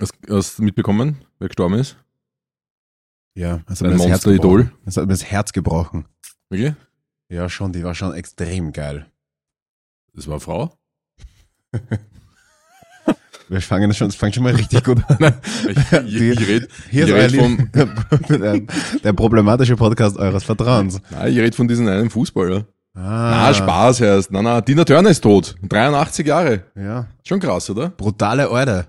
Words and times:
Hast 0.00 0.12
hast 0.28 0.58
du 0.58 0.62
mitbekommen, 0.62 1.18
wer 1.38 1.48
gestorben 1.48 1.74
ist? 1.74 1.96
Ja, 3.34 3.60
das 3.66 3.78
das 3.80 3.90
Herz 3.90 3.98
Monster-Idol? 3.98 4.62
gebrochen. 4.64 4.78
Das 4.84 4.96
hat 4.96 5.04
mir 5.06 5.12
das 5.12 5.24
Herz 5.24 5.52
gebrochen. 5.52 6.06
Wirklich? 6.50 6.74
Ja, 7.28 7.48
schon, 7.48 7.72
die 7.72 7.84
war 7.84 7.94
schon 7.94 8.14
extrem 8.14 8.72
geil. 8.72 9.06
Das 10.14 10.26
war 10.26 10.34
eine 10.34 10.40
Frau? 10.40 10.72
Wir 13.50 13.62
fangen 13.62 13.94
schon, 13.94 14.08
es 14.08 14.14
fängt 14.14 14.34
schon 14.34 14.44
mal 14.44 14.54
richtig 14.54 14.84
gut 14.84 15.02
an. 15.08 15.16
Ich, 15.68 15.92
ich, 15.92 16.20
ich 16.20 16.48
rede 16.48 16.68
Hier 16.90 17.04
ich 17.04 17.10
ist 17.10 17.32
red 17.32 17.40
vom, 17.40 17.70
der, 18.28 18.60
der 19.02 19.12
problematische 19.14 19.74
Podcast 19.76 20.18
eures 20.18 20.44
Vertrauens. 20.44 21.00
nein, 21.10 21.32
ich 21.32 21.38
red 21.38 21.54
von 21.54 21.66
diesem 21.66 21.86
einen 21.88 22.10
Fußballer. 22.10 22.66
Ah, 22.94 23.48
Na, 23.48 23.54
Spaß 23.54 24.00
heißt. 24.02 24.30
Na, 24.32 24.42
na, 24.42 24.60
Tina 24.60 24.84
Turner 24.84 25.08
ist 25.10 25.22
tot. 25.22 25.54
83 25.62 26.26
Jahre. 26.26 26.64
Ja, 26.74 27.06
Schon 27.26 27.40
krass, 27.40 27.70
oder? 27.70 27.88
brutale 27.90 28.50
Eure. 28.50 28.86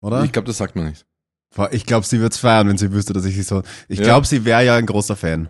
Oder? 0.00 0.24
Ich 0.24 0.32
glaube, 0.32 0.46
das 0.46 0.56
sagt 0.58 0.76
man 0.76 0.86
nicht. 0.86 1.04
Ich 1.72 1.86
glaube, 1.86 2.06
sie 2.06 2.20
wird's 2.20 2.38
feiern, 2.38 2.68
wenn 2.68 2.78
sie 2.78 2.92
wüsste, 2.92 3.12
dass 3.14 3.24
ich 3.24 3.34
sie 3.34 3.42
so. 3.42 3.62
Ich 3.88 3.98
Ja. 3.98 4.04
glaube, 4.04 4.26
sie 4.26 4.44
wäre 4.44 4.64
ja 4.64 4.76
ein 4.76 4.86
großer 4.86 5.16
Fan. 5.16 5.48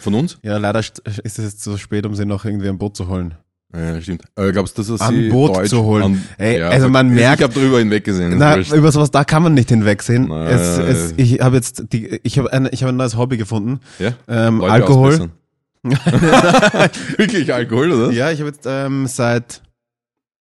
Von 0.00 0.14
uns? 0.14 0.38
Ja, 0.42 0.56
leider 0.58 0.80
st- 0.80 1.00
ist 1.22 1.38
es 1.38 1.44
jetzt 1.44 1.62
zu 1.62 1.76
spät, 1.76 2.06
um 2.06 2.14
sie 2.14 2.24
noch 2.24 2.44
irgendwie 2.44 2.68
ein 2.68 2.78
Boot 2.78 2.96
zu 2.96 3.08
holen. 3.08 3.34
Ja, 3.74 4.00
stimmt. 4.00 4.22
Aber 4.36 4.50
glaubst 4.52 4.78
du, 4.78 4.82
dass 4.82 5.00
An 5.00 5.28
Boot 5.28 5.56
Deutsch 5.56 5.68
zu 5.70 5.82
holen. 5.84 6.02
An, 6.04 6.24
Ey, 6.38 6.62
also 6.62 6.88
man 6.88 7.08
ich 7.08 7.14
merkt- 7.14 7.40
Ich 7.40 7.44
habe 7.44 7.54
drüber 7.54 7.78
hinweggesehen. 7.80 8.38
Na, 8.38 8.58
über 8.58 8.90
sowas 8.92 9.10
da 9.10 9.22
kann 9.24 9.42
man 9.42 9.54
nicht 9.54 9.68
hinwegsehen. 9.68 10.26
Na, 10.28 10.48
es, 10.48 10.78
ja, 10.78 10.84
es, 10.84 11.10
ja. 11.10 11.16
ich 11.18 11.40
habe 11.40 11.56
jetzt 11.56 11.84
die, 11.92 12.20
ich 12.22 12.38
habe 12.38 12.52
ein, 12.52 12.68
ich 12.72 12.82
habe 12.82 12.92
ein 12.92 12.96
neues 12.96 13.16
Hobby 13.16 13.36
gefunden. 13.36 13.80
ja? 13.98 14.12
Ähm, 14.28 14.62
Alkohol. 14.62 15.30
Wirklich 17.16 17.52
Alkohol, 17.52 17.92
oder? 17.92 18.12
Ja, 18.12 18.30
ich 18.30 18.40
habe 18.40 18.50
jetzt 18.50 18.66
ähm, 18.66 19.06
seit 19.06 19.62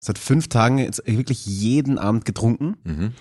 seit 0.05 0.17
fünf 0.17 0.47
Tagen 0.47 0.77
jetzt 0.77 1.03
wirklich 1.05 1.45
jeden 1.45 1.97
Abend 1.99 2.25
getrunken. 2.25 2.75
Mhm. 2.83 3.11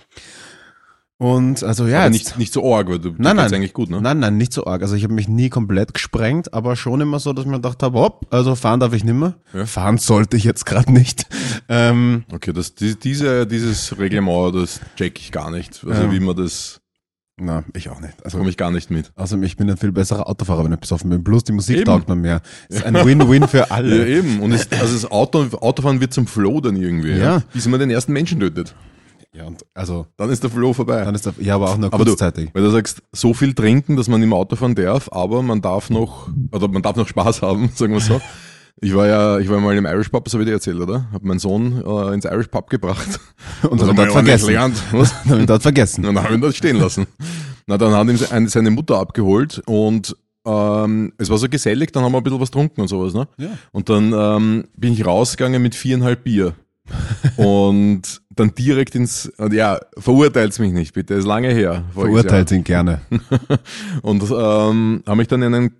Und 1.17 1.63
also 1.63 1.87
ja, 1.87 1.99
aber 2.05 2.13
jetzt, 2.13 2.25
nicht, 2.25 2.37
nicht 2.37 2.53
so 2.53 2.73
arg, 2.75 2.89
weil 2.89 2.99
du 2.99 3.11
Nein, 3.17 3.37
nein. 3.37 3.53
eigentlich 3.53 3.71
gut, 3.71 3.89
ne? 3.89 4.01
nein, 4.01 4.19
nein, 4.19 4.35
nicht 4.35 4.51
so 4.51 4.65
arg. 4.65 4.81
Also 4.81 4.95
ich 4.95 5.03
habe 5.05 5.13
mich 5.13 5.29
nie 5.29 5.47
komplett 5.47 5.93
gesprengt, 5.93 6.53
aber 6.53 6.75
schon 6.75 6.99
immer 6.99 7.19
so, 7.19 7.31
dass 7.31 7.45
ich 7.45 7.49
mir 7.49 7.55
gedacht 7.57 7.81
habe, 7.83 7.97
hopp, 7.99 8.27
also 8.33 8.55
fahren 8.55 8.81
darf 8.81 8.91
ich 8.91 9.05
nimmer. 9.05 9.35
Ja. 9.53 9.65
Fahren 9.65 9.97
sollte 9.97 10.35
ich 10.35 10.43
jetzt 10.43 10.65
gerade 10.65 10.91
nicht. 10.91 11.25
Ähm, 11.67 12.25
Okay, 12.31 12.53
das, 12.53 12.75
die, 12.75 12.99
diese, 12.99 13.47
dieses 13.47 13.97
Reglement, 13.97 14.53
das 14.53 14.81
check 14.97 15.17
ich 15.19 15.31
gar 15.31 15.49
nicht. 15.49 15.83
Also 15.87 16.03
Ja. 16.03 16.11
wie 16.11 16.19
man 16.19 16.35
das, 16.35 16.79
na, 17.37 17.63
ich 17.73 17.89
auch 17.89 17.99
nicht. 17.99 18.13
Also 18.23 18.37
komme 18.37 18.49
ich 18.49 18.55
gar 18.57 18.71
nicht 18.71 18.89
mit. 18.91 19.11
Außerdem, 19.15 19.43
ich 19.43 19.57
bin 19.57 19.69
ein 19.69 19.75
viel 19.77 19.91
besserer 19.91 20.29
Autofahrer, 20.29 20.63
wenn 20.63 20.71
ich 20.71 20.79
besoffen 20.79 21.09
bin. 21.09 21.23
Plus 21.23 21.43
die 21.43 21.51
Musik 21.51 21.77
Eben. 21.77 21.85
taugt 21.85 22.07
mir 22.07 22.15
mehr. 22.15 22.41
Ist 22.69 22.85
ein 22.85 22.93
Win-Win 23.05 23.47
für 23.47 23.57
Ja, 23.59 23.65
alle. 23.71 24.07
eben. 24.07 24.39
Und 24.39 24.53
es, 24.53 24.71
also 24.71 24.93
das 24.93 25.11
Auto, 25.11 25.39
Autofahren 25.59 25.99
wird 25.99 26.13
zum 26.13 26.27
Flow 26.27 26.61
dann 26.61 26.75
irgendwie. 26.77 27.11
Ja. 27.17 27.43
Bis 27.53 27.67
man 27.67 27.79
den 27.79 27.89
ersten 27.89 28.13
Menschen 28.13 28.39
tötet. 28.39 28.73
Ja, 29.33 29.43
und 29.47 29.65
also, 29.73 30.07
Dann 30.15 30.29
ist 30.29 30.43
der 30.43 30.49
Flow 30.49 30.71
vorbei. 30.71 31.03
dann 31.03 31.13
ist 31.13 31.25
der, 31.25 31.33
ja, 31.39 31.55
aber 31.55 31.71
auch 31.71 31.77
nur 31.77 31.93
Aber 31.93 32.05
du- 32.05 32.11
kurzzeitig. 32.11 32.51
Weil 32.53 32.63
du 32.63 32.69
sagst, 32.71 33.03
so 33.11 33.33
viel 33.33 33.53
trinken, 33.53 33.97
dass 33.97 34.07
man 34.07 34.23
im 34.23 34.31
Auto 34.31 34.55
fahren 34.55 34.75
darf, 34.75 35.09
aber 35.11 35.41
man 35.43 35.61
darf 35.61 35.89
noch, 35.89 36.29
oder 36.53 36.69
man 36.69 36.81
darf 36.81 36.95
noch 36.95 37.05
Spaß 37.09 37.41
haben, 37.41 37.69
sagen 37.75 37.91
wir 37.91 37.99
so. 37.99 38.21
Ich 38.81 38.93
war 38.93 39.07
ja, 39.07 39.39
ich 39.39 39.49
war 39.49 39.59
mal 39.61 39.75
im 39.77 39.85
Irish 39.85 40.09
Pub, 40.09 40.25
das 40.25 40.33
habe 40.33 40.43
ich 40.43 40.47
dir 40.47 40.53
erzählt, 40.53 40.79
oder? 40.79 41.05
Hab 41.13 41.23
meinen 41.23 41.39
Sohn 41.39 41.81
äh, 41.85 42.13
ins 42.13 42.25
Irish 42.25 42.47
Pub 42.47 42.69
gebracht. 42.69 43.19
Und 43.69 43.81
dann 43.81 43.95
dort 43.95 44.11
vergessen. 44.11 44.47
gelernt. 44.47 44.75
Was? 44.91 45.13
Dann 45.23 45.31
hab 45.33 45.39
ich 45.39 45.45
dort 45.45 45.61
vergessen. 45.61 46.05
Und 46.05 46.15
dann 46.15 46.23
habe 46.23 46.33
ich 46.33 46.37
ihn 46.39 46.41
dort 46.41 46.55
stehen 46.55 46.77
lassen. 46.77 47.07
Na, 47.67 47.77
dann 47.77 47.93
hat 47.93 48.07
ihm 48.07 48.17
se- 48.17 48.47
seine 48.49 48.71
Mutter 48.71 48.99
abgeholt 48.99 49.61
und 49.65 50.15
ähm, 50.45 51.13
es 51.17 51.29
war 51.31 51.37
so 51.39 51.49
gesellig, 51.49 51.91
dann 51.91 52.03
haben 52.03 52.11
wir 52.11 52.19
ein 52.19 52.23
bisschen 52.23 52.39
was 52.39 52.51
getrunken 52.51 52.81
und 52.81 52.87
sowas, 52.87 53.15
ne? 53.15 53.27
Ja. 53.37 53.47
Und 53.71 53.89
dann 53.89 54.13
ähm, 54.13 54.65
bin 54.77 54.93
ich 54.93 55.03
rausgegangen 55.03 55.59
mit 55.61 55.73
viereinhalb 55.73 56.23
Bier. 56.23 56.53
und 57.37 58.21
dann 58.29 58.53
direkt 58.53 58.93
ins, 58.93 59.31
ja, 59.51 59.79
verurteilt's 59.97 60.59
mich 60.59 60.71
nicht, 60.71 60.93
bitte, 60.93 61.15
ist 61.15 61.25
lange 61.25 61.49
her. 61.49 61.83
Verurteilt 61.93 62.51
ihn 62.51 62.63
gerne. 62.63 63.01
Und 64.03 64.21
ähm, 64.29 65.01
habe 65.07 65.15
mich 65.17 65.27
dann 65.27 65.41
in 65.41 65.55
einen 65.55 65.71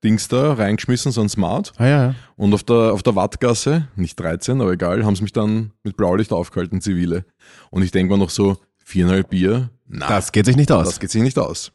Drive-Dings 0.00 0.28
da 0.28 0.52
reingeschmissen, 0.54 1.12
so 1.12 1.20
ein 1.20 1.28
Smart. 1.28 1.72
Ah, 1.76 1.86
ja, 1.86 2.04
ja. 2.08 2.14
Und 2.36 2.54
auf 2.54 2.62
der, 2.62 2.92
auf 2.92 3.02
der 3.02 3.16
Wattgasse, 3.16 3.88
nicht 3.96 4.18
13, 4.20 4.60
aber 4.60 4.72
egal, 4.72 5.04
haben 5.04 5.16
sie 5.16 5.22
mich 5.22 5.32
dann 5.32 5.72
mit 5.82 5.96
Blaulicht 5.96 6.32
aufgehalten, 6.32 6.80
zivile. 6.80 7.24
Und 7.70 7.82
ich 7.82 7.90
denke 7.90 8.12
mir 8.12 8.18
noch 8.18 8.30
so, 8.30 8.58
viereinhalb 8.84 9.30
Bier, 9.30 9.70
na, 9.86 10.06
Das 10.08 10.32
geht 10.32 10.46
sich 10.46 10.56
nicht 10.56 10.70
aus. 10.72 10.86
das 10.86 11.00
geht 11.00 11.10
sich 11.10 11.22
nicht 11.22 11.38
aus. 11.38 11.72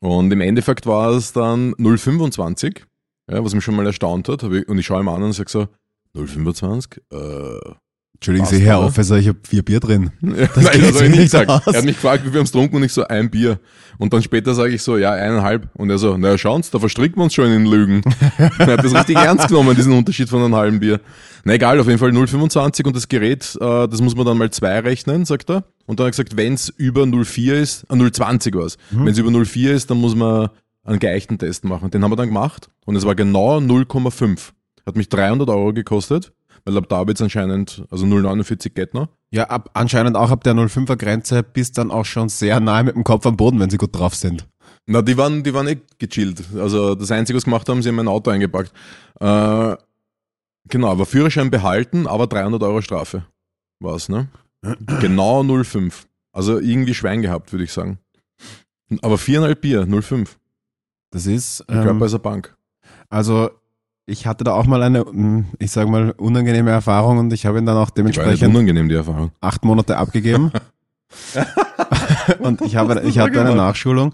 Und 0.00 0.32
im 0.32 0.40
Endeffekt 0.40 0.86
war 0.86 1.10
es 1.10 1.32
dann 1.32 1.74
0,25, 1.74 2.82
ja, 3.30 3.44
was 3.44 3.54
mich 3.54 3.64
schon 3.64 3.76
mal 3.76 3.86
erstaunt 3.86 4.28
hat. 4.28 4.42
Ich- 4.44 4.68
Und 4.68 4.78
ich 4.78 4.86
schaue 4.86 5.00
ihm 5.02 5.08
an 5.08 5.22
und 5.22 5.32
sage 5.32 5.50
so, 5.50 5.66
0,25? 6.14 6.98
Äh, 7.12 7.74
Entschuldigen 8.14 8.46
Passt, 8.46 8.56
Sie, 8.56 8.64
Herr? 8.64 8.80
Officer, 8.80 9.16
ich 9.18 9.28
habe 9.28 9.38
vier 9.48 9.62
Bier 9.62 9.78
drin. 9.78 10.10
Das 10.20 10.56
nein, 10.56 10.80
das 10.80 10.96
habe 10.96 11.04
ich 11.04 11.10
nicht 11.10 11.22
gesagt. 11.22 11.48
Er 11.48 11.72
hat 11.72 11.84
mich 11.84 11.94
gefragt, 11.94 12.24
wie 12.24 12.32
wir 12.32 12.40
haben 12.40 12.46
es 12.46 12.52
getrunken 12.52 12.76
und 12.76 12.82
ich 12.82 12.92
so, 12.92 13.06
ein 13.06 13.30
Bier. 13.30 13.60
Und 13.98 14.12
dann 14.12 14.22
später 14.22 14.54
sage 14.54 14.74
ich 14.74 14.82
so, 14.82 14.96
ja, 14.96 15.12
eineinhalb. 15.12 15.68
Und 15.74 15.88
er 15.90 15.98
so, 15.98 16.16
naja, 16.16 16.36
schauen 16.36 16.64
Sie, 16.64 16.70
da 16.72 16.80
verstricken 16.80 17.16
wir 17.16 17.24
uns 17.24 17.34
schon 17.34 17.46
in 17.46 17.52
den 17.52 17.66
Lügen. 17.66 18.02
er 18.58 18.66
hat 18.66 18.84
das 18.84 18.92
richtig 18.92 19.16
ernst 19.16 19.48
genommen, 19.48 19.76
diesen 19.76 19.92
Unterschied 19.92 20.28
von 20.28 20.42
einem 20.42 20.56
halben 20.56 20.80
Bier. 20.80 21.00
Na 21.44 21.54
egal, 21.54 21.78
auf 21.78 21.86
jeden 21.86 21.98
Fall 22.00 22.10
0,25 22.10 22.86
und 22.86 22.96
das 22.96 23.06
Gerät, 23.08 23.56
äh, 23.60 23.88
das 23.88 24.00
muss 24.00 24.16
man 24.16 24.26
dann 24.26 24.36
mal 24.36 24.50
zwei 24.50 24.80
rechnen, 24.80 25.24
sagt 25.24 25.50
er. 25.50 25.64
Und 25.86 26.00
dann 26.00 26.06
hat 26.06 26.08
er 26.08 26.24
gesagt, 26.24 26.36
wenn 26.36 26.54
es 26.54 26.68
über 26.70 27.02
0,4 27.04 27.54
ist, 27.54 27.84
äh, 27.84 27.94
0,20 27.94 28.54
war 28.56 28.66
es. 28.66 28.78
Mhm. 28.90 29.04
Wenn 29.04 29.12
es 29.12 29.18
über 29.18 29.30
0,4 29.30 29.70
ist, 29.70 29.90
dann 29.90 29.98
muss 29.98 30.16
man 30.16 30.50
einen 30.84 30.98
geeichten 30.98 31.38
Test 31.38 31.64
machen. 31.64 31.90
Den 31.90 32.02
haben 32.02 32.10
wir 32.10 32.16
dann 32.16 32.28
gemacht 32.28 32.68
und 32.84 32.96
es 32.96 33.04
war 33.04 33.14
genau 33.14 33.58
0,5. 33.58 34.50
Hat 34.86 34.96
mich 34.96 35.08
300 35.08 35.48
Euro 35.50 35.72
gekostet, 35.72 36.32
weil 36.68 36.76
ab 36.76 36.88
da 36.88 37.02
ich 37.02 37.08
jetzt 37.08 37.22
anscheinend, 37.22 37.84
also 37.90 38.04
0,49 38.04 38.70
geht 38.70 38.92
noch. 38.92 39.08
Ja, 39.30 39.44
ab, 39.44 39.70
anscheinend 39.72 40.16
auch 40.16 40.30
ab 40.30 40.44
der 40.44 40.54
05er 40.54 40.96
Grenze 40.96 41.42
bis 41.42 41.72
dann 41.72 41.90
auch 41.90 42.04
schon 42.04 42.28
sehr 42.28 42.60
nahe 42.60 42.84
mit 42.84 42.94
dem 42.94 43.04
Kopf 43.04 43.24
am 43.24 43.38
Boden, 43.38 43.58
wenn 43.58 43.70
sie 43.70 43.78
gut 43.78 43.98
drauf 43.98 44.14
sind. 44.14 44.46
Na, 44.86 45.00
die 45.00 45.16
waren, 45.16 45.42
die 45.42 45.54
waren 45.54 45.66
eh 45.66 45.78
gechillt. 45.98 46.44
Also 46.56 46.94
das 46.94 47.10
Einzige, 47.10 47.38
was 47.38 47.44
gemacht 47.44 47.68
haben, 47.68 47.82
sie 47.82 47.88
haben 47.88 47.96
mein 47.96 48.08
Auto 48.08 48.30
eingepackt. 48.30 48.72
Äh, 49.18 49.76
genau, 50.68 50.90
aber 50.90 51.06
Führerschein 51.06 51.50
behalten, 51.50 52.06
aber 52.06 52.26
300 52.26 52.62
Euro 52.62 52.82
Strafe 52.82 53.24
war's, 53.80 54.08
ne? 54.08 54.28
Genau 55.00 55.40
0,5. 55.40 55.92
Also 56.32 56.58
irgendwie 56.58 56.94
Schwein 56.94 57.22
gehabt, 57.22 57.50
würde 57.52 57.64
ich 57.64 57.72
sagen. 57.72 57.98
Aber 59.00 59.16
viereinhalb 59.16 59.62
Bier, 59.62 59.84
0,5. 59.84 60.28
Das 61.10 61.26
ist, 61.26 61.66
Körper 61.66 61.90
ähm, 61.90 62.02
ist 62.02 62.12
eine 62.12 62.18
Bank. 62.20 62.56
also 63.08 63.50
ich 64.08 64.26
hatte 64.26 64.42
da 64.44 64.54
auch 64.54 64.66
mal 64.66 64.82
eine, 64.82 65.04
mm, 65.04 65.44
ich 65.58 65.70
sag 65.70 65.88
mal, 65.88 66.12
unangenehme 66.12 66.70
Erfahrung 66.70 67.18
und 67.18 67.32
ich 67.32 67.46
habe 67.46 67.58
ihn 67.58 67.66
dann 67.66 67.76
auch 67.76 67.90
dementsprechend 67.90 68.48
unangenehm, 68.48 68.88
die 68.88 68.94
Erfahrung. 68.94 69.30
acht 69.40 69.64
Monate 69.64 69.96
abgegeben. 69.98 70.50
und 72.40 72.60
ich 72.62 72.76
habe, 72.76 73.00
ich 73.04 73.18
hatte 73.18 73.40
eine 73.40 73.54
Nachschulung 73.54 74.12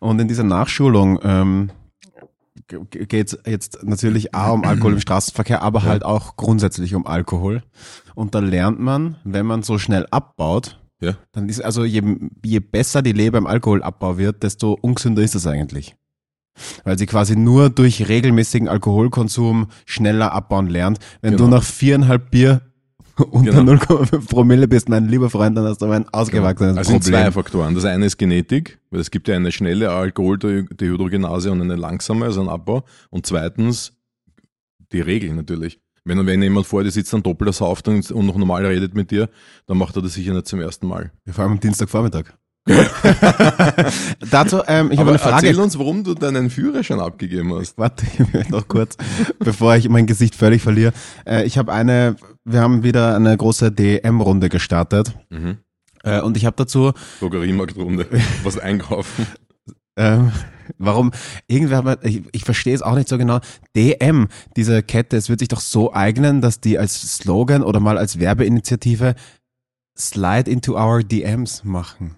und 0.00 0.20
in 0.20 0.28
dieser 0.28 0.44
Nachschulung 0.44 1.18
ähm, 1.22 1.70
geht 2.90 3.28
es 3.28 3.38
jetzt 3.46 3.82
natürlich 3.84 4.34
auch 4.34 4.54
um 4.54 4.64
Alkohol 4.64 4.94
im 4.94 5.00
Straßenverkehr, 5.00 5.62
aber 5.62 5.80
Ja. 5.80 5.86
halt 5.86 6.04
auch 6.04 6.36
grundsätzlich 6.36 6.94
um 6.94 7.06
Alkohol. 7.06 7.62
Und 8.14 8.34
da 8.34 8.38
lernt 8.40 8.80
man, 8.80 9.16
wenn 9.24 9.46
man 9.46 9.62
so 9.62 9.78
schnell 9.78 10.06
abbaut, 10.10 10.80
Ja. 11.00 11.14
dann 11.32 11.48
ist 11.48 11.62
also 11.62 11.84
je, 11.84 12.02
je 12.44 12.60
besser 12.60 13.02
die 13.02 13.12
Leber 13.12 13.38
im 13.38 13.46
Alkoholabbau 13.46 14.16
wird, 14.18 14.42
desto 14.42 14.72
ungesünder 14.80 15.22
ist 15.22 15.34
es 15.34 15.46
eigentlich. 15.46 15.96
Weil 16.84 16.98
sie 16.98 17.06
quasi 17.06 17.36
nur 17.36 17.70
durch 17.70 18.08
regelmäßigen 18.08 18.68
Alkoholkonsum 18.68 19.66
schneller 19.86 20.32
abbauen 20.32 20.68
lernt. 20.68 20.98
Wenn 21.20 21.32
Genau. 21.32 21.44
du 21.44 21.50
nach 21.50 21.62
viereinhalb 21.64 22.30
Bier 22.30 22.60
unter 23.30 23.52
Genau. 23.64 23.72
0,5 23.72 24.28
Promille 24.28 24.66
bist, 24.68 24.88
mein 24.88 25.08
lieber 25.08 25.30
Freund, 25.30 25.56
dann 25.56 25.64
hast 25.66 25.80
du 25.82 25.86
ein 25.90 26.08
ausgewachsenes 26.08 26.76
Also 26.76 26.90
sind 26.92 27.04
zwei 27.04 27.18
Problem. 27.24 27.32
Faktoren. 27.32 27.74
Das 27.74 27.84
eine 27.84 28.06
ist 28.06 28.16
Genetik, 28.18 28.78
weil 28.90 29.00
es 29.00 29.10
gibt 29.10 29.28
ja 29.28 29.36
eine 29.36 29.52
schnelle 29.52 29.90
Alkoholdehydrogenase 29.90 31.50
und 31.52 31.60
eine 31.60 31.76
langsame, 31.76 32.24
also 32.24 32.40
ein 32.40 32.48
Abbau. 32.48 32.84
Und 33.10 33.26
zweitens 33.26 33.92
die 34.92 35.00
Regeln 35.00 35.36
natürlich. 35.36 35.80
Wenn, 36.04 36.24
wenn 36.26 36.42
jemand 36.42 36.66
vor 36.66 36.84
dir 36.84 36.90
sitzt, 36.90 37.12
dann 37.14 37.22
doppelt 37.22 37.54
sauft 37.54 37.88
und, 37.88 38.10
und 38.10 38.26
noch 38.26 38.36
normal 38.36 38.66
redet 38.66 38.94
mit 38.94 39.10
dir, 39.10 39.30
dann 39.66 39.78
macht 39.78 39.96
er 39.96 40.02
das 40.02 40.12
sicher 40.14 40.34
nicht 40.34 40.46
zum 40.46 40.60
ersten 40.60 40.86
Mal. 40.86 41.12
Vor 41.30 41.44
allem 41.44 41.52
am 41.52 41.60
Dienstagvormittag. 41.60 42.34
Dazu, 44.30 44.62
ähm, 44.66 44.90
ich 44.90 44.98
habe 44.98 45.10
Aber 45.10 45.10
eine 45.10 45.18
Frage. 45.18 45.46
erzähl 45.48 45.60
uns, 45.60 45.78
warum 45.78 46.02
du 46.02 46.14
deinen 46.14 46.48
Führerschein 46.48 46.98
abgegeben 46.98 47.54
hast. 47.54 47.76
Warte, 47.76 48.06
ich 48.32 48.48
noch 48.48 48.68
kurz, 48.68 48.96
bevor 49.38 49.76
ich 49.76 49.86
mein 49.90 50.06
Gesicht 50.06 50.34
völlig 50.34 50.62
verliere. 50.62 50.94
Äh, 51.26 51.44
ich 51.44 51.58
habe 51.58 51.72
eine, 51.72 52.16
wir 52.44 52.60
haben 52.60 52.82
wieder 52.82 53.16
eine 53.16 53.36
große 53.36 53.70
DM-Runde 53.70 54.48
gestartet. 54.48 55.14
Mhm. 55.28 55.58
Äh, 56.04 56.22
und 56.22 56.38
ich 56.38 56.46
habe 56.46 56.56
dazu, 56.56 56.92
Drogeriemarktrunde. 57.20 58.06
Was 58.42 58.58
einkaufen. 58.58 59.26
ähm, 59.96 60.32
warum, 60.78 61.12
irgendwer 61.46 61.84
hat, 61.84 62.04
ich, 62.04 62.22
ich 62.32 62.44
verstehe 62.44 62.74
es 62.74 62.80
auch 62.80 62.94
nicht 62.94 63.08
so 63.08 63.18
genau. 63.18 63.40
DM, 63.76 64.28
diese 64.56 64.82
Kette, 64.82 65.18
es 65.18 65.28
wird 65.28 65.40
sich 65.40 65.48
doch 65.48 65.60
so 65.60 65.92
eignen, 65.92 66.40
dass 66.40 66.60
die 66.60 66.78
als 66.78 67.16
Slogan 67.16 67.62
oder 67.62 67.80
mal 67.80 67.98
als 67.98 68.18
Werbeinitiative 68.18 69.14
Slide 69.98 70.50
into 70.50 70.78
our 70.78 71.02
DMs 71.02 71.62
machen. 71.62 72.16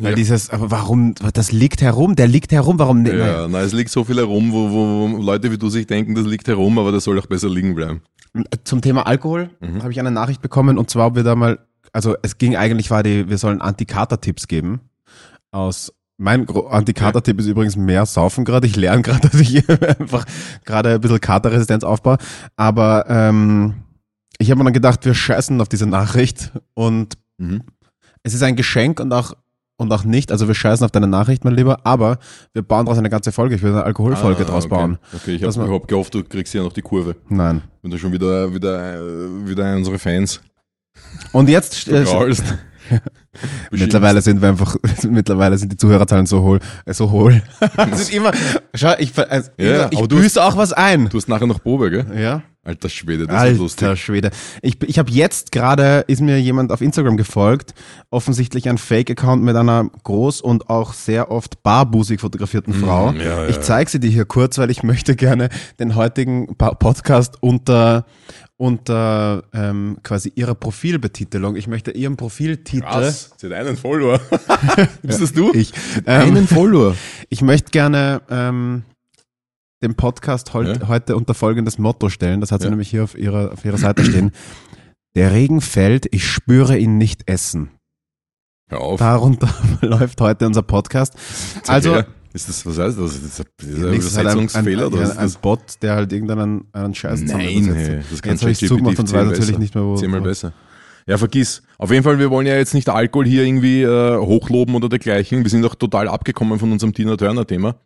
Weil 0.00 0.10
Ja. 0.10 0.14
dieses, 0.16 0.50
aber 0.50 0.70
warum, 0.70 1.14
das 1.34 1.50
liegt 1.50 1.82
herum, 1.82 2.14
der 2.14 2.28
liegt 2.28 2.52
herum, 2.52 2.78
warum 2.78 3.02
nicht? 3.02 3.14
Ja, 3.14 3.48
na, 3.48 3.60
es 3.62 3.72
liegt 3.72 3.90
so 3.90 4.04
viel 4.04 4.16
herum, 4.16 4.52
wo, 4.52 4.70
wo, 4.70 5.10
wo 5.12 5.16
Leute 5.22 5.50
wie 5.50 5.58
du 5.58 5.68
sich 5.70 5.86
denken, 5.88 6.14
das 6.14 6.24
liegt 6.24 6.46
herum, 6.46 6.78
aber 6.78 6.92
das 6.92 7.04
soll 7.04 7.18
auch 7.18 7.26
besser 7.26 7.48
liegen 7.48 7.74
bleiben. 7.74 8.02
Zum 8.64 8.80
Thema 8.80 9.06
Alkohol 9.06 9.50
Mhm. 9.60 9.82
habe 9.82 9.90
ich 9.90 9.98
eine 9.98 10.12
Nachricht 10.12 10.40
bekommen 10.40 10.78
und 10.78 10.88
zwar, 10.88 11.08
ob 11.08 11.16
wir 11.16 11.24
da 11.24 11.34
mal 11.34 11.58
also 11.92 12.14
es 12.22 12.36
ging 12.36 12.54
eigentlich, 12.54 12.90
war 12.90 13.02
die, 13.02 13.28
wir 13.30 13.38
sollen 13.38 13.62
Anti-Kater-Tipps 13.62 14.46
geben. 14.46 14.80
Aus, 15.50 15.90
mein 16.18 16.46
Anti-Kater-Tipp 16.48 17.40
ist 17.40 17.46
übrigens 17.46 17.76
mehr 17.76 18.04
saufen 18.04 18.44
gerade. 18.44 18.66
Ich 18.66 18.76
lerne 18.76 19.00
gerade, 19.02 19.20
dass 19.30 19.40
ich 19.40 19.66
einfach 19.68 20.26
gerade 20.66 20.94
ein 20.96 21.00
bisschen 21.00 21.20
Katerresistenz 21.20 21.84
aufbaue. 21.84 22.18
Aber 22.56 23.06
ähm, 23.08 23.74
ich 24.38 24.50
habe 24.50 24.58
mir 24.58 24.64
dann 24.64 24.74
gedacht, 24.74 25.06
wir 25.06 25.14
scheißen 25.14 25.58
auf 25.62 25.68
diese 25.68 25.86
Nachricht 25.86 26.52
und 26.74 27.14
Mhm. 27.38 27.62
es 28.22 28.34
ist 28.34 28.42
ein 28.42 28.54
Geschenk 28.56 29.00
und 29.00 29.12
auch 29.12 29.32
und 29.78 29.92
auch 29.92 30.04
nicht. 30.04 30.30
Also 30.30 30.46
wir 30.48 30.54
scheißen 30.54 30.84
auf 30.84 30.90
deine 30.90 31.06
Nachricht, 31.06 31.44
mein 31.44 31.54
Lieber, 31.54 31.78
aber 31.84 32.18
wir 32.52 32.62
bauen 32.62 32.84
daraus 32.84 32.98
eine 32.98 33.08
ganze 33.08 33.32
Folge. 33.32 33.54
Ich 33.54 33.62
will 33.62 33.70
eine 33.72 33.84
Alkoholfolge 33.84 34.42
Ah, 34.42 34.46
draus 34.46 34.66
okay. 34.66 34.74
bauen. 34.74 34.98
Okay, 35.14 35.36
ich 35.36 35.42
habe 35.44 35.72
hab 35.72 35.88
gehofft, 35.88 36.14
du 36.14 36.22
kriegst 36.24 36.52
ja 36.52 36.62
noch 36.62 36.72
die 36.72 36.82
Kurve. 36.82 37.16
Nein. 37.28 37.62
Wenn 37.80 37.90
du 37.90 37.98
schon 37.98 38.12
wieder, 38.12 38.52
wieder, 38.52 38.96
äh, 38.96 39.48
wieder 39.48 39.74
unsere 39.76 39.98
Fans 39.98 40.40
Und 41.32 41.48
jetzt 41.48 41.88
äh, 41.88 42.04
vergraulst. 42.04 42.44
mittlerweile 43.70 44.20
sind 44.22 44.40
wir 44.42 44.48
einfach 44.48 44.76
mittlerweile 45.08 45.56
sind 45.58 45.70
die 45.70 45.76
Zuhörerzahlen 45.76 46.26
so 46.26 46.42
hohl, 46.42 46.58
äh, 46.84 46.92
so 46.92 47.10
hohl. 47.10 47.42
Es 47.92 48.06
sind 48.06 48.16
immer 48.16 48.32
schau, 48.74 48.94
ich 48.98 49.16
also, 49.16 49.50
Ja, 49.58 49.88
ich 49.90 49.98
du 50.00 50.08
büße 50.08 50.42
auch 50.42 50.56
was 50.56 50.72
ein. 50.72 51.08
Du 51.08 51.18
hast 51.18 51.28
nachher 51.28 51.46
noch 51.46 51.62
Probe, 51.62 51.90
gell? 51.90 52.06
Ja. 52.20 52.42
Alter 52.64 52.88
Schwede, 52.88 53.26
das 53.26 53.52
ist 53.52 53.58
lustig. 53.58 53.88
Alter 53.88 53.96
Schwede. 53.96 54.30
Ich, 54.60 54.82
ich 54.82 54.98
habe 54.98 55.10
jetzt 55.10 55.52
gerade, 55.52 56.04
ist 56.06 56.20
mir 56.20 56.38
jemand 56.40 56.70
auf 56.70 56.80
Instagram 56.80 57.16
gefolgt, 57.16 57.72
offensichtlich 58.10 58.68
ein 58.68 58.76
Fake-Account 58.76 59.42
mit 59.42 59.56
einer 59.56 59.90
groß 60.04 60.42
und 60.42 60.68
auch 60.68 60.92
sehr 60.92 61.30
oft 61.30 61.62
barbusig 61.62 62.20
fotografierten 62.20 62.74
Frau. 62.74 63.12
ja, 63.12 63.46
ich 63.46 63.56
ja. 63.56 63.62
zeige 63.62 63.90
sie 63.90 64.00
dir 64.00 64.10
hier 64.10 64.26
kurz, 64.26 64.58
weil 64.58 64.70
ich 64.70 64.82
möchte 64.82 65.16
gerne 65.16 65.48
den 65.78 65.94
heutigen 65.94 66.56
Podcast 66.56 67.42
unter 67.42 68.04
unter 68.58 69.44
ähm, 69.54 69.98
quasi 70.02 70.32
ihrer 70.34 70.56
Profilbetitelung. 70.56 71.54
Ich 71.54 71.68
möchte 71.68 71.92
ihren 71.92 72.16
Profiltitel. 72.16 72.84
Krass, 72.84 73.30
sie 73.36 73.46
hat 73.46 73.54
einen 73.54 73.76
Follower. 73.76 74.20
Bist 75.02 75.22
das 75.22 75.32
du? 75.32 75.52
Ich, 75.58 75.72
ähm, 76.06 76.36
einen 76.36 76.48
Follower. 76.48 76.96
ich 77.30 77.40
möchte 77.40 77.70
gerne 77.70 78.20
ähm, 78.28 78.82
den 79.82 79.94
Podcast 79.94 80.54
heut, 80.54 80.80
Ja. 80.80 80.88
heute 80.88 81.16
unter 81.16 81.34
folgendes 81.34 81.78
Motto 81.78 82.08
stellen. 82.08 82.40
Das 82.40 82.52
hat 82.52 82.60
sie 82.60 82.66
Ja. 82.66 82.70
nämlich 82.70 82.88
hier 82.90 83.04
auf 83.04 83.16
ihrer, 83.16 83.52
auf 83.52 83.64
ihrer 83.64 83.78
Seite 83.78 84.04
stehen. 84.04 84.32
Der 85.14 85.32
Regen 85.32 85.60
fällt, 85.60 86.06
ich 86.12 86.26
spüre 86.26 86.76
ihn 86.78 86.98
nicht 86.98 87.28
essen. 87.28 87.70
Hör 88.68 88.80
auf. 88.80 88.98
Darunter 89.00 89.48
läuft 89.80 90.20
heute 90.20 90.46
unser 90.46 90.62
Podcast. 90.62 91.14
Also, 91.66 91.94
Ja, 91.94 92.06
ist 92.32 92.48
das, 92.48 92.66
was 92.66 92.78
heißt 92.78 92.98
das? 92.98 93.14
Ist 93.16 93.24
das 93.24 93.40
ein 93.40 93.46
ist 93.68 93.82
das 93.82 94.04
ist 94.04 94.16
halt 94.18 94.26
ein, 94.28 94.38
ein, 94.66 94.84
oder 94.84 95.10
ein, 95.10 95.18
ein? 95.18 95.32
Bot, 95.40 95.60
der 95.80 95.94
halt 95.94 96.12
irgendeinen 96.12 96.64
einen 96.72 96.94
Scheiß 96.94 97.22
Nein, 97.22 97.72
hey, 97.74 98.00
das 98.10 98.20
kann 98.20 98.32
Jetzt 98.32 98.42
habe 98.42 98.52
ich 98.52 98.58
ChatGPT 98.58 98.68
zugemacht 98.68 98.98
und 98.98 99.06
weiß 99.06 99.10
zehnmal 99.10 99.26
natürlich 99.32 99.58
nicht 99.58 99.74
mehr, 99.74 99.84
wo. 99.84 99.96
Zehnmal 99.96 100.20
besser. 100.20 100.52
Ja, 101.06 101.16
vergiss. 101.16 101.62
Auf 101.78 101.90
jeden 101.90 102.04
Fall, 102.04 102.18
wir 102.18 102.28
wollen 102.30 102.46
ja 102.46 102.56
jetzt 102.56 102.74
nicht 102.74 102.90
Alkohol 102.90 103.24
hier 103.26 103.42
irgendwie 103.44 103.80
äh, 103.82 104.18
hochloben 104.18 104.74
oder 104.74 104.90
dergleichen. 104.90 105.42
Wir 105.42 105.50
sind 105.50 105.64
auch 105.64 105.74
total 105.74 106.06
abgekommen 106.06 106.58
von 106.58 106.70
unserem 106.70 106.92
Tina 106.92 107.16
Turner-Thema. 107.16 107.76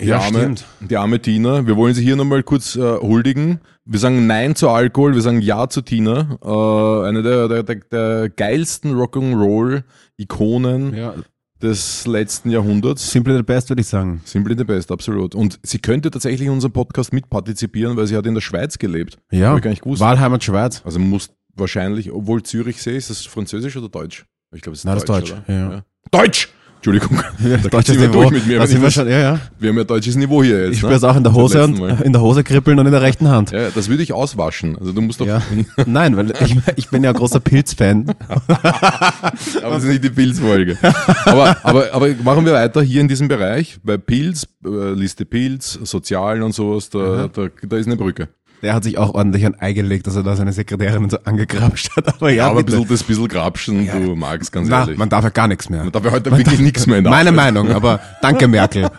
Die, 0.00 0.06
Ja, 0.06 0.18
arme, 0.18 0.38
stimmt. 0.38 0.64
die 0.80 0.96
arme 0.96 1.20
Tina. 1.20 1.66
Wir 1.66 1.76
wollen 1.76 1.94
sie 1.94 2.02
hier 2.02 2.16
nochmal 2.16 2.42
kurz 2.42 2.76
äh, 2.76 2.80
huldigen. 2.80 3.60
Wir 3.84 3.98
sagen 3.98 4.26
Nein 4.26 4.56
zu 4.56 4.68
Alkohol, 4.70 5.14
wir 5.14 5.20
sagen 5.22 5.40
Ja 5.40 5.68
zu 5.68 5.82
Tina. 5.82 6.38
Äh, 6.42 7.08
eine 7.08 7.22
der, 7.22 7.48
der, 7.48 7.62
der, 7.62 7.76
der 7.90 8.28
geilsten 8.30 8.94
Rock'n'Roll-Ikonen 8.96 10.94
Ja, 10.94 11.14
des 11.62 12.06
letzten 12.06 12.50
Jahrhunderts. 12.50 13.10
simply 13.10 13.36
the 13.36 13.42
best, 13.42 13.68
würde 13.70 13.80
ich 13.82 13.86
sagen. 13.88 14.20
Simply 14.24 14.54
the 14.56 14.64
best, 14.64 14.90
absolut. 14.90 15.34
Und 15.34 15.58
sie 15.62 15.78
könnte 15.78 16.10
tatsächlich 16.10 16.46
in 16.46 16.52
unserem 16.52 16.72
Podcast 16.72 17.12
mitpartizipieren, 17.12 17.96
weil 17.96 18.06
sie 18.06 18.16
hat 18.16 18.26
in 18.26 18.34
der 18.34 18.40
Schweiz 18.42 18.78
gelebt. 18.78 19.18
Ja, 19.30 19.50
Hab 19.50 19.58
ich 19.58 19.62
gar 19.62 19.70
nicht 19.70 19.82
gewusst. 19.82 20.00
Wahlheimat 20.00 20.44
Schweiz. 20.44 20.82
Also 20.84 20.98
muss 20.98 21.30
wahrscheinlich, 21.54 22.10
obwohl 22.12 22.42
Zürichsee, 22.42 22.96
ist 22.96 23.10
das 23.10 23.24
Französisch 23.26 23.76
oder 23.76 23.88
Deutsch? 23.88 24.26
Ich 24.54 24.60
glaube, 24.62 24.74
es 24.74 24.80
ist 24.80 24.84
Nein, 24.84 24.94
das 24.96 25.04
Deutsch. 25.04 25.30
ist 25.30 25.36
Deutsch, 25.38 25.48
ja, 25.48 25.70
ja. 25.72 25.84
Deutsch! 26.10 26.48
Entschuldigung. 26.84 27.18
Ja, 27.44 27.56
da 27.58 27.68
deutsches 27.68 27.98
Niveau. 27.98 28.12
durch 28.12 28.30
mit 28.30 28.46
mir. 28.46 28.54
Da 28.56 28.60
wenn 28.62 28.68
sind 28.68 28.76
ich 28.76 28.82
wir 28.82 28.86
das- 28.86 28.94
schon, 28.94 29.08
ja, 29.08 29.18
ja. 29.18 29.40
wir 29.58 29.68
haben 29.70 29.76
ja 29.76 29.84
deutsches 29.84 30.16
Niveau 30.16 30.42
hier 30.42 30.64
jetzt. 30.66 30.76
Ich 30.76 30.82
ne? 30.82 30.88
spüre 30.88 30.94
es 30.94 31.04
auch 31.04 31.16
in 31.16 31.22
der 31.24 31.32
Hose 31.34 31.62
und 31.64 31.78
in 32.02 32.12
der 32.12 32.22
Hose 32.22 32.44
kribbeln 32.44 32.78
und 32.78 32.86
in 32.86 32.92
der 32.92 33.02
rechten 33.02 33.28
Hand. 33.28 33.50
Ja, 33.50 33.68
das 33.74 33.88
würde 33.88 34.02
ich 34.02 34.12
auswaschen. 34.12 34.76
Also 34.78 34.92
du 34.92 35.00
musst 35.00 35.20
doch, 35.20 35.26
Ja. 35.26 35.42
Nein, 35.86 36.16
weil 36.16 36.30
ich, 36.40 36.56
ich 36.76 36.88
bin 36.90 37.02
ja 37.04 37.10
ein 37.10 37.16
großer 37.16 37.40
Pilz-Fan. 37.40 38.14
aber 38.48 39.32
das 39.62 39.82
ist 39.84 39.88
nicht 39.90 40.04
die 40.04 40.10
Pilzfolge. 40.10 40.78
aber, 41.24 41.56
aber, 41.62 41.92
aber 41.92 42.08
machen 42.22 42.44
wir 42.46 42.52
weiter 42.52 42.82
hier 42.82 43.00
in 43.00 43.08
diesem 43.08 43.28
Bereich. 43.28 43.78
Bei 43.82 43.96
Pilz, 43.96 44.46
äh, 44.64 44.92
Liste 44.92 45.24
Pilz, 45.24 45.78
Sozialen 45.82 46.42
und 46.42 46.52
sowas, 46.54 46.90
da, 46.90 47.28
da, 47.32 47.48
da 47.62 47.76
ist 47.76 47.86
eine 47.86 47.96
Brücke. 47.96 48.28
Der 48.64 48.74
hat 48.74 48.82
sich 48.82 48.98
auch 48.98 49.14
ordentlich 49.14 49.44
ein 49.46 49.54
Ei 49.60 49.72
gelegt, 49.74 50.06
dass 50.06 50.16
er 50.16 50.22
da 50.22 50.34
seine 50.34 50.52
Sekretärin 50.52 51.08
so 51.10 51.18
angegrapscht 51.24 51.94
hat. 51.96 52.08
Aber 52.16 52.30
ja, 52.30 52.36
Ja, 52.36 52.46
aber 52.50 52.60
ein 52.60 52.64
bitte. 52.66 52.78
bisschen, 52.78 52.88
das 52.96 53.02
bisschen 53.04 53.28
Grapschen, 53.28 53.86
du 53.86 54.16
magst 54.16 54.50
ganz 54.52 54.68
Na, 54.68 54.80
ehrlich. 54.80 54.98
man 54.98 55.08
darf 55.10 55.22
ja 55.22 55.30
gar 55.30 55.46
nichts 55.48 55.68
mehr. 55.70 55.82
Man 55.84 55.92
darf 55.92 56.04
ja 56.04 56.10
heute 56.10 56.30
wirklich 56.36 56.60
nichts 56.60 56.86
mehr 56.86 56.98
in 56.98 57.04
der 57.04 57.10
Meine 57.12 57.28
Arbeit. 57.30 57.54
Meinung, 57.54 57.70
aber 57.70 58.00
danke 58.22 58.48
Merkel. 58.48 58.88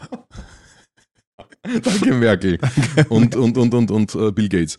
Danke, 1.83 2.13
Merkel. 2.13 2.59
Und, 3.09 3.35
und, 3.35 3.57
und, 3.57 3.73
und, 3.73 3.89
und 3.89 4.13
äh, 4.13 4.31
Bill 4.31 4.49
Gates. 4.49 4.77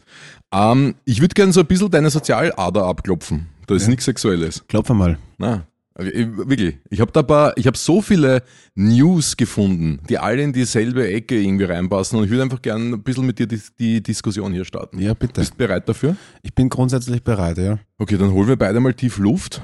Ähm, 0.53 0.95
ich 1.05 1.21
würde 1.21 1.35
gerne 1.35 1.53
so 1.53 1.59
ein 1.61 1.67
bisschen 1.67 1.91
deine 1.91 2.11
Sozialader 2.11 2.85
abklopfen. 2.85 3.49
Da 3.67 3.75
ist 3.75 3.89
nichts 3.89 4.05
Sexuelles. 4.05 4.65
Klopf 4.69 4.89
mal. 4.91 5.19
Na, 5.39 5.67
wirklich. 5.97 6.79
Ich 6.91 7.01
habe 7.01 7.13
da 7.13 7.23
paar, 7.23 7.57
ich 7.57 7.67
habe 7.67 7.77
so 7.77 8.03
viele 8.03 8.43
News 8.75 9.37
gefunden, 9.37 10.01
die 10.09 10.19
alle 10.19 10.43
in 10.43 10.53
dieselbe 10.53 11.09
Ecke 11.09 11.41
irgendwie 11.41 11.65
reinpassen 11.65 12.19
und 12.19 12.25
ich 12.25 12.31
würde 12.31 12.43
einfach 12.43 12.63
gerne 12.63 12.97
ein 12.97 13.03
bisschen 13.03 13.27
mit 13.27 13.39
dir 13.39 13.47
die, 13.47 13.61
die 13.79 14.03
Diskussion 14.03 14.53
hier 14.53 14.65
starten. 14.65 14.99
Ja, 14.99 15.15
bitte. 15.15 15.41
Bist 15.41 15.55
du 15.55 15.57
bereit 15.57 15.89
dafür? 15.89 16.17
Ich 16.43 16.55
bin 16.55 16.69
grundsätzlich 16.69 17.23
bereit, 17.23 17.59
ja. 17.59 17.79
Okay, 17.99 18.19
dann 18.19 18.33
holen 18.33 18.49
wir 18.49 18.57
beide 18.57 18.81
mal 18.81 18.95
tief 18.95 19.19
Luft. 19.19 19.63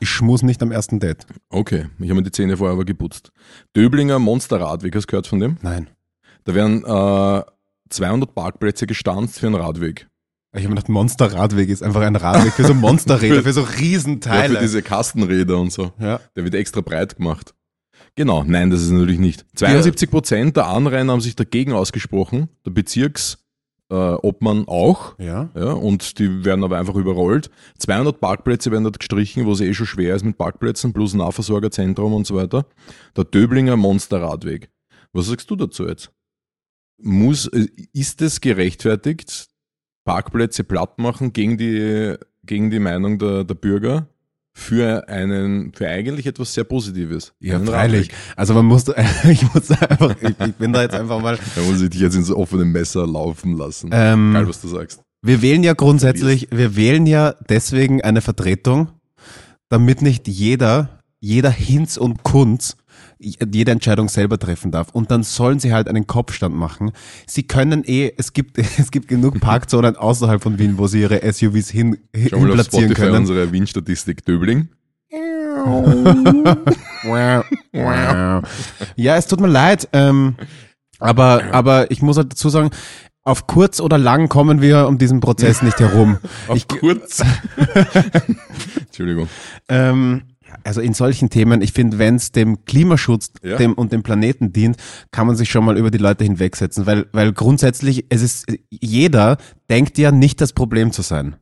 Ich 0.00 0.08
schmus 0.08 0.42
nicht 0.42 0.62
am 0.62 0.72
ersten 0.72 0.98
Date. 0.98 1.26
Okay, 1.50 1.86
ich 1.98 2.04
habe 2.10 2.14
mir 2.14 2.22
die 2.22 2.30
Zähne 2.30 2.56
vorher 2.56 2.74
aber 2.74 2.84
geputzt. 2.84 3.30
Döblinger 3.76 4.18
Monsterradweg, 4.18 4.94
hast 4.96 5.04
du 5.04 5.10
gehört 5.12 5.26
von 5.26 5.40
dem? 5.40 5.56
Nein. 5.62 5.88
Da 6.44 6.54
werden 6.54 6.84
äh, 6.84 7.42
200 7.90 8.34
Parkplätze 8.34 8.86
gestanzt 8.86 9.40
für 9.40 9.46
einen 9.46 9.56
Radweg. 9.56 10.08
Ich 10.54 10.60
habe 10.60 10.68
mir 10.68 10.76
gedacht, 10.76 10.88
Monsterradweg 10.88 11.68
ist 11.68 11.82
einfach 11.82 12.02
ein 12.02 12.16
Radweg 12.16 12.52
für 12.52 12.64
so 12.64 12.74
Monsterräder, 12.74 13.42
für 13.42 13.52
so 13.52 13.62
Ja, 13.62 13.66
für 13.66 13.80
Riesenteile. 13.80 14.60
diese 14.60 14.82
Kastenräder 14.82 15.58
und 15.58 15.72
so. 15.72 15.92
Ja. 15.98 16.20
Der 16.36 16.44
wird 16.44 16.54
extra 16.54 16.80
breit 16.80 17.16
gemacht. 17.16 17.54
Genau, 18.14 18.44
nein, 18.44 18.70
das 18.70 18.82
ist 18.82 18.90
natürlich 18.90 19.18
nicht. 19.18 19.44
72 19.56 20.08
Prozent 20.10 20.56
der 20.56 20.66
Anrainer 20.68 21.12
haben 21.12 21.20
sich 21.20 21.34
dagegen 21.34 21.72
ausgesprochen, 21.72 22.48
der 22.64 22.70
Bezirks 22.70 23.38
äh, 23.90 23.94
Obmann 23.96 24.68
auch. 24.68 25.18
Ja. 25.18 25.50
Ja, 25.56 25.72
und 25.72 26.20
die 26.20 26.44
werden 26.44 26.62
aber 26.62 26.78
einfach 26.78 26.94
überrollt. 26.94 27.50
200 27.78 28.20
Parkplätze 28.20 28.70
werden 28.70 28.84
dort 28.84 29.00
gestrichen, 29.00 29.46
wo 29.46 29.52
es 29.52 29.60
eh 29.60 29.74
schon 29.74 29.86
schwer 29.86 30.14
ist 30.14 30.24
mit 30.24 30.38
Parkplätzen, 30.38 30.92
plus 30.92 31.14
Nahversorgerzentrum 31.14 32.12
und 32.12 32.26
so 32.28 32.36
weiter. 32.36 32.66
Der 33.16 33.24
Döblinger 33.24 33.76
Monsterradweg. 33.76 34.70
Was 35.12 35.26
sagst 35.26 35.50
du 35.50 35.56
dazu 35.56 35.88
jetzt? 35.88 36.12
Muss, 37.02 37.48
äh, 37.48 37.66
ist 37.92 38.22
es 38.22 38.40
gerechtfertigt, 38.40 39.48
Parkplätze 40.04 40.64
platt 40.64 40.98
machen 40.98 41.32
gegen 41.32 41.56
die, 41.56 42.14
gegen 42.44 42.70
die 42.70 42.78
Meinung 42.78 43.18
der, 43.18 43.44
der 43.44 43.54
Bürger 43.54 44.08
für 44.52 45.08
einen, 45.08 45.72
für 45.72 45.88
eigentlich 45.88 46.26
etwas 46.26 46.54
sehr 46.54 46.64
Positives? 46.64 47.32
Ja, 47.40 47.56
Einen 47.56 47.66
freilich. 47.66 48.08
Radweg. 48.08 48.36
Also 48.36 48.54
man 48.54 48.66
muss, 48.66 48.84
ich 49.28 49.42
muss 49.52 49.70
einfach, 49.70 50.14
ich, 50.22 50.46
ich 50.46 50.54
bin 50.54 50.72
da 50.72 50.82
jetzt 50.82 50.94
einfach 50.94 51.20
mal. 51.20 51.38
Da 51.56 51.62
muss 51.62 51.80
ich 51.82 51.90
dich 51.90 52.00
jetzt 52.00 52.14
ins 52.14 52.30
offene 52.30 52.64
Messer 52.64 53.06
laufen 53.06 53.56
lassen. 53.56 53.90
Ähm, 53.92 54.32
Geil, 54.32 54.48
was 54.48 54.60
du 54.60 54.68
sagst. 54.68 55.02
Wir 55.22 55.42
wählen 55.42 55.64
ja 55.64 55.72
grundsätzlich, 55.72 56.48
wir 56.50 56.76
wählen 56.76 57.06
ja 57.06 57.34
deswegen 57.48 58.02
eine 58.02 58.20
Vertretung, 58.20 58.90
damit 59.70 60.02
nicht 60.02 60.28
jeder, 60.28 61.00
jeder 61.18 61.50
Hinz 61.50 61.96
und 61.96 62.22
Kunz 62.22 62.76
jede 63.18 63.72
Entscheidung 63.72 64.08
selber 64.08 64.38
treffen 64.38 64.70
darf. 64.70 64.90
Und 64.92 65.10
dann 65.10 65.22
sollen 65.22 65.58
sie 65.58 65.72
halt 65.72 65.88
einen 65.88 66.06
Kopfstand 66.06 66.54
machen. 66.54 66.92
Sie 67.26 67.44
können 67.44 67.84
eh, 67.84 68.12
es 68.16 68.32
gibt, 68.32 68.58
es 68.78 68.90
gibt 68.90 69.08
genug 69.08 69.40
Parkzonen 69.40 69.96
außerhalb 69.96 70.42
von 70.42 70.58
Wien, 70.58 70.78
wo 70.78 70.86
sie 70.86 71.02
ihre 71.02 71.20
SUVs 71.32 71.70
hin, 71.70 71.98
hin 72.14 72.28
Schau 72.30 72.38
mal 72.38 72.48
auf 72.48 72.54
platzieren 72.54 72.86
Spotify 72.86 73.00
können. 73.06 73.16
unsere 73.20 73.52
Windstatistik 73.52 74.24
Döbling. 74.24 74.68
Ja, 78.96 79.16
es 79.16 79.26
tut 79.26 79.40
mir 79.40 79.48
leid, 79.48 79.88
ähm, 79.92 80.34
aber, 80.98 81.44
aber 81.52 81.90
ich 81.90 82.02
muss 82.02 82.16
halt 82.16 82.32
dazu 82.32 82.48
sagen, 82.48 82.70
auf 83.22 83.46
kurz 83.46 83.80
oder 83.80 83.96
lang 83.96 84.28
kommen 84.28 84.60
wir 84.60 84.86
um 84.86 84.98
diesen 84.98 85.20
Prozess 85.20 85.62
nicht 85.62 85.80
herum. 85.80 86.18
Auf 86.46 86.68
kurz. 86.68 87.22
Entschuldigung. 88.86 89.28
Ähm, 89.68 90.22
also 90.64 90.80
in 90.80 90.94
solchen 90.94 91.30
Themen, 91.30 91.62
ich 91.62 91.72
finde, 91.72 91.98
wenn 91.98 92.16
es 92.16 92.32
dem 92.32 92.64
Klimaschutz 92.64 93.30
Ja. 93.42 93.56
dem, 93.56 93.74
und 93.74 93.92
dem 93.92 94.02
Planeten 94.02 94.52
dient, 94.52 94.76
kann 95.10 95.26
man 95.26 95.36
sich 95.36 95.50
schon 95.50 95.64
mal 95.64 95.76
über 95.76 95.90
die 95.90 95.98
Leute 95.98 96.24
hinwegsetzen, 96.24 96.86
weil, 96.86 97.06
weil 97.12 97.32
grundsätzlich, 97.32 98.06
es 98.08 98.22
ist, 98.22 98.46
jeder 98.70 99.36
denkt 99.70 99.98
ja 99.98 100.10
nicht 100.10 100.40
das 100.40 100.52
Problem 100.52 100.92
zu 100.92 101.02
sein. 101.02 101.36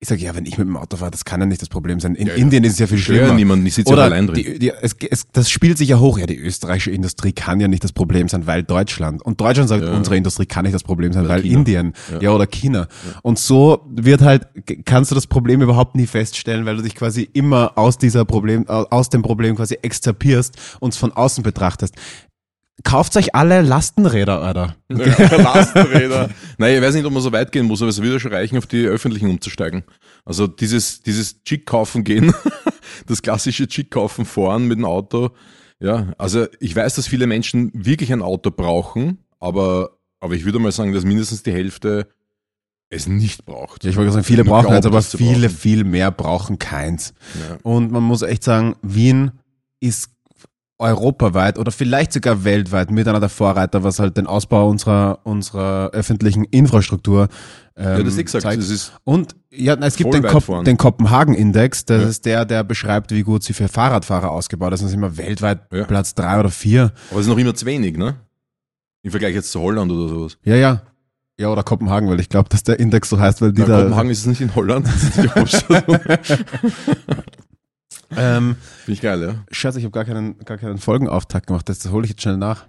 Ich 0.00 0.08
sage, 0.08 0.20
ja, 0.20 0.34
wenn 0.34 0.46
ich 0.46 0.58
mit 0.58 0.66
dem 0.66 0.76
Auto 0.76 0.96
fahre, 0.96 1.12
das 1.12 1.24
kann 1.24 1.38
ja 1.38 1.46
nicht 1.46 1.62
das 1.62 1.68
Problem 1.68 2.00
sein. 2.00 2.16
In 2.16 2.26
Ja, 2.26 2.32
ja. 2.34 2.38
Indien 2.40 2.64
ist 2.64 2.72
es 2.72 2.78
ja 2.80 2.88
viel 2.88 2.98
schlimmer. 2.98 3.34
niemanden, 3.34 3.64
ich 3.66 3.74
sitze 3.74 3.90
ja 3.90 3.94
Oder 3.94 4.04
allein 4.06 4.26
drin. 4.26 4.34
Die, 4.34 4.58
die, 4.58 4.70
es, 4.80 4.96
es, 5.08 5.24
das 5.32 5.48
spielt 5.48 5.78
sich 5.78 5.90
ja 5.90 6.00
hoch. 6.00 6.18
Ja, 6.18 6.26
die 6.26 6.36
österreichische 6.36 6.90
Industrie 6.90 7.32
kann 7.32 7.60
ja 7.60 7.68
nicht 7.68 7.84
das 7.84 7.92
Problem 7.92 8.26
sein, 8.28 8.48
weil 8.48 8.64
Deutschland. 8.64 9.22
Und 9.22 9.40
Deutschland 9.40 9.68
sagt, 9.68 9.84
Ja. 9.84 9.92
unsere 9.94 10.16
Industrie 10.16 10.46
kann 10.46 10.64
nicht 10.64 10.74
das 10.74 10.82
Problem 10.82 11.12
sein, 11.12 11.24
Oder 11.26 11.34
weil 11.34 11.42
China. 11.42 11.58
Indien. 11.58 11.92
Ja. 12.10 12.20
Ja. 12.20 12.30
oder 12.32 12.46
China. 12.48 12.88
Und 13.22 13.38
so 13.38 13.86
wird 13.94 14.22
halt, 14.22 14.48
kannst 14.84 15.12
du 15.12 15.14
das 15.14 15.28
Problem 15.28 15.62
überhaupt 15.62 15.94
nie 15.94 16.08
feststellen, 16.08 16.66
weil 16.66 16.76
du 16.78 16.82
dich 16.82 16.96
quasi 16.96 17.28
immer 17.32 17.78
aus 17.78 17.96
dieser 17.96 18.24
Problem, 18.24 18.66
aus 18.68 19.08
dem 19.08 19.22
Problem 19.22 19.54
quasi 19.54 19.78
exzerpierst 19.82 20.56
und 20.80 20.94
es 20.94 20.98
von 20.98 21.12
außen 21.12 21.44
betrachtest. 21.44 21.94
Kauft 22.84 23.16
euch 23.16 23.34
alle 23.34 23.60
Lastenräder, 23.62 24.40
Alter. 24.42 24.76
Ja, 24.90 25.36
Lastenräder. 25.36 26.30
Nein, 26.58 26.76
ich 26.76 26.82
weiß 26.82 26.94
nicht, 26.94 27.04
ob 27.04 27.12
man 27.12 27.22
so 27.22 27.30
weit 27.30 27.52
gehen 27.52 27.66
muss, 27.66 27.82
aber 27.82 27.90
es 27.90 28.02
würde 28.02 28.18
schon 28.18 28.32
reichen, 28.32 28.56
auf 28.56 28.66
die 28.66 28.86
öffentlichen 28.86 29.28
umzusteigen. 29.28 29.84
Also 30.24 30.46
dieses, 30.46 31.02
dieses 31.02 31.44
Chick 31.44 31.66
kaufen 31.66 32.02
gehen, 32.02 32.34
das 33.06 33.22
klassische 33.22 33.68
Chick 33.68 33.90
kaufen 33.90 34.24
fahren 34.24 34.66
mit 34.66 34.78
dem 34.78 34.84
Auto. 34.84 35.30
Ja, 35.80 36.12
also 36.16 36.46
ich 36.60 36.74
weiß, 36.74 36.94
dass 36.94 37.08
viele 37.08 37.26
Menschen 37.26 37.70
wirklich 37.74 38.12
ein 38.12 38.22
Auto 38.22 38.50
brauchen, 38.50 39.18
aber, 39.38 39.98
aber 40.20 40.34
ich 40.34 40.44
würde 40.44 40.58
mal 40.58 40.72
sagen, 40.72 40.92
dass 40.92 41.04
mindestens 41.04 41.42
die 41.42 41.52
Hälfte 41.52 42.08
es 42.88 43.06
nicht 43.06 43.44
braucht. 43.44 43.84
Ja, 43.84 43.90
ich 43.90 43.96
wollte 43.96 44.12
sagen, 44.12 44.24
viele 44.24 44.44
brauchen 44.44 44.68
eins, 44.72 44.82
glauben, 44.82 44.96
aber 44.96 45.02
viele, 45.02 45.48
brauchen. 45.48 45.58
viel 45.58 45.84
mehr 45.84 46.10
brauchen 46.10 46.58
keins. 46.58 47.14
Ja. 47.48 47.58
Und 47.62 47.90
man 47.90 48.02
muss 48.02 48.22
echt 48.22 48.44
sagen, 48.44 48.76
Wien 48.82 49.32
ist 49.80 50.11
europaweit 50.82 51.58
oder 51.58 51.72
vielleicht 51.72 52.12
sogar 52.12 52.44
weltweit 52.44 52.90
mit 52.90 53.08
einer 53.08 53.20
der 53.20 53.28
Vorreiter, 53.28 53.82
was 53.84 53.98
halt 53.98 54.16
den 54.16 54.26
Ausbau 54.26 54.68
unserer, 54.68 55.20
unserer 55.24 55.90
öffentlichen 55.92 56.44
Infrastruktur 56.44 57.28
ähm, 57.76 57.84
Ja, 57.98 58.02
das 58.02 58.16
ist 58.16 58.24
gesagt, 58.26 58.42
zeigt. 58.42 58.60
das 58.60 58.68
ist 58.68 58.92
Und 59.04 59.34
ja, 59.50 59.74
es 59.74 59.96
gibt 59.96 60.12
den, 60.12 60.22
Kop 60.22 60.64
den 60.64 60.76
Kopenhagen-Index, 60.76 61.84
das 61.86 62.02
Ja. 62.02 62.08
ist 62.08 62.26
der, 62.26 62.44
der 62.44 62.64
beschreibt, 62.64 63.12
wie 63.12 63.22
gut 63.22 63.42
sie 63.44 63.52
für 63.54 63.68
Fahrradfahrer 63.68 64.30
ausgebaut 64.30 64.72
ist. 64.74 64.82
Das 64.82 64.90
sind 64.90 64.98
immer 64.98 65.16
weltweit 65.16 65.60
Ja. 65.72 65.84
Platz 65.84 66.14
drei 66.14 66.38
oder 66.40 66.50
vier. 66.50 66.92
aber 67.10 67.20
es 67.20 67.26
ist 67.26 67.30
noch 67.32 67.38
immer 67.38 67.54
zu 67.54 67.64
wenig, 67.66 67.96
ne? 67.96 68.16
Im 69.02 69.10
Vergleich 69.10 69.34
jetzt 69.34 69.50
zu 69.52 69.60
Holland 69.60 69.90
oder 69.90 70.08
sowas. 70.08 70.36
Ja, 70.44 70.56
ja. 70.56 70.82
Ja, 71.38 71.48
oder 71.48 71.62
Kopenhagen, 71.64 72.08
weil 72.10 72.20
ich 72.20 72.28
glaube, 72.28 72.50
dass 72.50 72.62
der 72.62 72.78
Index 72.78 73.08
so 73.08 73.18
heißt, 73.18 73.40
weil 73.40 73.52
die 73.52 73.62
Na, 73.62 73.66
da. 73.66 73.78
Kopenhagen 73.82 74.10
ist 74.10 74.20
es 74.20 74.26
nicht 74.26 74.40
in 74.42 74.54
Holland, 74.54 74.86
das 74.86 75.02
ist 75.02 75.16
die 75.16 75.28
Hauptstadt. 75.30 75.84
Ähm, 78.16 78.56
Finde 78.84 78.92
ich 78.92 79.00
geil, 79.00 79.22
ja. 79.22 79.34
Schatz, 79.50 79.76
ich 79.76 79.84
habe 79.84 79.92
gar 79.92 80.04
keinen, 80.04 80.38
gar 80.44 80.58
keinen 80.58 80.78
Folgenauftakt 80.78 81.46
gemacht. 81.46 81.68
Das, 81.68 81.78
das 81.80 81.92
hole 81.92 82.04
ich 82.04 82.10
jetzt 82.10 82.22
schnell 82.22 82.36
nach. 82.36 82.66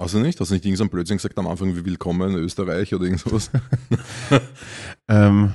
Hast 0.00 0.14
du 0.14 0.18
nicht? 0.18 0.40
Hast 0.40 0.50
du 0.50 0.54
nicht 0.54 0.64
irgendein 0.64 0.88
Blödsinn 0.88 1.18
gesagt 1.18 1.38
am 1.38 1.46
Anfang, 1.46 1.76
wie 1.76 1.84
willkommen 1.84 2.30
in 2.30 2.36
Österreich 2.36 2.92
oder 2.94 3.04
irgend 3.04 3.20
sowas? 3.20 3.50
Ähm, 5.08 5.52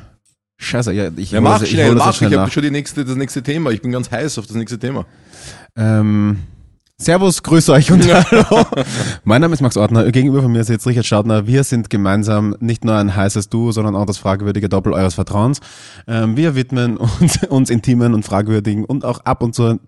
scheiße, 0.60 0.94
ja, 0.94 1.10
ich 1.16 1.32
Ja, 1.32 1.42
mach 1.42 1.60
das- 1.60 1.70
schnell, 1.70 1.96
das 1.96 2.06
mach. 2.06 2.14
schnell 2.16 2.32
Ich 2.32 2.38
habe 2.38 2.52
schon 2.52 2.64
die 2.64 2.72
nächste, 2.72 3.04
das 3.06 3.16
nächste 3.16 3.42
Thema. 3.44 3.72
Ich 3.72 3.82
bin 3.82 3.92
ganz 3.92 4.12
heiß 4.12 4.38
auf 4.38 4.48
das 4.48 4.56
nächste 4.56 4.78
Thema. 4.80 5.06
Ähm, 5.76 6.40
servus, 7.00 7.44
grüße 7.44 7.72
euch 7.72 7.92
und 7.92 8.04
hallo. 8.32 8.66
mein 9.24 9.42
Name 9.42 9.54
ist 9.54 9.62
Max 9.62 9.78
Ortner. 9.78 10.12
Gegenüber 10.12 10.42
von 10.42 10.52
mir 10.52 10.62
ist 10.62 10.70
jetzt 10.70 10.88
Richard 10.88 11.06
Staudner. 11.06 11.46
Wir 11.46 11.64
sind 11.64 11.90
gemeinsam 11.90 12.56
nicht 12.60 12.84
nur 12.84 12.96
ein 12.96 13.16
heißes 13.16 13.50
Du, 13.50 13.72
sondern 13.72 13.96
auch 13.96 14.06
das 14.06 14.18
fragwürdige 14.18 14.68
Doppel 14.68 14.94
eures 14.94 15.14
Vertrauens. 15.14 15.60
Ähm, 16.08 16.36
wir 16.36 16.56
widmen 16.56 16.98
uns, 16.98 17.44
uns 17.46 17.70
intimen 17.70 18.14
und 18.14 18.24
fragwürdigen 18.24 18.84
und 18.84 19.06
auch 19.06 19.20
ab 19.22 19.44
und 19.44 19.54
zu 19.54 19.66
ein 19.66 19.80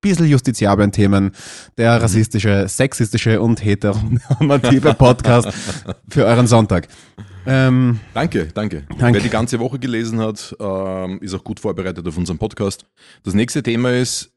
bisschen 0.00 0.26
justiziablen 0.26 0.90
Themen. 0.90 1.30
Der 1.78 2.02
rassistische, 2.02 2.66
sexistische 2.68 3.40
und 3.40 3.64
heteronormative 3.64 4.94
Podcast 4.98 5.48
für 6.08 6.24
euren 6.24 6.48
Sonntag. 6.48 6.88
Ähm, 7.44 7.98
Danke, 8.14 8.46
danke, 8.54 8.84
Danke. 8.98 9.14
Wer 9.14 9.20
die 9.20 9.28
ganze 9.28 9.58
Woche 9.58 9.78
gelesen 9.78 10.20
hat, 10.20 10.54
ähm, 10.60 11.18
ist 11.20 11.34
auch 11.34 11.42
gut 11.42 11.58
vorbereitet 11.58 12.06
auf 12.06 12.16
unseren 12.16 12.38
Podcast. 12.38 12.84
Das 13.24 13.34
nächste 13.34 13.62
Thema 13.64 13.92
ist, 13.92 14.31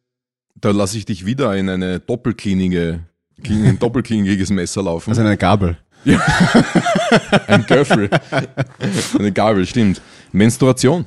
da 0.59 0.71
lasse 0.71 0.97
ich 0.97 1.05
dich 1.05 1.25
wieder 1.25 1.55
in 1.55 1.69
eine 1.69 1.99
doppelklinige, 1.99 3.01
in 3.43 3.65
ein 3.65 3.79
doppelkliniges 3.79 4.49
Messer 4.49 4.83
laufen. 4.83 5.11
also 5.11 5.21
eine 5.21 5.37
Gabel. 5.37 5.77
ein 7.47 7.65
Göffel. 7.65 8.09
eine 9.17 9.31
Gabel, 9.31 9.65
stimmt. 9.65 10.01
Menstruation. 10.31 11.05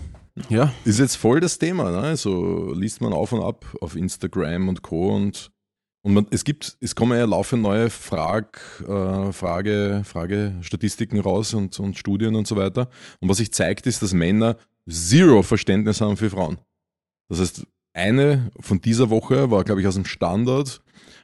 Ja. 0.49 0.73
Ist 0.85 0.99
jetzt 0.99 1.17
voll 1.17 1.41
das 1.41 1.59
Thema, 1.59 1.91
ne? 1.91 2.17
So 2.17 2.73
liest 2.73 3.01
man 3.01 3.13
auf 3.13 3.33
und 3.33 3.43
ab 3.43 3.65
auf 3.81 3.97
Instagram 3.97 4.69
und 4.69 4.83
Co. 4.83 5.15
Und, 5.15 5.51
und 6.03 6.15
man, 6.15 6.27
es 6.31 6.45
gibt, 6.45 6.77
es 6.81 6.95
kommen 6.95 7.19
ja 7.19 7.25
laufend 7.25 7.63
neue 7.63 7.91
Frag, 7.91 8.61
äh, 8.89 9.33
Frage, 9.33 10.03
Fragestatistiken 10.05 11.21
raus 11.21 11.55
und, 11.55 11.79
und 11.79 11.97
Studien 11.97 12.35
und 12.35 12.47
so 12.47 12.57
weiter. 12.57 12.89
Und 13.21 13.29
was 13.29 13.39
sich 13.39 13.53
zeigt, 13.53 13.87
ist, 13.87 14.03
dass 14.03 14.13
Männer 14.13 14.57
zero 14.89 15.43
Verständnis 15.43 16.01
haben 16.01 16.17
für 16.17 16.31
Frauen. 16.31 16.59
Das 17.29 17.41
heißt, 17.41 17.67
eine 17.99 18.51
von 18.61 18.81
dieser 18.81 19.11
Woche 19.11 19.51
war, 19.51 19.65
glaube 19.65 19.81
ich, 19.81 19.87
aus 19.87 19.95
dem 19.95 20.05
Standard, 20.05 20.81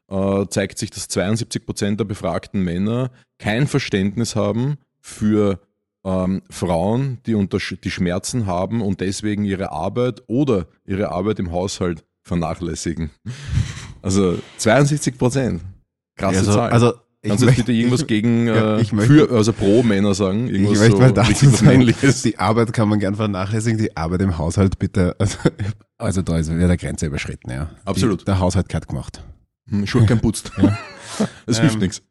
äh, 0.09 0.47
zeigt 0.49 0.78
sich, 0.78 0.90
dass 0.90 1.09
72 1.09 1.64
Prozent 1.64 2.00
der 2.00 2.04
befragten 2.04 2.62
Männer 2.62 3.11
kein 3.38 3.66
Verständnis 3.66 4.37
haben 4.37 4.76
für 5.00 5.61
ähm, 6.04 6.43
Frauen, 6.50 7.19
die, 7.26 7.35
unter, 7.35 7.59
die 7.59 7.90
Schmerzen 7.90 8.47
haben 8.47 8.83
und 8.83 9.00
deswegen 9.00 9.45
ihre 9.45 9.73
Arbeit 9.73 10.23
oder 10.26 10.66
ihre 10.85 11.11
Arbeit 11.11 11.38
im 11.38 11.52
Haushalt 11.52 12.04
vernachlässigen. 12.23 13.11
Also 14.02 14.38
72 14.59 15.16
Prozent. 15.16 15.62
Krasse 16.16 16.38
Also, 16.38 16.52
Zahl. 16.52 16.71
also 16.71 16.93
Kannst 17.28 17.43
du 17.43 17.47
jetzt 17.47 17.57
möchte- 17.57 17.62
bitte 17.64 17.73
irgendwas 17.78 18.00
ich- 18.02 18.07
gegen, 18.07 18.47
ja, 18.49 18.76
äh, 18.78 18.83
ich 18.83 18.93
möchte- 18.93 19.26
für, 19.28 19.31
also 19.35 19.52
pro 19.52 19.83
Männer 19.83 20.14
sagen? 20.14 20.47
Ich 20.49 20.54
Irgendwas 20.54 20.78
möchte 20.78 20.93
so 20.97 20.99
mal 21.02 21.12
dazu 21.12 21.49
sagen, 21.50 21.95
die 22.25 22.38
Arbeit 22.38 22.73
kann 22.73 22.88
man 22.88 22.99
gern 23.00 23.14
vernachlässigen, 23.14 23.78
die 23.78 23.97
Arbeit 23.97 24.23
im 24.23 24.37
Haushalt 24.38 24.78
bitte, 24.78 25.16
also, 25.19 25.38
also 25.99 26.23
da 26.23 26.38
ist 26.38 26.54
wieder 26.54 26.66
der 26.69 26.76
Grenze 26.76 27.07
überschritten, 27.07 27.50
ja. 27.50 27.71
Absolut. 27.85 28.21
Die, 28.23 28.25
der 28.26 28.38
Haushalt 28.40 28.69
gehört 28.69 28.88
gemacht. 28.88 29.23
Hm, 29.71 29.87
Schurken 29.87 30.21
putzt. 30.21 30.52
Es 31.47 31.61
hilft 31.61 31.75
Ähm, 31.76 31.81
nichts. 31.81 32.02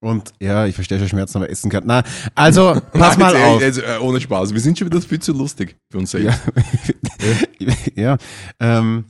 Und 0.00 0.32
ja, 0.40 0.64
ich 0.66 0.74
verstehe 0.76 0.98
schon 0.98 1.08
Schmerzen, 1.08 1.36
aber 1.38 1.50
essen 1.50 1.70
kann. 1.70 1.82
Na, 1.86 2.02
also, 2.34 2.80
pass 2.92 3.18
mal 3.18 3.32
Nein, 3.32 3.42
auf. 3.56 3.60
jetzt, 3.60 3.78
äh, 3.78 3.98
ohne 4.00 4.20
Spaß. 4.20 4.54
Wir 4.54 4.60
sind 4.60 4.78
schon 4.78 4.86
wieder 4.88 5.00
viel 5.02 5.18
zu 5.18 5.32
lustig 5.32 5.76
für 5.90 5.98
uns 5.98 6.12
selbst. 6.12 6.40
Ja, 7.58 7.74
ja 7.94 8.16
ähm, 8.60 9.06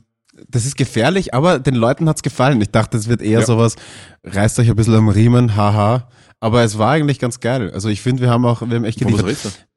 das 0.49 0.65
ist 0.65 0.75
gefährlich, 0.77 1.33
aber 1.33 1.59
den 1.59 1.75
Leuten 1.75 2.09
hat's 2.09 2.23
gefallen. 2.23 2.59
Ich 2.61 2.71
dachte, 2.71 2.97
es 2.97 3.07
wird 3.07 3.21
eher 3.21 3.39
Ja. 3.41 3.45
sowas, 3.45 3.75
reißt 4.23 4.59
euch 4.59 4.69
ein 4.69 4.75
bisschen 4.75 4.95
am 4.95 5.09
Riemen, 5.09 5.55
haha. 5.55 6.09
Aber 6.39 6.63
es 6.63 6.77
war 6.77 6.91
eigentlich 6.91 7.19
ganz 7.19 7.39
geil. 7.39 7.71
Also 7.71 7.89
ich 7.89 8.01
finde, 8.01 8.21
wir 8.23 8.29
haben 8.29 8.45
auch, 8.45 8.61
wir 8.61 8.75
haben 8.75 8.85
echt 8.85 8.99
geliefert. 8.99 9.67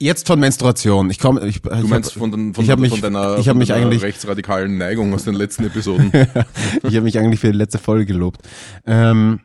Jetzt 0.00 0.26
von 0.26 0.40
Menstruation. 0.40 1.10
Ich 1.10 1.18
komme, 1.18 1.46
ich, 1.46 1.62
Du 1.62 1.70
ich 1.72 1.88
meinst 1.88 2.10
hab, 2.12 2.18
von, 2.18 2.30
den, 2.32 2.54
von, 2.54 2.64
ich 2.64 2.70
hab 2.70 2.78
mich- 2.78 2.90
von 2.90 3.00
deiner, 3.00 3.38
ich 3.38 3.46
hab 3.48 3.52
von 3.54 3.58
mich 3.58 3.68
deiner 3.68 3.86
eigentlich- 3.86 4.02
rechtsradikalen 4.02 4.76
Neigung 4.78 5.14
aus 5.14 5.24
den 5.24 5.34
letzten 5.34 5.64
Episoden. 5.64 6.10
ich 6.82 6.96
habe 6.96 7.02
mich 7.02 7.18
eigentlich 7.18 7.40
für 7.40 7.52
die 7.52 7.56
letzte 7.58 7.78
Folge 7.78 8.04
gelobt. 8.06 8.40
Ähm, 8.84 9.40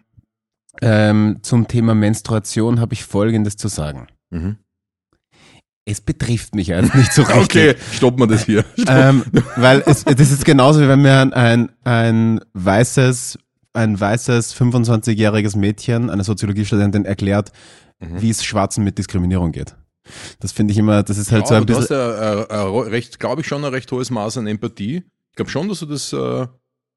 ähm, 0.82 1.40
zum 1.44 1.68
Thema 1.68 1.94
Menstruation 1.96 2.80
habe 2.80 2.94
ich 2.94 3.04
Folgendes 3.04 3.56
zu 3.58 3.68
sagen. 3.68 4.08
mhm. 4.32 4.58
Es 5.90 6.02
betrifft 6.02 6.56
mich 6.56 6.68
jetzt 6.68 6.94
nicht 6.96 7.12
so 7.14 7.24
richtig. 7.24 7.44
Okay, 7.72 7.76
stoppen 7.94 8.20
wir 8.20 8.28
das 8.28 8.46
hier. 8.46 8.64
Ähm, 8.88 9.24
weil 9.56 9.84
es, 9.86 10.04
das 10.06 10.32
ist 10.32 10.46
genauso, 10.46 10.82
wie 10.82 10.88
wenn 10.88 11.02
mir 11.02 11.20
ein, 11.20 11.34
ein, 11.34 11.72
ein 11.84 12.40
weißes, 12.54 13.40
ein 13.74 14.00
weißes 14.00 14.56
25-jähriges 14.56 15.58
Mädchen, 15.58 16.10
eine 16.10 16.24
Soziologiestudentin, 16.24 17.06
erklärt, 17.06 17.52
Mhm. 18.02 18.22
wie 18.22 18.30
es 18.30 18.46
Schwarzen 18.46 18.86
mit 18.86 18.98
Diskriminierung 18.98 19.52
geht. 19.52 19.76
Das 20.40 20.54
finde 20.54 20.72
ich 20.72 20.78
immer, 20.78 21.04
das 21.04 21.18
ist 21.18 21.34
halt 21.34 21.42
Ja, 21.42 21.48
so 21.48 21.54
ein 21.56 21.58
aber 21.58 21.66
du 21.66 21.80
bisschen. 21.80 21.98
hast 21.98 22.50
ja 22.50 22.86
äh, 22.86 22.90
recht, 22.90 23.20
glaube 23.20 23.42
ich, 23.42 23.48
schon 23.48 23.66
ein 23.66 23.74
recht 23.74 23.92
hohes 23.92 24.10
Maß 24.10 24.38
an 24.38 24.48
Empathie. 24.48 25.04
Ich 25.32 25.36
glaube 25.36 25.52
schon, 25.52 25.68
dass 25.68 25.80
du 25.80 25.86
das 25.86 26.14
äh, 26.14 26.48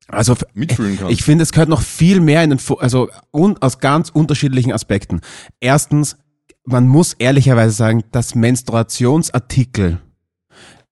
Also 0.06 0.36
mitfühlen 0.54 0.96
kannst. 0.96 1.12
Ich 1.12 1.24
finde, 1.24 1.42
es 1.42 1.50
gehört 1.50 1.68
noch 1.68 1.82
viel 1.82 2.20
mehr 2.20 2.44
in 2.44 2.50
den, 2.50 2.60
also 2.78 3.08
un, 3.32 3.58
aus 3.60 3.80
ganz 3.80 4.10
unterschiedlichen 4.10 4.70
Aspekten. 4.72 5.20
Erstens, 5.58 6.18
man 6.64 6.86
muss 6.88 7.12
ehrlicherweise 7.14 7.72
sagen, 7.74 8.04
dass 8.12 8.34
Menstruationsartikel 8.34 10.00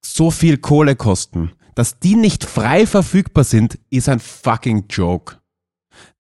so 0.04 0.30
viel 0.30 0.58
Kohle 0.58 0.96
kosten, 0.96 1.52
dass 1.74 1.98
die 1.98 2.16
nicht 2.16 2.44
frei 2.44 2.86
verfügbar 2.86 3.44
sind, 3.44 3.78
ist 3.90 4.08
ein 4.08 4.20
fucking 4.20 4.84
Joke. 4.90 5.36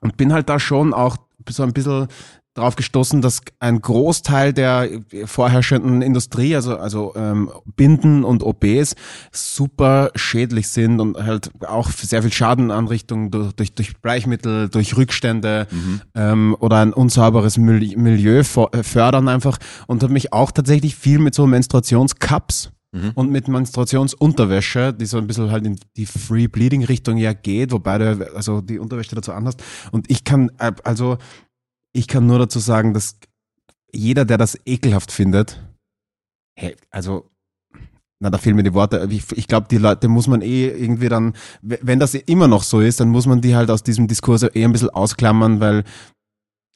und 0.00 0.16
bin 0.16 0.32
halt 0.32 0.48
da 0.48 0.58
schon 0.58 0.94
auch 0.94 1.16
so 1.48 1.62
ein 1.62 1.72
bisschen 1.72 2.08
darauf 2.54 2.74
gestoßen, 2.74 3.22
dass 3.22 3.42
ein 3.60 3.80
Großteil 3.80 4.52
der 4.52 4.88
vorherrschenden 5.24 6.02
Industrie, 6.02 6.54
also, 6.56 6.76
also 6.76 7.14
ähm, 7.14 7.50
Binden 7.76 8.24
und 8.24 8.42
OBs, 8.42 8.96
super 9.30 10.10
schädlich 10.16 10.68
sind 10.68 11.00
und 11.00 11.16
halt 11.16 11.50
auch 11.64 11.90
sehr 11.90 12.22
viel 12.22 12.32
Schadenanrichtung 12.32 13.30
durch, 13.30 13.52
durch, 13.54 13.72
durch 13.74 13.96
Bleichmittel, 13.98 14.68
durch 14.68 14.96
Rückstände 14.96 15.68
Mhm. 15.70 16.00
ähm, 16.14 16.56
oder 16.58 16.78
ein 16.78 16.92
unsauberes 16.92 17.56
Mil 17.56 17.96
Milieu 17.96 18.40
äh, 18.40 18.82
fördern 18.82 19.28
einfach 19.28 19.58
und 19.86 20.02
habe 20.02 20.12
mich 20.12 20.32
auch 20.32 20.50
tatsächlich 20.50 20.96
viel 20.96 21.18
mit 21.18 21.34
so 21.34 21.46
Menstruationscups 21.46 22.72
Mhm. 22.92 23.12
und 23.14 23.30
mit 23.30 23.46
Menstruationsunterwäsche, 23.46 24.92
die 24.92 25.06
so 25.06 25.18
ein 25.18 25.28
bisschen 25.28 25.50
halt 25.50 25.64
in 25.64 25.78
die 25.96 26.06
Free 26.06 26.48
Bleeding 26.48 26.84
Richtung 26.84 27.18
ja 27.18 27.32
geht, 27.32 27.70
wobei 27.70 27.98
du 27.98 28.34
also 28.34 28.60
die 28.60 28.80
Unterwäsche 28.80 29.14
dazu 29.14 29.32
anhast. 29.32 29.62
Und 29.92 30.10
ich 30.10 30.24
kann, 30.24 30.50
äh, 30.58 30.72
also 30.82 31.18
ich 31.92 32.08
kann 32.08 32.26
nur 32.26 32.40
dazu 32.40 32.58
sagen, 32.58 32.92
dass 32.92 33.16
jeder, 33.92 34.24
der 34.24 34.38
das 34.38 34.58
ekelhaft 34.66 35.12
findet, 35.12 35.62
hey, 36.58 36.76
also 36.90 37.30
na, 38.22 38.28
da 38.28 38.38
fehlen 38.38 38.56
mir 38.56 38.64
die 38.64 38.74
Worte. 38.74 39.08
Ich, 39.10 39.32
ich 39.32 39.46
glaube, 39.46 39.68
die 39.70 39.78
Leute 39.78 40.08
muss 40.08 40.26
man 40.26 40.42
eh 40.42 40.68
irgendwie 40.68 41.08
dann, 41.08 41.34
wenn 41.62 41.98
das 41.98 42.14
immer 42.14 42.48
noch 42.48 42.62
so 42.62 42.80
ist, 42.80 43.00
dann 43.00 43.08
muss 43.08 43.26
man 43.26 43.40
die 43.40 43.56
halt 43.56 43.70
aus 43.70 43.82
diesem 43.82 44.08
Diskurs 44.08 44.42
eh 44.42 44.64
ein 44.64 44.72
bisschen 44.72 44.90
ausklammern, 44.90 45.60
weil 45.60 45.84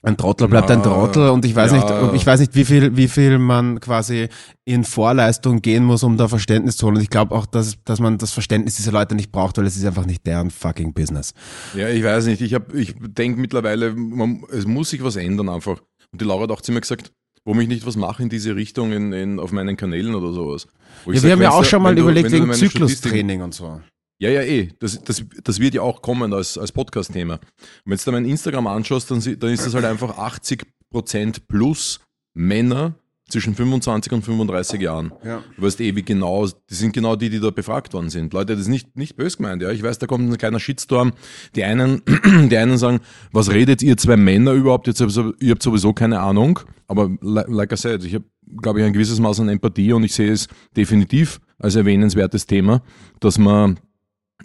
ein 0.04 0.16
Trottel 0.16 0.48
bleibt 0.48 0.70
ein 0.70 0.78
Na, 0.78 0.84
Trottel 0.84 1.30
und 1.30 1.44
ich 1.44 1.56
weiß 1.56 1.72
ja. 1.72 1.78
nicht, 2.02 2.14
ich 2.14 2.26
weiß 2.26 2.40
nicht, 2.40 2.54
wie 2.54 2.64
viel, 2.64 2.96
wie 2.96 3.08
viel 3.08 3.38
man 3.38 3.80
quasi 3.80 4.28
in 4.64 4.84
Vorleistung 4.84 5.62
gehen 5.62 5.82
muss, 5.84 6.02
um 6.02 6.16
da 6.16 6.28
Verständnis 6.28 6.76
zu 6.76 6.86
holen. 6.86 6.96
Und 6.96 7.02
ich 7.02 7.10
glaube 7.10 7.34
auch, 7.34 7.46
dass, 7.46 7.76
dass 7.84 8.00
man 8.00 8.18
das 8.18 8.32
Verständnis 8.32 8.76
dieser 8.76 8.92
Leute 8.92 9.14
nicht 9.14 9.32
braucht, 9.32 9.56
weil 9.58 9.66
es 9.66 9.76
ist 9.76 9.84
einfach 9.84 10.06
nicht 10.06 10.26
deren 10.26 10.50
fucking 10.50 10.92
Business. 10.92 11.32
Ja, 11.74 11.88
ich 11.88 12.04
weiß 12.04 12.26
nicht. 12.26 12.42
Ich, 12.42 12.52
hab- 12.54 12.74
ich 12.74 12.94
denke 13.00 13.40
mittlerweile, 13.40 13.94
man, 13.94 14.42
es 14.52 14.66
muss 14.66 14.90
sich 14.90 15.02
was 15.02 15.16
ändern 15.16 15.48
einfach. 15.48 15.80
Und 16.12 16.20
die 16.20 16.24
Laura 16.24 16.42
hat 16.44 16.50
auch 16.50 16.60
zu 16.60 16.70
mir 16.72 16.80
gesagt, 16.82 17.10
warum 17.44 17.60
ich 17.60 17.68
nicht 17.68 17.86
was 17.86 17.96
mache 17.96 18.22
in 18.22 18.28
diese 18.28 18.54
Richtung 18.56 18.92
in, 18.92 19.12
in, 19.12 19.38
auf 19.40 19.52
meinen 19.52 19.76
Kanälen 19.76 20.14
oder 20.14 20.32
sowas. 20.32 20.66
Wo 21.04 21.12
Ja, 21.12 21.18
sag, 21.20 21.24
wir 21.28 21.32
haben 21.32 21.42
ja 21.42 21.50
auch 21.50 21.64
schon 21.64 21.82
mal 21.82 21.94
du- 21.94 22.02
überlegt 22.02 22.30
wegen 22.30 22.52
Zyklustraining 22.52 23.42
und 23.42 23.54
so. 23.54 23.80
Ja, 24.18 24.30
ja, 24.30 24.42
eh. 24.42 24.68
Das, 24.78 25.02
das, 25.02 25.24
das 25.42 25.58
wird 25.60 25.74
ja 25.74 25.82
auch 25.82 26.00
kommen 26.02 26.32
als, 26.32 26.56
als 26.56 26.72
Podcast-Thema. 26.72 27.34
Und 27.34 27.40
wenn 27.86 27.96
du 27.98 28.04
da 28.04 28.12
mein 28.12 28.24
Instagram 28.26 28.66
anschaust, 28.66 29.10
dann, 29.10 29.20
dann 29.38 29.50
ist 29.52 29.66
das 29.66 29.74
halt 29.74 29.84
einfach 29.84 30.16
80% 30.18 31.40
plus 31.48 32.00
Männer 32.32 32.94
zwischen 33.28 33.54
25 33.54 34.12
und 34.12 34.22
35 34.22 34.80
Jahren. 34.82 35.10
Ja. 35.24 35.42
Du 35.56 35.62
weißt 35.62 35.80
eh, 35.80 35.96
wie 35.96 36.02
genau, 36.02 36.46
die 36.46 36.74
sind 36.74 36.92
genau 36.92 37.16
die, 37.16 37.30
die 37.30 37.40
da 37.40 37.50
befragt 37.50 37.94
worden 37.94 38.10
sind. 38.10 38.32
Leute, 38.34 38.52
das 38.52 38.62
ist 38.62 38.68
nicht, 38.68 38.96
nicht 38.96 39.16
böse 39.16 39.38
gemeint, 39.38 39.62
ja. 39.62 39.70
Ich 39.70 39.82
weiß, 39.82 39.98
da 39.98 40.06
kommt 40.06 40.30
ein 40.30 40.36
kleiner 40.36 40.60
Shitstorm. 40.60 41.12
Die 41.56 41.64
einen, 41.64 42.02
die 42.50 42.56
einen 42.56 42.76
sagen, 42.78 43.00
was 43.32 43.50
redet 43.50 43.82
ihr 43.82 43.96
zwei 43.96 44.16
Männer 44.16 44.52
überhaupt? 44.52 44.86
Jetzt, 44.86 45.00
ihr 45.00 45.50
habt 45.50 45.62
sowieso 45.62 45.92
keine 45.94 46.20
Ahnung. 46.20 46.60
Aber 46.86 47.08
li- 47.08 47.44
like 47.48 47.72
I 47.72 47.76
said, 47.76 48.04
ich 48.04 48.14
habe, 48.14 48.24
glaube 48.60 48.80
ich, 48.80 48.86
ein 48.86 48.92
gewisses 48.92 49.18
Maß 49.18 49.40
an 49.40 49.48
Empathie 49.48 49.92
und 49.94 50.04
ich 50.04 50.14
sehe 50.14 50.30
es 50.30 50.46
definitiv 50.76 51.40
als 51.58 51.76
erwähnenswertes 51.76 52.46
Thema, 52.46 52.82
dass 53.20 53.38
man 53.38 53.80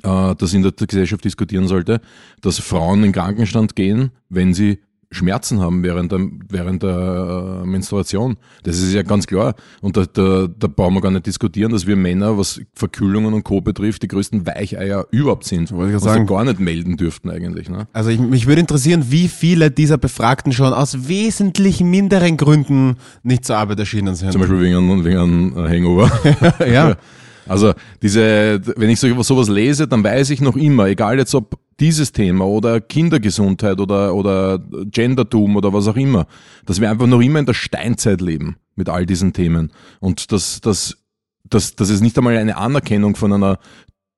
äh, 0.04 0.36
das 0.36 0.54
in 0.54 0.64
der 0.64 0.72
Gesellschaft 0.72 1.24
diskutieren 1.24 1.68
sollte, 1.68 2.02
dass 2.42 2.60
Frauen 2.60 3.04
in 3.04 3.12
Krankenstand 3.12 3.76
gehen, 3.76 4.12
wenn 4.30 4.54
sie 4.54 4.80
Schmerzen 5.12 5.60
haben 5.60 5.82
während 5.82 6.12
der, 6.12 6.20
während 6.50 6.84
der 6.84 7.62
äh, 7.64 7.68
Menstruation. 7.68 8.38
Das 8.64 8.78
ist 8.78 8.94
ja 8.94 9.02
ganz 9.02 9.26
klar. 9.26 9.56
Und 9.82 9.98
da, 9.98 10.06
da, 10.06 10.48
da 10.48 10.68
brauchen 10.68 10.94
wir 10.94 11.02
gar 11.02 11.10
nicht 11.12 11.26
diskutieren, 11.26 11.72
dass 11.72 11.88
wir 11.88 11.96
Männer, 11.96 12.38
was 12.38 12.62
Verkühlungen 12.74 13.34
und 13.34 13.44
Co. 13.44 13.60
betrifft, 13.60 14.04
die 14.04 14.08
größten 14.08 14.46
Weicheier 14.46 15.08
überhaupt 15.10 15.46
sind. 15.46 15.72
Wollte 15.72 15.90
ich 15.90 15.96
was 15.96 16.04
sagen. 16.04 16.28
gar 16.28 16.44
nicht 16.44 16.60
melden 16.60 16.96
dürften 16.96 17.32
eigentlich. 17.32 17.70
Ne? 17.70 17.88
Also 17.92 18.12
ich, 18.12 18.20
mich 18.20 18.46
würde 18.46 18.62
interessieren, 18.62 19.06
wie 19.10 19.30
viele 19.30 19.72
dieser 19.72 19.98
Befragten 19.98 20.52
schon 20.52 20.74
aus 20.74 21.08
wesentlich 21.08 21.82
minderen 21.82 22.38
Gründen 22.38 22.98
nicht 23.24 23.46
zur 23.46 23.58
Arbeit 23.58 23.80
erschienen 23.80 24.14
sind. 24.14 24.32
Zum 24.32 24.42
Beispiel 24.42 24.62
wegen 24.62 24.78
einem, 24.78 25.06
wegen 25.06 25.18
einem 25.18 25.56
Hangover. 25.56 26.12
ja. 26.72 26.98
Also 27.50 27.74
diese, 28.02 28.62
wenn 28.78 28.90
ich 28.90 29.00
so, 29.00 29.22
sowas 29.24 29.50
lese, 29.50 29.88
dann 29.88 30.04
weiß 30.04 30.30
ich 30.30 30.40
noch 30.40 30.56
immer, 30.56 30.86
egal 30.88 31.18
jetzt 31.18 31.34
ob 31.36 31.60
dieses 31.80 32.12
Thema 32.12 32.46
oder 32.46 32.80
Kindergesundheit 32.82 33.80
oder, 33.80 34.14
oder 34.14 34.60
Gendertum 34.86 35.56
oder 35.56 35.74
was 35.74 35.88
auch 35.88 35.96
immer, 35.96 36.28
dass 36.66 36.80
wir 36.80 36.90
einfach 36.90 37.08
noch 37.08 37.22
immer 37.22 37.40
in 37.40 37.46
der 37.46 37.54
Steinzeit 37.54 38.22
leben 38.22 38.58
mit 38.76 38.90
all 38.90 39.06
diesen 39.06 39.34
Themen. 39.34 39.72
Und 40.00 40.32
dass, 40.32 40.62
dass, 40.62 40.98
dass, 41.44 41.76
dass 41.76 41.90
es 41.90 42.02
nicht 42.02 42.18
einmal 42.18 42.38
eine 42.38 42.58
Anerkennung 42.58 43.16
von 43.16 43.34
einer 43.34 43.60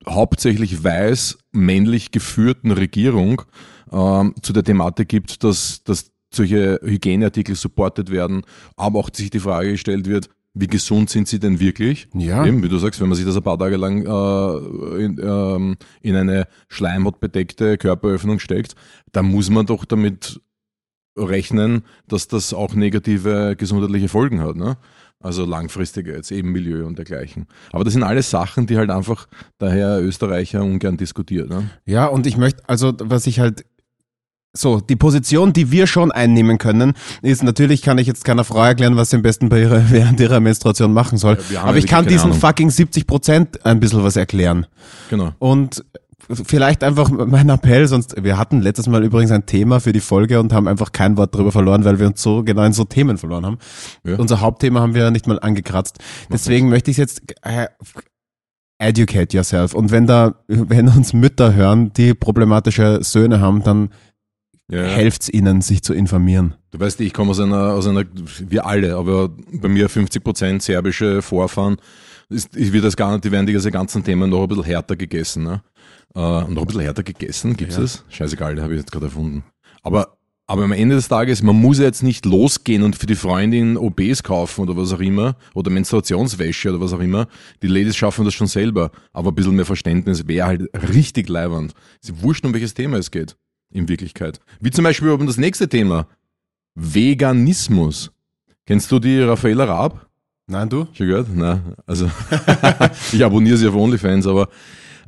hauptsächlich 0.08 0.84
weiß 0.84 1.38
männlich 1.52 2.12
geführten 2.12 2.72
Regierung 2.72 3.44
ähm, 3.92 4.34
zu 4.42 4.52
der 4.54 4.64
Thematik 4.64 5.10
gibt, 5.10 5.44
dass, 5.44 5.84
dass 5.84 6.12
solche 6.34 6.80
Hygieneartikel 6.84 7.56
supportet 7.56 8.10
werden, 8.10 8.44
aber 8.76 9.00
auch 9.00 9.10
sich 9.14 9.30
die 9.30 9.40
Frage 9.40 9.72
gestellt 9.72 10.08
wird, 10.08 10.30
wie 10.54 10.68
gesund 10.68 11.10
sind 11.10 11.28
sie 11.28 11.40
denn 11.40 11.60
wirklich? 11.60 12.08
Ja. 12.14 12.46
Eben, 12.46 12.62
wie 12.62 12.70
du 12.70 12.78
sagst, 12.78 13.00
wenn 13.00 13.08
man 13.08 13.16
sich 13.16 13.26
das 13.26 13.38
ein 13.38 13.44
paar 13.44 13.58
Tage 13.58 13.78
lang 13.78 14.06
äh, 14.06 15.04
in, 15.04 15.20
ähm, 15.24 15.78
in 16.02 16.16
eine 16.16 16.48
schleimhautbedeckte 16.68 17.78
Körperöffnung 17.78 18.40
steckt, 18.40 18.76
dann 19.12 19.26
muss 19.26 19.50
man 19.50 19.66
doch 19.66 19.86
damit 19.86 20.42
rechnen, 21.18 21.84
dass 22.08 22.28
das 22.28 22.54
auch 22.54 22.74
negative 22.74 23.56
gesundheitliche 23.58 24.10
Folgen 24.10 24.42
hat. 24.42 24.56
Ne? 24.56 24.78
Also 25.20 25.46
langfristige 25.46 26.14
jetzt 26.14 26.32
eben 26.32 26.52
Milieu 26.52 26.86
und 26.86 26.98
dergleichen. 26.98 27.48
Aber 27.72 27.84
das 27.84 27.94
sind 27.94 28.04
alles 28.04 28.30
Sachen, 28.30 28.66
die 28.66 28.78
halt 28.78 28.90
einfach 28.90 29.28
der 29.60 29.72
Herr 29.72 30.02
Österreicher 30.02 30.64
ungern 30.64 30.98
diskutiert. 30.98 31.50
Ne? 31.50 31.70
Ja, 31.86 32.08
und 32.08 32.26
ich 32.26 32.38
möchte, 32.38 32.68
also 32.68 32.94
was 32.98 33.28
ich 33.28 33.40
halt 33.40 33.66
so, 34.54 34.82
die 34.82 34.98
Position, 34.98 35.54
die 35.54 35.72
wir 35.72 35.88
schon 35.88 36.12
einnehmen 36.12 36.58
können, 36.58 36.94
ist 37.22 37.44
natürlich 37.44 37.82
kann 37.82 37.98
ich 37.98 38.08
jetzt 38.08 38.26
keiner 38.26 38.44
Frau 38.44 38.64
erklären, 38.64 38.98
was 38.98 39.10
sie 39.10 39.16
am 39.16 39.22
besten 39.22 39.50
bei 39.50 39.62
ihrer, 39.62 39.84
während 39.92 40.20
ihrer 40.20 40.40
Menstruation 40.40 40.94
machen 40.94 41.18
soll. 41.18 41.38
Ja, 41.52 41.64
Aber 41.64 41.78
ich 41.78 41.88
kann 41.88 42.06
diesen 42.06 42.32
Ahnung. 42.32 42.40
fucking 42.40 42.70
70 42.70 43.08
Prozent 43.08 43.66
ein 43.66 43.80
bisschen 43.80 44.04
was 44.04 44.16
erklären. 44.16 44.66
Genau. 45.10 45.32
Und 45.40 45.86
vielleicht 46.30 46.84
einfach 46.84 47.10
mein 47.10 47.50
Appell, 47.50 47.88
sonst, 47.88 48.22
wir 48.22 48.38
hatten 48.38 48.62
letztes 48.62 48.88
Mal 48.88 49.04
übrigens 49.04 49.32
ein 49.32 49.46
Thema 49.46 49.80
für 49.80 49.94
die 49.94 50.00
Folge 50.00 50.40
und 50.40 50.54
haben 50.54 50.68
einfach 50.68 50.92
kein 50.92 51.18
Wort 51.18 51.34
darüber 51.34 51.52
verloren, 51.52 51.86
weil 51.86 52.00
wir 52.00 52.08
uns 52.08 52.22
so 52.22 52.44
genau 52.44 52.64
in 52.64 52.74
so 52.74 52.84
Themen 52.84 53.18
verloren 53.18 53.46
haben. 53.46 53.58
Ja. 54.04 54.18
Unser 54.18 54.42
Hauptthema 54.42 54.82
haben 54.82 54.96
wir 54.96 55.12
nicht 55.12 55.28
mal 55.28 55.40
angekratzt. 55.40 56.00
Deswegen 56.32 56.70
möchte 56.70 56.92
ich 56.92 56.98
jetzt 56.98 57.22
äh, 57.42 57.68
educate 58.80 59.36
yourself. 59.36 59.74
Und 59.74 59.92
wenn 59.92 60.08
da, 60.08 60.36
wenn 60.48 60.88
uns 60.90 61.14
Mütter 61.14 61.54
hören, 61.54 61.94
die 61.94 62.14
problematische 62.14 63.00
Söhne 63.02 63.40
haben, 63.40 63.64
dann 63.64 63.90
Ja, 64.72 64.84
helft's 64.84 65.28
ihnen, 65.28 65.60
sich 65.62 65.82
zu 65.84 65.94
informieren. 65.94 66.56
Du 66.72 66.80
weißt, 66.80 67.02
ich 67.02 67.14
komme 67.14 67.32
aus 67.32 67.40
einer, 67.42 67.74
aus 67.74 67.88
einer, 67.88 68.06
wir 68.40 68.66
alle, 68.66 68.96
aber 68.96 69.30
bei 69.52 69.68
mir 69.68 69.90
50 69.90 70.24
Prozent 70.24 70.64
serbische 70.64 71.22
Vorfahren. 71.22 71.76
Ist, 72.30 72.56
ich 72.56 72.72
wird 72.72 72.86
das 72.86 72.96
gar 72.96 73.12
nicht, 73.12 73.26
die 73.26 73.32
werden 73.34 73.46
diese 73.46 73.70
ganzen 73.72 74.04
Themen 74.06 74.30
noch 74.30 74.44
ein 74.44 74.48
bisschen 74.48 74.64
härter 74.64 74.96
gegessen. 74.96 75.44
Ne? 75.44 75.62
Äh, 76.16 76.20
noch 76.20 76.48
ein 76.62 76.66
bisschen 76.68 76.82
härter 76.84 77.04
gegessen, 77.04 77.58
gibt's 77.58 77.76
Ja. 77.76 77.82
das? 77.82 78.06
Scheißegal, 78.08 78.56
das 78.56 78.64
habe 78.64 78.74
ich 78.74 78.80
jetzt 78.80 78.92
gerade 78.94 79.08
erfunden. 79.08 79.44
Aber, 79.84 80.16
aber 80.48 80.64
am 80.64 80.72
Ende 80.72 80.96
des 80.96 81.10
Tages, 81.10 81.44
man 81.44 81.58
muss 81.58 81.80
ja 81.80 81.84
jetzt 81.84 82.04
nicht 82.04 82.26
losgehen 82.26 82.84
und 82.84 82.96
für 82.96 83.06
die 83.08 83.16
Freundin 83.16 83.76
OBs 83.76 84.24
kaufen 84.24 84.62
oder 84.62 84.78
was 84.78 84.94
auch 84.94 85.02
immer, 85.02 85.36
oder 85.54 85.70
Menstruationswäsche 85.72 86.70
oder 86.70 86.80
was 86.80 86.94
auch 86.94 87.00
immer. 87.02 87.28
Die 87.62 87.68
Ladies 87.68 87.98
schaffen 87.98 88.24
das 88.24 88.34
schon 88.34 88.48
selber, 88.48 88.92
aber 89.12 89.32
ein 89.32 89.36
bisschen 89.36 89.56
mehr 89.58 89.66
Verständnis 89.66 90.26
wäre 90.30 90.48
halt 90.48 90.70
richtig 90.94 91.28
leibernd. 91.28 91.74
Es 92.02 92.10
ist 92.10 92.24
wurscht, 92.24 92.46
um 92.46 92.54
welches 92.54 92.74
Thema 92.74 92.98
es 92.98 93.12
geht, 93.12 93.36
in 93.72 93.88
Wirklichkeit. 93.88 94.40
Wie 94.60 94.72
zum 94.72 94.84
Beispiel 94.84 95.10
um 95.10 95.28
das 95.28 95.38
nächste 95.38 95.70
Thema. 95.70 96.08
Veganismus. 96.76 98.12
Kennst 98.66 98.92
du 98.92 99.00
die 99.00 99.20
Raffaella 99.20 99.66
Raab? 99.66 100.08
Nein, 100.48 100.70
du? 100.70 100.88
Schon 100.94 101.08
gehört? 101.08 101.28
Nein. 101.34 101.62
Also, 101.86 102.10
ich 103.12 103.24
abonniere 103.24 103.58
sie 103.58 103.68
auf 103.68 103.76
OnlyFans, 103.76 104.28
aber 104.28 104.50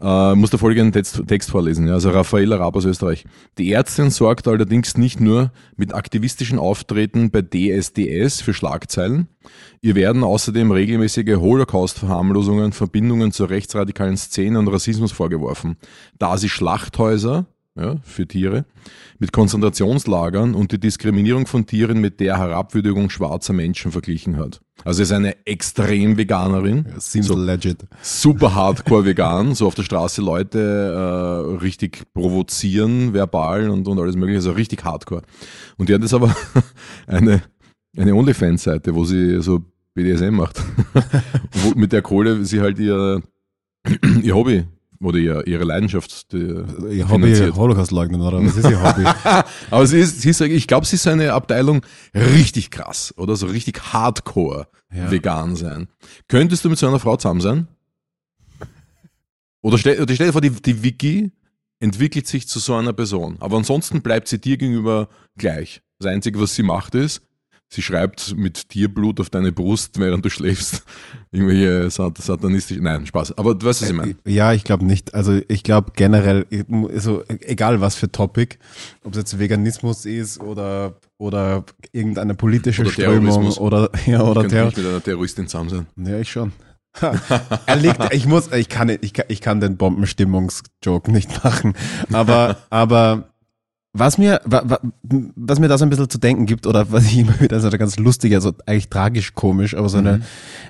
äh, 0.02 0.36
muss 0.36 0.50
da 0.50 0.58
folgenden 0.58 0.92
Text, 0.92 1.24
Text 1.28 1.50
vorlesen. 1.50 1.88
Ja? 1.88 1.94
Also 1.94 2.10
Raffaella 2.10 2.58
Raab 2.58 2.76
aus 2.76 2.86
Österreich. 2.86 3.26
Die 3.58 3.72
Ärztin 3.72 4.10
sorgt 4.10 4.48
allerdings 4.48 4.98
nicht 4.98 5.20
nur 5.20 5.52
mit 5.76 5.94
aktivistischen 5.94 6.60
Auftreten 6.60 7.32
bei 7.32 7.42
DSDS 7.42 8.42
für 8.42 8.54
Schlagzeilen. 8.54 9.28
Ihr 9.82 9.96
werden 9.96 10.24
außerdem 10.24 10.72
regelmäßige 10.72 11.36
Holocaust-Verharmlosungen, 11.38 12.74
Verbindungen 12.74 13.32
zur 13.32 13.50
rechtsradikalen 13.50 14.18
Szene 14.18 14.60
und 14.60 14.68
Rassismus 14.68 15.12
vorgeworfen, 15.12 15.78
da 16.20 16.38
sie 16.38 16.50
Schlachthäuser 16.50 17.46
ja, 17.76 17.98
für 18.04 18.28
Tiere 18.28 18.66
mit 19.20 19.32
Konzentrationslagern 19.32 20.54
und 20.54 20.72
die 20.72 20.80
Diskriminierung 20.80 21.48
von 21.48 21.66
Tieren 21.66 22.00
mit 22.00 22.20
der 22.20 22.38
Herabwürdigung 22.38 23.10
schwarzer 23.10 23.54
Menschen 23.54 23.92
verglichen 23.92 24.38
hat. 24.38 24.62
Also 24.84 25.02
ist 25.02 25.12
eine 25.12 25.46
extrem 25.46 26.18
Veganerin, 26.18 26.86
Seems 26.98 27.28
so 27.28 27.38
legit. 27.38 27.86
super 28.02 28.54
hardcore 28.54 29.06
vegan, 29.06 29.56
so 29.56 29.66
auf 29.68 29.76
der 29.76 29.84
Straße 29.84 30.22
Leute 30.22 30.60
äh, 30.60 31.56
richtig 31.64 32.04
provozieren, 32.14 33.14
verbal 33.14 33.70
und, 33.70 33.88
und 33.88 34.00
alles 34.00 34.16
mögliche, 34.16 34.40
also 34.40 34.52
richtig 34.52 34.84
hardcore. 34.84 35.22
Und 35.78 35.90
die 35.90 35.94
hat 35.94 36.02
jetzt 36.02 36.14
aber 36.14 36.36
eine, 37.08 37.42
eine 37.96 38.14
OnlyFans-Seite, 38.14 38.94
wo 38.94 39.06
sie 39.06 39.42
so 39.42 39.62
BDSM 39.94 40.36
macht. 40.36 40.62
wo, 41.52 41.80
mit 41.80 41.94
der 41.94 42.02
Kohle 42.02 42.46
sie 42.46 42.62
halt 42.62 42.78
ihr, 42.80 43.22
ihr 44.22 44.36
Hobby 44.36 44.66
oder 45.04 45.18
ihr, 45.18 45.46
ihre 45.48 45.64
Leidenschaft 45.64 46.32
die, 46.34 46.38
Ihr 46.38 47.10
Hobby 47.10 47.24
finanziert. 47.24 47.56
Holocaust 47.56 47.92
leugnen, 47.92 48.22
oder 48.22 48.44
was 48.44 48.56
ist 48.58 48.70
Ihr 48.70 48.82
Hobby? 48.82 49.04
Aber 49.72 49.86
sie 49.88 50.00
ist, 50.00 50.22
sie 50.22 50.30
ist, 50.30 50.42
ich 50.42 50.68
glaube, 50.68 50.86
sie 50.86 50.96
ist 50.96 51.08
eine 51.08 51.34
Abteilung 51.34 51.86
richtig 52.16 52.72
krass 52.72 53.14
oder 53.18 53.36
so 53.36 53.48
richtig 53.48 53.82
hardcore 53.94 54.68
Ja. 54.94 55.10
vegan 55.12 55.56
sein. 55.56 55.88
Könntest 56.28 56.64
du 56.66 56.70
mit 56.70 56.78
so 56.80 56.88
einer 56.88 57.00
Frau 57.00 57.18
zusammen 57.18 57.42
sein? 57.42 57.68
Oder 59.62 59.78
stell, 59.78 60.02
oder 60.02 60.14
stell 60.14 60.28
dir 60.28 60.34
vor, 60.34 60.42
die, 60.42 60.50
die 60.50 60.84
Vicky 60.84 61.32
entwickelt 61.80 62.28
sich 62.28 62.48
zu 62.48 62.60
so 62.60 62.76
einer 62.76 62.94
Person. 62.94 63.38
Aber 63.40 63.58
ansonsten 63.58 64.02
bleibt 64.02 64.28
sie 64.28 64.40
dir 64.40 64.58
gegenüber 64.58 65.08
gleich. 65.38 65.82
Das 66.00 66.08
Einzige, 66.12 66.40
was 66.40 66.56
sie 66.56 66.64
macht, 66.64 66.96
ist, 66.96 67.22
sie 67.74 67.82
schreibt 67.82 68.36
mit 68.38 68.70
Tierblut 68.70 69.20
auf 69.20 69.30
deine 69.30 69.52
Brust, 69.52 70.00
während 70.00 70.24
du 70.24 70.30
schläfst. 70.30 70.84
Irgendwelche 71.32 71.90
sat 71.90 72.18
satanistisch. 72.20 72.78
Nein, 72.80 73.06
Spaß. 73.06 73.38
Aber 73.38 73.56
du 73.56 73.66
weißt, 73.66 73.82
was 73.82 73.90
ich 73.90 73.96
meine. 73.96 74.16
Ja, 74.26 74.54
ich 74.54 74.64
glaube 74.64 74.86
nicht. 74.86 75.14
Also 75.16 75.40
ich 75.48 75.64
glaube 75.64 75.92
generell, 75.96 76.46
so 76.96 77.24
egal 77.28 77.82
was 77.82 77.96
für 77.96 78.12
Topic, 78.12 78.58
ob 79.04 79.14
es 79.14 79.18
jetzt 79.18 79.40
Veganismus 79.40 80.06
ist 80.06 80.40
oder 80.40 80.96
oder 81.18 81.64
irgendeine 81.92 82.36
politische 82.36 82.82
Oder 82.84 82.92
Strömung 82.92 83.48
oder 83.58 83.90
ja 84.06 84.22
oder 84.22 84.48
Terror. 84.48 84.68
nicht 84.68 84.78
mit 84.78 84.86
einer 84.86 85.04
Terroristin 85.04 85.48
zusammen 85.48 85.70
sein. 85.70 85.88
Ja, 85.98 86.20
ich 86.20 86.32
schon. 86.32 86.52
er 87.66 87.76
liegt, 87.76 88.14
ich 88.14 88.28
muss, 88.28 88.52
ich 88.52 88.70
kann, 88.70 88.90
ich 88.90 89.14
kann, 89.14 89.26
ich 89.28 89.42
kann 89.42 89.60
den 89.60 89.78
Bombenstimmungsjoke 89.78 91.12
nicht 91.12 91.44
machen. 91.44 91.74
Aber, 92.12 92.58
aber 92.70 93.33
was 93.94 94.18
mir, 94.18 94.42
wa, 94.46 94.64
wa, 94.66 94.80
was 95.36 95.60
mir 95.60 95.68
da 95.68 95.78
so 95.78 95.86
ein 95.86 95.90
bisschen 95.90 96.10
zu 96.10 96.18
denken 96.18 96.46
gibt 96.48 96.66
oder 96.66 96.92
was 96.92 97.06
ich 97.06 97.20
immer 97.20 97.40
wieder 97.40 97.60
so 97.60 97.68
eine 97.68 97.78
ganz 97.78 97.98
lustige, 97.98 98.36
also 98.36 98.52
eigentlich 98.66 98.90
tragisch 98.90 99.34
komisch, 99.36 99.76
aber 99.76 99.88
so 99.90 100.00
eine, 100.00 100.22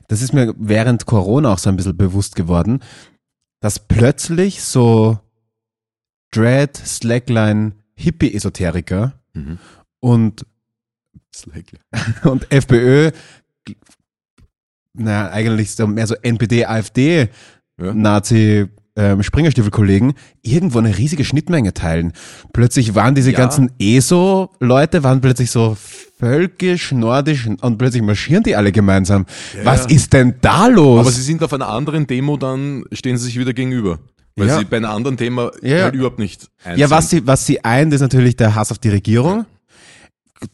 das 0.09 0.21
ist 0.21 0.33
mir 0.33 0.53
während 0.57 1.05
Corona 1.05 1.53
auch 1.53 1.57
so 1.57 1.69
ein 1.69 1.77
bisschen 1.77 1.95
bewusst 1.97 2.35
geworden, 2.35 2.81
dass 3.61 3.79
plötzlich 3.79 4.61
so 4.61 5.19
Dread, 6.31 6.75
Slackline, 6.75 7.73
Hippie-Esoteriker 7.95 9.13
Mhm. 9.35 9.57
und 9.99 10.45
Slack. 11.33 11.65
und 12.23 12.51
FPÖ, 12.51 13.11
naja, 14.93 15.31
eigentlich 15.31 15.73
so 15.73 15.87
mehr 15.87 16.05
so 16.07 16.15
NPD, 16.21 16.65
AfD, 16.65 17.29
Ja. 17.81 17.93
Nazi, 17.93 18.67
ähm, 18.95 19.23
Springerstiefel-Kollegen 19.23 20.13
irgendwo 20.43 20.79
eine 20.79 20.97
riesige 20.97 21.25
Schnittmenge 21.25 21.73
teilen. 21.73 22.13
Plötzlich 22.53 22.93
waren 22.95 23.15
diese 23.15 23.31
Ja. 23.31 23.37
ganzen 23.39 23.71
ESO-Leute, 23.79 25.03
waren 25.03 25.21
plötzlich 25.21 25.49
so 25.51 25.75
völkisch, 26.19 26.91
nordisch 26.91 27.47
und 27.61 27.77
plötzlich 27.77 28.03
marschieren 28.03 28.43
die 28.43 28.55
alle 28.55 28.71
gemeinsam. 28.71 29.25
Was 29.63 29.85
ja. 29.85 29.89
ist 29.95 30.13
denn 30.13 30.35
da 30.41 30.67
los? 30.67 30.99
Aber 30.99 31.11
sie 31.11 31.21
sind 31.21 31.41
auf 31.43 31.53
einer 31.53 31.67
anderen 31.69 32.07
Demo, 32.07 32.37
dann 32.37 32.83
stehen 32.91 33.17
sie 33.17 33.25
sich 33.25 33.39
wieder 33.39 33.53
gegenüber. 33.53 33.99
Weil 34.35 34.47
Ja. 34.47 34.59
sie 34.59 34.65
bei 34.65 34.77
einem 34.77 34.89
anderen 34.89 35.17
Thema 35.17 35.51
Ja. 35.61 35.83
halt 35.83 35.95
überhaupt 35.95 36.19
nicht 36.19 36.47
eins 36.63 36.79
ja, 36.79 36.89
was 36.89 37.09
sie, 37.09 37.25
was 37.27 37.45
sie 37.45 37.63
eint, 37.63 37.93
ist 37.93 38.01
natürlich 38.01 38.35
der 38.35 38.55
Hass 38.55 38.71
auf 38.71 38.79
die 38.79 38.89
Regierung. 38.89 39.45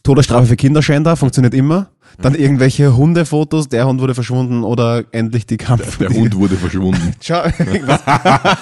Todesstrafe 0.02 0.46
für 0.46 0.56
Kinderschänder 0.56 1.16
funktioniert 1.16 1.54
immer. 1.54 1.90
Dann 2.22 2.34
irgendwelche 2.34 2.96
Hundefotos, 2.96 3.68
der 3.68 3.86
Hund 3.86 4.00
wurde 4.00 4.14
verschwunden 4.14 4.62
oder 4.62 5.04
endlich 5.12 5.46
die 5.46 5.56
Kampf. 5.56 5.96
Der 5.98 6.10
Hund 6.10 6.36
wurde 6.36 6.56
verschwunden. 6.56 7.14
Was? 7.86 8.02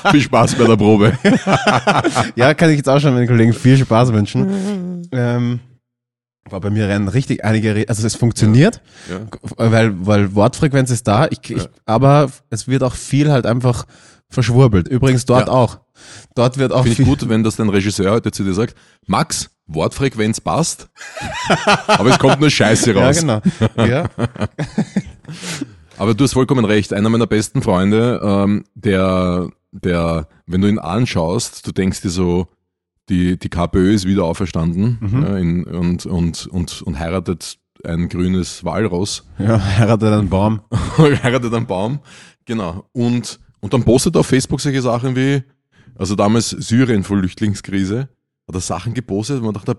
Viel 0.13 0.21
Spaß 0.21 0.55
bei 0.55 0.65
der 0.65 0.77
Probe. 0.77 1.13
Ja, 2.37 2.55
kann 2.55 2.71
ich 2.71 2.77
jetzt 2.77 2.89
auch 2.89 3.01
schon 3.01 3.15
meinen 3.15 3.27
Kollegen 3.27 3.53
viel 3.53 3.77
Spaß 3.77 4.13
wünschen. 4.13 5.09
Ähm, 5.13 5.61
war 6.49 6.61
bei 6.61 6.71
mir 6.71 6.89
rennen 6.89 7.09
richtig 7.09 7.45
einige, 7.45 7.75
Re 7.75 7.85
also 7.89 8.07
es 8.07 8.15
funktioniert, 8.15 8.81
Ja. 9.11 9.21
weil, 9.57 10.07
weil 10.07 10.35
Wortfrequenz 10.35 10.91
ist 10.91 11.07
da, 11.09 11.27
ich, 11.31 11.51
ich, 11.51 11.69
aber 11.85 12.31
es 12.51 12.69
wird 12.69 12.83
auch 12.83 12.95
viel 12.95 13.31
halt 13.31 13.45
einfach 13.47 13.85
verschwurbelt. 14.31 14.89
Übrigens 14.89 15.25
dort 15.25 15.49
Ja. 15.49 15.53
auch. 15.53 15.81
Dort 16.35 16.59
wird 16.59 16.73
auch 16.73 16.83
Finde 16.85 16.97
viel, 16.97 17.05
ich 17.05 17.09
gut, 17.21 17.29
wenn 17.29 17.43
das 17.43 17.57
dein 17.57 17.69
Regisseur 17.69 18.13
heute 18.13 18.31
zu 18.31 18.45
dir 18.45 18.55
sagt, 18.55 18.75
Max, 19.07 19.51
Wortfrequenz 19.69 20.41
passt, 20.41 20.89
aber 21.87 22.11
es 22.11 22.19
kommt 22.19 22.41
nur 22.41 22.51
Scheiße 22.51 22.93
ja, 22.93 23.07
raus. 23.07 23.21
genau. 23.21 23.41
Ja. 23.77 24.09
Aber 25.99 26.15
du 26.15 26.25
hast 26.25 26.33
vollkommen 26.33 26.65
recht. 26.65 26.93
Einer 26.93 27.09
meiner 27.09 27.27
besten 27.27 27.61
Freunde, 27.61 28.21
ähm, 28.23 28.65
der, 28.75 29.49
der, 29.73 30.29
wenn 30.47 30.61
du 30.61 30.69
ihn 30.69 30.79
anschaust, 30.79 31.67
du 31.67 31.73
denkst 31.73 32.03
dir 32.03 32.11
so, 32.11 32.47
die, 33.09 33.39
die 33.39 33.49
KPÖ 33.49 33.93
ist 33.95 34.07
wieder 34.07 34.25
auferstanden 34.25 34.99
Mhm. 35.01 35.23
ja, 35.23 35.37
in, 35.39 35.65
und, 35.65 36.07
und, 36.07 36.47
und, 36.47 36.83
und 36.83 36.99
heiratet 36.99 37.59
ein 37.85 38.09
grünes 38.09 38.65
Walross. 38.65 39.27
ja, 39.39 39.61
heiratet 39.61 40.13
einen 40.13 40.29
Baum. 40.29 40.61
heiratet 40.99 41.53
einen 41.53 41.67
Baum. 41.67 42.01
Genau. 42.45 42.85
Und, 42.93 43.41
und 43.61 43.73
dann 43.75 43.83
postet 43.83 44.15
er 44.15 44.21
auf 44.21 44.27
Facebook 44.27 44.61
solche 44.61 44.83
Sachen 44.83 45.17
wie, 45.17 45.43
also 45.97 46.15
damals 46.15 46.51
Syrien 46.51 47.03
Flüchtlingskrise, 47.03 48.09
hat 48.49 48.55
er 48.55 48.61
Sachen 48.61 48.95
gepostet, 48.95 49.41
wo 49.41 49.45
man 49.47 49.55
dachte, 49.55 49.77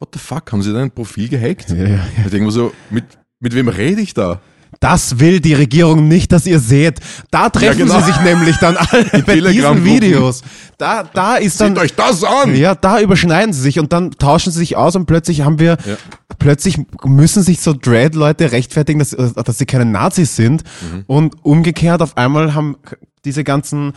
what 0.00 0.08
the 0.12 0.18
fuck, 0.18 0.50
haben 0.52 0.62
sie 0.62 0.72
da 0.72 0.80
ein 0.80 0.90
Profil 0.90 1.28
gehackt? 1.28 1.70
Ja, 1.70 1.76
ja. 1.86 2.06
Ich 2.24 2.30
denke 2.30 2.46
mir 2.46 2.52
so, 2.52 2.72
mit, 2.90 3.04
mit 3.40 3.54
wem 3.54 3.68
rede 3.68 4.00
ich 4.00 4.14
da? 4.14 4.40
Das 4.80 5.20
will 5.20 5.38
die 5.40 5.54
Regierung 5.54 6.08
nicht, 6.08 6.32
dass 6.32 6.46
ihr 6.46 6.58
seht. 6.58 6.98
Da 7.30 7.48
treffen 7.48 7.78
genau. 7.86 8.00
sie 8.00 8.06
sich 8.06 8.20
nämlich 8.22 8.56
dann 8.56 8.76
alle 8.76 9.04
bei 9.24 9.40
diesen. 9.40 9.84
Videos. 9.84 10.42
Da, 10.78 11.04
da 11.04 11.36
ist 11.36 11.60
dann, 11.60 11.74
Seht 11.74 11.82
euch 11.84 11.94
das 11.94 12.24
an! 12.24 12.56
Ja, 12.56 12.74
da 12.74 13.00
überschneiden 13.00 13.52
sie 13.52 13.60
sich 13.62 13.78
und 13.78 13.92
dann 13.92 14.10
tauschen 14.10 14.52
sie 14.52 14.58
sich 14.58 14.76
aus 14.76 14.96
und 14.96 15.06
plötzlich 15.06 15.42
haben 15.42 15.60
wir, 15.60 15.76
Ja. 15.86 15.96
plötzlich 16.40 16.78
müssen 17.04 17.44
sich 17.44 17.60
so 17.60 17.72
Dread-Leute 17.72 18.50
rechtfertigen, 18.50 18.98
dass, 18.98 19.10
dass 19.10 19.58
sie 19.58 19.66
keine 19.66 19.84
Nazis 19.84 20.34
sind 20.34 20.64
Mhm. 20.92 21.04
und 21.06 21.44
umgekehrt 21.44 22.02
auf 22.02 22.16
einmal 22.16 22.54
haben 22.54 22.76
diese 23.24 23.44
ganzen 23.44 23.92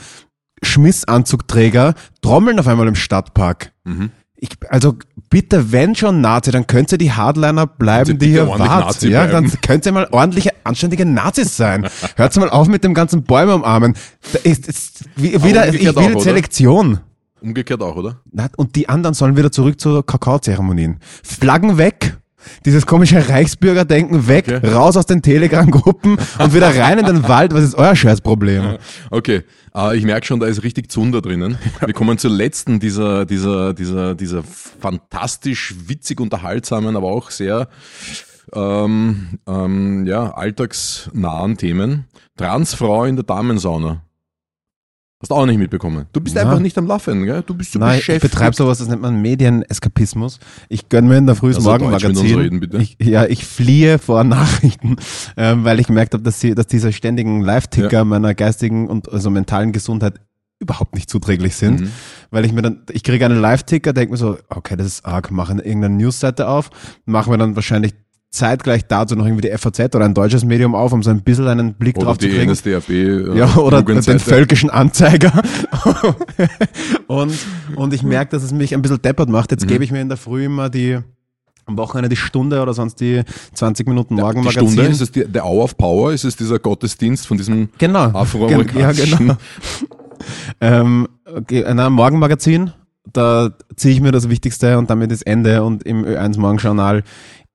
Schmissanzugträger 0.61 1.93
Trommeln 2.21 2.59
auf 2.59 2.67
einmal 2.67 2.87
im 2.87 2.95
Stadtpark. 2.95 3.71
Mhm. 3.83 4.11
Ich, 4.39 4.49
also 4.69 4.95
bitte, 5.31 5.71
wenn 5.71 5.95
schon 5.95 6.21
Nazi, 6.21 6.51
dann 6.51 6.67
könnt 6.67 6.91
ihr 6.91 6.99
die 6.99 7.11
Hardliner 7.11 7.65
bleiben, 7.65 8.19
die 8.19 8.27
hier 8.27 8.47
wart. 8.47 9.01
Ja, 9.01 9.25
dann 9.25 9.51
könnt 9.61 9.85
ihr 9.87 9.91
mal 9.91 10.07
ordentliche, 10.11 10.51
anständige 10.63 11.05
Nazis 11.05 11.57
sein. 11.57 11.87
Hört 12.15 12.35
mal 12.37 12.49
auf 12.49 12.67
mit 12.67 12.83
dem 12.83 12.93
ganzen 12.93 13.23
Bäume 13.23 13.55
umarmen. 13.55 13.95
Da 14.33 14.39
ist, 14.43 14.67
ist, 14.67 15.05
wie, 15.15 15.43
wieder, 15.43 15.73
ich 15.73 15.83
will 15.95 16.15
auch? 16.15 16.21
Selektion. 16.21 16.99
Umgekehrt 17.41 17.81
auch, 17.81 17.95
oder? 17.95 18.21
Na, 18.31 18.47
und 18.57 18.75
die 18.75 18.89
anderen 18.89 19.15
sollen 19.15 19.37
wieder 19.37 19.51
zurück 19.51 19.79
zu 19.79 20.03
Kakaozeremonien. 20.03 20.99
Flaggen 21.23 21.77
weg. 21.77 22.17
Dieses 22.65 22.85
komische 22.85 23.29
Reichsbürgerdenken 23.29 24.27
weg, 24.27 24.45
Okay. 24.47 24.67
raus 24.69 24.95
aus 24.97 25.05
den 25.05 25.21
Telegram-Gruppen 25.21 26.17
und 26.39 26.53
wieder 26.53 26.75
rein 26.77 26.99
in 26.99 27.05
den 27.05 27.27
Wald. 27.27 27.53
Was 27.53 27.63
ist 27.63 27.75
euer 27.75 27.95
Scheißproblem? 27.95 28.77
Okay, 29.11 29.43
äh, 29.75 29.97
ich 29.97 30.03
merke 30.03 30.25
schon, 30.25 30.39
da 30.39 30.47
ist 30.47 30.63
richtig 30.63 30.91
Zunder 30.91 31.21
drinnen. 31.21 31.57
Wir 31.83 31.93
kommen 31.93 32.17
zur 32.17 32.31
letzten 32.31 32.79
dieser, 32.79 33.25
dieser, 33.25 33.73
dieser, 33.73 34.15
dieser 34.15 34.43
fantastisch 34.43 35.75
witzig 35.87 36.19
unterhaltsamen, 36.19 36.95
aber 36.95 37.07
auch 37.07 37.31
sehr 37.31 37.67
ähm, 38.53 39.39
ähm, 39.47 40.05
ja, 40.05 40.31
alltagsnahen 40.31 41.57
Themen. 41.57 42.05
Transfrau 42.37 43.05
in 43.05 43.15
der 43.15 43.25
Damensauna. 43.25 44.01
Hast 45.19 45.31
du 45.31 45.35
auch 45.35 45.47
nicht 45.47 45.57
mitbekommen. 45.57 46.05
Du 46.13 46.21
bist 46.21 46.35
Na. 46.35 46.43
einfach 46.43 46.59
nicht 46.59 46.77
am 46.77 46.85
Laufen, 46.85 47.25
gell? 47.25 47.41
Du 47.43 47.55
bist 47.55 47.71
so 47.71 47.79
Nein, 47.79 47.93
ich 47.93 48.05
beschäftigt. 48.05 48.31
betreibe 48.33 48.55
sowas, 48.55 48.77
das 48.77 48.87
nennt 48.87 49.01
man 49.01 49.19
Medieneskapismus. 49.19 50.39
Ich 50.69 50.89
gönn 50.89 51.07
mir 51.07 51.17
in 51.17 51.25
der 51.25 51.33
frühen 51.35 51.55
Also 51.55 51.67
Morgenmagazin. 51.67 52.37
reden, 52.39 52.59
bitte. 52.59 52.77
Ich, 52.77 52.97
ja, 53.01 53.25
ich 53.25 53.43
fliehe 53.43 53.97
vor 53.97 54.23
Nachrichten, 54.25 54.97
ähm, 55.35 55.63
weil 55.63 55.79
ich 55.79 55.87
gemerkt 55.87 56.13
habe, 56.13 56.21
dass, 56.23 56.39
sie, 56.39 56.53
dass 56.53 56.67
diese 56.67 56.93
ständigen 56.93 57.41
Live-Ticker 57.41 58.05
meiner 58.05 58.35
geistigen 58.35 58.87
und 58.87 59.11
also 59.11 59.31
mentalen 59.31 59.71
Gesundheit 59.71 60.19
überhaupt 60.59 60.93
nicht 60.93 61.09
zuträglich 61.09 61.55
sind. 61.55 61.81
Mhm. 61.81 61.91
Weil 62.29 62.45
ich 62.45 62.51
mir 62.53 62.61
dann, 62.61 62.83
ich 62.91 63.03
kriege 63.03 63.25
einen 63.25 63.41
Live-Ticker, 63.41 63.93
denke 63.93 64.11
mir 64.11 64.17
so, 64.17 64.37
okay, 64.49 64.75
das 64.75 64.85
ist 64.85 65.05
arg, 65.05 65.31
mache 65.31 65.53
irgendeine 65.53 65.95
Newsseite 65.95 66.47
auf, 66.47 66.69
mache 67.05 67.31
mir 67.31 67.39
dann 67.39 67.55
wahrscheinlich 67.55 67.95
zeitgleich 68.29 68.85
dazu 68.87 69.15
noch 69.15 69.25
irgendwie 69.25 69.49
die 69.49 69.57
FAZ 69.57 69.79
oder 69.95 70.05
ein 70.05 70.13
deutsches 70.13 70.43
Medium 70.45 70.75
auf, 70.75 70.91
um 70.93 71.01
so 71.01 71.09
ein 71.09 71.21
bisschen 71.23 71.47
einen 71.47 71.73
Blick 71.75 71.97
Oder 71.97 72.07
drauf 72.07 72.17
zu 72.17 72.27
die 72.27 72.33
kriegen. 72.35 72.51
NSDAP. 72.51 72.89
äh, 72.89 73.37
Ja, 73.37 73.55
oder 73.55 73.81
den 73.81 74.01
völkischen 74.19 74.69
Anzeiger. 74.69 75.31
und, 77.07 77.33
und 77.75 77.93
ich 77.93 78.03
merke, 78.03 78.31
dass 78.31 78.43
es 78.43 78.51
mich 78.51 78.73
ein 78.73 78.81
bisschen 78.81 79.01
deppert 79.01 79.29
macht. 79.29 79.51
Mhm. 79.51 79.55
Jetzt 79.55 79.67
gebe 79.67 79.83
ich 79.83 79.91
mir 79.91 80.01
in 80.01 80.09
der 80.09 80.17
Früh 80.17 80.45
immer 80.45 80.69
die, 80.69 80.99
am 81.65 81.77
Wochenende 81.77 82.09
die 82.09 82.15
Stunde 82.17 82.61
oder 82.61 82.73
sonst 82.73 82.99
die 82.99 83.21
20 83.53 83.87
Minuten 83.87 84.15
Die 84.17 84.21
Morgenmagazin. 84.21 84.69
Stunde, 84.69 84.89
ist 84.91 85.01
es 85.01 85.11
die, 85.11 85.25
der 85.25 85.45
Hour 85.45 85.63
of 85.63 85.77
Power? 85.77 86.11
Ist 86.11 86.25
es 86.25 86.35
dieser 86.35 86.59
Gottesdienst 86.59 87.27
von 87.27 87.37
diesem 87.37 87.69
Genau. 87.77 88.05
afroamerikanischen? 88.11 89.09
Ja, 89.09 89.17
genau. 89.17 89.37
ähm, 90.61 91.07
okay, 91.25 91.63
na, 91.73 91.89
Morgenmagazin, 91.89 92.71
da 93.13 93.51
ziehe 93.75 93.93
ich 93.93 94.01
mir 94.01 94.11
das 94.11 94.29
Wichtigste 94.29 94.77
und 94.77 94.89
damit 94.89 95.11
ist 95.11 95.25
Ende. 95.25 95.63
Und 95.63 95.83
im 95.83 96.03
Ö1 96.05 96.39
Morgenjournal 96.39 97.03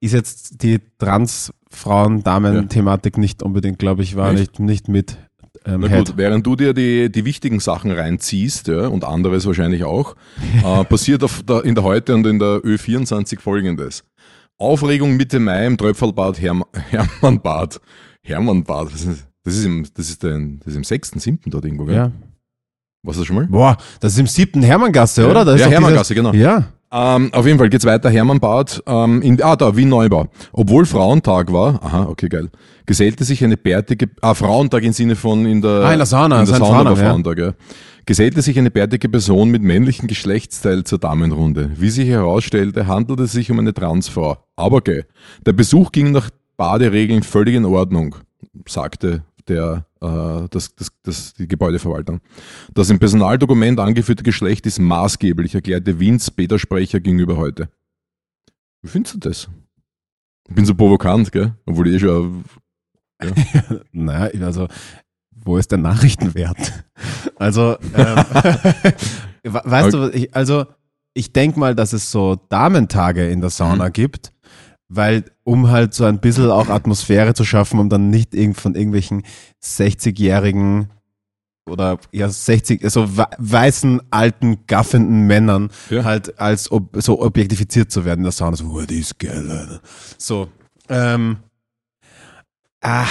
ist 0.02 0.12
jetzt 0.12 0.62
die 0.62 0.80
Trans-Frauen-Damen-Thematik 0.98 3.18
nicht 3.18 3.42
unbedingt, 3.42 3.78
glaube 3.78 4.02
ich, 4.02 4.16
war 4.16 4.32
nicht, 4.32 4.58
nicht 4.58 4.88
mit 4.88 5.16
ähm, 5.64 5.80
Na 5.82 5.88
Head. 5.88 6.06
gut, 6.08 6.16
während 6.16 6.46
du 6.46 6.56
dir 6.56 6.74
die, 6.74 7.10
die 7.10 7.24
wichtigen 7.24 7.60
Sachen 7.60 7.90
reinziehst, 7.92 8.68
ja, 8.68 8.88
und 8.88 9.04
anderes 9.04 9.46
wahrscheinlich 9.46 9.84
auch, 9.84 10.16
äh, 10.64 10.84
passiert 10.84 11.22
auf 11.22 11.42
der, 11.44 11.64
in 11.64 11.74
der 11.74 11.84
Heute 11.84 12.14
und 12.14 12.26
in 12.26 12.38
der 12.38 12.58
Ö24 12.58 13.38
folgendes. 13.38 14.04
Aufregung 14.58 15.16
Mitte 15.16 15.40
Mai 15.40 15.66
im 15.66 15.76
Tröpfelbad 15.78 16.40
Herm 16.40 16.64
Hermannbad. 16.90 17.80
Hermannbad, 18.22 18.86
was 18.92 19.00
ist 19.02 19.08
das? 19.08 19.24
Das 19.44 19.56
ist 19.56 19.64
im, 19.64 19.84
das 19.94 20.08
ist, 20.08 20.22
der, 20.22 20.38
das 20.58 20.68
ist 20.68 20.76
im 20.76 20.84
6., 20.84 21.10
7. 21.16 21.38
dort 21.46 21.64
irgendwo, 21.64 21.84
gell? 21.84 21.96
Ja. 21.96 22.12
Was 23.02 23.16
ist 23.16 23.20
das 23.22 23.26
schon 23.26 23.34
mal? 23.36 23.46
Boah, 23.46 23.76
das 23.98 24.12
ist 24.12 24.20
im 24.20 24.28
siebten 24.28 24.62
Hermanngasse, 24.62 25.22
Ja. 25.22 25.30
oder? 25.30 25.44
Da 25.44 25.56
Ja, 25.56 25.66
Hermanngasse, 25.66 26.14
genau. 26.14 26.32
Ja. 26.32 26.68
Ähm, 26.92 27.32
auf 27.32 27.46
jeden 27.46 27.58
Fall 27.58 27.70
geht's 27.70 27.86
weiter. 27.86 28.10
Hermann 28.10 28.38
Bart, 28.38 28.82
ähm, 28.86 29.22
in, 29.22 29.42
ah, 29.42 29.56
da, 29.56 29.74
Wien 29.76 29.88
Neubau. 29.88 30.26
Obwohl 30.52 30.84
Frauentag 30.84 31.50
war, 31.50 31.82
aha, 31.82 32.04
okay, 32.04 32.28
geil, 32.28 32.50
gesellte 32.84 33.24
sich 33.24 33.42
eine 33.42 33.56
bärtige, 33.56 34.10
ah, 34.20 34.34
Frauentag 34.34 34.82
im 34.82 34.92
Sinne 34.92 35.16
von 35.16 35.46
in 35.46 35.62
der, 35.62 35.70
Ah, 35.84 35.92
in 35.92 35.98
der 35.98 36.06
Sauna, 36.06 36.40
in 36.40 36.46
der 36.46 36.54
sein 36.54 36.60
Sauna 36.60 36.90
war 36.90 36.96
Frauentag, 36.96 37.38
ja. 37.38 37.52
Gesellte 38.04 38.42
sich 38.42 38.58
eine 38.58 38.70
bärtige 38.70 39.08
Person 39.08 39.50
mit 39.50 39.62
männlichem 39.62 40.06
Geschlechtsteil 40.08 40.84
zur 40.84 40.98
Damenrunde. 40.98 41.70
Wie 41.76 41.88
sich 41.88 42.08
herausstellte, 42.08 42.88
handelte 42.88 43.22
es 43.22 43.32
sich 43.32 43.50
um 43.50 43.58
eine 43.60 43.72
Transfrau. 43.72 44.38
Aber 44.56 44.78
okay. 44.78 45.04
Der 45.46 45.52
Besuch 45.52 45.92
ging 45.92 46.10
nach 46.10 46.28
Baderegeln 46.56 47.22
völlig 47.22 47.54
in 47.54 47.64
Ordnung, 47.64 48.16
sagte 48.68 49.22
der, 49.48 49.86
äh, 50.00 50.48
das, 50.50 50.74
das, 50.74 50.92
das, 51.02 51.34
die 51.34 51.48
Gebäudeverwaltung. 51.48 52.20
Das 52.74 52.90
im 52.90 52.98
Personaldokument 52.98 53.78
angeführte 53.80 54.22
Geschlecht 54.22 54.66
ist 54.66 54.78
maßgeblich, 54.78 55.54
erklärte 55.54 55.98
Wiens 56.00 56.30
Peter-Sprecher 56.30 57.00
gegenüber 57.00 57.36
heute. 57.36 57.68
Wie 58.82 58.88
findest 58.88 59.14
du 59.16 59.18
das? 59.28 59.48
Ich 60.48 60.54
bin 60.54 60.64
so 60.66 60.74
provokant, 60.74 61.30
gell? 61.32 61.54
Obwohl 61.66 61.88
ich 61.88 61.94
eh 61.94 61.98
schon. 62.00 62.44
Naja, 63.92 64.30
also, 64.46 64.68
wo 65.30 65.56
ist 65.56 65.70
der 65.70 65.78
Nachrichtenwert? 65.78 66.84
Also, 67.36 67.76
ähm, 67.94 68.16
we- 69.44 69.62
weißt 69.64 69.92
du, 69.94 70.08
ich, 70.12 70.34
also, 70.34 70.66
ich 71.14 71.32
denke 71.32 71.58
mal, 71.60 71.74
dass 71.74 71.92
es 71.92 72.10
so 72.10 72.36
Damentage 72.48 73.28
in 73.30 73.40
der 73.40 73.50
Sauna 73.50 73.88
Mhm. 73.88 73.92
gibt, 73.92 74.32
weil, 74.94 75.24
um 75.44 75.70
halt 75.70 75.94
so 75.94 76.04
ein 76.04 76.20
bisschen 76.20 76.50
auch 76.50 76.68
Atmosphäre 76.68 77.34
zu 77.34 77.44
schaffen, 77.44 77.80
um 77.80 77.88
dann 77.88 78.10
nicht 78.10 78.34
irgend 78.34 78.58
von 78.60 78.74
irgendwelchen 78.74 79.22
60-jährigen 79.64 80.90
oder 81.70 81.98
ja 82.10 82.28
60, 82.28 82.82
so 82.90 83.16
we- 83.16 83.26
weißen, 83.38 84.00
alten, 84.10 84.66
gaffenden 84.66 85.26
Männern 85.26 85.70
Ja. 85.90 86.04
halt 86.04 86.38
als 86.40 86.70
ob, 86.72 86.96
so 87.00 87.20
objektifiziert 87.22 87.90
zu 87.90 88.04
werden 88.04 88.24
der 88.24 88.32
Sauna. 88.32 88.56
So, 88.56 88.64
oh, 88.66 88.82
die 88.82 88.98
ist 88.98 89.18
geil. 89.18 89.48
Alter. 89.50 89.80
So, 90.18 90.48
ähm, 90.88 91.36
ah, 92.80 93.06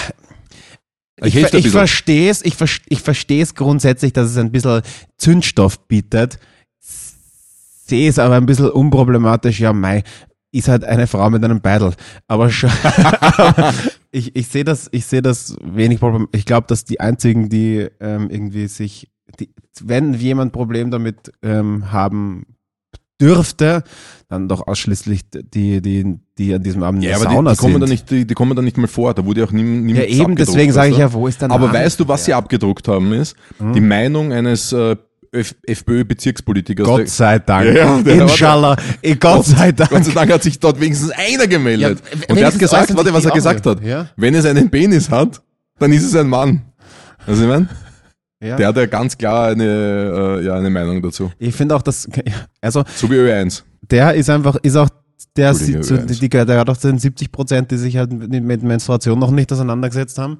Ich 1.24 1.36
ich, 1.36 1.54
ich 1.54 1.70
verstehe 1.70 2.30
es, 2.30 2.44
ich, 2.44 2.56
ich 2.90 3.02
verstehe 3.02 3.42
es 3.44 3.56
grundsätzlich, 3.56 4.12
dass 4.14 4.30
es 4.30 4.38
ein 4.38 4.52
bisschen 4.52 4.82
Zündstoff 5.18 5.88
bietet. 5.88 6.38
Sehe 6.80 8.10
es 8.10 8.20
aber 8.20 8.36
ein 8.36 8.46
bisschen 8.46 8.70
unproblematisch, 8.70 9.60
ja, 9.60 9.72
mei, 9.74 10.04
ist 10.52 10.68
halt 10.68 10.84
eine 10.84 11.08
Frau 11.08 11.30
mit 11.30 11.44
einem 11.44 11.62
Beidel. 11.62 11.94
Aber 12.28 12.50
ich, 14.12 14.36
ich 14.36 14.48
sehe 14.48 14.64
das, 14.64 14.88
ich 14.92 15.06
sehe 15.06 15.22
das 15.22 15.56
wenig 15.64 16.00
Problem. 16.00 16.28
Ich 16.34 16.46
glaube, 16.46 16.68
dass 16.68 16.84
die 16.86 17.00
einzigen, 17.00 17.50
die 17.50 17.88
ähm, 18.00 18.30
irgendwie 18.30 18.68
sich, 18.68 19.10
die, 19.40 19.50
wenn 19.82 20.14
jemand 20.14 20.52
Problem 20.52 20.92
damit 20.92 21.32
ähm, 21.42 21.92
haben 21.92 22.46
dürfte, 23.20 23.84
dann 24.30 24.48
doch 24.48 24.66
ausschließlich 24.68 25.22
die, 25.30 25.82
die, 25.82 26.18
die 26.38 26.54
an 26.56 26.64
diesem 26.64 26.82
Abend 26.84 27.04
in 27.04 27.10
Ja, 27.10 27.18
der 27.18 27.22
aber 27.22 27.30
die, 27.30 27.36
Sauna 27.36 27.52
die, 27.52 27.58
kommen 27.58 27.74
sind. 27.74 27.82
da 27.82 27.88
nicht, 27.88 28.10
die, 28.10 28.26
die 28.26 28.34
kommen 28.34 28.56
da 28.56 28.62
nicht 28.62 28.78
mal 28.78 28.88
vor. 28.88 29.14
Da 29.14 29.24
wurde 29.26 29.44
auch 29.44 29.52
nie, 29.52 29.62
niemand 29.62 30.10
ja, 30.10 30.24
eben, 30.24 30.36
deswegen 30.36 30.72
sage 30.74 30.92
ich 30.92 30.98
ja, 30.98 31.14
wo 31.14 31.28
ist 31.28 31.42
der 31.42 31.52
Aber 31.52 31.72
weißt 31.72 32.00
du, 32.00 32.08
was 32.08 32.26
sie 32.26 32.34
abgedruckt 32.34 32.88
haben, 32.88 33.14
ist 33.14 33.36
Hm? 33.60 33.74
die 33.74 33.82
Meinung 33.82 34.34
eines 34.34 34.74
äh, 34.74 34.96
F- 35.34 35.56
FPÖ-Bezirkspolitikers. 35.64 36.86
Gott 36.86 37.08
sei 37.08 37.40
Dank. 37.40 37.74
Ja, 37.76 37.98
Inshallah. 38.00 38.76
Eh, 39.02 39.16
Gott 39.16 39.46
sei 39.46 39.72
Dank. 39.72 39.90
Gott 39.90 40.04
sei 40.06 40.12
Dank 40.12 40.32
hat 40.32 40.44
sich 40.44 40.60
dort 40.60 40.80
wenigstens 40.80 41.12
einer 41.12 41.48
gemeldet. 41.48 42.00
Ja, 42.14 42.20
Und 42.30 42.36
der 42.38 42.48
hat 42.48 42.60
gesagt, 42.60 42.96
warte, 42.96 43.14
was 43.14 43.26
er 43.26 43.32
gesagt 43.32 43.66
hat. 43.66 43.82
Ja. 43.84 44.08
Wenn 44.18 44.36
es 44.36 44.46
einen 44.46 44.70
Penis 44.70 45.10
hat, 45.10 45.42
dann 45.80 45.92
ist 45.94 46.04
es 46.04 46.16
ein 46.16 46.28
Mann. 46.28 46.62
Also 47.26 47.44
ich 47.44 47.48
meine, 47.48 47.70
Ja. 48.44 48.58
der 48.58 48.68
hat 48.68 48.76
ja 48.78 48.86
ganz 48.88 49.18
klar 49.18 49.50
eine, 49.52 49.64
äh, 50.42 50.46
ja, 50.46 50.56
eine 50.56 50.70
Meinung 50.70 51.02
dazu. 51.02 51.32
ich 51.40 51.56
finde 51.56 51.76
auch, 51.76 51.82
dass, 51.82 52.10
also 52.60 52.84
So 52.96 53.10
wie 53.10 53.16
Ö1. 53.16 53.62
der 53.90 54.14
ist 54.16 54.30
einfach, 54.30 54.58
ist 54.64 54.76
auch, 54.76 54.90
der, 55.38 55.54
zu, 55.54 55.98
die, 56.00 56.28
der 56.30 56.46
gehört 56.46 56.70
auch 56.70 56.76
zu 56.78 56.88
den 56.88 56.98
70 57.00 57.32
Prozent, 57.32 57.72
die 57.72 57.78
sich 57.78 57.96
halt 57.96 58.12
mit, 58.12 58.44
mit 58.44 58.64
Menstruation 58.64 59.18
noch 59.18 59.32
nicht 59.32 59.52
auseinandergesetzt 59.54 60.18
haben. 60.18 60.40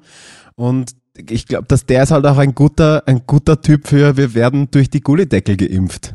Und 0.54 0.90
ich 1.16 1.46
glaube, 1.46 1.66
dass 1.68 1.84
der 1.86 2.02
ist 2.04 2.10
halt 2.10 2.26
auch 2.26 2.38
ein 2.38 2.54
guter, 2.54 3.02
ein 3.06 3.22
guter 3.26 3.60
Typ 3.60 3.86
für, 3.86 4.16
wir 4.16 4.34
werden 4.34 4.70
durch 4.70 4.88
die 4.90 5.00
Gullideckel 5.00 5.56
geimpft. 5.56 6.14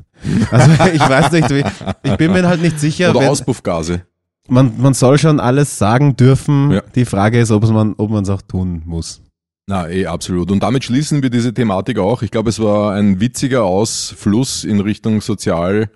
Also 0.51 0.71
ich 0.93 1.01
weiß 1.01 1.31
nicht, 1.31 1.49
wie, 1.51 1.63
ich 2.03 2.17
bin 2.17 2.31
mir 2.33 2.47
halt 2.47 2.61
nicht 2.61 2.79
sicher. 2.79 3.11
Oder 3.11 3.21
wenn- 3.21 3.29
Auspuffgase. 3.29 4.01
man, 4.47 4.73
man 4.77 4.93
soll 4.93 5.17
schon 5.17 5.39
alles 5.39 5.77
sagen 5.77 6.15
dürfen. 6.15 6.71
Ja. 6.71 6.81
Die 6.95 7.05
Frage 7.05 7.39
ist, 7.39 7.51
ob 7.51 7.67
man, 7.69 7.93
ob 7.97 8.09
man 8.09 8.23
es 8.23 8.29
auch 8.29 8.41
tun 8.41 8.81
muss. 8.85 9.21
Na, 9.69 9.89
eh, 9.89 10.05
absolut. 10.07 10.49
Und 10.49 10.63
damit 10.63 10.85
schließen 10.85 11.21
wir 11.21 11.29
diese 11.29 11.53
Thematik 11.53 11.99
auch. 11.99 12.21
Ich 12.21 12.31
glaube, 12.31 12.49
es 12.49 12.59
war 12.59 12.93
ein 12.93 13.19
witziger 13.19 13.63
Ausfluss 13.65 14.63
in 14.63 14.79
Richtung 14.79 15.19
Sozial, 15.21 15.89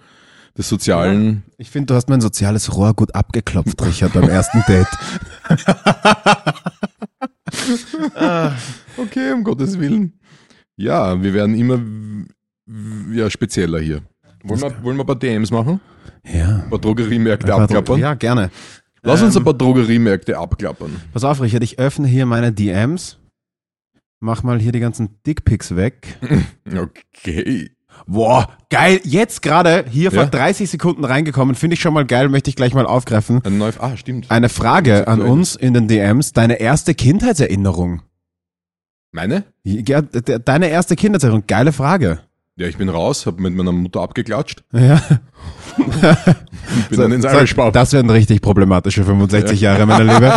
des 0.57 0.67
Sozialen. 0.67 1.43
Ich 1.57 1.69
finde, 1.69 1.87
du 1.87 1.93
hast 1.95 2.09
mein 2.09 2.19
soziales 2.19 2.75
Rohr 2.75 2.93
gut 2.93 3.15
abgeklopft, 3.15 3.81
Richard, 3.85 4.11
beim 4.11 4.27
ersten 4.27 4.61
Date. 4.67 4.87
Okay, 8.97 9.31
um 9.33 9.43
Gottes 9.43 9.79
Willen. 9.79 10.13
Ja, 10.77 11.21
wir 11.21 11.33
werden 11.33 11.55
immer 11.55 11.79
ja, 13.13 13.29
spezieller 13.29 13.79
hier. 13.79 14.01
Wollen 14.43 14.61
wir, 14.61 14.83
wollen 14.83 14.97
wir 14.97 15.03
ein 15.03 15.07
paar 15.07 15.15
DMs 15.19 15.51
machen? 15.51 15.79
Ja. 16.25 16.61
Ein 16.63 16.69
paar 16.69 16.79
Drogeriemärkte 16.79 17.53
abklappern? 17.53 17.99
Ja, 17.99 18.13
gerne. 18.13 18.49
Lass 19.03 19.21
uns 19.21 19.35
Ähm, 19.35 19.41
ein 19.41 19.45
paar 19.45 19.53
Drogeriemärkte 19.53 20.37
abklappern. 20.37 21.01
Pass 21.13 21.23
auf, 21.23 21.41
Richard, 21.41 21.63
ich 21.63 21.79
öffne 21.79 22.07
hier 22.07 22.25
meine 22.25 22.51
DMs. 22.51 23.17
Mach 24.19 24.43
mal 24.43 24.59
hier 24.59 24.71
die 24.71 24.79
ganzen 24.79 25.17
Dickpics 25.25 25.75
weg. 25.75 26.17
Okay. 26.73 27.71
Boah, 28.07 28.47
geil. 28.69 28.99
Jetzt 29.03 29.41
gerade 29.41 29.85
hier 29.89 30.11
vor 30.11 30.23
Ja. 30.23 30.29
30 30.29 30.69
Sekunden 30.69 31.05
reingekommen. 31.05 31.55
Finde 31.55 31.75
ich 31.75 31.79
schon 31.81 31.93
mal 31.93 32.05
geil, 32.05 32.29
möchte 32.29 32.49
ich 32.49 32.55
gleich 32.55 32.73
mal 32.73 32.85
aufgreifen. 32.85 33.41
Ein 33.43 33.57
neu, 33.57 33.71
ah, 33.79 33.95
stimmt. 33.95 34.29
Eine 34.29 34.49
Frage 34.49 35.07
an 35.07 35.21
uns 35.21 35.55
in 35.55 35.73
den 35.73 35.87
DMs. 35.87 36.33
Deine 36.33 36.59
erste 36.59 36.93
Kindheitserinnerung. 36.95 38.01
Meine? 39.11 39.43
Ja, 39.63 40.01
de- 40.01 40.39
deine 40.43 40.69
erste 40.69 40.95
Kindheitserinnerung. 40.95 41.45
Geile 41.47 41.71
Frage. 41.73 42.19
Ja, 42.57 42.67
ich 42.67 42.77
bin 42.77 42.89
raus, 42.89 43.25
habe 43.25 43.41
mit 43.41 43.55
meiner 43.55 43.71
Mutter 43.71 44.01
abgeklatscht, 44.01 44.63
Ja. 44.73 45.01
bin 46.89 46.99
dann 46.99 47.11
ins 47.13 47.23
Irish 47.25 47.53
Pub. 47.53 47.71
Das 47.73 47.93
werden 47.93 48.09
richtig 48.11 48.41
problematische 48.41 49.03
65 49.03 49.61
Jahre, 49.61 49.85
meine 49.85 50.13
Liebe. 50.13 50.33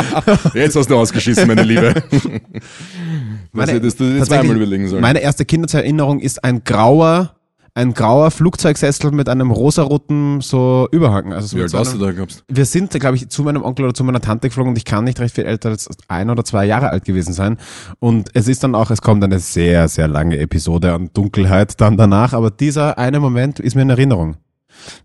Jetzt 0.55 0.77
hast 0.77 0.89
du 0.91 0.97
ausgeschissen, 0.97 1.47
meine 1.49 1.63
Liebe. 1.65 1.93
Meine- 3.53 3.73
hättest 3.73 4.01
du 4.01 4.13
dir 4.13 4.23
zweimal 4.25 4.57
überlegen 4.57 4.89
sollen? 4.89 5.03
Meine 5.03 5.21
erste 5.21 5.45
Kindheitserinnerung 5.45 6.19
ist 6.21 6.43
ein 6.43 6.65
grauer, 6.65 7.35
ein 7.75 7.93
grauer 7.93 8.31
Flugzeugsessel 8.31 9.11
mit 9.11 9.29
einem 9.29 9.51
rosaroten 9.51 10.41
so 10.41 10.89
Überhang. 10.93 11.33
Also 11.33 11.49
so 11.49 11.57
Wie 11.57 11.63
alt 11.63 11.75
einem, 11.75 11.99
du 11.99 12.05
da 12.05 12.13
gehabt? 12.13 12.45
wir 12.49 12.65
sind, 12.67 12.91
glaube 12.93 13.17
ich, 13.17 13.29
zu 13.29 13.43
meinem 13.43 13.63
Onkel 13.63 13.87
oder 13.87 13.95
zu 13.95 14.05
meiner 14.05 14.21
Tante 14.21 14.49
geflogen 14.49 14.71
und 14.71 14.79
ich 14.79 14.85
kann 14.85 15.05
nicht 15.05 15.19
recht 15.19 15.35
viel 15.35 15.45
älter 15.45 15.71
als 15.71 15.89
ein 16.07 16.31
oder 16.31 16.45
zwei 16.45 16.67
Jahre 16.67 16.91
alt 16.91 17.05
gewesen 17.05 17.33
sein. 17.33 17.59
Und 17.99 18.31
es 18.35 18.47
ist 18.47 18.63
dann 18.63 18.77
auch, 18.77 18.91
es 18.91 19.03
kommt 19.03 19.25
eine 19.25 19.41
sehr, 19.41 19.89
sehr 19.89 20.07
lange 20.07 20.39
Episode 20.39 20.93
an 20.93 21.11
Dunkelheit 21.13 21.81
dann 21.81 21.97
danach, 21.97 22.33
aber 22.33 22.51
dieser 22.53 22.97
eine 22.97 23.19
Moment 23.19 23.59
ist 23.59 23.75
mir 23.75 23.83
in 23.83 23.91
Erinnerung. 23.91 24.37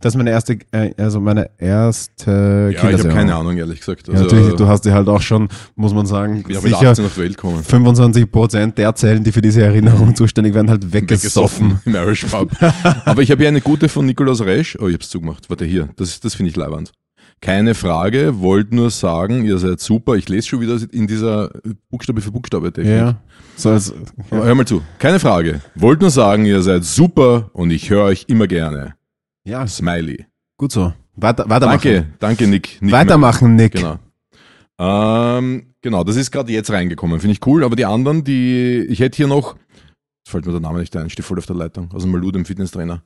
Das 0.01 0.13
ist 0.13 0.17
meine 0.17 0.31
erste, 0.31 0.57
äh, 0.71 0.93
also 0.97 1.19
meine 1.19 1.49
erste 1.57 2.71
Ja, 2.73 2.89
ich 2.89 2.99
habe 2.99 3.09
keine 3.09 3.35
Ahnung, 3.35 3.57
ehrlich 3.57 3.79
gesagt. 3.79 4.07
Ja, 4.07 4.13
Also, 4.13 4.25
natürlich, 4.25 4.55
du 4.55 4.67
hast 4.67 4.81
die 4.85 4.91
halt 4.91 5.07
auch 5.07 5.21
schon, 5.21 5.47
muss 5.75 5.93
man 5.93 6.05
sagen, 6.05 6.43
sicher 6.47 6.89
18 6.91 7.05
auf 7.05 7.17
Welt 7.17 7.35
gekommen. 7.37 7.63
25 7.63 8.31
Prozent 8.31 8.77
der 8.77 8.95
Zellen, 8.95 9.23
die 9.23 9.31
für 9.31 9.41
diese 9.41 9.61
Erinnerung 9.63 10.15
zuständig 10.15 10.53
werden, 10.53 10.69
halt 10.69 10.91
weggesoffen. 10.93 11.79
im 11.85 11.95
Irish 11.95 12.25
Pub. 12.25 12.51
Aber 13.05 13.21
ich 13.21 13.31
habe 13.31 13.41
hier 13.41 13.49
eine 13.49 13.61
gute 13.61 13.89
von 13.89 14.05
Nikolaus 14.05 14.41
Resch. 14.41 14.77
Oh, 14.79 14.87
ich 14.87 14.93
hab's 14.95 15.09
zugemacht. 15.09 15.49
Warte 15.49 15.65
hier. 15.65 15.89
Das, 15.95 16.19
das 16.19 16.35
finde 16.35 16.49
ich 16.49 16.55
leibend. 16.55 16.91
Keine 17.41 17.73
Frage, 17.73 18.41
wollt 18.41 18.73
nur 18.73 18.89
sagen, 18.91 19.45
ihr 19.45 19.59
seid 19.59 19.79
super. 19.79 20.15
Ich 20.15 20.27
lese 20.27 20.47
schon 20.49 20.59
wieder 20.59 20.77
in 20.91 21.07
dieser 21.07 21.51
Buchstabe 21.89 22.19
für 22.19 22.31
Buchstabe 22.31 22.73
Technik. 22.73 22.93
Ja. 22.97 23.15
So 23.55 23.69
als, 23.69 23.93
Aber 24.29 24.43
hör 24.43 24.55
mal 24.55 24.65
zu. 24.65 24.81
Keine 24.99 25.19
Frage. 25.19 25.61
Wollt 25.75 26.01
nur 26.01 26.09
sagen, 26.09 26.45
ihr 26.45 26.61
seid 26.61 26.83
super 26.83 27.49
und 27.53 27.71
ich 27.71 27.89
höre 27.89 28.03
euch 28.03 28.25
immer 28.27 28.47
gerne. 28.47 28.93
Ja, 29.45 29.65
Smiley. 29.67 30.25
gut 30.57 30.71
so. 30.71 30.93
Weiter, 31.15 31.49
weitermachen. 31.49 31.81
Danke, 31.81 32.13
danke 32.19 32.47
Nick. 32.47 32.81
Nick 32.81 32.91
Weitermachen, 32.93 33.55
Nick. 33.55 33.73
Genau. 33.73 33.99
Ähm, 34.79 35.73
genau, 35.81 36.03
das 36.03 36.15
ist 36.15 36.31
gerade 36.31 36.51
jetzt 36.51 36.71
reingekommen. 36.71 37.19
Finde 37.19 37.33
ich 37.33 37.45
cool. 37.45 37.63
Aber 37.63 37.75
die 37.75 37.85
anderen, 37.85 38.23
die, 38.23 38.85
ich 38.89 38.99
hätte 38.99 39.17
hier 39.17 39.27
noch, 39.27 39.55
jetzt 39.55 40.31
fällt 40.31 40.45
mir 40.45 40.53
der 40.53 40.61
Name 40.61 40.79
nicht 40.79 40.95
ein, 40.95 41.09
steht 41.09 41.25
voll 41.25 41.37
auf 41.37 41.45
der 41.45 41.57
Leitung, 41.57 41.91
aus 41.91 42.03
dem 42.03 42.11
Malu, 42.11 42.31
dem 42.31 42.45
Fitnesstrainer. 42.45 43.03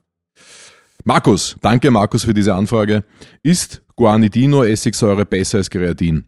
Markus, 1.02 1.56
danke 1.60 1.90
Markus 1.90 2.24
für 2.24 2.34
diese 2.34 2.54
Anfrage. 2.54 3.04
Ist 3.42 3.82
Guanidino 3.96 4.62
Essigsäure 4.62 5.26
besser 5.26 5.58
als 5.58 5.68
Kreatin? 5.68 6.24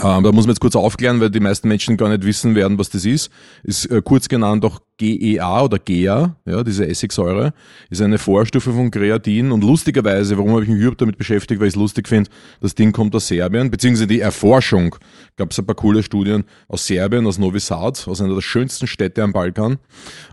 Ähm, 0.00 0.22
da 0.22 0.32
muss 0.32 0.44
man 0.44 0.50
jetzt 0.50 0.60
kurz 0.60 0.76
aufklären, 0.76 1.18
weil 1.20 1.30
die 1.30 1.40
meisten 1.40 1.66
Menschen 1.66 1.96
gar 1.96 2.08
nicht 2.08 2.24
wissen 2.24 2.54
werden, 2.54 2.78
was 2.78 2.90
das 2.90 3.04
ist. 3.04 3.30
Ist 3.64 3.86
äh, 3.86 4.02
kurz 4.02 4.28
genannt 4.28 4.64
auch 4.64 4.80
GEA 4.98 5.62
oder 5.62 5.78
GEA, 5.78 6.36
ja, 6.44 6.62
diese 6.62 6.86
Essigsäure, 6.86 7.52
ist 7.88 8.02
eine 8.02 8.18
Vorstufe 8.18 8.72
von 8.72 8.90
Kreatin 8.90 9.50
und 9.50 9.64
lustigerweise, 9.64 10.36
warum 10.36 10.52
habe 10.52 10.64
ich 10.64 10.68
mich 10.68 10.78
überhaupt 10.78 11.00
damit 11.00 11.16
beschäftigt, 11.16 11.60
weil 11.60 11.68
ich 11.68 11.74
es 11.74 11.80
lustig 11.80 12.06
finde, 12.06 12.30
das 12.60 12.74
Ding 12.74 12.92
kommt 12.92 13.14
aus 13.14 13.28
Serbien, 13.28 13.70
beziehungsweise 13.70 14.06
die 14.08 14.20
Erforschung, 14.20 14.94
gab 15.36 15.52
es 15.52 15.58
ein 15.58 15.66
paar 15.66 15.76
coole 15.76 16.02
Studien 16.02 16.44
aus 16.68 16.86
Serbien, 16.86 17.26
aus 17.26 17.38
Novi 17.38 17.60
Sad, 17.60 18.06
aus 18.06 18.20
einer 18.20 18.34
der 18.34 18.42
schönsten 18.42 18.86
Städte 18.86 19.22
am 19.22 19.32
Balkan. 19.32 19.78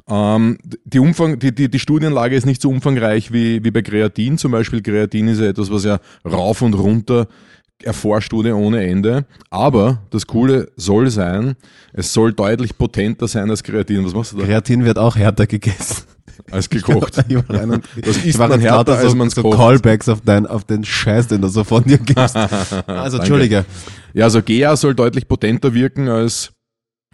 Ähm, 0.09 0.57
die, 0.83 0.99
Umfang, 0.99 1.39
die, 1.39 1.55
die, 1.55 1.69
die 1.69 1.79
Studienlage 1.79 2.35
ist 2.35 2.45
nicht 2.45 2.61
so 2.61 2.69
umfangreich 2.69 3.31
wie, 3.31 3.63
wie 3.63 3.71
bei 3.71 3.83
Kreatin 3.83 4.37
zum 4.37 4.51
Beispiel. 4.51 4.81
Kreatin 4.81 5.27
ist 5.27 5.39
ja 5.39 5.47
etwas, 5.47 5.71
was 5.71 5.85
ja 5.85 5.99
rauf 6.25 6.61
und 6.61 6.73
runter 6.73 7.27
erforscht 7.83 8.33
wurde 8.33 8.55
ohne 8.55 8.85
Ende. 8.85 9.25
Aber 9.49 10.01
das 10.09 10.27
Coole 10.27 10.71
soll 10.75 11.09
sein, 11.09 11.55
es 11.93 12.13
soll 12.13 12.33
deutlich 12.33 12.77
potenter 12.77 13.27
sein 13.27 13.49
als 13.49 13.63
Kreatin. 13.63 14.05
Was 14.05 14.13
machst 14.13 14.33
du 14.33 14.38
da? 14.38 14.45
Kreatin 14.45 14.85
wird 14.85 14.97
auch 14.97 15.15
härter 15.15 15.47
gegessen. 15.47 16.03
Als 16.51 16.69
gekocht. 16.69 17.17
das 18.01 18.17
ist 18.17 18.38
man 18.38 18.59
härter, 18.59 18.97
als 18.97 19.15
man 19.15 19.27
es 19.27 19.35
so 19.35 19.41
kocht. 19.41 19.57
Callbacks 19.57 20.09
auf, 20.09 20.21
dein, 20.21 20.45
auf 20.45 20.63
den 20.63 20.83
Scheiß, 20.83 21.27
den 21.27 21.41
du 21.41 21.47
so 21.47 21.63
von 21.63 21.83
dir 21.83 21.97
gibst. 21.97 22.35
Also, 22.88 23.17
Entschuldige. 23.17 23.65
Ja, 24.13 24.25
also 24.25 24.41
GEA 24.41 24.75
soll 24.75 24.95
deutlich 24.95 25.27
potenter 25.27 25.73
wirken 25.73 26.09
als 26.09 26.51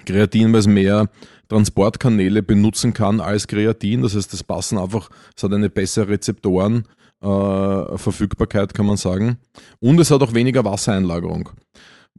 Kreatin, 0.06 0.52
weil 0.52 0.60
es 0.60 0.68
mehr 0.68 1.10
Transportkanäle 1.50 2.44
benutzen 2.44 2.94
kann 2.94 3.20
als 3.20 3.48
Kreatin. 3.48 4.02
Das 4.02 4.16
heißt, 4.16 4.34
das 4.34 4.44
passen 4.44 4.78
einfach, 4.78 5.10
es 5.36 5.44
hat 5.44 5.54
eine 5.54 5.70
bessere 5.70 6.10
Rezeptoren 6.10 6.86
Verfügbarkeit, 7.22 8.74
kann 8.74 8.86
man 8.86 8.98
sagen. 8.98 9.38
Und 9.80 10.00
es 10.00 10.10
hat 10.12 10.22
auch 10.22 10.34
weniger 10.34 10.66
Wassereinlagerung. 10.66 11.50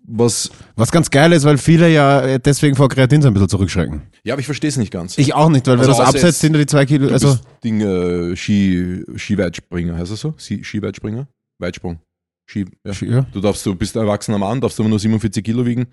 Was, 0.04 0.50
Was 0.74 0.90
ganz 0.90 1.10
geil 1.10 1.32
ist, 1.32 1.44
weil 1.44 1.58
viele 1.58 1.88
ja 1.88 2.38
deswegen 2.38 2.74
vor 2.74 2.88
Kreatin 2.88 3.22
so 3.22 3.28
ein 3.28 3.34
bisschen 3.34 3.48
zurückschrecken. 3.48 4.02
Ja, 4.24 4.34
aber 4.34 4.40
ich 4.40 4.46
verstehe 4.46 4.68
es 4.68 4.76
nicht 4.76 4.90
ganz. 4.92 5.16
Ich 5.16 5.32
auch 5.34 5.48
nicht, 5.48 5.66
weil 5.66 5.78
also 5.78 5.92
wenn 5.92 5.98
das 5.98 6.06
absetzt, 6.06 6.40
sind 6.40 6.56
die 6.56 6.66
zwei 6.66 6.86
Kilo. 6.86 7.08
also 7.08 7.38
Ding, 7.62 7.80
äh, 7.80 8.34
Ski, 8.36 9.04
Skiweitspringer, 9.16 9.96
heißt 9.96 10.10
das 10.10 10.20
so? 10.20 10.34
Skiweitspringer? 10.38 11.28
Weitsprung. 11.58 12.00
Ski, 12.46 12.66
ja. 12.84 12.94
Ski, 12.94 13.06
ja. 13.10 13.26
Du 13.32 13.40
darfst, 13.40 13.64
du 13.64 13.74
bist 13.76 13.96
ein 13.96 14.02
erwachsener 14.02 14.38
Mann, 14.38 14.60
darfst 14.60 14.80
aber 14.80 14.88
nur 14.88 14.98
47 14.98 15.44
Kilo 15.44 15.64
wiegen. 15.64 15.86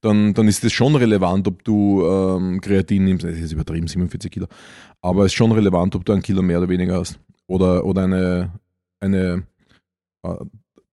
Dann, 0.00 0.34
dann 0.34 0.48
ist 0.48 0.64
es 0.64 0.72
schon 0.72 0.96
relevant, 0.96 1.46
ob 1.46 1.62
du 1.64 2.04
ähm, 2.04 2.60
Kreatin 2.60 3.04
nimmst. 3.04 3.24
Das 3.24 3.36
ist 3.36 3.52
übertrieben, 3.52 3.86
47 3.86 4.30
Kilo. 4.32 4.46
Aber 5.00 5.20
es 5.20 5.26
ist 5.26 5.34
schon 5.34 5.52
relevant, 5.52 5.94
ob 5.94 6.04
du 6.04 6.12
ein 6.12 6.22
Kilo 6.22 6.42
mehr 6.42 6.58
oder 6.58 6.68
weniger 6.68 6.98
hast 6.98 7.18
oder, 7.46 7.84
oder 7.84 8.04
eine, 8.04 8.52
eine 9.00 9.42
äh, 10.22 10.34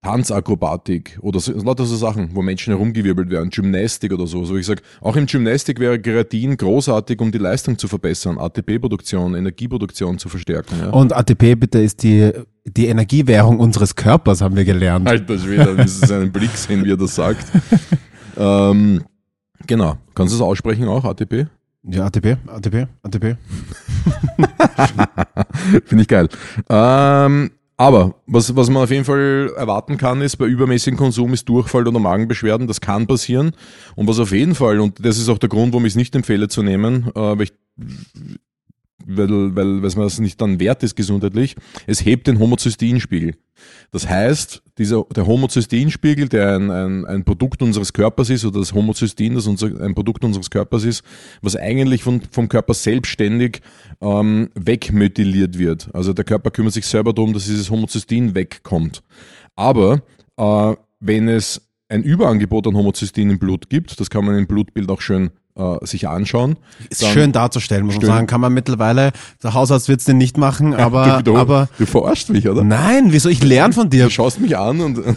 Tanzakrobatik 0.04 1.20
oder 1.22 1.40
so, 1.40 1.54
lauter 1.54 1.86
so 1.86 1.96
Sachen, 1.96 2.32
wo 2.34 2.42
Menschen 2.42 2.72
herumgewirbelt 2.72 3.30
werden, 3.30 3.52
Gymnastik 3.52 4.12
oder 4.12 4.26
so. 4.26 4.44
So 4.46 4.58
ich 4.58 4.66
sage, 4.66 4.82
auch 5.00 5.16
im 5.16 5.28
Gymnastik 5.28 5.80
wäre 5.80 6.00
Kreatin 6.00 6.58
großartig, 6.58 7.20
um 7.22 7.32
die 7.32 7.38
Leistung 7.38 7.78
zu 7.78 7.88
verbessern, 7.88 8.40
ATP-Produktion, 8.40 9.36
Energieproduktion 9.36 10.18
zu 10.18 10.28
verstärken. 10.28 10.76
Ja. 10.80 10.90
Und 10.90 11.14
ATP 11.14 11.54
bitte 11.56 11.80
ist 11.80 12.02
die, 12.02 12.32
die 12.66 12.88
Energiewährung 12.88 13.60
unseres 13.60 13.96
Körpers, 13.96 14.42
haben 14.42 14.56
wir 14.56 14.66
gelernt. 14.66 15.08
Alter 15.08 15.38
Schwede, 15.38 15.76
das 15.76 16.02
ist 16.02 16.12
ein 16.12 16.32
Blick 16.34 16.52
sehen, 16.52 16.84
wie 16.84 16.94
er 16.94 16.98
das 16.98 17.14
sagt. 17.14 17.46
ähm, 18.38 19.04
genau. 19.68 19.98
Kannst 20.16 20.34
du 20.34 20.38
es 20.38 20.42
aussprechen 20.42 20.88
auch, 20.88 21.06
ATP? 21.06 21.46
Ja, 21.84 22.06
ATP, 22.06 22.38
ATP, 22.48 22.88
ATP. 23.02 23.38
Finde 25.86 26.02
ich 26.04 26.08
geil. 26.08 26.30
Ähm, 26.70 27.52
aber 27.76 28.14
was, 28.28 28.56
was 28.56 28.70
man 28.70 28.84
auf 28.84 28.92
jeden 28.92 29.06
Fall 29.06 29.52
erwarten 29.58 29.98
kann, 29.98 30.22
ist, 30.22 30.38
bei 30.38 30.46
übermäßigem 30.46 30.98
Konsum 30.98 31.34
ist 31.34 31.50
Durchfall 31.50 31.88
oder 31.88 32.00
Magenbeschwerden. 32.00 32.68
Das 32.68 32.82
kann 32.82 33.08
passieren. 33.08 33.54
Und 33.96 34.08
was 34.08 34.20
auf 34.20 34.32
jeden 34.32 34.54
Fall, 34.54 34.80
und 34.80 35.04
das 35.04 35.18
ist 35.18 35.30
auch 35.30 35.40
der 35.40 35.50
Grund, 35.50 35.74
warum 35.74 35.86
ich 35.86 35.94
es 35.94 35.98
nicht 35.98 36.16
empfehle 36.16 36.48
zu 36.48 36.62
nehmen, 36.62 37.08
äh, 37.16 37.20
weil 37.20 37.42
ich 37.42 37.54
weil, 39.06 39.56
weil, 39.56 39.82
weil 39.84 39.92
man 39.96 40.08
es 40.08 40.20
nicht 40.20 40.40
dann 40.42 40.60
wert 40.60 40.84
ist 40.84 40.96
gesundheitlich, 40.96 41.56
es 41.88 42.06
hebt 42.06 42.28
den 42.28 42.40
Homozysteinspiegel. 42.40 43.36
Das 43.92 44.08
heißt, 44.08 44.64
dieser, 44.78 45.04
der 45.16 45.28
Homozysteinspiegel, 45.28 46.30
der 46.30 46.56
ein, 46.56 46.72
ein, 46.72 47.06
ein 47.06 47.24
Produkt 47.24 47.62
unseres 47.62 47.94
Körpers 47.94 48.30
ist, 48.30 48.46
oder 48.46 48.60
das 48.60 48.74
Homozystein, 48.74 49.36
das 49.36 49.48
unser, 49.48 49.68
ein 49.82 49.94
Produkt 49.94 50.24
unseres 50.24 50.50
Körpers 50.50 50.84
ist, 50.84 51.04
was 51.42 51.56
eigentlich 51.56 52.04
von, 52.04 52.22
vom 52.32 52.50
Körper 52.50 52.74
selbstständig 52.74 53.62
ähm, 54.02 54.50
wegmethyliert 54.56 55.60
wird. 55.60 55.90
Also 55.94 56.14
der 56.14 56.26
Körper 56.26 56.52
kümmert 56.52 56.74
sich 56.74 56.86
selber 56.86 57.14
darum, 57.14 57.34
dass 57.34 57.46
dieses 57.46 57.70
Homozystein 57.70 58.34
wegkommt. 58.34 59.04
Aber 59.56 60.02
äh, 60.38 60.76
wenn 61.00 61.28
es 61.28 61.62
ein 61.90 62.04
Überangebot 62.04 62.68
an 62.68 62.78
Homozystein 62.78 63.30
im 63.30 63.40
Blut 63.40 63.70
gibt, 63.70 64.00
das 64.00 64.10
kann 64.10 64.26
man 64.26 64.38
im 64.38 64.48
Blutbild 64.48 64.90
auch 64.90 65.02
schön 65.02 65.32
äh, 65.56 65.86
sich 65.86 66.08
anschauen. 66.08 66.58
Ist 66.90 67.06
schön 67.06 67.32
darzustellen, 67.32 67.86
muss 67.86 67.96
man 67.98 68.06
sagen. 68.06 68.28
Kann 68.28 68.42
man 68.42 68.54
mittlerweile, 68.54 69.12
der 69.44 69.54
Hausarzt 69.54 69.90
wird 69.90 70.00
es 70.00 70.06
den 70.06 70.18
nicht 70.18 70.38
machen, 70.38 70.74
aber. 70.74 71.22
du, 71.24 71.34
du, 71.34 71.38
aber 71.38 71.70
du 71.78 71.86
verarschst 71.86 72.30
mich, 72.30 72.48
oder? 72.48 72.64
Nein, 72.64 73.08
wieso? 73.12 73.30
Ich 73.30 73.44
lerne 73.44 73.74
von 73.74 73.90
dir. 73.90 74.06
Du 74.06 74.10
schaust 74.10 74.40
mich 74.40 74.58
an 74.58 74.82
und. 74.82 75.00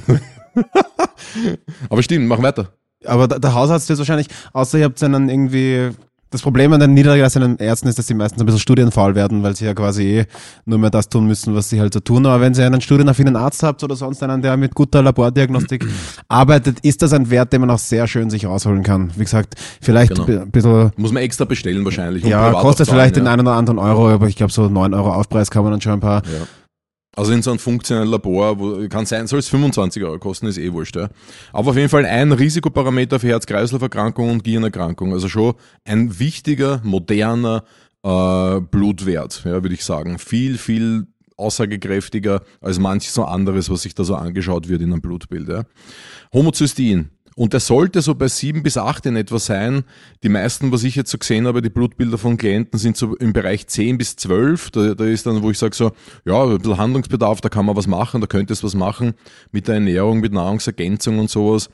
aber 1.88 2.02
stimmt, 2.02 2.28
mach 2.28 2.42
weiter. 2.42 2.68
Aber 3.04 3.28
der 3.28 3.54
Hausarzt 3.54 3.88
wird 3.88 3.98
wahrscheinlich, 3.98 4.28
außer 4.52 4.78
ihr 4.78 4.84
habt 4.84 5.02
einen 5.02 5.28
irgendwie 5.28 5.90
das 6.34 6.42
Problem 6.42 6.72
an 6.72 6.80
den 6.80 6.94
niedergelassenen 6.94 7.58
Ärzten 7.58 7.86
ist, 7.88 7.98
dass 7.98 8.08
sie 8.08 8.14
meistens 8.14 8.42
ein 8.42 8.46
bisschen 8.46 8.60
studienfaul 8.60 9.14
werden, 9.14 9.42
weil 9.44 9.54
sie 9.54 9.64
ja 9.64 9.72
quasi 9.72 10.02
eh 10.02 10.24
nur 10.64 10.78
mehr 10.78 10.90
das 10.90 11.08
tun 11.08 11.26
müssen, 11.26 11.54
was 11.54 11.70
sie 11.70 11.80
halt 11.80 11.94
so 11.94 12.00
tun. 12.00 12.26
Aber 12.26 12.40
wenn 12.40 12.54
sie 12.54 12.64
einen 12.64 12.80
studienaffinen 12.80 13.36
Arzt 13.36 13.62
habt 13.62 13.82
oder 13.84 13.94
sonst 13.94 14.22
einen, 14.22 14.42
der 14.42 14.56
mit 14.56 14.74
guter 14.74 15.00
Labordiagnostik 15.00 15.86
arbeitet, 16.28 16.80
ist 16.80 17.02
das 17.02 17.12
ein 17.12 17.30
Wert, 17.30 17.52
den 17.52 17.60
man 17.60 17.70
auch 17.70 17.78
sehr 17.78 18.08
schön 18.08 18.30
sich 18.30 18.46
rausholen 18.46 18.82
kann. 18.82 19.12
Wie 19.16 19.22
gesagt, 19.22 19.54
vielleicht 19.80 20.14
genau. 20.14 20.42
ein 20.42 20.50
bisschen... 20.50 20.90
Muss 20.96 21.12
man 21.12 21.22
extra 21.22 21.44
bestellen 21.44 21.84
wahrscheinlich. 21.84 22.24
Ja, 22.24 22.50
kostet 22.52 22.88
vielleicht 22.88 23.16
ja. 23.16 23.22
den 23.22 23.28
einen 23.28 23.46
oder 23.46 23.56
anderen 23.56 23.78
Euro, 23.78 24.08
aber 24.08 24.26
ich 24.26 24.36
glaube 24.36 24.52
so 24.52 24.68
9 24.68 24.92
Euro 24.92 25.12
Aufpreis 25.12 25.50
kann 25.50 25.62
man 25.62 25.72
dann 25.72 25.80
schon 25.80 25.92
ein 25.92 26.00
paar... 26.00 26.22
Ja 26.24 26.46
also 27.16 27.32
in 27.32 27.42
so 27.42 27.50
einem 27.50 27.58
funktionellen 27.58 28.10
Labor, 28.10 28.58
wo, 28.58 28.88
kann 28.88 29.06
sein, 29.06 29.26
soll 29.26 29.38
es 29.38 29.48
25 29.48 30.02
Euro 30.02 30.18
kosten, 30.18 30.46
ist 30.46 30.58
eh 30.58 30.72
wurscht. 30.72 30.96
Ja. 30.96 31.08
Aber 31.52 31.70
auf 31.70 31.76
jeden 31.76 31.88
Fall 31.88 32.06
ein 32.06 32.32
Risikoparameter 32.32 33.20
für 33.20 33.28
Herz-Kreislauf-Erkrankungen 33.28 34.32
und 34.32 34.44
Gehirnerkrankungen. 34.44 35.14
Also 35.14 35.28
schon 35.28 35.54
ein 35.84 36.18
wichtiger, 36.18 36.80
moderner 36.82 37.64
äh, 38.02 38.60
Blutwert, 38.60 39.42
ja, 39.44 39.62
würde 39.62 39.74
ich 39.74 39.84
sagen. 39.84 40.18
Viel, 40.18 40.58
viel 40.58 41.06
aussagekräftiger 41.36 42.42
als 42.60 42.78
manches 42.78 43.14
so 43.14 43.24
anderes, 43.24 43.70
was 43.70 43.82
sich 43.82 43.94
da 43.94 44.04
so 44.04 44.14
angeschaut 44.14 44.68
wird 44.68 44.82
in 44.82 44.92
einem 44.92 45.00
Blutbild. 45.00 45.48
Ja. 45.48 45.64
Homozystein, 46.32 47.10
und 47.36 47.52
der 47.52 47.60
sollte 47.60 48.00
so 48.00 48.14
bei 48.14 48.28
sieben 48.28 48.62
bis 48.62 48.76
acht 48.76 49.06
in 49.06 49.16
etwa 49.16 49.38
sein. 49.38 49.84
Die 50.22 50.28
meisten, 50.28 50.70
was 50.70 50.84
ich 50.84 50.94
jetzt 50.94 51.10
so 51.10 51.18
gesehen 51.18 51.46
habe, 51.46 51.62
die 51.62 51.70
Blutbilder 51.70 52.16
von 52.16 52.36
Klienten 52.36 52.78
sind 52.78 52.96
so 52.96 53.16
im 53.16 53.32
Bereich 53.32 53.66
zehn 53.66 53.98
bis 53.98 54.16
zwölf. 54.16 54.70
Da, 54.70 54.94
da 54.94 55.04
ist 55.04 55.26
dann, 55.26 55.42
wo 55.42 55.50
ich 55.50 55.58
sage 55.58 55.74
so, 55.74 55.92
ja, 56.24 56.44
ein 56.44 56.58
bisschen 56.58 56.78
Handlungsbedarf, 56.78 57.40
da 57.40 57.48
kann 57.48 57.66
man 57.66 57.76
was 57.76 57.86
machen, 57.86 58.20
da 58.20 58.26
könnte 58.26 58.52
es 58.52 58.62
was 58.62 58.74
machen 58.74 59.14
mit 59.50 59.66
der 59.66 59.74
Ernährung, 59.76 60.20
mit 60.20 60.32
Nahrungsergänzung 60.32 61.18
und 61.18 61.28
sowas. 61.28 61.70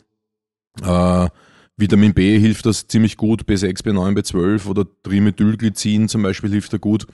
Äh, 0.83 1.29
Vitamin 1.77 2.15
B 2.15 2.39
hilft 2.39 2.67
das 2.67 2.87
ziemlich 2.87 3.17
gut, 3.17 3.45
B6, 3.45 3.83
B9, 3.85 4.15
B12 4.15 4.67
oder 4.67 4.87
Trimethylglycin 5.03 6.09
zum 6.09 6.23
Beispiel 6.23 6.51
hilft 6.51 6.73
da 6.73 6.79
gut. 6.79 7.07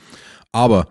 Aber 0.53 0.89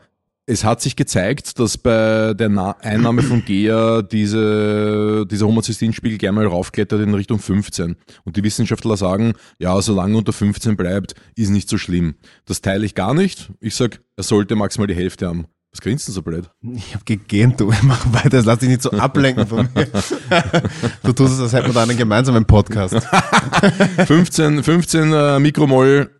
es 0.48 0.64
hat 0.64 0.82
sich 0.82 0.96
gezeigt, 0.96 1.60
dass 1.60 1.78
bei 1.78 2.34
der 2.36 2.50
Na 2.50 2.72
Einnahme 2.80 3.24
von 3.24 3.44
GEA 3.44 4.04
diese, 4.04 5.26
dieser 5.30 5.48
Homozysteinspiegel 5.48 6.18
gerne 6.18 6.36
mal 6.36 6.48
raufklettert 6.48 7.02
in 7.02 7.14
Richtung 7.14 7.40
15. 7.40 7.96
Und 8.24 8.36
die 8.38 8.44
Wissenschaftler 8.44 8.96
sagen, 8.96 9.34
ja, 9.58 9.82
solange 9.82 10.18
unter 10.18 10.34
15 10.34 10.78
bleibt, 10.78 11.16
ist 11.36 11.50
nicht 11.50 11.68
so 11.68 11.78
schlimm. 11.78 12.16
Das 12.46 12.62
teile 12.62 12.86
ich 12.86 12.94
gar 12.94 13.14
nicht. 13.14 13.52
Ich 13.60 13.76
sag, 13.76 14.02
er 14.18 14.24
sollte 14.24 14.56
maximal 14.56 14.88
die 14.88 14.96
Hälfte 14.96 15.28
haben. 15.28 15.46
Was 15.72 15.82
grinst 15.82 16.08
du 16.08 16.12
so 16.12 16.22
blöd? 16.22 16.50
Ich 16.76 16.94
hab 16.94 17.06
gegähnt, 17.06 17.60
du. 17.60 17.74
Mach 17.82 18.14
weiter, 18.14 18.44
lass 18.44 18.60
dich 18.60 18.70
nicht 18.70 18.84
so 18.84 18.92
ablenken 18.92 19.48
von 19.48 19.68
mir. 19.74 19.88
du 21.04 21.12
tust 21.12 21.34
es, 21.34 21.40
als 21.40 21.54
hätten 21.54 21.70
wir 21.70 21.74
da 21.74 21.84
einen 21.84 21.98
gemeinsamen 21.98 22.46
Podcast. 22.46 22.96
15, 24.08 24.64
15 24.64 25.12
äh, 25.12 25.40
Mikromol 25.40 26.12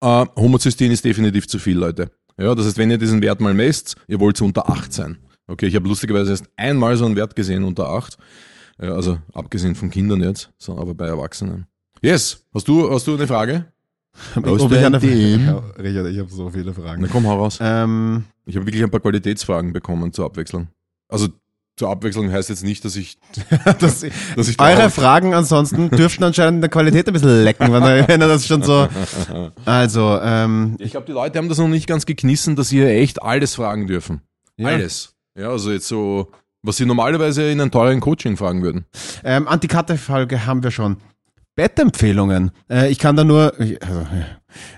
äh, 0.00 0.26
Homozystein 0.36 0.90
ist 0.90 1.04
definitiv 1.04 1.48
zu 1.48 1.58
viel, 1.58 1.76
Leute. 1.76 2.10
Ja, 2.38 2.54
das 2.54 2.66
heißt, 2.66 2.78
wenn 2.78 2.90
ihr 2.90 2.98
diesen 2.98 3.20
Wert 3.20 3.40
mal 3.40 3.54
messt, 3.54 3.96
ihr 4.06 4.20
wollt 4.20 4.40
unter 4.40 4.68
8 4.70 4.92
sein. 4.92 5.18
Okay, 5.48 5.66
ich 5.66 5.74
habe 5.74 5.88
lustigerweise 5.88 6.30
erst 6.30 6.46
einmal 6.56 6.96
so 6.96 7.04
einen 7.04 7.16
Wert 7.16 7.34
gesehen 7.34 7.64
unter 7.64 7.88
8. 7.88 8.16
Ja, 8.80 8.94
also 8.94 9.18
abgesehen 9.32 9.74
von 9.74 9.90
Kindern 9.90 10.22
jetzt, 10.22 10.50
so, 10.56 10.78
aber 10.78 10.94
bei 10.94 11.06
Erwachsenen. 11.06 11.66
Yes, 12.00 12.44
hast 12.54 12.68
du, 12.68 12.90
hast 12.90 13.06
du 13.08 13.14
eine 13.14 13.26
Frage? 13.26 13.66
Ob 14.36 14.46
ich 14.72 14.78
eine 14.78 15.00
Frage? 15.00 15.62
Richard, 15.78 16.06
ich 16.06 16.18
habe 16.18 16.30
so 16.30 16.48
viele 16.50 16.72
Fragen. 16.72 17.02
Na 17.02 17.08
komm, 17.10 17.26
hau 17.26 17.36
raus. 17.36 17.58
Ähm, 17.60 18.24
ich 18.46 18.56
habe 18.56 18.66
wirklich 18.66 18.82
ein 18.82 18.90
paar 18.90 19.00
Qualitätsfragen 19.00 19.72
bekommen 19.72 20.12
zur 20.12 20.26
Abwechslung. 20.26 20.68
Also 21.08 21.28
zur 21.78 21.90
Abwechslung 21.90 22.30
heißt 22.30 22.48
jetzt 22.48 22.64
nicht, 22.64 22.84
dass 22.84 22.96
ich. 22.96 23.18
dass, 23.78 24.04
dass 24.36 24.48
ich 24.48 24.60
eure 24.60 24.90
Fragen 24.90 25.34
ansonsten 25.34 25.90
dürften 25.90 26.24
anscheinend 26.24 26.56
in 26.56 26.60
der 26.60 26.70
Qualität 26.70 27.06
ein 27.06 27.12
bisschen 27.12 27.44
lecken, 27.44 27.72
wenn 27.72 27.82
er, 27.82 28.08
wenn 28.08 28.20
er 28.20 28.28
das 28.28 28.46
schon 28.46 28.62
so. 28.62 28.88
Also, 29.64 30.18
ähm. 30.22 30.76
Ich 30.78 30.92
glaube, 30.92 31.06
die 31.06 31.12
Leute 31.12 31.38
haben 31.38 31.48
das 31.48 31.58
noch 31.58 31.68
nicht 31.68 31.86
ganz 31.86 32.06
geknissen, 32.06 32.56
dass 32.56 32.68
sie 32.68 32.82
echt 32.82 33.22
alles 33.22 33.54
fragen 33.54 33.86
dürfen. 33.86 34.22
Ja. 34.56 34.68
Alles. 34.68 35.14
Ja, 35.38 35.50
also 35.50 35.70
jetzt 35.70 35.86
so 35.86 36.30
Was 36.62 36.76
sie 36.76 36.86
normalerweise 36.86 37.50
in 37.50 37.60
einem 37.60 37.70
teuren 37.70 38.00
Coaching 38.00 38.36
fragen 38.36 38.62
würden. 38.62 38.86
Ähm, 39.24 39.46
Antikatte-Folge 39.46 40.46
haben 40.46 40.62
wir 40.62 40.70
schon. 40.70 40.96
Bettempfehlungen. 41.58 42.52
Äh, 42.70 42.88
ich 42.88 43.00
kann 43.00 43.16
da 43.16 43.24
nur 43.24 43.52
also, 43.58 44.06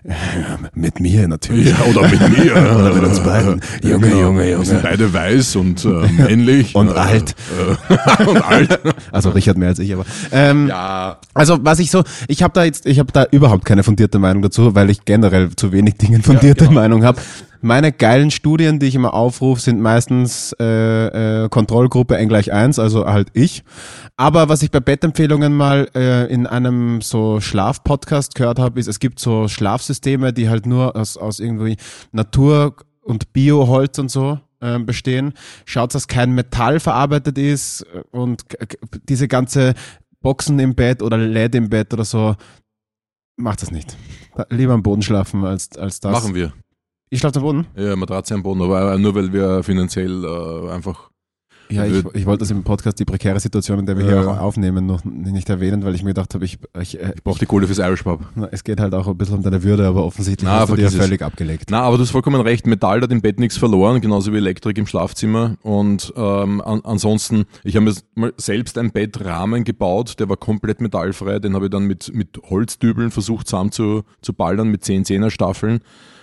mit 0.75 0.99
mir 0.99 1.29
natürlich. 1.29 1.75
oder 1.79 2.09
mit 2.09 2.38
mir. 2.38 2.53
Oder 2.57 2.95
mit 2.95 3.05
uns 3.05 3.21
beiden. 3.21 3.61
Junge, 3.83 4.09
Genau. 4.09 4.21
Junge, 4.23 4.47
Wir 4.47 4.57
sind 4.64 4.77
Junge. 4.77 4.81
beide 4.83 5.12
weiß 5.12 5.57
und 5.57 5.85
äh, 5.85 5.88
männlich. 5.88 6.75
Und 6.75 6.88
äh, 6.88 6.93
alt. 6.93 7.35
Und 8.27 8.43
alt. 8.43 8.81
Also 9.12 9.29
Richard 9.31 9.59
mehr 9.59 9.68
als 9.68 9.78
ich, 9.78 9.93
aber. 9.93 10.07
Ähm, 10.33 10.68
Ja. 10.68 11.18
Also 11.35 11.59
was 11.62 11.81
ich 11.81 11.91
so, 11.91 12.03
ich 12.28 12.43
habe 12.43 12.55
da 12.55 12.64
jetzt, 12.64 12.87
ich 12.87 12.99
habe 12.99 13.12
da 13.12 13.26
überhaupt 13.31 13.66
keine 13.66 13.83
fundierte 13.83 14.18
Meinung 14.18 14.41
dazu, 14.43 14.74
weil 14.74 14.89
ich 14.89 15.05
generell 15.05 15.51
zu 15.57 15.72
wenig 15.72 15.97
Dingen 15.99 16.22
fundierte 16.22 16.64
genau. 16.64 16.81
Meinung 16.81 17.05
habe. 17.05 17.20
Meine 17.63 17.93
geilen 17.93 18.31
Studien, 18.31 18.79
die 18.79 18.87
ich 18.87 18.95
immer 18.95 19.13
aufrufe, 19.15 19.61
sind 19.61 19.81
meistens 19.81 20.55
äh, 20.59 21.45
äh, 21.45 21.49
Kontrollgruppe 21.51 22.17
N 22.17 22.29
gleich 22.29 22.53
1, 22.53 22.79
also 22.79 23.05
halt 23.07 23.29
ich. 23.35 23.65
Aber 24.17 24.49
was 24.49 24.63
ich 24.63 24.71
bei 24.71 24.81
Bettempfehlungen 24.81 25.55
mal 25.55 25.89
äh, 25.95 26.33
in 26.33 26.47
einem 26.47 27.01
so 27.03 27.41
Schlafpodcast 27.41 28.35
gehört 28.35 28.59
habe, 28.59 28.81
ist, 28.81 28.87
es 28.87 28.99
gibt 28.99 29.19
so 29.21 29.47
Schlafsysteme, 29.49 30.33
die 30.33 30.49
halt 30.49 30.65
nur 30.67 30.97
aus, 30.97 31.17
aus 31.17 31.39
irgendwie 31.41 31.77
Natur 32.13 32.77
und 33.03 33.33
Bioholz 33.33 33.99
und 33.99 34.11
so 34.11 34.41
äh, 34.61 34.79
bestehen. 34.79 35.33
Schaut, 35.67 35.95
dass 35.95 36.09
kein 36.09 36.33
Metall 36.35 36.81
verarbeitet 36.81 37.37
ist 37.39 37.85
und 38.11 38.49
k- 38.49 38.65
k- 38.67 38.79
diese 39.09 39.29
ganze 39.29 39.75
Boxen 40.23 40.59
im 40.59 40.75
Bett 40.75 41.03
oder 41.03 41.17
LED 41.19 41.55
im 41.57 41.69
Bett 41.71 41.93
oder 41.93 42.05
so, 42.05 42.37
macht 43.37 43.63
das 43.63 43.71
nicht. 43.71 43.97
Lieber 44.51 44.75
am 44.75 44.83
Boden 44.83 45.03
schlafen 45.03 45.45
als, 45.45 45.77
als 45.79 46.01
das. 46.01 46.13
Machen 46.13 46.35
wir. 46.35 46.53
Ich 47.13 47.19
schlafe 47.19 47.37
am 47.39 47.43
Boden? 47.43 47.67
Ja, 47.77 47.97
Matratze 47.97 48.35
am 48.35 48.43
Boden, 48.45 48.63
aber 48.63 48.97
nur 48.97 49.15
weil 49.17 49.33
wir 49.33 49.63
finanziell 49.65 50.25
äh, 50.25 50.71
einfach. 50.71 51.11
Ja, 51.69 51.85
ich, 51.85 52.05
ich 52.15 52.27
wollte 52.27 52.41
das 52.41 52.51
im 52.51 52.65
Podcast, 52.65 52.99
die 52.99 53.05
prekäre 53.05 53.39
Situation, 53.39 53.79
in 53.79 53.87
der 53.87 53.97
wir 53.97 54.05
Ja, 54.05 54.11
hier 54.11 54.23
ja. 54.23 54.27
auch 54.33 54.39
aufnehmen, 54.41 54.87
noch 54.87 55.05
nicht 55.05 55.49
erwähnen, 55.49 55.85
weil 55.85 55.95
ich 55.95 56.03
mir 56.03 56.11
gedacht 56.11 56.35
habe, 56.35 56.45
ich, 56.45 56.59
ich, 56.81 57.01
äh, 57.01 57.13
Ich 57.15 57.23
brauche 57.23 57.39
die 57.39 57.47
Kohle 57.47 57.69
fürs 57.69 57.79
Irish 57.79 58.03
Pub. 58.03 58.21
es 58.51 58.65
geht 58.65 58.81
halt 58.81 58.93
auch 58.93 59.07
ein 59.07 59.17
bisschen 59.17 59.37
um 59.37 59.43
deine 59.45 59.63
Würde, 59.63 59.87
aber 59.87 60.05
offensichtlich 60.05 60.45
Na, 60.49 60.61
hast 60.61 60.71
du 60.71 60.75
dir 60.77 60.87
es. 60.87 60.97
völlig 60.97 61.23
abgelegt. 61.23 61.67
Na, 61.71 61.83
aber 61.83 61.97
du 61.97 62.03
hast 62.03 62.11
vollkommen 62.11 62.41
recht, 62.41 62.67
Metall 62.67 63.01
hat 63.03 63.13
im 63.13 63.23
Bett 63.23 63.39
nichts 63.39 63.57
verloren, 63.57 64.01
genauso 64.01 64.33
wie 64.33 64.39
Elektrik 64.39 64.79
im 64.79 64.87
Schlafzimmer. 64.89 65.57
Und 65.63 66.13
ähm, 66.17 66.61
an, 66.61 66.81
ansonsten, 66.83 67.45
ich 67.63 67.77
habe 67.77 67.93
mir 68.17 68.33
selbst 68.37 68.77
einen 68.77 68.91
Bettrahmen 68.91 69.63
gebaut, 69.63 70.19
der 70.19 70.29
war 70.29 70.37
komplett 70.37 70.81
metallfrei, 70.81 71.39
den 71.39 71.55
habe 71.55 71.67
ich 71.67 71.71
dann 71.71 71.85
mit, 71.85 72.13
mit 72.13 72.37
Holzdübeln 72.51 73.13
versucht 73.13 73.47
zusammen 73.47 73.71
zu, 73.71 74.03
zu 74.23 74.33
ballern, 74.33 74.69
mit 74.69 74.85
10 74.85 75.05
10er 75.05 75.31
Staffeln. 75.31 75.81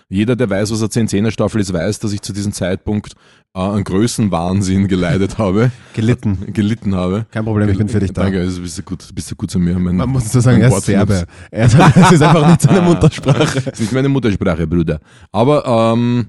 Jeder, 0.10 0.36
der 0.38 0.50
weiß, 0.50 0.72
was 0.72 0.80
eine 0.80 0.90
10 0.90 1.08
10er 1.10 1.32
Staffel 1.32 1.60
ist, 1.60 1.74
weiß, 1.74 2.00
dass 2.00 2.14
ich 2.14 2.22
zu 2.22 2.32
diesem 2.32 2.54
Zeitpunkt 2.54 3.14
äh, 3.54 3.60
einen 3.60 3.84
Größenwahnsinn 3.84 4.88
geleidet 4.88 5.38
habe, 5.38 5.72
Gelitten. 5.94 6.54
gelitten 6.54 6.96
habe. 6.96 7.26
Kein 7.32 7.44
Problem, 7.44 7.68
ich 7.70 7.78
bin 7.78 7.90
für 7.90 8.00
dich 8.00 8.14
da. 8.14 8.24
Danke, 8.24 8.40
also 8.40 8.62
bist 8.62 8.78
du 8.78 8.84
gut, 8.84 9.06
bist 9.14 9.30
du 9.30 9.36
gut 9.36 9.52
zu 9.52 9.60
mir. 9.60 9.78
Mein, 9.78 9.98
Man 9.98 10.10
muss 10.10 10.32
so 10.32 10.40
sagen, 10.40 10.62
er 10.62 10.70
ist. 10.70 10.86
Serbe. 10.86 11.26
Er 11.52 11.66
ist, 11.66 11.78
das 11.78 12.12
ist 12.12 12.22
einfach 12.22 12.48
nicht 12.48 12.62
seine 12.62 12.82
Muttersprache. 12.82 13.62
Das 13.62 13.68
ist 13.74 13.80
nicht 13.82 13.92
meine 13.92 14.08
Muttersprache, 14.08 14.66
Bruder. 14.66 15.02
Aber 15.34 15.66
ähm, 15.94 16.28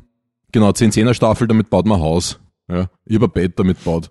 genau, 0.51 0.73
10 0.73 0.91
10er 0.91 1.15
Staffel, 1.15 1.47
damit 1.47 1.71
baut 1.71 1.87
man 1.87 2.01
Haus. 2.01 2.41
Ja, 2.69 2.87
ich 3.05 3.15
habe 3.15 3.27
ein 3.27 3.33
Bett 3.33 3.59
damit 3.59 3.79
gebaut. 3.79 4.11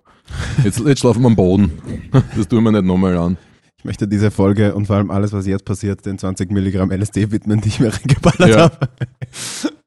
Jetzt, 0.64 0.80
jetzt 0.80 1.00
schlafen 1.00 1.22
wir 1.22 1.28
am 1.28 1.36
Boden. 1.36 1.72
Das 2.36 2.48
tun 2.48 2.64
wir 2.64 2.72
nicht 2.72 2.84
nochmal 2.84 3.16
an. 3.16 3.36
Ich 3.78 3.84
möchte 3.84 4.08
diese 4.08 4.30
Folge 4.32 4.74
und 4.74 4.86
vor 4.86 4.96
allem 4.96 5.10
alles, 5.10 5.32
was 5.32 5.46
jetzt 5.46 5.64
passiert, 5.64 6.04
den 6.04 6.18
20 6.18 6.50
Milligramm 6.50 6.90
LSD 6.90 7.30
widmen, 7.30 7.60
die 7.60 7.68
ich 7.68 7.78
mir 7.80 7.92
reingeballert 7.94 8.48
Ja. 8.50 8.58
habe. 8.62 8.88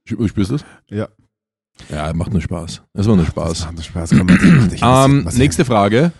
Spür- 0.08 0.28
Spürst 0.30 0.52
du 0.52 0.56
das? 0.56 0.66
Ja. 0.90 1.08
Ja, 1.90 2.14
macht 2.14 2.32
nur 2.32 2.42
Spaß. 2.42 2.82
Es 2.94 3.08
war 3.08 3.16
nur 3.16 3.26
Spaß. 3.26 3.66
macht 3.74 3.84
Spaß. 3.86 4.12
Was 4.14 4.74
ich- 4.74 4.82
Ähm, 4.84 5.28
nächste 5.38 5.66
Frage. 5.66 6.12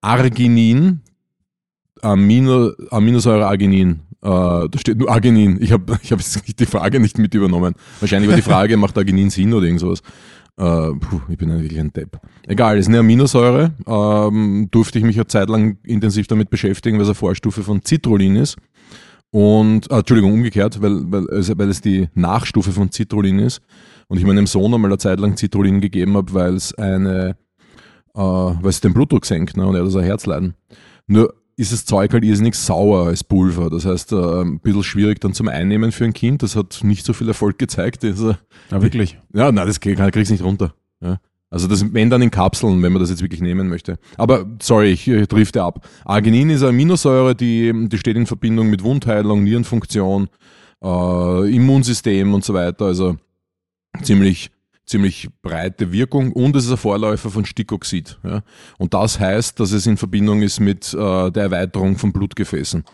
Arginin, 0.00 1.00
Amino, 2.02 2.72
Aminosäure 2.90 3.46
Arginin. 3.46 4.00
Äh, 4.22 4.28
da 4.68 4.78
steht 4.78 4.98
nur 4.98 5.10
Arginin. 5.10 5.58
Ich 5.60 5.72
habe 5.72 5.98
ich 6.02 6.10
hab 6.12 6.20
die 6.58 6.66
Frage 6.66 6.98
nicht 7.00 7.18
mit 7.18 7.34
übernommen. 7.34 7.74
Wahrscheinlich 8.00 8.28
war 8.28 8.36
die 8.36 8.42
Frage, 8.42 8.76
macht 8.78 8.96
Arginin 8.98 9.30
Sinn 9.30 9.52
oder 9.54 9.66
irgend 9.66 9.80
sowas. 9.80 10.02
Äh, 10.58 10.92
puh, 10.92 11.20
ich 11.28 11.36
bin 11.36 11.50
ein 11.50 11.60
wirklich 11.60 11.78
ein 11.80 11.92
Depp. 11.92 12.18
Egal, 12.46 12.78
ist 12.78 12.88
eine 12.88 13.00
Aminosäure. 13.00 13.72
Ähm, 13.86 14.68
durfte 14.70 14.98
ich 14.98 15.04
mich 15.04 15.16
eine 15.16 15.26
Zeit 15.26 15.48
lang 15.48 15.78
intensiv 15.84 16.26
damit 16.26 16.48
beschäftigen, 16.48 16.96
weil 16.96 17.02
es 17.02 17.08
eine 17.08 17.14
Vorstufe 17.14 17.62
von 17.62 17.82
Citrullin 17.84 18.36
ist. 18.36 18.56
Und, 19.30 19.90
äh, 19.90 19.98
Entschuldigung, 19.98 20.32
umgekehrt, 20.32 20.80
weil, 20.80 21.12
weil, 21.12 21.28
also, 21.28 21.58
weil 21.58 21.68
es 21.68 21.82
die 21.82 22.08
Nachstufe 22.14 22.72
von 22.72 22.90
Citrullin 22.90 23.38
ist. 23.38 23.60
Und 24.08 24.18
ich 24.18 24.24
meinem 24.24 24.46
Sohn 24.46 24.72
einmal 24.72 24.90
eine 24.90 24.98
Zeit 24.98 25.20
lang 25.20 25.36
Citrullin 25.36 25.80
gegeben 25.80 26.16
habe, 26.16 26.32
weil 26.32 26.54
es 26.54 26.72
eine, 26.74 27.36
äh, 28.14 28.20
weil 28.20 28.70
es 28.70 28.80
den 28.80 28.94
Blutdruck 28.94 29.26
senkt 29.26 29.56
ne, 29.56 29.66
und 29.66 29.74
er 29.74 29.80
hat 29.80 29.86
also 29.86 29.98
ein 29.98 30.04
Herzleiden. 30.04 30.54
Nur 31.06 31.34
ist 31.56 31.72
das 31.72 31.84
Zeug 31.86 32.12
halt 32.12 32.22
irrsinnig 32.24 32.54
sauer 32.54 33.06
als 33.06 33.24
Pulver. 33.24 33.70
Das 33.70 33.86
heißt, 33.86 34.12
äh, 34.12 34.42
ein 34.42 34.60
bisschen 34.60 34.82
schwierig 34.82 35.20
dann 35.20 35.32
zum 35.32 35.48
Einnehmen 35.48 35.90
für 35.92 36.04
ein 36.04 36.12
Kind. 36.12 36.42
Das 36.42 36.54
hat 36.54 36.80
nicht 36.82 37.04
so 37.06 37.12
viel 37.14 37.28
Erfolg 37.28 37.58
gezeigt. 37.58 38.04
Also, 38.04 38.36
Ja, 38.70 38.82
wirklich. 38.82 39.18
ja, 39.34 39.50
nein, 39.50 39.66
das 39.66 39.80
krieg- 39.80 39.96
kriegst 40.12 40.30
du 40.30 40.34
nicht 40.34 40.44
runter. 40.44 40.74
Ja. 41.00 41.18
Also 41.48 41.68
das 41.68 41.94
wenn 41.94 42.10
dann 42.10 42.20
in 42.22 42.30
Kapseln, 42.30 42.82
wenn 42.82 42.92
man 42.92 43.00
das 43.00 43.08
jetzt 43.08 43.22
wirklich 43.22 43.40
nehmen 43.40 43.68
möchte. 43.68 43.98
Aber 44.18 44.44
sorry, 44.60 44.88
ich, 44.90 45.06
ich 45.08 45.28
drifte 45.28 45.62
ab. 45.62 45.86
Arginin 46.04 46.50
ist 46.50 46.62
eine 46.62 46.70
Aminosäure, 46.70 47.34
die, 47.36 47.72
die 47.88 47.98
steht 47.98 48.16
in 48.16 48.26
Verbindung 48.26 48.68
mit 48.68 48.82
Wundheilung, 48.82 49.44
Nierenfunktion, 49.44 50.28
äh, 50.82 51.54
Immunsystem 51.54 52.34
und 52.34 52.44
so 52.44 52.52
weiter. 52.52 52.86
Also 52.86 53.16
ziemlich, 54.02 54.50
ziemlich 54.86 55.28
breite 55.42 55.92
Wirkung 55.92 56.32
und 56.32 56.54
es 56.56 56.64
ist 56.64 56.70
ein 56.70 56.76
Vorläufer 56.76 57.30
von 57.30 57.44
Stickoxid. 57.44 58.18
Ja. 58.24 58.42
Und 58.78 58.94
das 58.94 59.18
heißt, 59.18 59.58
dass 59.58 59.72
es 59.72 59.86
in 59.86 59.96
Verbindung 59.96 60.42
ist 60.42 60.60
mit 60.60 60.94
äh, 60.94 61.30
der 61.30 61.44
Erweiterung 61.44 61.98
von 61.98 62.12
Blutgefäßen. 62.12 62.84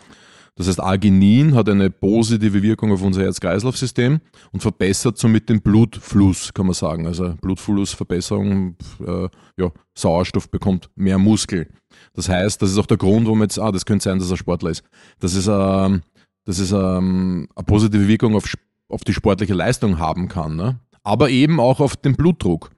Das 0.55 0.67
heißt, 0.67 0.79
Arginin 0.79 1.55
hat 1.55 1.67
eine 1.67 1.89
positive 1.89 2.61
Wirkung 2.61 2.91
auf 2.91 3.01
unser 3.01 3.23
Herz-Kreislauf-System 3.23 4.19
und 4.51 4.59
verbessert 4.59 5.17
somit 5.17 5.49
den 5.49 5.61
Blutfluss, 5.61 6.53
kann 6.53 6.67
man 6.67 6.75
sagen. 6.75 7.07
Also 7.07 7.33
Blutflussverbesserung, 7.41 8.75
äh, 9.03 9.29
ja, 9.57 9.71
Sauerstoff 9.97 10.49
bekommt 10.51 10.91
mehr 10.95 11.17
Muskel. 11.17 11.69
Das 12.13 12.29
heißt, 12.29 12.61
das 12.61 12.71
ist 12.71 12.77
auch 12.77 12.85
der 12.85 12.97
Grund, 12.97 13.25
warum 13.25 13.41
jetzt, 13.41 13.59
ah, 13.59 13.71
das 13.71 13.85
könnte 13.85 14.03
sein, 14.03 14.19
dass 14.19 14.29
er 14.29 14.37
Sportler 14.37 14.69
ist. 14.69 14.83
Das 15.19 15.33
ist, 15.33 15.47
ähm, 15.47 16.01
das 16.45 16.59
ist 16.59 16.71
ähm, 16.71 17.47
eine 17.55 17.65
positive 17.65 18.07
Wirkung 18.07 18.35
auf, 18.35 18.45
auf 18.89 19.03
die 19.03 19.13
sportliche 19.13 19.55
Leistung 19.55 19.97
haben 19.97 20.27
kann, 20.27 20.55
ne? 20.55 20.79
Aber 21.03 21.29
eben 21.29 21.59
auch 21.59 21.79
auf 21.79 21.95
den 21.95 22.15
Blutdruck. 22.15 22.71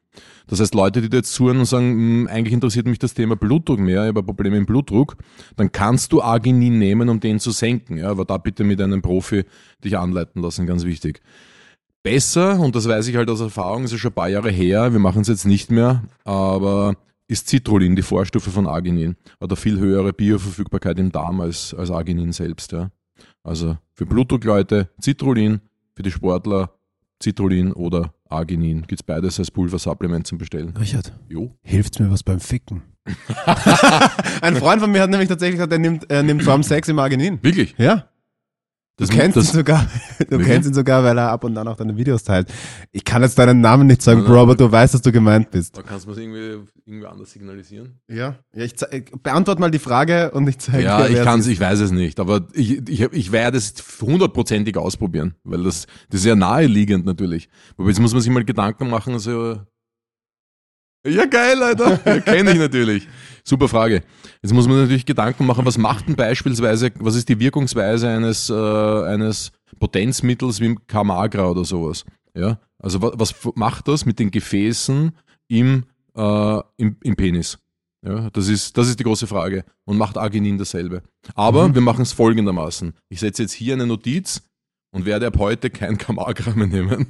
Das 0.47 0.59
heißt, 0.59 0.75
Leute, 0.75 1.01
die 1.01 1.09
da 1.09 1.17
jetzt 1.17 1.33
zuhören 1.33 1.59
und 1.59 1.65
sagen, 1.65 1.91
"Hm, 1.91 2.27
eigentlich 2.27 2.53
interessiert 2.53 2.85
mich 2.85 2.99
das 2.99 3.13
Thema 3.13 3.35
Blutdruck 3.35 3.79
mehr, 3.79 4.03
ich 4.03 4.09
habe 4.09 4.19
ein 4.19 4.25
Problem 4.25 4.53
mit 4.53 4.59
dem 4.59 4.65
Blutdruck, 4.65 5.17
dann 5.55 5.71
kannst 5.71 6.11
du 6.11 6.21
Arginin 6.21 6.77
nehmen, 6.77 7.09
um 7.09 7.19
den 7.19 7.39
zu 7.39 7.51
senken. 7.51 7.97
Ja, 7.97 8.09
aber 8.09 8.25
da 8.25 8.37
bitte 8.37 8.63
mit 8.63 8.79
einem 8.81 9.01
Profi 9.01 9.45
dich 9.83 9.97
anleiten 9.97 10.41
lassen, 10.41 10.67
ganz 10.67 10.85
wichtig. 10.85 11.21
Besser, 12.03 12.59
und 12.59 12.75
das 12.75 12.87
weiß 12.87 13.07
ich 13.07 13.15
halt 13.15 13.29
aus 13.29 13.41
Erfahrung, 13.41 13.83
ist 13.85 13.91
ja 13.91 13.97
schon 13.97 14.11
ein 14.11 14.15
paar 14.15 14.29
Jahre 14.29 14.51
her, 14.51 14.93
wir 14.93 14.99
machen 14.99 15.21
es 15.21 15.27
jetzt 15.27 15.45
nicht 15.45 15.71
mehr, 15.71 16.03
aber 16.23 16.95
ist 17.27 17.47
Citrullin, 17.47 17.95
die 17.95 18.03
Vorstufe 18.03 18.51
von 18.51 18.67
Arginin. 18.67 19.15
Hat 19.41 19.49
eine 19.49 19.55
viel 19.55 19.79
höhere 19.79 20.13
Bioverfügbarkeit 20.13 20.99
im 20.99 21.11
Darm 21.11 21.41
als, 21.41 21.73
als 21.73 21.89
Arginin 21.89 22.31
selbst. 22.31 22.71
Ja. 22.71 22.91
Also 23.43 23.77
für 23.93 24.05
Blutdruckleute 24.05 24.89
Citrullin, 25.01 25.61
für 25.95 26.03
die 26.03 26.11
Sportler 26.11 26.71
Citrullin 27.21 27.73
oder 27.73 28.13
Arginin. 28.35 28.81
Gibt 28.87 29.01
es 29.01 29.03
beides 29.03 29.39
als 29.39 29.51
Pulversupplement 29.51 30.27
zum 30.27 30.37
Bestellen. 30.37 30.75
Richard, 30.77 31.11
Jo. 31.29 31.55
hilft 31.61 31.99
mir 31.99 32.11
was 32.11 32.23
beim 32.23 32.39
Ficken? 32.39 32.83
Ein 34.41 34.55
Freund 34.55 34.81
von 34.81 34.91
mir 34.91 35.01
hat 35.01 35.09
nämlich 35.09 35.29
tatsächlich 35.29 35.55
gesagt, 35.57 35.71
er 35.71 35.79
nimmt, 35.79 36.09
er 36.09 36.23
nimmt 36.23 36.43
vorm 36.43 36.63
Sex 36.63 36.87
im 36.89 36.97
Arginin. 36.99 37.39
Wirklich? 37.41 37.75
Ja. 37.77 38.07
Das, 38.97 39.09
Du 39.09 39.15
kennst 39.17 39.35
ihn 39.35 39.41
das, 39.43 39.51
sogar, 39.51 39.85
du 40.19 40.29
Wirklich? 40.31 40.47
kennst 40.47 40.69
ihn 40.69 40.73
sogar, 40.73 41.03
weil 41.03 41.17
er 41.17 41.29
ab 41.29 41.43
und 41.43 41.57
an 41.57 41.67
auch 41.67 41.75
deine 41.75 41.97
Videos 41.97 42.23
teilt. 42.23 42.47
Ich 42.93 43.03
kann 43.03 43.21
jetzt 43.23 43.37
deinen 43.37 43.59
Namen 43.59 43.87
nicht 43.87 44.01
sagen, 44.01 44.23
Bro, 44.23 44.37
aber 44.43 44.55
du 44.55 44.71
weißt, 44.71 44.93
dass 44.93 45.01
du 45.01 45.11
gemeint 45.11 45.51
bist. 45.51 45.77
da 45.77 45.81
kannst 45.81 46.05
du 46.05 46.09
mir 46.11 46.15
das 46.15 46.23
irgendwie, 46.23 46.69
irgendwie 46.85 47.05
anders 47.07 47.31
signalisieren. 47.31 47.99
Ja. 48.07 48.35
Ja, 48.53 48.63
ich 48.63 48.77
zei- 48.77 49.03
beantwort 49.21 49.59
mal 49.59 49.69
die 49.69 49.79
Frage 49.79 50.31
und 50.31 50.47
ich 50.47 50.59
zeige 50.59 50.83
Ja, 50.83 50.99
dir, 51.01 51.09
ich 51.09 51.15
wer 51.15 51.23
kann 51.25 51.39
es 51.41 51.45
es, 51.47 51.51
ich 51.51 51.59
weiß 51.59 51.79
es 51.81 51.91
nicht, 51.91 52.21
aber 52.21 52.47
ich, 52.53 52.87
ich, 52.87 53.01
ich 53.01 53.31
werde 53.33 53.57
es 53.57 53.73
hundertprozentig 54.01 54.77
ausprobieren, 54.77 55.35
weil 55.43 55.63
das, 55.63 55.87
das 56.09 56.21
ist 56.21 56.25
ja 56.27 56.35
naheliegend 56.35 57.05
natürlich. 57.05 57.49
Aber 57.77 57.89
jetzt 57.89 57.99
muss 57.99 58.13
man 58.13 58.21
sich 58.21 58.31
mal 58.31 58.45
Gedanken 58.45 58.89
machen, 58.89 59.19
so, 59.19 59.57
ja 61.05 61.25
geil, 61.25 61.61
Alter, 61.61 61.99
ja, 62.05 62.19
kenne 62.19 62.51
ich 62.51 62.57
natürlich. 62.59 63.07
Super 63.43 63.67
Frage. 63.67 64.03
Jetzt 64.41 64.53
muss 64.53 64.67
man 64.67 64.77
natürlich 64.77 65.05
Gedanken 65.05 65.45
machen, 65.45 65.65
was 65.65 65.77
macht 65.77 66.07
denn 66.07 66.15
beispielsweise, 66.15 66.91
was 66.99 67.15
ist 67.15 67.29
die 67.29 67.39
Wirkungsweise 67.39 68.09
eines, 68.09 68.49
äh, 68.49 68.53
eines 68.53 69.51
Potenzmittels 69.79 70.59
wie 70.59 70.75
Kamagra 70.87 71.49
oder 71.49 71.63
sowas? 71.65 72.05
Ja, 72.35 72.59
also 72.79 73.01
was, 73.01 73.13
was 73.17 73.35
macht 73.55 73.87
das 73.87 74.05
mit 74.05 74.19
den 74.19 74.31
Gefäßen 74.31 75.11
im, 75.47 75.83
äh, 76.15 76.59
im, 76.77 76.97
im 77.03 77.15
Penis? 77.15 77.57
Ja, 78.05 78.29
das 78.31 78.47
ist, 78.49 78.77
das 78.77 78.87
ist 78.87 78.99
die 78.99 79.03
große 79.03 79.25
Frage. 79.25 79.63
Und 79.85 79.97
macht 79.97 80.17
Arginin 80.17 80.57
dasselbe. 80.59 81.01
Aber 81.33 81.67
Mhm. 81.67 81.75
wir 81.75 81.81
machen 81.81 82.01
es 82.03 82.13
folgendermaßen. 82.13 82.93
Ich 83.09 83.19
setze 83.19 83.41
jetzt 83.43 83.53
hier 83.53 83.73
eine 83.73 83.87
Notiz 83.87 84.43
und 84.95 85.05
werde 85.05 85.27
ab 85.27 85.35
heute 85.37 85.69
kein 85.69 85.97
Kamagra 85.97 86.51
mehr 86.55 86.67
nehmen, 86.67 87.07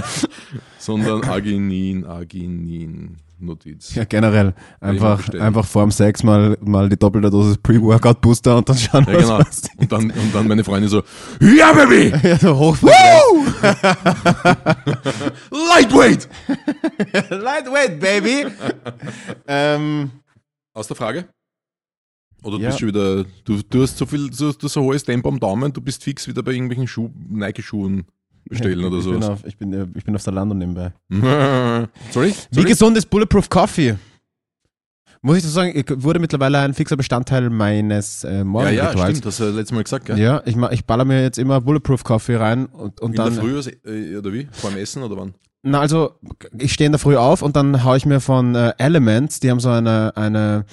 sondern 0.78 1.22
Arginin, 1.24 2.06
Arginin, 2.06 3.18
Notiz. 3.38 3.94
Ja, 3.94 4.04
generell. 4.04 4.54
Einfach, 4.80 5.28
einfach 5.34 5.66
vorm 5.66 5.90
Sex 5.90 6.22
mal, 6.22 6.56
mal 6.62 6.88
die 6.88 6.96
doppelte 6.96 7.28
Dosis 7.28 7.58
Pre-Workout-Booster 7.58 8.56
und 8.56 8.68
dann 8.68 8.78
schauen, 8.78 9.04
Ja, 9.06 9.14
was 9.14 9.22
genau. 9.24 9.38
passiert. 9.38 9.72
Und 9.76 9.92
dann, 9.92 10.10
und 10.10 10.34
dann 10.34 10.48
meine 10.48 10.64
Freundin 10.64 10.88
so, 10.88 11.02
ja, 11.40 11.72
Baby! 11.72 12.14
Ja, 12.28 12.38
so 12.38 12.56
hoch. 12.56 12.78
Lightweight! 15.50 16.28
Lightweight, 17.30 18.00
baby. 18.00 18.46
ähm, 19.46 20.10
Aus 20.72 20.86
der 20.88 20.96
Frage? 20.96 21.26
Oder 22.42 22.56
du 22.56 22.62
Ja. 22.62 22.68
bist 22.68 22.80
schon 22.80 22.88
wieder, 22.88 23.24
du, 23.44 23.60
du 23.68 23.82
hast 23.82 23.96
so 23.98 24.06
viel, 24.06 24.28
du, 24.30 24.52
du 24.52 24.62
hast 24.62 24.72
so 24.72 24.80
ein 24.80 24.86
hohes 24.86 25.04
Tempo 25.04 25.28
am 25.28 25.38
Daumen, 25.38 25.72
du 25.72 25.80
bist 25.80 26.02
fix 26.02 26.26
wieder 26.26 26.42
bei 26.42 26.52
irgendwelchen 26.52 26.86
Schuh, 26.88 27.10
Nike-Schuhen 27.30 28.04
bestellen 28.48 28.84
oder 28.84 28.98
ich 28.98 29.04
bin, 29.04 29.22
so. 29.22 29.28
auf, 29.32 29.44
ich, 29.46 29.56
bin, 29.56 29.72
äh, 29.72 29.86
ich 29.94 30.04
bin 30.04 30.14
auf 30.16 30.22
Zalando 30.22 30.54
nebenbei. 30.54 30.92
Sorry? 32.10 32.30
Wie 32.50 32.54
Sorry? 32.54 32.68
gesund 32.68 32.96
ist 32.98 33.06
Bulletproof 33.08 33.48
Coffee? 33.48 33.96
Muss 35.24 35.36
ich 35.36 35.44
so 35.44 35.50
sagen, 35.50 35.70
ich- 35.76 36.02
wurde 36.02 36.18
mittlerweile 36.18 36.58
ein 36.58 36.74
fixer 36.74 36.96
Bestandteil 36.96 37.48
meines 37.48 38.24
äh, 38.24 38.30
Ja, 38.30 38.38
ja, 38.38 38.44
Morgenrituals. 38.44 39.00
stimmt, 39.10 39.26
das 39.26 39.34
hast 39.38 39.46
du 39.46 39.56
letztes 39.56 39.72
Mal 39.72 39.84
gesagt, 39.84 40.06
gell? 40.06 40.18
Ja, 40.18 40.42
ich, 40.44 40.56
ich 40.72 40.84
baller 40.84 41.04
mir 41.04 41.22
jetzt 41.22 41.38
immer 41.38 41.60
Bulletproof 41.60 42.02
Coffee 42.02 42.34
rein 42.34 42.66
und, 42.66 43.00
und 43.00 43.10
In 43.12 43.16
dann. 43.16 43.34
der 43.34 43.42
Früh 43.44 43.60
äh, 43.88 44.16
oder 44.16 44.32
wie? 44.32 44.48
Vor 44.50 44.70
dem 44.70 44.80
Essen 44.80 45.04
oder 45.04 45.16
wann? 45.16 45.34
Na, 45.62 45.78
also, 45.78 46.16
ich 46.58 46.72
stehe 46.72 46.86
in 46.86 46.92
der 46.92 46.98
Früh 46.98 47.16
auf 47.16 47.40
und 47.42 47.54
dann 47.54 47.84
haue 47.84 47.96
ich 47.96 48.04
mir 48.04 48.18
von 48.18 48.56
äh, 48.56 48.72
Elements, 48.78 49.38
die 49.38 49.48
haben 49.48 49.60
so 49.60 49.68
eine, 49.68 50.12
eine, 50.16 50.64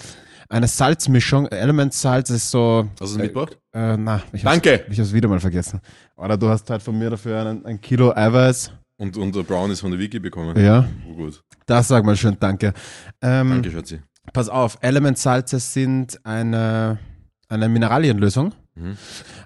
eine 0.50 0.68
Salzmischung. 0.68 1.48
Elements 1.48 2.02
Salz 2.02 2.30
ist 2.32 2.50
so. 2.52 2.88
Hast 2.92 3.00
du 3.00 3.06
es 3.06 3.18
mitgebracht? 3.18 3.58
Äh, 3.72 3.96
na, 3.98 4.22
ich 4.34 4.44
hab's, 4.44 4.54
Danke! 4.62 4.86
ich 4.90 5.00
hab's 5.00 5.14
wieder 5.14 5.28
mal 5.30 5.40
vergessen. 5.40 5.80
Oder 6.16 6.36
du 6.38 6.50
hast 6.50 6.70
halt 6.70 6.82
von 6.82 6.98
mir 6.98 7.10
dafür 7.12 7.40
einen, 7.42 7.66
ein 7.66 7.80
Kilo 7.80 8.12
Eiweiß. 8.16 8.72
Und, 8.98 9.16
und 9.16 9.34
der 9.36 9.44
Brown 9.44 9.72
ist 9.72 9.80
von 9.80 9.92
der 9.92 10.00
Wiki 10.00 10.20
bekommen. 10.20 10.60
Ja, 10.62 10.86
Oh, 11.10 11.14
gut. 11.16 11.42
das 11.66 11.88
sag 11.88 12.04
mal 12.04 12.18
schön, 12.18 12.36
danke. 12.40 12.74
Ähm, 13.22 13.50
Danke, 13.52 13.72
Schatzi. 13.72 14.02
Pass 14.34 14.50
auf, 14.50 14.78
Elementsalze 14.82 15.58
sind 15.60 16.20
eine, 16.26 17.00
eine 17.48 17.70
Mineralienlösung. 17.70 18.54
Mhm. 18.76 18.98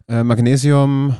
Äh, 0.07 0.23
Magnesium, 0.23 1.15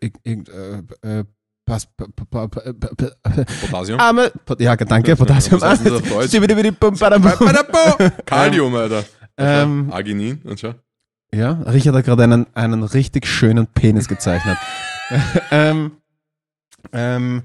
äh, 0.00 0.10
äh, 0.24 0.82
äh, 1.02 1.24
Pas, 1.68 1.84
pa, 1.84 2.06
pa, 2.16 2.24
pa, 2.24 2.48
pa, 2.48 2.60
pa, 2.72 2.88
pa, 2.96 3.44
Potassium. 3.60 4.00
Arme, 4.00 4.32
ja, 4.58 4.74
danke, 4.74 5.14
Potassium. 5.16 5.60
Kalium, 8.24 8.74
Alter. 8.74 9.04
Ähm, 9.36 9.92
Arginin, 9.92 10.40
und 10.44 10.58
schau. 10.58 10.72
ja, 11.30 11.60
Richard 11.66 11.94
hat 11.94 12.06
gerade 12.06 12.24
einen, 12.24 12.46
einen 12.54 12.84
richtig 12.84 13.26
schönen 13.26 13.66
Penis 13.66 14.08
gezeichnet. 14.08 14.56
ähm, 15.50 15.90
ähm, 16.94 17.42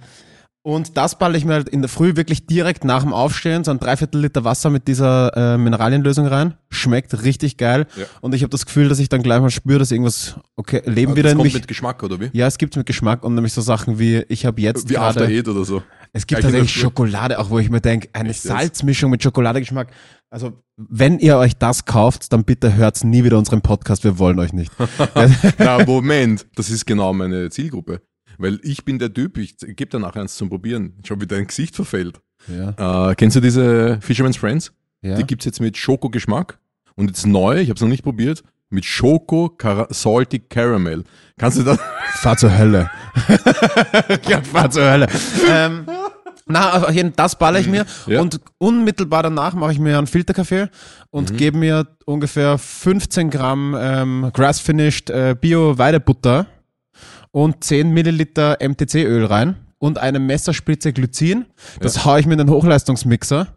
und 0.65 0.95
das 0.95 1.17
balle 1.19 1.37
ich 1.37 1.43
mir 1.43 1.53
halt 1.53 1.67
in 1.67 1.81
der 1.81 1.89
Früh 1.89 2.15
wirklich 2.15 2.45
direkt 2.47 2.85
nach 2.85 3.03
dem 3.03 3.11
Aufstehen, 3.11 3.65
so 3.65 3.71
ein 3.71 3.79
Dreiviertel 3.79 4.21
Liter 4.21 4.45
Wasser 4.45 4.69
mit 4.69 4.87
dieser 4.87 5.35
äh, 5.35 5.57
Mineralienlösung 5.57 6.25
rein. 6.25 6.53
Schmeckt 6.69 7.21
richtig 7.23 7.57
geil. 7.57 7.85
Ja. 7.97 8.05
Und 8.21 8.33
ich 8.33 8.43
habe 8.43 8.49
das 8.49 8.65
Gefühl, 8.65 8.87
dass 8.87 8.99
ich 8.99 9.09
dann 9.09 9.21
gleich 9.23 9.41
mal 9.41 9.49
spüre, 9.51 9.79
dass 9.79 9.91
irgendwas, 9.91 10.35
okay, 10.55 10.81
Leben 10.85 11.17
wieder 11.17 11.23
das 11.23 11.31
in 11.33 11.37
kommt 11.37 11.47
mich. 11.47 11.53
mit 11.53 11.67
Geschmack, 11.67 12.01
oder 12.01 12.17
wie? 12.21 12.29
ja, 12.31 12.47
es 12.47 12.57
gibt 12.57 12.77
mit 12.77 12.85
Geschmack 12.85 13.25
und 13.25 13.35
nämlich 13.35 13.51
so 13.51 13.59
Sachen 13.61 13.99
wie, 13.99 14.23
ich 14.29 14.45
habe 14.45 14.61
jetzt 14.61 14.89
Wie 14.89 14.97
After 14.97 15.21
gerade, 15.21 15.33
Eight 15.37 15.47
oder 15.49 15.65
so. 15.65 15.83
es 16.13 16.25
gibt 16.25 16.41
tatsächlich. 16.41 16.71
Schokolade, 16.71 17.39
auch 17.39 17.49
wo 17.49 17.59
ich 17.59 17.69
mir 17.69 17.81
denke, 17.81 18.07
eine 18.13 18.29
Echt? 18.29 18.43
Salzmischung 18.43 19.11
mit 19.11 19.21
Schokoladegeschmack. 19.21 19.89
Also, 20.29 20.53
wenn 20.77 21.19
ihr 21.19 21.37
euch 21.37 21.57
das 21.57 21.83
kauft, 21.83 22.31
dann 22.31 22.45
bitte 22.45 22.73
hört's 22.75 23.03
nie 23.03 23.25
wieder 23.25 23.37
unseren 23.37 23.61
Podcast, 23.61 24.05
wir 24.05 24.17
wollen 24.17 24.39
euch 24.39 24.53
nicht. 24.53 24.71
Na, 25.57 25.83
Moment, 25.85 26.47
das 26.55 26.69
ist 26.69 26.85
genau 26.85 27.11
meine 27.13 27.49
Zielgruppe. 27.49 28.01
Weil 28.37 28.59
ich 28.63 28.83
bin 28.85 28.99
der 28.99 29.13
Typ, 29.13 29.37
ich 29.37 29.57
gebe 29.57 29.85
dir 29.87 29.99
nachher 29.99 30.21
eins 30.21 30.35
zum 30.35 30.49
Probieren. 30.49 30.93
Schau, 31.05 31.15
wie 31.19 31.27
dein 31.27 31.47
Gesicht 31.47 31.75
verfällt. 31.75 32.19
ja, 32.47 33.09
Äh, 33.11 33.15
kennst 33.15 33.35
du 33.35 33.39
diese 33.41 33.99
Fisherman's 34.01 34.37
Friends? 34.37 34.71
ja. 35.01 35.15
Die 35.15 35.23
gibt's 35.25 35.45
jetzt 35.45 35.59
mit 35.61 35.77
Schokogeschmack. 35.77 36.59
Und 36.95 37.07
jetzt 37.07 37.25
neu, 37.25 37.59
ich 37.59 37.69
habe 37.69 37.75
es 37.75 37.81
noch 37.81 37.89
nicht 37.89 38.03
probiert, 38.03 38.43
mit 38.69 38.85
Schoko 38.85 39.49
Cara 39.49 39.87
Salty 39.91 40.39
Caramel. 40.39 41.03
Kannst 41.37 41.57
du 41.57 41.63
das? 41.63 41.79
Fahr 42.15 42.37
zur 42.37 42.55
Hölle. 42.57 42.89
ja, 44.27 44.41
fahr 44.41 44.69
zur 44.69 44.83
Hölle. 44.89 45.07
ähm, 45.49 45.85
na, 46.45 46.85
das 47.15 47.37
baller 47.37 47.59
ich 47.59 47.67
mir 47.67 47.85
Ja. 48.05 48.21
und 48.21 48.39
unmittelbar 48.57 49.23
danach 49.23 49.53
mache 49.53 49.71
ich 49.71 49.79
mir 49.79 49.97
einen 49.97 50.07
Filterkaffee 50.07 50.67
und 51.09 51.37
gebe 51.37 51.57
mir 51.57 51.87
ungefähr 52.05 52.57
15 52.57 53.29
Gramm 53.29 53.75
ähm, 53.79 54.29
Grass-Finished 54.33 55.09
äh, 55.09 55.35
Bio-Weidebutter 55.39 56.47
und 57.33 57.63
10 57.63 57.89
Milliliter 57.89 58.57
MTC-Öl 58.61 59.25
rein 59.25 59.55
und 59.79 59.97
eine 59.97 60.19
Messerspitze 60.19 60.93
Glycin. 60.93 61.45
Das 61.81 62.05
haue 62.05 62.19
ich 62.19 62.25
mir 62.25 62.33
in 62.33 62.37
den 62.37 62.49
Hochleistungsmixer. 62.49 63.47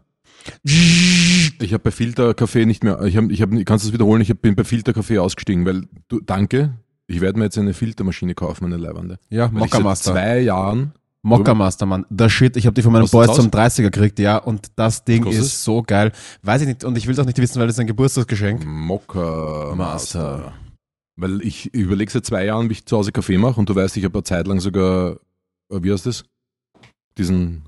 Ich 0.63 1.73
habe 1.73 1.79
bei 1.79 1.91
Filterkaffee 1.91 2.65
nicht 2.65 2.83
mehr, 2.83 3.01
ich 3.03 3.15
habe, 3.17 3.31
ich 3.31 3.41
hab, 3.41 3.49
kannst 3.65 3.85
du 3.85 3.89
es 3.89 3.93
wiederholen, 3.93 4.21
ich 4.21 4.35
bin 4.39 4.55
bei 4.55 4.63
Filterkaffee 4.63 5.19
ausgestiegen, 5.19 5.65
weil, 5.65 5.83
du, 6.07 6.21
danke, 6.21 6.73
ich 7.05 7.21
werde 7.21 7.37
mir 7.37 7.45
jetzt 7.45 7.57
eine 7.57 7.73
Filtermaschine 7.73 8.33
kaufen, 8.33 8.65
eine 8.65 8.77
Leibande. 8.77 9.19
Ja, 9.29 9.49
Mokka 9.49 9.77
seit 9.77 9.83
Master. 9.83 10.11
zwei 10.13 10.39
Jahren, 10.39 10.93
Mokka 11.21 11.53
Master, 11.53 11.85
Mann. 11.85 12.05
Das 12.09 12.31
Shit, 12.31 12.55
ich 12.55 12.65
habe 12.65 12.73
die 12.73 12.81
von 12.81 12.93
meinen 12.93 13.01
Kostet's 13.01 13.27
Boys 13.27 13.35
zum 13.35 13.49
30er 13.49 13.81
gekriegt, 13.83 14.19
ja, 14.19 14.37
und 14.37 14.67
das 14.77 15.03
Ding 15.03 15.23
kostet's? 15.23 15.47
ist 15.47 15.63
so 15.63 15.83
geil. 15.83 16.13
Weiß 16.43 16.61
ich 16.61 16.67
nicht, 16.67 16.83
und 16.85 16.97
ich 16.97 17.07
will 17.07 17.13
es 17.13 17.19
auch 17.19 17.25
nicht 17.25 17.37
wissen, 17.37 17.59
weil 17.59 17.67
das 17.67 17.75
ist 17.75 17.81
ein 17.81 17.87
Geburtstagsgeschenk. 17.87 18.65
Mokka 18.65 19.73
Master. 19.75 19.75
Master. 19.75 20.53
Weil 21.17 21.41
ich 21.41 21.73
überlege 21.73 22.11
seit 22.11 22.25
zwei 22.25 22.45
Jahren, 22.45 22.69
wie 22.69 22.73
ich 22.73 22.85
zu 22.85 22.95
Hause 22.95 23.11
Kaffee 23.11 23.37
mache 23.37 23.59
und 23.59 23.67
du 23.67 23.75
weißt, 23.75 23.97
ich 23.97 24.05
habe 24.05 24.13
eine 24.19 24.23
Zeit 24.23 24.47
lang 24.47 24.59
sogar, 24.59 25.13
äh, 25.71 25.79
wie 25.81 25.91
heißt 25.91 26.05
das? 26.05 26.23
Diesen 27.17 27.63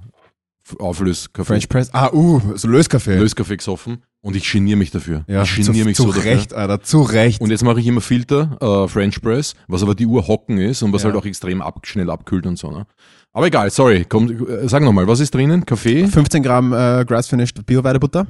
Auflöskaffee. 0.78 1.46
French 1.48 1.68
Press. 1.70 1.90
Ah, 1.94 2.12
uh, 2.14 2.40
so 2.56 2.68
Löskaffee. 2.68 3.18
Löskaffee 3.18 3.58
gesoffen 3.58 4.04
und 4.22 4.36
ich 4.36 4.52
geniere 4.52 4.78
mich 4.78 4.92
dafür. 4.92 5.24
ja, 5.28 5.42
ich 5.42 5.56
geniere 5.56 5.86
mich 5.86 5.98
zu 5.98 6.04
so 6.04 6.10
dafür. 6.12 6.32
Recht, 6.32 6.54
Alter, 6.54 6.82
zu 6.82 7.02
Recht. 7.02 7.42
Und 7.42 7.50
jetzt 7.50 7.64
mache 7.64 7.80
ich 7.80 7.88
immer 7.88 8.02
Filter, 8.02 8.58
äh, 8.62 8.88
French 8.88 9.20
Press, 9.22 9.56
was 9.68 9.82
aber 9.82 9.96
die 9.96 10.06
Uhr 10.06 10.28
hocken 10.28 10.60
ist 10.60 10.84
und 10.84 10.94
was 10.94 11.02
Ja. 11.02 11.08
halt 11.10 11.16
auch 11.18 11.26
extrem 11.26 11.62
ab, 11.64 11.80
schnell 11.88 12.10
abkühlt 12.12 12.46
und 12.46 12.58
so. 12.60 12.70
Ne? 12.70 12.86
Aber 13.34 13.48
egal, 13.48 13.72
sorry, 13.72 14.06
komm, 14.08 14.30
äh, 14.48 14.68
sag 14.70 14.84
nochmal, 14.84 15.08
was 15.08 15.20
ist 15.22 15.34
drinnen? 15.34 15.66
Kaffee? 15.66 16.06
15 16.06 16.44
Gramm 16.44 16.74
äh, 16.74 17.04
Grass-Finished 17.06 17.66
Bio-Weidebutter. 17.66 18.28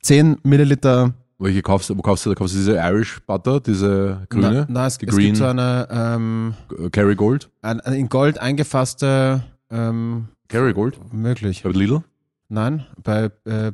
10 0.00 0.38
Milliliter. 0.44 1.12
Welche 1.42 1.60
kaufst 1.62 1.90
du? 1.90 1.98
Wo 1.98 2.02
kaufst 2.02 2.24
du? 2.24 2.30
Da 2.30 2.36
kaufst 2.36 2.54
du 2.54 2.58
diese 2.58 2.76
Irish 2.76 3.20
Butter, 3.26 3.58
diese 3.58 4.26
grüne, 4.28 4.64
na 4.68 4.86
es, 4.86 4.94
es 4.94 4.98
Green 4.98 5.26
gibt 5.26 5.38
so 5.38 5.46
eine, 5.46 5.88
ähm, 5.90 6.54
äh, 6.78 6.88
Kerrygold. 6.88 7.50
ein, 7.62 7.80
eine 7.80 7.96
in 7.98 8.08
Gold 8.08 8.38
eingefasste, 8.38 9.42
ähm, 9.68 10.28
Kerrygold? 10.48 11.00
möglich. 11.12 11.64
Bei 11.64 11.70
Lidl? 11.70 12.02
Nein, 12.48 12.86
bei 13.02 13.30
äh, 13.44 13.72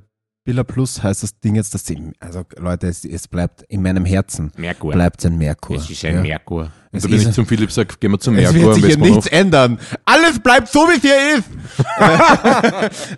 Billa 0.49 0.65
Plus 0.65 1.03
heißt 1.03 1.23
das 1.23 1.39
Ding 1.41 1.57
jetzt, 1.57 1.75
dass 1.75 1.85
die, 1.85 2.11
also 2.21 2.43
Leute, 2.57 2.87
es, 2.87 3.05
es 3.05 3.29
bleibt 3.29 3.65
in 3.69 3.83
meinem 3.83 4.07
Herzen, 4.07 4.51
Merkur. 4.57 4.93
bleibt 4.93 5.23
ein 5.27 5.37
Merkur. 5.37 5.77
Es 5.77 5.91
ist 5.91 6.03
ein 6.07 6.15
ja. 6.15 6.23
Merkur. 6.23 6.63
Und 6.63 6.71
Es 6.91 7.03
da 7.03 7.09
bin 7.11 7.19
ist- 7.19 7.27
ich 7.27 7.35
zum 7.35 7.45
Philipp, 7.45 7.71
sag, 7.71 8.01
gehen 8.01 8.13
wir 8.13 8.19
zum 8.19 8.35
Es 8.35 8.51
Merkur 8.55 8.75
wird 8.75 8.77
am 8.77 8.81
sich 8.83 8.95
hier 8.95 9.15
nichts 9.15 9.27
ändern. 9.27 9.79
Alles 10.07 10.39
bleibt 10.39 10.69
so, 10.69 10.89
wie 10.89 10.97
es 10.97 11.03
hier 11.03 11.37
ist. 11.37 11.45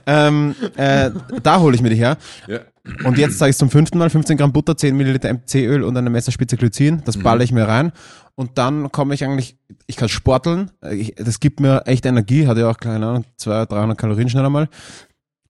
ähm, 0.08 0.56
äh, 0.76 1.12
da 1.40 1.60
hole 1.60 1.76
ich 1.76 1.82
mir 1.82 1.90
die 1.90 1.94
her. 1.96 2.16
Ja. 2.48 2.58
Und 3.04 3.16
jetzt 3.16 3.38
sage 3.38 3.50
ich 3.50 3.56
zum 3.56 3.70
fünften 3.70 3.98
Mal 3.98 4.10
15 4.10 4.36
Gramm 4.36 4.52
Butter, 4.52 4.76
10 4.76 4.96
Milliliter 4.96 5.32
MC-Öl 5.32 5.84
und 5.84 5.96
eine 5.96 6.10
Messerspitze 6.10 6.56
Glycin. 6.56 7.00
Das 7.04 7.16
balle 7.16 7.44
ich 7.44 7.52
mir 7.52 7.68
rein. 7.68 7.92
Und 8.34 8.58
dann 8.58 8.90
komme 8.90 9.14
ich 9.14 9.22
eigentlich, 9.22 9.56
ich 9.86 9.96
kann 9.96 10.08
sporteln. 10.08 10.70
Ich, 10.90 11.14
das 11.14 11.38
gibt 11.38 11.60
mir 11.60 11.82
echt 11.86 12.06
Energie. 12.06 12.48
Hat 12.48 12.56
ja 12.56 12.68
auch, 12.70 12.78
keine 12.78 13.06
Ahnung, 13.06 13.24
200, 13.36 13.70
300 13.70 13.98
Kalorien 13.98 14.28
schneller 14.30 14.50
mal. 14.50 14.68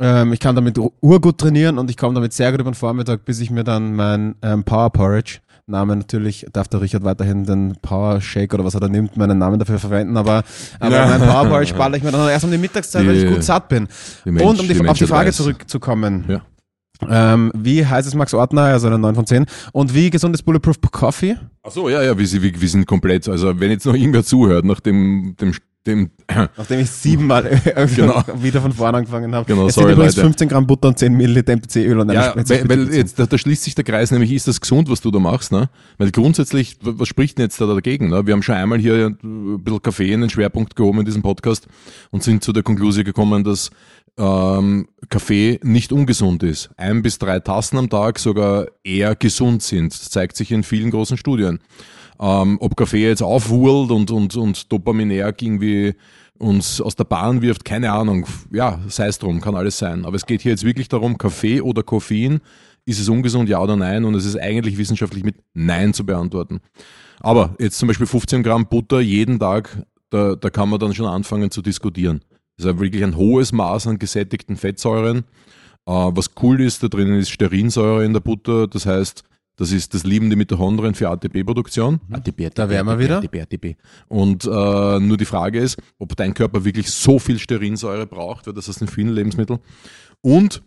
Ähm, 0.00 0.32
ich 0.32 0.40
kann 0.40 0.54
damit 0.56 0.78
urgut 1.02 1.38
trainieren 1.38 1.78
und 1.78 1.90
ich 1.90 1.96
komme 1.96 2.14
damit 2.14 2.32
sehr 2.32 2.50
gut 2.50 2.60
über 2.60 2.70
den 2.70 2.74
Vormittag, 2.74 3.24
bis 3.26 3.38
ich 3.40 3.50
mir 3.50 3.64
dann 3.64 3.94
mein 3.94 4.34
ähm, 4.42 4.64
Power 4.64 4.90
Porridge 4.90 5.38
Name 5.66 5.94
natürlich, 5.94 6.46
darf 6.52 6.66
der 6.66 6.80
Richard 6.80 7.04
weiterhin 7.04 7.44
den 7.44 7.76
Power 7.80 8.20
Shake 8.20 8.52
oder 8.54 8.64
was 8.64 8.74
er 8.74 8.80
da 8.80 8.88
nimmt, 8.88 9.16
meinen 9.16 9.38
Namen 9.38 9.58
dafür 9.60 9.78
verwenden, 9.78 10.16
aber, 10.16 10.42
aber 10.80 10.96
Ja. 10.96 11.06
mein 11.06 11.20
Power 11.20 11.44
Porridge 11.46 11.74
balle 11.74 11.96
ich 11.96 12.02
mir 12.02 12.10
dann 12.10 12.28
erst 12.28 12.44
um 12.44 12.50
die 12.50 12.58
Mittagszeit, 12.58 13.06
weil 13.06 13.14
ich 13.16 13.22
Die- 13.28 13.34
gut 13.34 13.44
satt 13.44 13.68
bin. 13.68 13.86
Die 14.24 14.32
Mensch- 14.32 14.44
und 14.48 14.58
um 14.58 14.66
die, 14.66 14.88
auf 14.88 14.98
die 14.98 15.06
Frage 15.06 15.28
weiß. 15.28 15.36
zurückzukommen. 15.36 16.24
Ja. 16.28 16.40
Ähm, 17.08 17.52
wie 17.54 17.86
heißt 17.86 18.06
es 18.08 18.14
Max 18.14 18.34
Ortner, 18.34 18.62
also 18.62 18.86
eine 18.88 18.98
9 18.98 19.14
von 19.14 19.26
10. 19.26 19.46
Und 19.72 19.94
wie 19.94 20.10
gesund 20.10 20.34
ist 20.34 20.42
Bulletproof 20.42 20.76
Coffee? 20.90 21.36
Ach 21.62 21.70
so, 21.70 21.88
ja, 21.88 22.02
ja, 22.02 22.18
wir, 22.18 22.26
sind- 22.26 22.42
wir, 22.42 22.60
wir 22.60 22.68
sind 22.68 22.86
komplett, 22.86 23.28
also 23.28 23.58
wenn 23.60 23.70
jetzt 23.70 23.86
noch 23.86 23.94
irgendwer 23.94 24.24
zuhört, 24.24 24.64
nach 24.64 24.80
dem, 24.80 25.34
dem, 25.40 25.54
dem 25.86 26.10
Nachdem 26.56 26.80
ich 26.80 26.90
siebenmal 26.90 27.42
Genau. 27.96 28.22
wieder 28.42 28.60
von 28.60 28.72
vorne 28.72 28.98
angefangen 28.98 29.34
habe. 29.34 29.46
Genau, 29.46 29.66
es 29.66 29.74
sorry, 29.74 29.88
sind 29.88 29.94
übrigens 29.96 30.16
Leute. 30.16 30.26
15 30.26 30.48
Gramm 30.48 30.66
Butter 30.66 30.88
und 30.88 30.98
10 30.98 31.12
Milliliter 31.14 31.52
MPC-Öl 31.54 31.98
und 31.98 32.10
eine 32.10 32.14
Ja, 32.14 32.30
Spritze- 32.32 32.68
weil, 32.68 32.86
weil 32.88 32.94
jetzt, 32.94 33.18
da, 33.18 33.26
da 33.26 33.38
schließt 33.38 33.62
sich 33.64 33.74
der 33.74 33.84
Kreis, 33.84 34.10
nämlich 34.10 34.30
ist 34.32 34.46
das 34.46 34.60
gesund, 34.60 34.90
was 34.90 35.00
du 35.00 35.10
da 35.10 35.18
machst, 35.18 35.52
ne? 35.52 35.70
Weil 35.98 36.10
grundsätzlich, 36.10 36.76
was 36.82 37.08
spricht 37.08 37.38
denn 37.38 37.44
jetzt 37.46 37.60
da 37.60 37.66
dagegen? 37.66 38.10
Ne? 38.10 38.26
Wir 38.26 38.34
haben 38.34 38.42
schon 38.42 38.54
einmal 38.56 38.78
hier 38.78 39.06
ein 39.22 39.62
bisschen 39.64 39.82
Kaffee 39.82 40.12
in 40.12 40.20
den 40.20 40.30
Schwerpunkt 40.30 40.76
gehoben 40.76 41.00
in 41.00 41.04
diesem 41.06 41.22
Podcast 41.22 41.66
und 42.10 42.22
sind 42.22 42.44
zu 42.44 42.52
der 42.52 42.62
Konklusion 42.62 43.04
gekommen, 43.04 43.42
dass 43.42 43.70
ähm, 44.18 44.86
Kaffee 45.08 45.60
nicht 45.62 45.92
ungesund 45.92 46.42
ist. 46.42 46.68
Ein 46.76 47.00
bis 47.00 47.18
drei 47.18 47.40
Tassen 47.40 47.78
am 47.78 47.88
Tag 47.88 48.18
sogar 48.18 48.66
eher 48.84 49.14
gesund 49.14 49.62
sind. 49.62 49.92
Das 49.94 50.10
zeigt 50.10 50.36
sich 50.36 50.52
in 50.52 50.62
vielen 50.62 50.90
großen 50.90 51.16
Studien. 51.16 51.60
Ähm, 52.20 52.58
ob 52.60 52.76
Kaffee 52.76 53.06
jetzt 53.06 53.22
aufwurlt 53.22 53.90
und, 53.90 54.10
und, 54.10 54.36
und 54.36 54.70
dopaminerg 54.70 55.40
irgendwie 55.40 55.94
uns 56.38 56.80
aus 56.80 56.96
der 56.96 57.04
Bahn 57.04 57.42
wirft, 57.42 57.64
keine 57.64 57.92
Ahnung. 57.92 58.26
Ja, 58.52 58.78
sei 58.88 59.06
es 59.06 59.18
drum, 59.18 59.40
kann 59.40 59.54
alles 59.54 59.78
sein. 59.78 60.04
Aber 60.04 60.16
es 60.16 60.26
geht 60.26 60.42
hier 60.42 60.52
jetzt 60.52 60.64
wirklich 60.64 60.88
darum, 60.88 61.18
Kaffee 61.18 61.60
oder 61.60 61.82
Koffein, 61.82 62.40
ist 62.86 63.00
es 63.00 63.08
ungesund, 63.08 63.48
ja 63.48 63.60
oder 63.60 63.76
nein? 63.76 64.04
Und 64.04 64.14
es 64.14 64.24
ist 64.24 64.36
eigentlich 64.38 64.78
wissenschaftlich 64.78 65.24
mit 65.24 65.36
Nein 65.54 65.94
zu 65.94 66.04
beantworten. 66.04 66.60
Aber 67.20 67.54
jetzt 67.58 67.78
zum 67.78 67.88
Beispiel 67.88 68.06
15 68.06 68.42
Gramm 68.42 68.66
Butter 68.66 69.00
jeden 69.00 69.38
Tag, 69.38 69.84
da, 70.08 70.34
da 70.34 70.50
kann 70.50 70.70
man 70.70 70.80
dann 70.80 70.94
schon 70.94 71.06
anfangen 71.06 71.50
zu 71.50 71.62
diskutieren. 71.62 72.22
Das 72.56 72.66
ist 72.66 72.80
wirklich 72.80 73.04
ein 73.04 73.16
hohes 73.16 73.52
Maß 73.52 73.86
an 73.86 73.98
gesättigten 73.98 74.56
Fettsäuren. 74.56 75.18
Äh, 75.86 75.92
was 75.92 76.30
cool 76.42 76.60
ist, 76.60 76.82
da 76.82 76.88
drinnen 76.88 77.18
ist 77.18 77.30
Sterinsäure 77.30 78.04
in 78.04 78.12
der 78.12 78.20
Butter, 78.20 78.66
das 78.66 78.86
heißt, 78.86 79.24
das 79.60 79.72
ist 79.72 79.92
das 79.92 80.04
lieben 80.04 80.30
die 80.30 80.36
Mitochondrien 80.36 80.94
für 80.94 81.10
ATP-Produktion. 81.10 82.00
ATP, 82.10 82.48
da 82.54 82.70
wären 82.70 82.86
wir 82.86 82.98
wieder. 82.98 83.18
ATP, 83.18 83.42
ATP. 83.42 83.76
Und 84.08 84.46
äh, 84.46 84.48
nur 84.48 85.18
die 85.18 85.26
Frage 85.26 85.60
ist, 85.60 85.76
ob 85.98 86.16
dein 86.16 86.32
Körper 86.32 86.64
wirklich 86.64 86.90
so 86.90 87.18
viel 87.18 87.38
Sterinsäure 87.38 88.06
braucht, 88.06 88.46
weil 88.46 88.54
das 88.54 88.68
ist 88.68 88.80
in 88.80 88.88
vielen 88.88 89.10
Lebensmitteln. 89.10 89.58
Und 90.22 90.62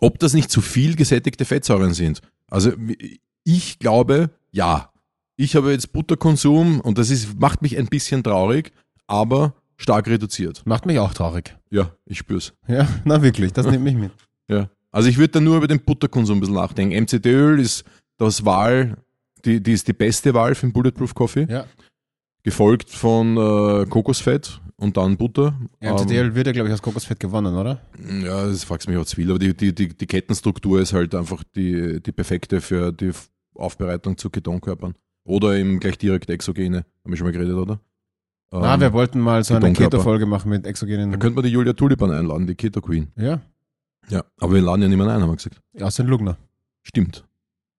ob 0.00 0.18
das 0.18 0.34
nicht 0.34 0.50
zu 0.50 0.60
viel 0.60 0.94
gesättigte 0.94 1.46
Fettsäuren 1.46 1.94
sind. 1.94 2.20
Also 2.50 2.72
ich 3.44 3.78
glaube, 3.78 4.28
ja. 4.50 4.90
Ich 5.36 5.56
habe 5.56 5.72
jetzt 5.72 5.94
Butterkonsum 5.94 6.80
und 6.82 6.98
das 6.98 7.08
ist, 7.08 7.40
macht 7.40 7.62
mich 7.62 7.78
ein 7.78 7.86
bisschen 7.86 8.22
traurig, 8.22 8.72
aber 9.06 9.54
stark 9.78 10.06
reduziert. 10.06 10.60
Macht 10.66 10.84
mich 10.84 10.98
auch 10.98 11.14
traurig. 11.14 11.56
Ja, 11.70 11.92
ich 12.04 12.18
spür's. 12.18 12.52
Ja, 12.68 12.86
na 13.06 13.22
wirklich, 13.22 13.54
das 13.54 13.66
nimmt 13.66 13.84
mich 13.84 13.96
mit. 13.96 14.12
Ja. 14.48 14.68
Also 14.90 15.08
ich 15.08 15.16
würde 15.16 15.32
da 15.32 15.40
nur 15.40 15.56
über 15.56 15.66
den 15.66 15.80
Butterkonsum 15.80 16.36
ein 16.36 16.40
bisschen 16.40 16.56
nachdenken. 16.56 17.02
MCT-Öl 17.04 17.58
ist 17.58 17.84
das 18.26 18.44
Wahl, 18.44 18.96
die, 19.44 19.62
die 19.62 19.72
ist 19.72 19.86
die 19.88 19.92
beste 19.92 20.34
Wahl 20.34 20.54
für 20.54 20.66
den 20.66 20.72
Bulletproof 20.72 21.14
Coffee. 21.14 21.46
Ja. 21.50 21.66
Gefolgt 22.44 22.90
von 22.90 23.36
äh, 23.36 23.86
Kokosfett 23.86 24.60
und 24.76 24.96
dann 24.96 25.16
Butter. 25.16 25.54
MCT-Öl 25.80 26.26
Ähm, 26.26 26.34
wird 26.34 26.46
ja, 26.48 26.52
glaube 26.52 26.68
ich, 26.68 26.74
aus 26.74 26.82
Kokosfett 26.82 27.20
gewonnen, 27.20 27.54
oder? 27.54 27.80
ja, 28.22 28.46
das 28.46 28.64
fragst 28.64 28.88
mich 28.88 28.96
auch 28.96 29.04
zu 29.04 29.14
viel, 29.16 29.30
aber 29.30 29.38
die, 29.38 29.56
die, 29.56 29.72
die, 29.74 29.88
die 29.88 30.06
Kettenstruktur 30.06 30.80
ist 30.80 30.92
halt 30.92 31.14
einfach 31.14 31.44
die, 31.54 32.02
die 32.02 32.10
perfekte 32.12 32.60
für 32.60 32.90
die 32.92 33.12
Aufbereitung 33.54 34.16
zu 34.18 34.28
Ketonkörpern. 34.30 34.94
Oder 35.24 35.54
eben 35.54 35.78
gleich 35.78 35.98
direkt 35.98 36.30
Exogene. 36.30 36.78
Haben 37.04 37.10
wir 37.12 37.16
schon 37.16 37.26
mal 37.28 37.32
geredet, 37.32 37.54
oder? 37.54 37.78
Na, 38.50 38.74
Ähm, 38.74 38.80
wir 38.80 38.92
wollten 38.92 39.20
mal 39.20 39.44
so 39.44 39.54
eine. 39.54 39.72
Keto-Folge 39.72 40.26
machen 40.26 40.48
mit 40.50 40.66
exogenen. 40.66 41.12
da 41.12 41.16
könnte 41.18 41.36
man 41.36 41.44
die 41.44 41.50
Julia 41.50 41.74
Tulipan 41.74 42.10
einladen, 42.10 42.46
die 42.48 42.56
Keto 42.56 42.80
Queen. 42.80 43.08
ja, 43.16 43.40
Ja, 44.08 44.24
aber 44.40 44.54
wir 44.54 44.62
laden 44.62 44.82
ja 44.82 44.88
niemanden 44.88 45.12
ein, 45.14 45.22
haben 45.22 45.30
wir 45.30 45.36
gesagt. 45.36 45.60
aus 45.80 45.94
den 45.94 46.08
Lugner. 46.08 46.36
Stimmt. 46.82 47.24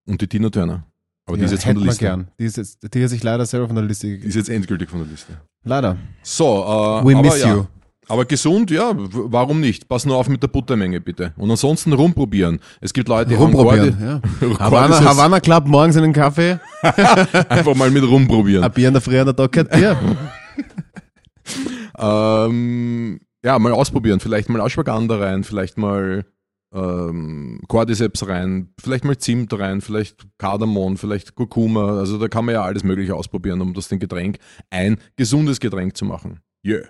Und 0.06 0.20
die 0.20 0.26
Tina 0.26 0.50
Turner. 0.50 0.84
Aber 1.26 1.36
die 1.36 1.40
ja, 1.42 1.46
ist 1.46 1.52
jetzt 1.52 1.64
von 1.64 1.74
der 1.76 1.84
Liste. 1.84 2.04
gern. 2.04 2.28
Die 2.38 2.44
ist, 2.44 2.56
jetzt, 2.58 2.78
die 2.94 3.02
hat 3.02 3.10
sich 3.10 3.22
leider 3.22 3.46
selber 3.46 3.66
von 3.66 3.76
der 3.76 3.84
Liste 3.84 4.06
Die 4.06 4.12
gegeben. 4.14 4.28
ist 4.28 4.34
jetzt 4.34 4.50
endgültig 4.50 4.90
von 4.90 4.98
der 5.00 5.08
Liste. 5.08 5.40
Leider. 5.64 5.96
So, 6.22 6.44
äh, 6.62 7.06
We 7.06 7.12
aber, 7.16 7.22
miss 7.22 7.40
ja. 7.42 7.54
you. 7.54 7.64
aber 8.08 8.26
gesund, 8.26 8.70
ja, 8.70 8.92
warum 8.94 9.60
nicht? 9.60 9.88
Pass 9.88 10.04
nur 10.04 10.16
auf 10.18 10.28
mit 10.28 10.42
der 10.42 10.48
Buttermenge 10.48 11.00
bitte. 11.00 11.32
Und 11.38 11.50
ansonsten 11.50 11.94
rumprobieren. 11.94 12.60
Es 12.82 12.92
gibt 12.92 13.08
Leute, 13.08 13.30
die 13.30 13.36
Rumprobieren. 13.36 13.98
haben 13.98 14.22
Ja. 14.42 14.46
Cordyceps- 14.48 14.58
Havana, 14.60 15.00
Havana 15.04 15.40
Club 15.40 15.66
morgens 15.66 15.96
in 15.96 16.02
den 16.02 16.12
Kaffee, 16.12 16.60
einfach 17.48 17.74
mal 17.74 17.90
mit 17.90 18.04
rumprobieren. 18.06 18.62
ein 18.62 18.72
Bier 18.72 18.88
in 18.88 18.94
der 18.94 19.00
Früh 19.00 19.18
an 19.18 19.24
der 19.26 19.34
Docket. 19.34 19.74
Ja. 19.76 19.98
Ähm, 21.96 23.20
ja, 23.44 23.58
mal 23.58 23.72
ausprobieren. 23.72 24.20
Vielleicht 24.20 24.48
mal 24.48 24.60
Ashwagandha 24.64 25.16
rein, 25.16 25.44
vielleicht 25.44 25.78
mal 25.78 26.24
ähm, 26.74 27.60
Cordyceps 27.68 28.26
rein, 28.26 28.74
vielleicht 28.80 29.04
mal 29.04 29.16
Zimt 29.16 29.56
rein, 29.58 29.80
vielleicht 29.80 30.26
Kardamom, 30.38 30.96
vielleicht 30.96 31.34
Kurkuma. 31.34 31.98
Also 31.98 32.18
da 32.18 32.28
kann 32.28 32.44
man 32.44 32.54
ja 32.54 32.62
alles 32.62 32.84
Mögliche 32.84 33.14
ausprobieren, 33.14 33.60
um 33.60 33.72
das 33.74 33.88
den 33.88 33.98
Getränk 34.00 34.38
ein 34.70 34.98
gesundes 35.16 35.60
Getränk 35.60 35.96
zu 35.96 36.04
machen. 36.04 36.40
Yeah. 36.66 36.88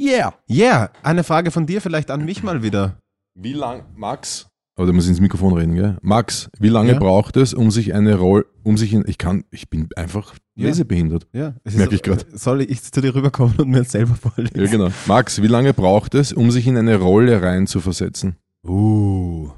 Yeah. 0.00 0.34
yeah, 0.50 0.90
eine 1.02 1.22
Frage 1.22 1.50
von 1.50 1.66
dir 1.66 1.80
vielleicht 1.80 2.10
an 2.10 2.24
mich 2.24 2.42
mal 2.42 2.62
wieder. 2.62 2.98
Wie 3.34 3.52
lang, 3.52 3.84
Max, 3.94 4.48
aber 4.74 4.86
da 4.86 4.92
muss 4.94 5.04
ich 5.04 5.10
ins 5.10 5.20
Mikrofon 5.20 5.52
reden, 5.52 5.74
gell? 5.74 5.98
Max, 6.00 6.50
wie 6.58 6.68
lange 6.68 6.92
Ja? 6.92 6.98
braucht 6.98 7.36
es, 7.36 7.52
um 7.52 7.70
sich 7.70 7.92
eine 7.94 8.14
Rolle, 8.16 8.46
um 8.62 8.78
sich 8.78 8.92
in, 8.94 9.04
ich 9.06 9.18
kann, 9.18 9.44
ich 9.50 9.68
bin 9.68 9.88
einfach 9.96 10.34
Ja. 10.54 10.68
lesebehindert. 10.68 11.26
Ja, 11.32 11.54
es 11.62 11.76
Merk 11.76 11.92
ich 11.92 12.02
grad. 12.02 12.26
Soll 12.32 12.62
ich 12.62 12.82
zu 12.82 13.00
dir 13.02 13.14
rüberkommen 13.14 13.54
und 13.58 13.68
mir 13.68 13.84
selber 13.84 14.14
vorlesen? 14.14 14.58
Ja, 14.58 14.66
genau. 14.70 14.88
Max, 15.06 15.42
wie 15.42 15.46
lange 15.46 15.74
braucht 15.74 16.14
es, 16.14 16.32
um 16.32 16.50
sich 16.50 16.66
in 16.66 16.78
eine 16.78 16.96
Rolle 16.96 17.42
rein 17.42 17.66
zu 17.66 17.80
versetzen? 17.80 18.36
Uh. 18.66 19.50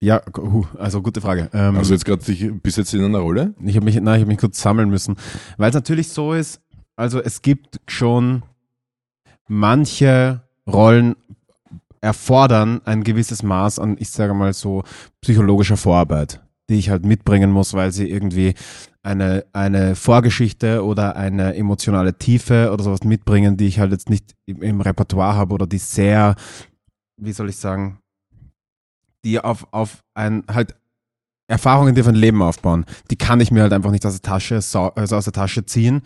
Ja, 0.00 0.20
uh, 0.38 0.64
also 0.78 1.02
gute 1.02 1.20
Frage. 1.20 1.48
Ähm, 1.52 1.76
Also 1.76 1.94
jetzt 1.94 2.04
gerade, 2.04 2.22
dich- 2.22 2.52
bist 2.62 2.76
jetzt 2.78 2.92
in 2.94 3.02
einer 3.04 3.18
Rolle? 3.18 3.54
Ich 3.64 3.76
habe 3.76 3.84
mich, 3.84 3.96
nein, 3.96 4.16
ich 4.16 4.20
habe 4.20 4.26
mich 4.26 4.38
kurz 4.38 4.60
sammeln 4.60 4.88
müssen, 4.90 5.16
weil 5.56 5.70
es 5.70 5.74
natürlich 5.74 6.08
so 6.08 6.32
ist. 6.32 6.60
Also 6.96 7.20
es 7.20 7.42
gibt 7.42 7.80
schon 7.88 8.42
manche 9.48 10.42
Rollen 10.66 11.16
erfordern 12.00 12.80
ein 12.84 13.02
gewisses 13.04 13.42
Maß 13.42 13.78
an, 13.78 13.96
ich 13.98 14.10
sage 14.10 14.34
mal 14.34 14.52
so 14.52 14.82
psychologischer 15.20 15.76
Vorarbeit, 15.76 16.40
die 16.68 16.76
ich 16.78 16.90
halt 16.90 17.04
mitbringen 17.04 17.50
muss, 17.50 17.74
weil 17.74 17.90
sie 17.92 18.08
irgendwie 18.10 18.54
eine 19.02 19.44
eine 19.52 19.94
Vorgeschichte 19.94 20.84
oder 20.84 21.16
eine 21.16 21.54
emotionale 21.54 22.16
Tiefe 22.18 22.70
oder 22.72 22.82
sowas 22.84 23.02
mitbringen, 23.04 23.56
die 23.56 23.66
ich 23.66 23.78
halt 23.78 23.92
jetzt 23.92 24.10
nicht 24.10 24.34
im, 24.46 24.62
im 24.62 24.80
Repertoire 24.80 25.34
habe 25.36 25.54
oder 25.54 25.66
die 25.66 25.78
sehr, 25.78 26.34
wie 27.16 27.32
soll 27.32 27.48
ich 27.48 27.56
sagen, 27.56 27.98
die 29.26 29.40
auf 29.40 29.66
auf 29.72 30.02
ein 30.14 30.44
halt 30.48 30.74
Erfahrungen, 31.48 31.94
die 31.94 32.00
auf 32.00 32.08
ein 32.08 32.14
Leben 32.14 32.42
aufbauen, 32.42 32.86
die 33.10 33.16
kann 33.16 33.40
ich 33.40 33.50
mir 33.50 33.62
halt 33.62 33.72
einfach 33.72 33.90
nicht 33.90 34.06
aus 34.06 34.14
der 34.20 34.22
Tasche, 34.22 34.56
also 34.56 35.16
aus 35.16 35.24
der 35.24 35.32
Tasche 35.32 35.66
ziehen. 35.66 36.02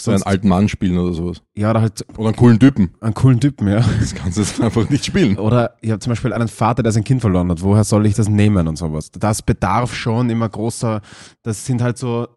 So 0.00 0.12
einen 0.12 0.22
alten 0.22 0.46
Mann 0.46 0.68
spielen 0.68 0.96
oder 0.96 1.12
sowas. 1.12 1.42
ja, 1.56 1.70
oder 1.70 1.80
halt 1.80 2.06
Oder 2.16 2.28
einen 2.28 2.36
coolen 2.36 2.60
Typen. 2.60 2.94
einen 3.00 3.14
coolen 3.14 3.40
Typen, 3.40 3.66
ja. 3.66 3.80
Das 3.98 4.14
kannst 4.14 4.38
du 4.38 4.62
einfach 4.62 4.88
nicht 4.88 5.04
spielen. 5.04 5.36
Oder 5.36 5.74
ich 5.80 5.90
habe 5.90 5.98
zum 5.98 6.12
Beispiel 6.12 6.32
einen 6.32 6.46
Vater, 6.46 6.84
der 6.84 6.92
sein 6.92 7.02
Kind 7.02 7.20
verloren 7.20 7.50
hat. 7.50 7.62
Woher 7.62 7.82
soll 7.82 8.06
ich 8.06 8.14
das 8.14 8.28
nehmen 8.28 8.68
und 8.68 8.76
sowas? 8.76 9.10
Das 9.10 9.42
bedarf 9.42 9.92
schon 9.92 10.30
immer 10.30 10.48
großer, 10.48 11.00
das 11.42 11.66
sind 11.66 11.82
halt 11.82 11.98
so, 11.98 12.28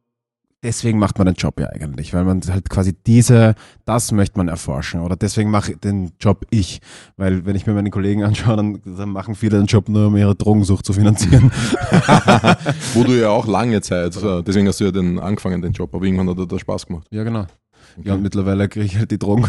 deswegen 0.64 1.00
macht 1.00 1.18
man 1.18 1.26
den 1.26 1.36
Job 1.36 1.60
ja 1.60 1.68
eigentlich, 1.68 2.14
weil 2.14 2.24
man 2.24 2.42
halt 2.42 2.70
quasi 2.70 2.94
diese, 2.94 3.56
das 3.86 4.12
möchte 4.12 4.38
man 4.38 4.48
erforschen. 4.48 5.02
Oder 5.02 5.16
deswegen 5.16 5.50
mache 5.50 5.74
ich 5.74 5.80
den 5.80 6.12
Job 6.20 6.46
ich. 6.50 6.82
Weil 7.18 7.46
wenn 7.46 7.56
ich 7.56 7.66
mir 7.66 7.74
meine 7.74 7.90
Kollegen 7.90 8.24
anschaue, 8.24 8.58
dann, 8.58 8.82
dann 8.86 9.10
machen 9.10 9.36
viele 9.36 9.58
den 9.58 9.66
Job 9.66 9.90
nur, 9.90 10.08
um 10.08 10.18
ihre 10.18 10.36
Drogensucht 10.36 10.86
zu 10.86 10.94
finanzieren. 10.94 11.52
Wo 12.94 13.04
du 13.04 13.20
ja 13.20 13.30
auch 13.30 13.48
lange 13.48 13.82
Zeit, 13.82 14.16
äh, 14.18 14.44
deswegen 14.44 14.68
hast 14.68 14.80
du 14.80 14.86
ja 14.86 14.92
den 14.92 15.20
angefangen, 15.20 15.62
den 15.62 15.74
Job, 15.74 15.94
aber 15.94 16.06
irgendwann 16.06 16.30
hat 16.30 16.38
er 16.38 16.48
da 16.48 16.60
Spaß 16.60 16.88
gemacht. 16.88 17.08
Ja, 17.12 17.24
genau. 17.24 17.46
Ja, 18.04 18.14
und 18.14 18.22
mittlerweile 18.22 18.70
kriege 18.70 18.86
ich 18.86 18.98
halt 18.98 19.12
die 19.12 19.20
Drogen, 19.20 19.44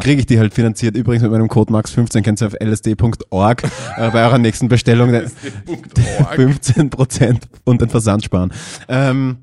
kriege 0.00 0.20
ich 0.20 0.26
die 0.26 0.38
halt 0.38 0.54
finanziert. 0.54 0.96
Übrigens 0.96 1.22
mit 1.22 1.30
meinem 1.30 1.48
Code 1.48 1.70
MAX15 1.72 2.22
könnt 2.22 2.40
ihr 2.40 2.46
auf 2.46 2.54
lsd.org 2.58 3.64
äh, 3.64 3.68
bei 4.10 4.24
eurer 4.24 4.38
nächsten 4.38 4.68
Bestellung 4.68 5.10
15% 5.10 7.40
und 7.64 7.80
den 7.80 7.88
Versand 7.88 8.24
sparen. 8.24 8.52
Ähm, 8.88 9.38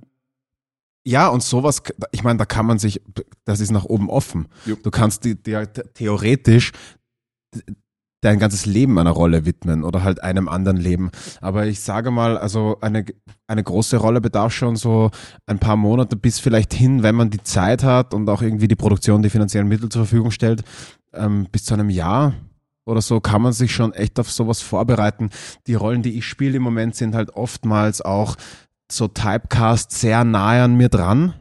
ja, 1.06 1.30
und 1.30 1.42
sowas, 1.42 1.82
ich 2.12 2.24
meine, 2.24 2.38
da 2.38 2.46
kann 2.46 2.66
man 2.66 2.80
sich, 2.80 3.02
das 3.46 3.62
ist 3.62 3.72
nach 3.72 3.86
oben 3.86 4.10
offen. 4.10 4.50
Jupp. 4.66 4.84
Du 4.84 4.92
kannst 4.92 5.24
dir 5.24 5.36
dir 5.36 5.72
theoretisch 5.94 6.74
dein 8.22 8.40
ganzes 8.40 8.66
Leben 8.66 8.98
einer 8.98 9.12
Rolle 9.12 9.46
widmen 9.46 9.84
oder 9.84 10.04
halt 10.04 10.24
einem 10.24 10.48
anderen 10.48 10.78
Leben. 10.78 11.12
Aber 11.40 11.68
ich 11.68 11.82
sage 11.82 12.10
mal, 12.12 12.38
also 12.38 12.78
eine, 12.82 13.06
eine 13.48 13.64
große 13.64 13.98
Rolle 13.98 14.22
bedarf 14.22 14.54
schon 14.54 14.76
so 14.76 15.12
ein 15.46 15.60
paar 15.60 15.76
Monate 15.76 16.16
bis 16.16 16.40
vielleicht 16.40 16.74
hin, 16.74 17.04
wenn 17.04 17.16
man 17.16 17.30
die 17.30 17.44
Zeit 17.44 17.84
hat 17.84 18.14
und 18.14 18.28
auch 18.30 18.42
irgendwie 18.42 18.68
die 18.68 18.76
Produktion 18.76 19.22
die 19.22 19.30
finanziellen 19.30 19.68
Mittel 19.68 19.90
zur 19.90 20.06
Verfügung 20.06 20.32
stellt, 20.32 20.64
ähm, 21.14 21.48
bis 21.52 21.66
zu 21.66 21.74
einem 21.74 21.90
Jahr 21.90 22.34
oder 22.88 23.02
so 23.02 23.20
kann 23.20 23.42
man 23.42 23.54
sich 23.54 23.76
schon 23.76 23.94
echt 23.94 24.20
auf 24.20 24.32
sowas 24.32 24.62
vorbereiten. 24.62 25.30
Die 25.68 25.76
Rollen, 25.76 26.02
die 26.02 26.18
ich 26.18 26.26
spiele 26.26 26.56
im 26.58 26.64
Moment, 26.64 26.96
sind 26.96 27.16
halt 27.16 27.32
oftmals 27.32 28.02
auch 28.02 28.36
so 28.90 29.10
Typecast 29.10 29.92
sehr 29.92 30.24
nahe 30.24 30.64
an 30.64 30.76
mir 30.76 30.88
dran. 30.88 31.34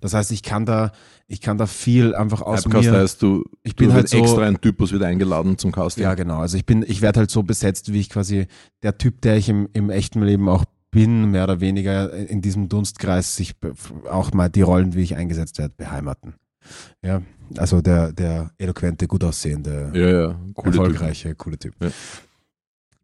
Das 0.00 0.12
heißt, 0.12 0.30
ich 0.30 0.42
kann 0.42 0.66
da, 0.66 0.92
ich 1.32 1.40
kann 1.40 1.58
da 1.58 1.66
viel 1.66 2.12
einfach 2.16 2.42
aus 2.42 2.64
Typecast 2.64 2.90
mir. 2.90 2.98
heißt, 2.98 3.22
du, 3.22 3.44
Ich 3.62 3.76
bin 3.76 3.88
du 3.90 3.94
halt 3.94 4.08
so- 4.08 4.18
extra 4.18 4.42
ein 4.42 4.60
Typus 4.60 4.90
wird 4.90 5.04
eingeladen 5.04 5.58
zum 5.58 5.70
Casting. 5.70 6.02
Ja, 6.02 6.14
genau. 6.14 6.40
Also 6.40 6.56
ich 6.56 6.66
bin, 6.66 6.84
ich 6.86 7.02
werde 7.02 7.20
halt 7.20 7.30
so 7.30 7.44
besetzt, 7.44 7.92
wie 7.92 8.00
ich 8.00 8.10
quasi 8.10 8.48
der 8.82 8.98
Typ, 8.98 9.20
der 9.20 9.36
ich 9.36 9.48
im, 9.48 9.68
im 9.72 9.90
echten 9.90 10.22
Leben 10.22 10.48
auch 10.48 10.64
bin, 10.90 11.30
mehr 11.30 11.44
oder 11.44 11.60
weniger 11.60 12.12
in 12.12 12.42
diesem 12.42 12.68
Dunstkreis 12.68 13.36
sich 13.36 13.54
auch 14.10 14.32
mal 14.32 14.48
die 14.48 14.62
Rollen, 14.62 14.94
wie 14.94 15.02
ich 15.02 15.14
eingesetzt 15.14 15.58
werde, 15.58 15.72
beheimaten. 15.76 16.34
Ja, 17.00 17.22
also 17.56 17.80
der, 17.80 18.12
der 18.12 18.50
eloquente, 18.58 19.06
gut 19.06 19.22
aussehende, 19.22 19.92
ja, 19.94 20.08
ja. 20.10 20.40
Coole 20.54 20.70
erfolgreiche, 20.76 21.36
coole 21.36 21.58
Typ. 21.58 21.74
Ja. 21.80 21.90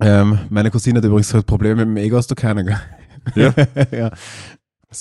Ähm, 0.00 0.38
meine 0.50 0.72
Cousine 0.72 0.98
hat 0.98 1.04
übrigens 1.04 1.28
das 1.28 1.44
Problem 1.44 1.76
mit 1.76 1.86
dem 1.86 1.96
Ego, 1.96 2.16
hast 2.16 2.30
du 2.30 2.34
keine, 2.34 2.64
gell? 2.64 2.80
Ja. 3.36 3.54
ja. 3.96 4.10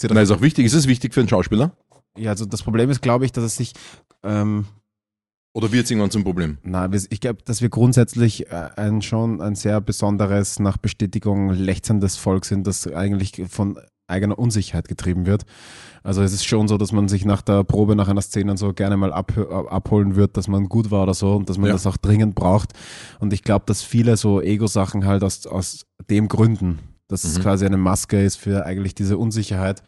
Na, 0.10 0.22
ist 0.22 0.32
auch 0.32 0.42
wichtig. 0.42 0.66
Ist 0.66 0.74
es 0.74 0.88
wichtig 0.88 1.14
für 1.14 1.22
einen 1.22 1.30
Schauspieler? 1.30 1.72
Ja, 2.18 2.32
also 2.32 2.46
das 2.46 2.64
Problem 2.64 2.90
ist, 2.90 3.02
glaube 3.02 3.26
ich, 3.26 3.32
dass 3.32 3.44
es 3.44 3.56
sich, 3.58 3.74
ähm, 4.24 4.66
Oder 5.54 5.72
wird 5.72 5.86
es 5.86 5.92
irgendwann 5.92 6.12
zum 6.12 6.24
Problem? 6.24 6.58
Wir- 6.64 7.02
ich 7.10 7.20
glaube, 7.22 7.42
dass 7.46 7.62
wir 7.62 7.70
grundsätzlich 7.70 8.52
äh, 8.52 8.70
ein 8.76 9.02
schon 9.02 9.42
ein 9.42 9.56
sehr 9.56 9.80
besonderes, 9.82 10.60
nach 10.60 10.78
Bestätigung 10.78 11.50
lechzendes 11.52 12.18
Volk 12.18 12.44
sind, 12.46 12.68
das 12.68 12.86
eigentlich 12.88 13.42
von 13.50 13.80
eigener 14.08 14.38
Unsicherheit 14.38 14.88
getrieben 14.88 15.26
wird. 15.26 15.46
Also 16.04 16.22
es 16.22 16.32
ist 16.34 16.46
schon 16.46 16.68
so, 16.68 16.78
dass 16.78 16.92
man 16.92 17.08
sich 17.08 17.26
nach 17.26 17.42
der 17.42 17.64
Probe, 17.64 17.96
nach 17.96 18.08
einer 18.08 18.22
Szene 18.22 18.52
und 18.52 18.58
so 18.58 18.72
gerne 18.74 18.98
mal 18.98 19.12
ab, 19.12 19.36
abholen 19.70 20.16
wird, 20.16 20.38
dass 20.38 20.48
man 20.48 20.70
gut 20.70 20.92
war 20.92 21.04
oder 21.04 21.16
so 21.16 21.36
und 21.36 21.50
dass 21.50 21.58
man 21.58 21.68
Ja. 21.68 21.74
das 21.74 21.88
auch 21.88 21.98
dringend 21.98 22.36
braucht. 22.36 22.74
Und 23.20 23.34
ich 23.34 23.42
glaube, 23.42 23.64
dass 23.66 23.82
viele 23.82 24.16
so 24.18 24.42
Ego-Sachen 24.42 25.06
halt 25.06 25.24
aus, 25.24 25.48
aus 25.48 25.86
dem 26.10 26.28
Gründen, 26.28 26.80
dass 27.08 27.24
es 27.24 27.38
Mhm. 27.40 27.42
quasi 27.44 27.66
eine 27.66 27.78
Maske 27.78 28.22
ist 28.24 28.36
für 28.36 28.66
eigentlich 28.66 28.94
diese 28.94 29.18
Unsicherheit. 29.18 29.82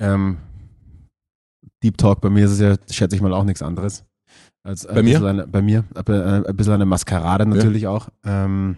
Ähm, 0.00 0.36
Deep 1.82 1.98
Talk, 1.98 2.20
bei 2.20 2.30
mir 2.30 2.44
ist 2.44 2.52
es 2.52 2.60
ja, 2.60 2.76
schätze 2.90 3.16
ich 3.16 3.22
mal, 3.22 3.32
auch 3.32 3.44
nichts 3.44 3.62
anderes. 3.62 4.04
Als 4.64 4.86
ein 4.86 4.94
Bei 4.94 5.02
mir? 5.02 5.14
bisschen 5.14 5.26
Eine, 5.26 5.46
bei 5.46 5.60
mir, 5.62 5.84
aber, 5.94 6.44
äh, 6.44 6.48
ein 6.48 6.56
bisschen 6.56 6.74
eine 6.74 6.86
Maskerade 6.86 7.46
natürlich 7.46 7.86
auch. 7.88 8.08
Ähm, 8.24 8.76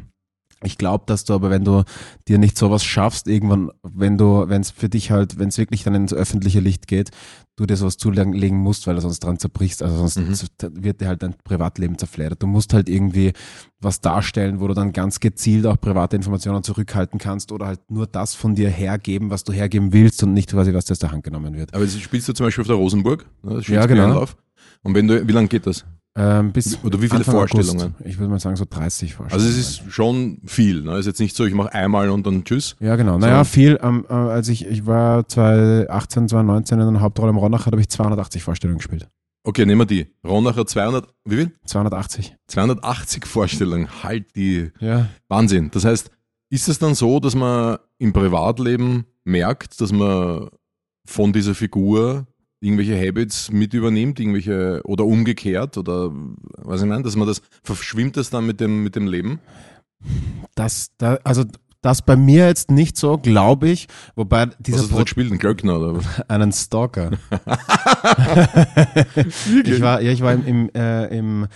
ich 0.65 0.79
glaube, 0.79 1.05
dass 1.07 1.25
du 1.25 1.35
aber, 1.35 1.51
wenn 1.51 1.65
du 1.65 1.85
dir 2.29 2.39
nicht 2.39 2.57
sowas 2.59 2.85
schaffst, 2.85 3.29
irgendwann, 3.29 3.71
wenn 3.83 4.19
du, 4.19 4.49
wenn 4.49 4.63
es 4.63 4.71
für 4.71 4.89
dich 4.89 5.11
halt, 5.11 5.39
wenn 5.39 5.49
es 5.49 5.59
wirklich 5.59 5.83
dann 5.85 5.95
ins 5.95 6.13
öffentliche 6.13 6.61
Licht 6.61 6.87
geht, 6.87 7.11
du 7.57 7.67
dir 7.67 7.77
sowas 7.77 7.97
zulegen 7.97 8.57
musst, 8.57 8.87
weil 8.87 8.97
du 8.97 9.01
sonst 9.01 9.21
dran 9.21 9.39
zerbrichst, 9.39 9.83
also 9.83 9.97
sonst 10.07 10.19
Mhm. 10.19 10.83
wird 10.85 11.01
dir 11.01 11.07
halt 11.09 11.23
dein 11.23 11.35
Privatleben 11.45 11.99
zerfleddert. 11.99 12.43
Du 12.43 12.47
musst 12.47 12.75
halt 12.75 12.89
irgendwie 12.89 13.33
was 13.81 14.01
darstellen, 14.01 14.61
wo 14.61 14.67
du 14.67 14.75
dann 14.75 14.93
ganz 14.93 15.21
gezielt 15.21 15.67
auch 15.67 15.81
private 15.81 16.17
Informationen 16.17 16.63
zurückhalten 16.65 17.19
kannst 17.21 17.53
oder 17.53 17.67
halt 17.67 17.81
nur 17.91 18.07
das 18.07 18.35
von 18.35 18.55
dir 18.55 18.71
hergeben, 18.71 19.31
was 19.31 19.45
du 19.45 19.53
hergeben 19.53 19.93
willst 19.93 20.23
und 20.23 20.33
nicht 20.35 20.51
quasi, 20.51 20.75
was 20.75 20.87
dir 20.87 20.93
aus 20.93 20.99
der 20.99 21.13
Hand 21.13 21.23
genommen 21.23 21.55
wird. 21.55 21.73
Aber 21.75 21.85
jetzt 21.85 22.01
spielst 22.01 22.29
du 22.29 22.33
zum 22.33 22.47
Beispiel 22.47 22.63
auf 22.63 22.69
der 22.69 22.77
Rosenburg, 22.77 23.25
ne, 23.43 23.55
das 23.55 23.69
Ja, 23.69 23.87
genau. 23.87 24.27
Und 24.83 24.95
wenn 24.95 25.07
du, 25.07 25.27
wie 25.27 25.33
lange 25.33 25.49
geht 25.49 25.67
das? 25.67 25.85
Ähm, 26.17 26.53
bis 26.53 26.79
Oder 26.85 26.99
wie 27.03 27.09
viele 27.09 27.19
Anfang 27.21 27.35
Vorstellungen? 27.35 27.95
August. 27.97 28.07
Ich 28.07 28.19
würde 28.19 28.31
mal 28.31 28.39
sagen 28.39 28.55
so 28.55 28.65
30 28.69 29.11
Also 29.11 29.17
Vorstellungen. 29.17 29.51
es 29.51 29.57
ist 29.59 29.83
schon 29.93 30.39
viel. 30.47 30.83
Ne? 30.83 30.97
ist 30.99 31.07
jetzt 31.07 31.19
nicht 31.19 31.35
so, 31.35 31.45
ich 31.45 31.55
mache 31.55 31.73
einmal 31.75 32.09
und 32.11 32.25
dann 32.27 32.45
tschüss. 32.45 32.77
Ja, 32.79 32.95
genau. 32.95 33.19
Naja, 33.19 33.43
viel. 33.43 33.81
Ähm, 33.83 34.07
äh, 34.09 34.13
als 34.13 34.49
ich, 34.49 34.65
ich 34.67 34.87
war 34.87 35.27
2018, 35.29 36.29
2019 36.29 36.79
in 36.81 36.87
einer 36.87 37.01
Hauptrolle 37.01 37.31
im 37.31 37.37
Ronach, 37.37 37.67
habe 37.67 37.81
ich 37.81 37.89
280 37.89 38.45
Vorstellungen 38.45 38.79
gespielt. 38.79 39.09
Okay, 39.43 39.67
nehmen 39.67 39.81
wir 39.81 39.87
die. 39.87 40.07
Ronacher 40.27 40.67
200, 40.67 41.07
wie 41.25 41.37
viel? 41.37 41.53
280. 41.67 42.37
280 42.47 43.27
Vorstellungen. 43.27 43.89
Halt 44.05 44.37
die 44.37 44.71
Ja. 44.79 45.09
Wahnsinn. 45.29 45.71
Das 45.73 45.85
heißt, 45.85 46.11
ist 46.49 46.69
es 46.69 46.79
dann 46.79 46.95
so, 46.95 47.19
dass 47.19 47.35
man 47.35 47.79
im 47.99 48.13
Privatleben 48.13 49.05
merkt, 49.25 49.81
dass 49.81 49.91
man 49.91 50.49
von 51.07 51.33
dieser 51.33 51.55
Figur 51.55 52.27
irgendwelche 52.65 52.99
Habits 52.99 53.53
mit 53.53 53.75
übernimmt, 53.75 54.19
irgendwelche 54.19 54.81
oder 54.85 55.05
umgekehrt 55.05 55.79
oder 55.79 56.11
was 56.57 56.83
ich 56.83 56.89
meine, 56.89 57.03
dass 57.03 57.17
man 57.17 57.29
das 57.29 57.43
verschwimmt 57.63 58.17
das 58.17 58.31
dann 58.31 58.47
mit 58.47 58.61
dem 58.61 58.83
mit 58.83 58.97
dem 58.97 59.07
Leben? 59.07 59.41
Das, 60.55 60.91
da, 60.99 61.19
also 61.25 61.45
das 61.85 62.03
bei 62.03 62.17
mir 62.17 62.47
jetzt 62.47 62.71
nicht 62.71 62.97
so, 62.97 63.19
glaube 63.19 63.69
ich. 63.69 63.89
Wobei 64.17 64.47
Was 64.47 64.57
dieser 64.59 64.79
hast 64.79 64.91
du 64.91 64.97
gespielt? 64.97 65.31
Ein 65.31 65.39
Glöckner 65.39 65.79
oder 65.79 65.97
was? 65.97 66.21
einen 66.29 66.51
Stalker. 66.53 67.11
ich 69.65 69.83
war, 69.83 70.01
ja, 70.01 70.11
ich 70.11 70.23
war 70.23 70.33
im, 70.33 70.47
im, 70.47 70.71
äh, 70.75 71.17
im 71.17 71.47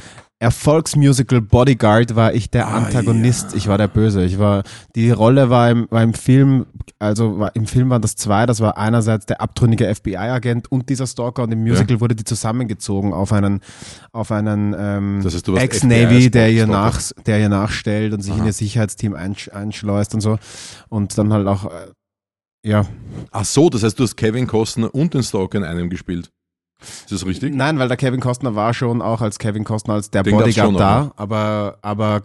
Erfolgsmusical 0.40 1.40
Bodyguard 1.40 2.14
war 2.14 2.32
ich 2.32 2.48
der 2.50 2.68
Ah, 2.68 2.76
Antagonist, 2.76 3.50
ja. 3.52 3.56
ich 3.56 3.66
war 3.66 3.76
der 3.76 3.88
Böse. 3.88 4.24
Ich 4.24 4.38
war, 4.38 4.62
die 4.94 5.10
Rolle 5.10 5.50
war 5.50 5.68
im, 5.68 5.88
war 5.90 6.02
im 6.02 6.14
Film, 6.14 6.66
also 7.00 7.40
war, 7.40 7.56
im 7.56 7.66
Film 7.66 7.90
waren 7.90 8.02
das 8.02 8.14
zwei, 8.14 8.46
das 8.46 8.60
war 8.60 8.78
einerseits 8.78 9.26
der 9.26 9.40
abtrünnige 9.40 9.92
FBI-Agent 9.92 10.70
und 10.70 10.88
dieser 10.90 11.08
Stalker 11.08 11.42
und 11.42 11.50
im 11.50 11.62
Musical 11.62 12.00
wurde 12.00 12.14
die 12.14 12.22
zusammengezogen 12.22 13.12
auf 13.12 13.32
einen, 13.32 13.60
auf 14.12 14.30
einen 14.30 14.76
ähm, 14.78 15.20
Das 15.24 15.34
heißt, 15.34 15.48
Ex-Navy, 15.48 16.30
der 16.30 16.50
ihr 16.52 16.68
nach, 16.68 17.00
der 17.26 17.40
ihr 17.40 17.48
nachstellt 17.48 18.12
und 18.14 18.20
sich 18.22 18.34
in 18.34 18.40
Aha. 18.40 18.46
ihr 18.46 18.52
Sicherheitsteam 18.52 19.14
einsch, 19.14 19.48
einschleust 19.48 20.14
und 20.14 20.20
so. 20.20 20.38
Und 20.88 21.18
dann 21.18 21.32
halt 21.32 21.48
auch, 21.48 21.64
äh, 21.64 21.88
ja, 22.64 22.86
Ach 23.32 23.44
so, 23.44 23.70
das 23.70 23.82
heißt, 23.82 23.98
du 23.98 24.04
hast 24.04 24.16
Kevin 24.16 24.46
Costner 24.46 24.94
und 24.94 25.14
den 25.14 25.22
Stalker 25.24 25.58
in 25.58 25.64
einem 25.64 25.90
gespielt. 25.90 26.30
Ist 26.80 27.10
das 27.10 27.26
richtig? 27.26 27.54
Nein, 27.54 27.78
weil 27.78 27.88
der 27.88 27.96
Kevin 27.96 28.20
Costner 28.20 28.54
war 28.54 28.72
schon 28.74 29.02
auch 29.02 29.20
als 29.20 29.38
Kevin 29.38 29.64
Costner 29.64 29.94
als 29.94 30.10
der 30.10 30.22
Den 30.22 30.36
Bodyguard 30.36 30.78
da, 30.78 31.12
aber, 31.16 31.78
aber 31.82 32.22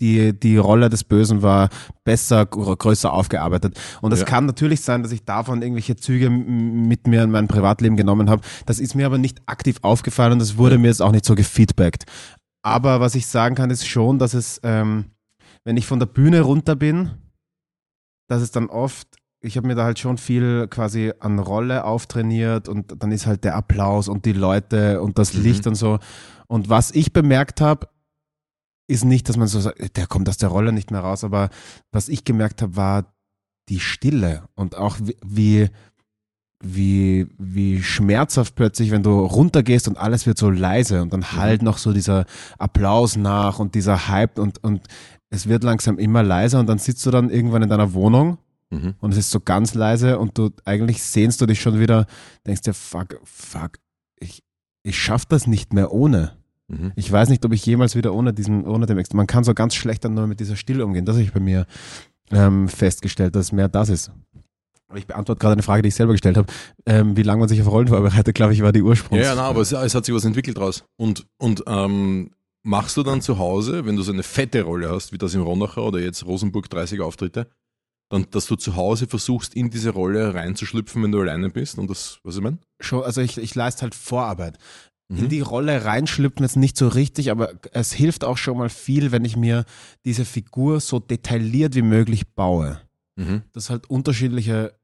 die, 0.00 0.32
die 0.38 0.56
Rolle 0.56 0.90
des 0.90 1.04
Bösen 1.04 1.42
war 1.42 1.68
besser, 2.02 2.44
gr- 2.46 2.74
größer 2.76 3.12
aufgearbeitet. 3.12 3.78
Und 4.00 4.10
es 4.12 4.20
Ja. 4.20 4.26
kann 4.26 4.46
natürlich 4.46 4.80
sein, 4.80 5.04
dass 5.04 5.12
ich 5.12 5.24
davon 5.24 5.62
irgendwelche 5.62 5.94
Züge 5.94 6.28
mit 6.30 7.06
mir 7.06 7.22
in 7.22 7.30
mein 7.30 7.46
Privatleben 7.46 7.96
genommen 7.96 8.28
habe. 8.28 8.42
Das 8.66 8.80
ist 8.80 8.96
mir 8.96 9.06
aber 9.06 9.18
nicht 9.18 9.40
aktiv 9.46 9.76
aufgefallen 9.82 10.32
und 10.32 10.38
das 10.40 10.56
wurde 10.56 10.74
Ja. 10.74 10.80
mir 10.80 10.88
jetzt 10.88 11.02
auch 11.02 11.12
nicht 11.12 11.24
so 11.24 11.36
gefeedbackt. 11.36 12.04
Aber 12.64 13.00
was 13.00 13.14
ich 13.14 13.26
sagen 13.28 13.54
kann, 13.54 13.70
ist 13.70 13.86
schon, 13.86 14.18
dass 14.18 14.34
es, 14.34 14.60
ähm, 14.64 15.04
wenn 15.64 15.76
ich 15.76 15.86
von 15.86 16.00
der 16.00 16.06
Bühne 16.06 16.40
runter 16.40 16.74
bin, 16.74 17.12
dass 18.28 18.42
es 18.42 18.50
dann 18.50 18.66
oft, 18.66 19.06
ich 19.42 19.56
habe 19.56 19.66
mir 19.66 19.74
da 19.74 19.84
halt 19.84 19.98
schon 19.98 20.18
viel 20.18 20.68
quasi 20.68 21.12
an 21.18 21.38
Rolle 21.40 21.84
auftrainiert 21.84 22.68
und 22.68 23.02
dann 23.02 23.10
ist 23.10 23.26
halt 23.26 23.42
der 23.44 23.56
Applaus 23.56 24.08
und 24.08 24.24
die 24.24 24.32
Leute 24.32 25.02
und 25.02 25.18
das 25.18 25.34
Mhm. 25.34 25.42
Licht 25.42 25.66
und 25.66 25.74
so. 25.74 25.98
Und 26.46 26.68
was 26.68 26.92
ich 26.92 27.12
bemerkt 27.12 27.60
habe, 27.60 27.88
ist 28.86 29.04
nicht, 29.04 29.28
dass 29.28 29.36
man 29.36 29.48
so 29.48 29.60
sagt, 29.60 29.96
der 29.96 30.06
kommt 30.06 30.28
aus 30.28 30.36
der 30.36 30.48
Rolle 30.48 30.72
nicht 30.72 30.90
mehr 30.90 31.00
raus, 31.00 31.24
aber 31.24 31.50
was 31.90 32.08
ich 32.08 32.24
gemerkt 32.24 32.62
habe, 32.62 32.76
war 32.76 33.14
die 33.68 33.80
Stille 33.80 34.44
und 34.54 34.76
auch 34.76 34.96
wie, 35.00 35.16
wie, 35.24 35.70
wie, 36.62 37.26
wie 37.38 37.82
schmerzhaft 37.82 38.54
plötzlich, 38.54 38.90
wenn 38.92 39.02
du 39.02 39.20
runtergehst 39.24 39.88
und 39.88 39.96
alles 39.96 40.26
wird 40.26 40.38
so 40.38 40.50
leise 40.50 41.02
und 41.02 41.12
dann 41.12 41.32
halt 41.32 41.62
noch 41.62 41.78
so 41.78 41.92
dieser 41.92 42.26
Applaus 42.58 43.16
nach 43.16 43.58
und 43.58 43.74
dieser 43.74 44.08
Hype 44.08 44.38
und, 44.38 44.62
und 44.62 44.82
es 45.30 45.48
wird 45.48 45.64
langsam 45.64 45.98
immer 45.98 46.22
leiser 46.22 46.60
und 46.60 46.68
dann 46.68 46.78
sitzt 46.78 47.04
du 47.06 47.10
dann 47.10 47.30
irgendwann 47.30 47.62
in 47.62 47.70
deiner 47.70 47.92
Wohnung 47.94 48.38
Mhm. 48.72 48.94
und 49.00 49.12
es 49.12 49.18
ist 49.18 49.30
so 49.30 49.38
ganz 49.38 49.74
leise 49.74 50.18
und 50.18 50.38
du 50.38 50.50
eigentlich 50.64 51.02
sehnst 51.02 51.40
du 51.42 51.46
dich 51.46 51.60
schon 51.60 51.78
wieder, 51.78 52.06
denkst 52.46 52.62
dir, 52.62 52.72
fuck, 52.72 53.20
fuck, 53.22 53.72
ich, 54.18 54.42
ich 54.82 54.98
schaff 54.98 55.26
das 55.26 55.46
nicht 55.46 55.74
mehr 55.74 55.92
ohne. 55.92 56.32
Mhm. 56.68 56.92
Ich 56.96 57.12
weiß 57.12 57.28
nicht, 57.28 57.44
ob 57.44 57.52
ich 57.52 57.66
jemals 57.66 57.96
wieder 57.96 58.14
ohne 58.14 58.32
diesen, 58.32 58.66
ohne 58.66 58.86
dem 58.86 58.96
Ex. 58.96 59.12
Man 59.12 59.26
kann 59.26 59.44
so 59.44 59.52
ganz 59.52 59.74
schlecht 59.74 60.04
dann 60.04 60.14
nur 60.14 60.26
mit 60.26 60.40
dieser 60.40 60.56
Stille 60.56 60.86
umgehen. 60.86 61.04
Das 61.04 61.16
habe 61.16 61.24
ich 61.24 61.32
bei 61.32 61.40
mir 61.40 61.66
ähm, 62.30 62.66
festgestellt, 62.68 63.36
dass 63.36 63.52
mehr 63.52 63.68
das 63.68 63.90
ist. 63.90 64.10
Aber 64.88 64.98
ich 64.98 65.06
beantworte 65.06 65.38
gerade 65.38 65.52
eine 65.52 65.62
Frage, 65.62 65.82
die 65.82 65.88
ich 65.88 65.94
selber 65.94 66.12
gestellt 66.12 66.38
habe. 66.38 66.50
Ähm, 66.86 67.16
wie 67.16 67.22
lange 67.22 67.40
man 67.40 67.48
sich 67.48 67.60
auf 67.60 67.70
Rollen 67.70 67.88
vorbereitet, 67.88 68.34
glaube 68.34 68.54
ich, 68.54 68.62
war 68.62 68.72
die 68.72 68.82
Ursprungs. 68.82 69.22
Ja, 69.22 69.30
ja, 69.30 69.34
na, 69.34 69.42
aber 69.42 69.60
es, 69.60 69.72
es 69.72 69.94
hat 69.94 70.06
sich 70.06 70.14
was 70.14 70.24
entwickelt 70.24 70.56
draus. 70.56 70.84
Und, 70.96 71.26
und 71.38 71.62
ähm, 71.66 72.30
machst 72.62 72.96
du 72.96 73.02
dann 73.02 73.20
zu 73.20 73.38
Hause, 73.38 73.84
wenn 73.84 73.96
du 73.96 74.02
so 74.02 74.12
eine 74.12 74.22
fette 74.22 74.62
Rolle 74.62 74.90
hast, 74.90 75.12
wie 75.12 75.18
das 75.18 75.34
im 75.34 75.42
Ronacher 75.42 75.82
oder 75.82 75.98
jetzt 75.98 76.24
Rosenburg 76.24 76.70
30 76.70 77.00
Auftritte, 77.00 77.48
dann, 78.12 78.26
dass 78.30 78.46
du 78.46 78.56
zu 78.56 78.76
Hause 78.76 79.06
versuchst, 79.06 79.54
in 79.54 79.70
diese 79.70 79.90
Rolle 79.90 80.34
reinzuschlüpfen, 80.34 81.02
wenn 81.02 81.12
du 81.12 81.20
alleine 81.20 81.50
bist 81.50 81.78
und 81.78 81.88
das, 81.90 82.18
was 82.22 82.36
ich 82.36 82.42
meine? 82.42 82.58
Schon, 82.80 83.02
also 83.02 83.20
ich, 83.20 83.38
ich 83.38 83.54
leiste 83.54 83.82
halt 83.82 83.94
Vorarbeit. 83.94 84.58
In 85.08 85.24
Mhm. 85.24 85.28
die 85.28 85.40
Rolle 85.40 85.84
reinschlüpfen 85.84 86.44
ist 86.44 86.56
nicht 86.56 86.76
so 86.76 86.88
richtig, 86.88 87.30
aber 87.30 87.52
es 87.72 87.92
hilft 87.92 88.24
auch 88.24 88.38
schon 88.38 88.56
mal 88.58 88.68
viel, 88.70 89.12
wenn 89.12 89.24
ich 89.24 89.36
mir 89.36 89.64
diese 90.04 90.24
Figur 90.24 90.80
so 90.80 90.98
detailliert 91.00 91.74
wie 91.74 91.82
möglich 91.82 92.28
baue. 92.34 92.80
Mhm. 93.16 93.42
Das 93.52 93.68
halt 93.70 93.88
unterschiedliche 93.90 94.74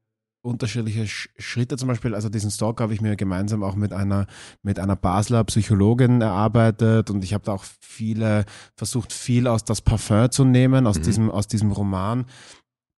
unterschiedliche 0.41 1.05
Sch 1.05 1.27
Schritte 1.37 1.75
zum 1.75 1.89
Beispiel, 1.89 2.15
also 2.15 2.29
diesen 2.29 2.49
Stalker 2.49 2.83
habe 2.83 2.93
ich 2.93 3.01
mir 3.01 3.17
gemeinsam 3.17 3.61
auch 3.61 3.75
mit 3.75 3.91
einer, 3.91 4.25
mit 4.63 4.79
einer 4.79 4.95
Basler 4.95 5.43
Psychologin 5.43 6.21
erarbeitet 6.21 7.09
und 7.09 7.25
ich 7.25 7.33
habe 7.33 7.43
da 7.43 7.51
auch 7.51 7.65
viele, 7.81 8.45
versucht 8.77 9.11
viel 9.11 9.47
aus 9.47 9.65
das 9.65 9.81
Parfum 9.81 10.31
zu 10.31 10.45
nehmen, 10.45 10.87
aus 10.87 10.99
Mhm. 10.99 11.03
diesem, 11.03 11.29
aus 11.31 11.47
diesem 11.47 11.71
Roman. 11.73 12.25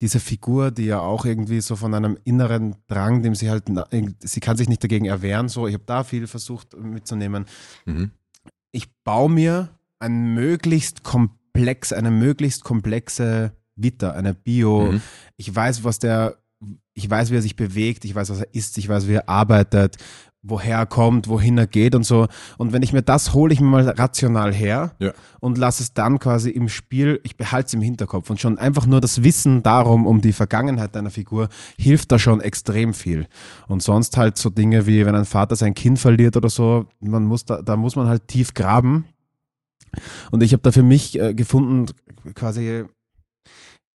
Diese 0.01 0.19
Figur, 0.19 0.71
die 0.71 0.85
ja 0.85 0.99
auch 0.99 1.25
irgendwie 1.25 1.61
so 1.61 1.75
von 1.75 1.93
einem 1.93 2.17
inneren 2.23 2.75
Drang, 2.87 3.21
dem 3.21 3.35
sie 3.35 3.49
halt, 3.49 3.65
sie 4.19 4.39
kann 4.39 4.57
sich 4.57 4.67
nicht 4.67 4.83
dagegen 4.83 5.05
erwehren, 5.05 5.47
so, 5.47 5.67
ich 5.67 5.75
habe 5.75 5.83
da 5.85 6.03
viel 6.03 6.25
versucht 6.27 6.75
mitzunehmen. 6.77 7.45
Mhm. 7.85 8.11
Ich 8.71 8.91
baue 9.03 9.29
mir 9.29 9.69
ein 9.99 10.33
möglichst 10.33 11.03
komplex, 11.03 11.93
eine 11.93 12.09
möglichst 12.09 12.63
komplexe 12.63 13.51
Vita, 13.75 14.11
eine 14.11 14.33
Bio, 14.33 14.91
Mhm. 14.93 15.01
ich 15.37 15.53
weiß, 15.55 15.83
was 15.83 15.99
der, 15.99 16.37
ich 16.93 17.09
weiß, 17.09 17.31
wie 17.31 17.35
er 17.35 17.41
sich 17.41 17.55
bewegt, 17.55 18.05
ich 18.05 18.15
weiß, 18.15 18.29
was 18.29 18.39
er 18.39 18.53
isst, 18.53 18.77
ich 18.77 18.89
weiß, 18.89 19.07
wie 19.07 19.13
er 19.13 19.29
arbeitet, 19.29 19.97
woher 20.43 20.77
er 20.79 20.85
kommt, 20.87 21.27
wohin 21.27 21.57
er 21.59 21.67
geht 21.67 21.93
und 21.93 22.03
so. 22.03 22.27
Und 22.57 22.73
wenn 22.73 22.81
ich 22.81 22.93
mir 22.93 23.03
das 23.03 23.33
hole, 23.33 23.53
ich 23.53 23.59
mir 23.61 23.67
mal 23.67 23.87
rational 23.87 24.51
her 24.53 24.95
Ja. 24.99 25.13
und 25.39 25.57
lasse 25.59 25.83
es 25.83 25.93
dann 25.93 26.17
quasi 26.17 26.49
im 26.49 26.67
Spiel, 26.67 27.19
ich 27.23 27.37
behalte 27.37 27.67
es 27.67 27.73
im 27.75 27.81
Hinterkopf 27.81 28.29
und 28.29 28.39
schon 28.39 28.57
einfach 28.57 28.87
nur 28.87 29.01
das 29.01 29.23
Wissen 29.23 29.61
darum, 29.61 30.07
um 30.07 30.19
die 30.19 30.33
Vergangenheit 30.33 30.95
deiner 30.95 31.11
Figur, 31.11 31.49
hilft 31.77 32.11
da 32.11 32.17
schon 32.17 32.41
extrem 32.41 32.93
viel. 32.95 33.27
Und 33.67 33.83
sonst 33.83 34.17
halt 34.17 34.37
so 34.37 34.49
Dinge 34.49 34.87
wie, 34.87 35.05
wenn 35.05 35.15
ein 35.15 35.25
Vater 35.25 35.55
sein 35.55 35.75
Kind 35.75 35.99
verliert 35.99 36.35
oder 36.35 36.49
so, 36.49 36.87
man 36.99 37.23
muss 37.23 37.45
da, 37.45 37.61
da 37.61 37.77
muss 37.77 37.95
man 37.95 38.07
halt 38.07 38.27
tief 38.27 38.53
graben. 38.55 39.05
Und 40.31 40.41
ich 40.41 40.53
habe 40.53 40.63
da 40.63 40.71
für 40.71 40.83
mich 40.83 41.19
äh, 41.19 41.33
gefunden, 41.35 41.85
quasi, 42.33 42.85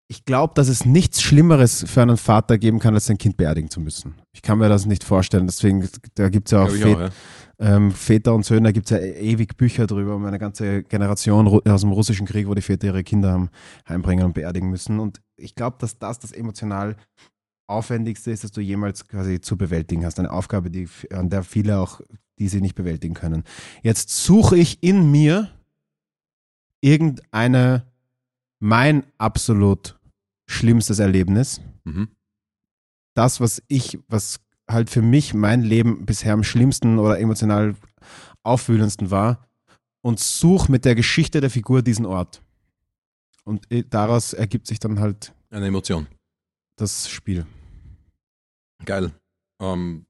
ich 0.08 0.26
glaube, 0.26 0.54
dass 0.54 0.68
es 0.68 0.86
nichts 0.86 1.22
Schlimmeres 1.22 1.84
für 1.88 2.02
einen 2.02 2.18
Vater 2.18 2.58
geben 2.58 2.80
kann, 2.80 2.94
als 2.94 3.08
sein 3.08 3.18
Kind 3.18 3.38
beerdigen 3.38 3.70
zu 3.70 3.80
müssen. 3.80 4.16
Ich 4.34 4.42
kann 4.42 4.60
mir 4.60 4.70
das 4.70 4.86
nicht 4.86 5.04
vorstellen. 5.04 5.48
Deswegen, 5.48 5.88
da 6.14 6.30
gibt 6.30 6.48
es 6.48 6.52
ja 6.52 6.64
auch, 6.64 6.70
Väter, 6.70 6.90
auch, 6.92 7.00
ja. 7.60 7.76
ähm, 7.76 7.92
Väter 7.92 8.36
und 8.36 8.46
Söhne, 8.46 8.70
da 8.70 8.72
gibt 8.72 8.92
es 8.92 8.92
ja 8.92 9.00
ewig 9.00 9.58
Bücher 9.58 9.88
drüber, 9.88 10.16
um 10.16 10.26
eine 10.26 10.38
ganze 10.38 10.84
Generation 10.84 11.48
aus 11.48 11.82
dem 11.82 11.92
russischen 11.92 12.28
Krieg, 12.28 12.48
wo 12.48 12.54
die 12.54 12.62
Väter 12.62 12.88
ihre 12.88 13.04
Kinder 13.04 13.32
haben, 13.32 13.50
heimbringen 13.90 14.26
und 14.26 14.34
beerdigen 14.34 14.70
müssen. 14.70 15.00
Und 15.00 15.22
ich 15.38 15.56
glaube, 15.56 15.78
dass 15.80 15.98
das 15.98 16.20
das 16.20 16.32
emotional 16.32 16.96
aufwendigste 17.68 18.30
ist, 18.30 18.44
das 18.44 18.52
du 18.52 18.62
jemals 18.62 19.08
quasi 19.08 19.42
zu 19.42 19.58
bewältigen 19.58 20.06
hast. 20.06 20.20
Eine 20.20 20.32
Aufgabe, 20.32 20.70
die, 20.70 20.88
an 21.12 21.30
der 21.30 21.44
viele 21.44 21.80
auch, 21.80 22.00
die 22.38 22.48
sie 22.48 22.62
nicht 22.62 22.76
bewältigen 22.76 23.16
können. 23.16 23.44
Jetzt 23.82 24.10
suche 24.12 24.56
ich 24.58 24.84
in 24.84 25.10
mir 25.10 25.50
irgendeine, 26.82 27.88
mein 28.66 29.04
absolut 29.20 29.96
schlimmstes 30.50 30.98
Erlebnis. 30.98 31.62
Mhm. 31.84 32.10
Das, 33.14 33.40
was 33.40 33.62
ich, 33.68 34.00
was 34.08 34.40
halt 34.68 34.90
für 34.90 35.04
mich 35.04 35.36
mein 35.36 35.62
Leben 35.62 36.06
bisher 36.08 36.34
am 36.34 36.44
schlimmsten 36.44 36.98
oder 36.98 37.20
emotional 37.20 37.76
aufwühlendsten 38.44 39.12
war 39.12 39.48
und 40.02 40.20
suche 40.20 40.72
mit 40.72 40.84
der 40.84 40.96
Geschichte 40.96 41.42
der 41.42 41.52
Figur 41.52 41.84
diesen 41.84 42.08
Ort. 42.08 42.42
Und 43.44 43.72
äh, 43.72 43.84
daraus 43.88 44.34
ergibt 44.34 44.66
sich 44.66 44.80
dann 44.80 45.00
halt 45.00 45.36
Eine 45.52 45.68
Emotion. 45.68 46.08
das 46.76 47.08
Spiel. 47.08 47.46
Geil. 48.84 49.12
Ähm, 49.62 50.08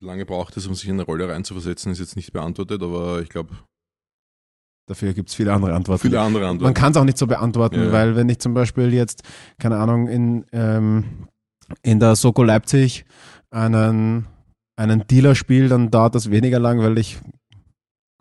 lange 0.00 0.26
braucht 0.26 0.58
es, 0.58 0.66
um 0.66 0.74
sich 0.74 0.88
in 0.88 0.96
eine 0.96 1.04
Rolle 1.04 1.28
reinzuversetzen, 1.30 1.90
ist 1.92 2.00
jetzt 2.00 2.16
nicht 2.16 2.34
beantwortet, 2.34 2.82
aber 2.82 3.22
ich 3.22 3.30
glaube, 3.30 3.56
Dafür 4.86 5.14
gibt 5.14 5.30
es 5.30 5.34
viele 5.34 5.52
andere 5.52 5.74
Antworten. 5.74 6.02
viele 6.02 6.20
andere 6.20 6.42
Man 6.44 6.50
Antworten. 6.52 6.74
kann 6.74 6.90
es 6.92 6.96
auch 6.98 7.04
nicht 7.04 7.16
so 7.18 7.26
beantworten, 7.26 7.76
Ja, 7.76 7.84
ja. 7.86 7.92
weil 7.92 8.16
wenn 8.16 8.28
ich 8.28 8.38
zum 8.38 8.52
Beispiel 8.54 8.92
jetzt, 8.92 9.22
keine 9.58 9.76
Ahnung, 9.78 10.08
in, 10.08 10.44
ähm, 10.52 11.26
in 11.82 12.00
der 12.00 12.16
Soko 12.16 12.42
Leipzig 12.42 13.06
einen, 13.50 14.26
einen 14.76 15.06
Dealer 15.06 15.34
spiele, 15.34 15.68
dann 15.68 15.90
dauert 15.90 16.14
das 16.14 16.30
weniger 16.30 16.58
lang, 16.58 16.80
weil 16.80 16.98
ich 16.98 17.18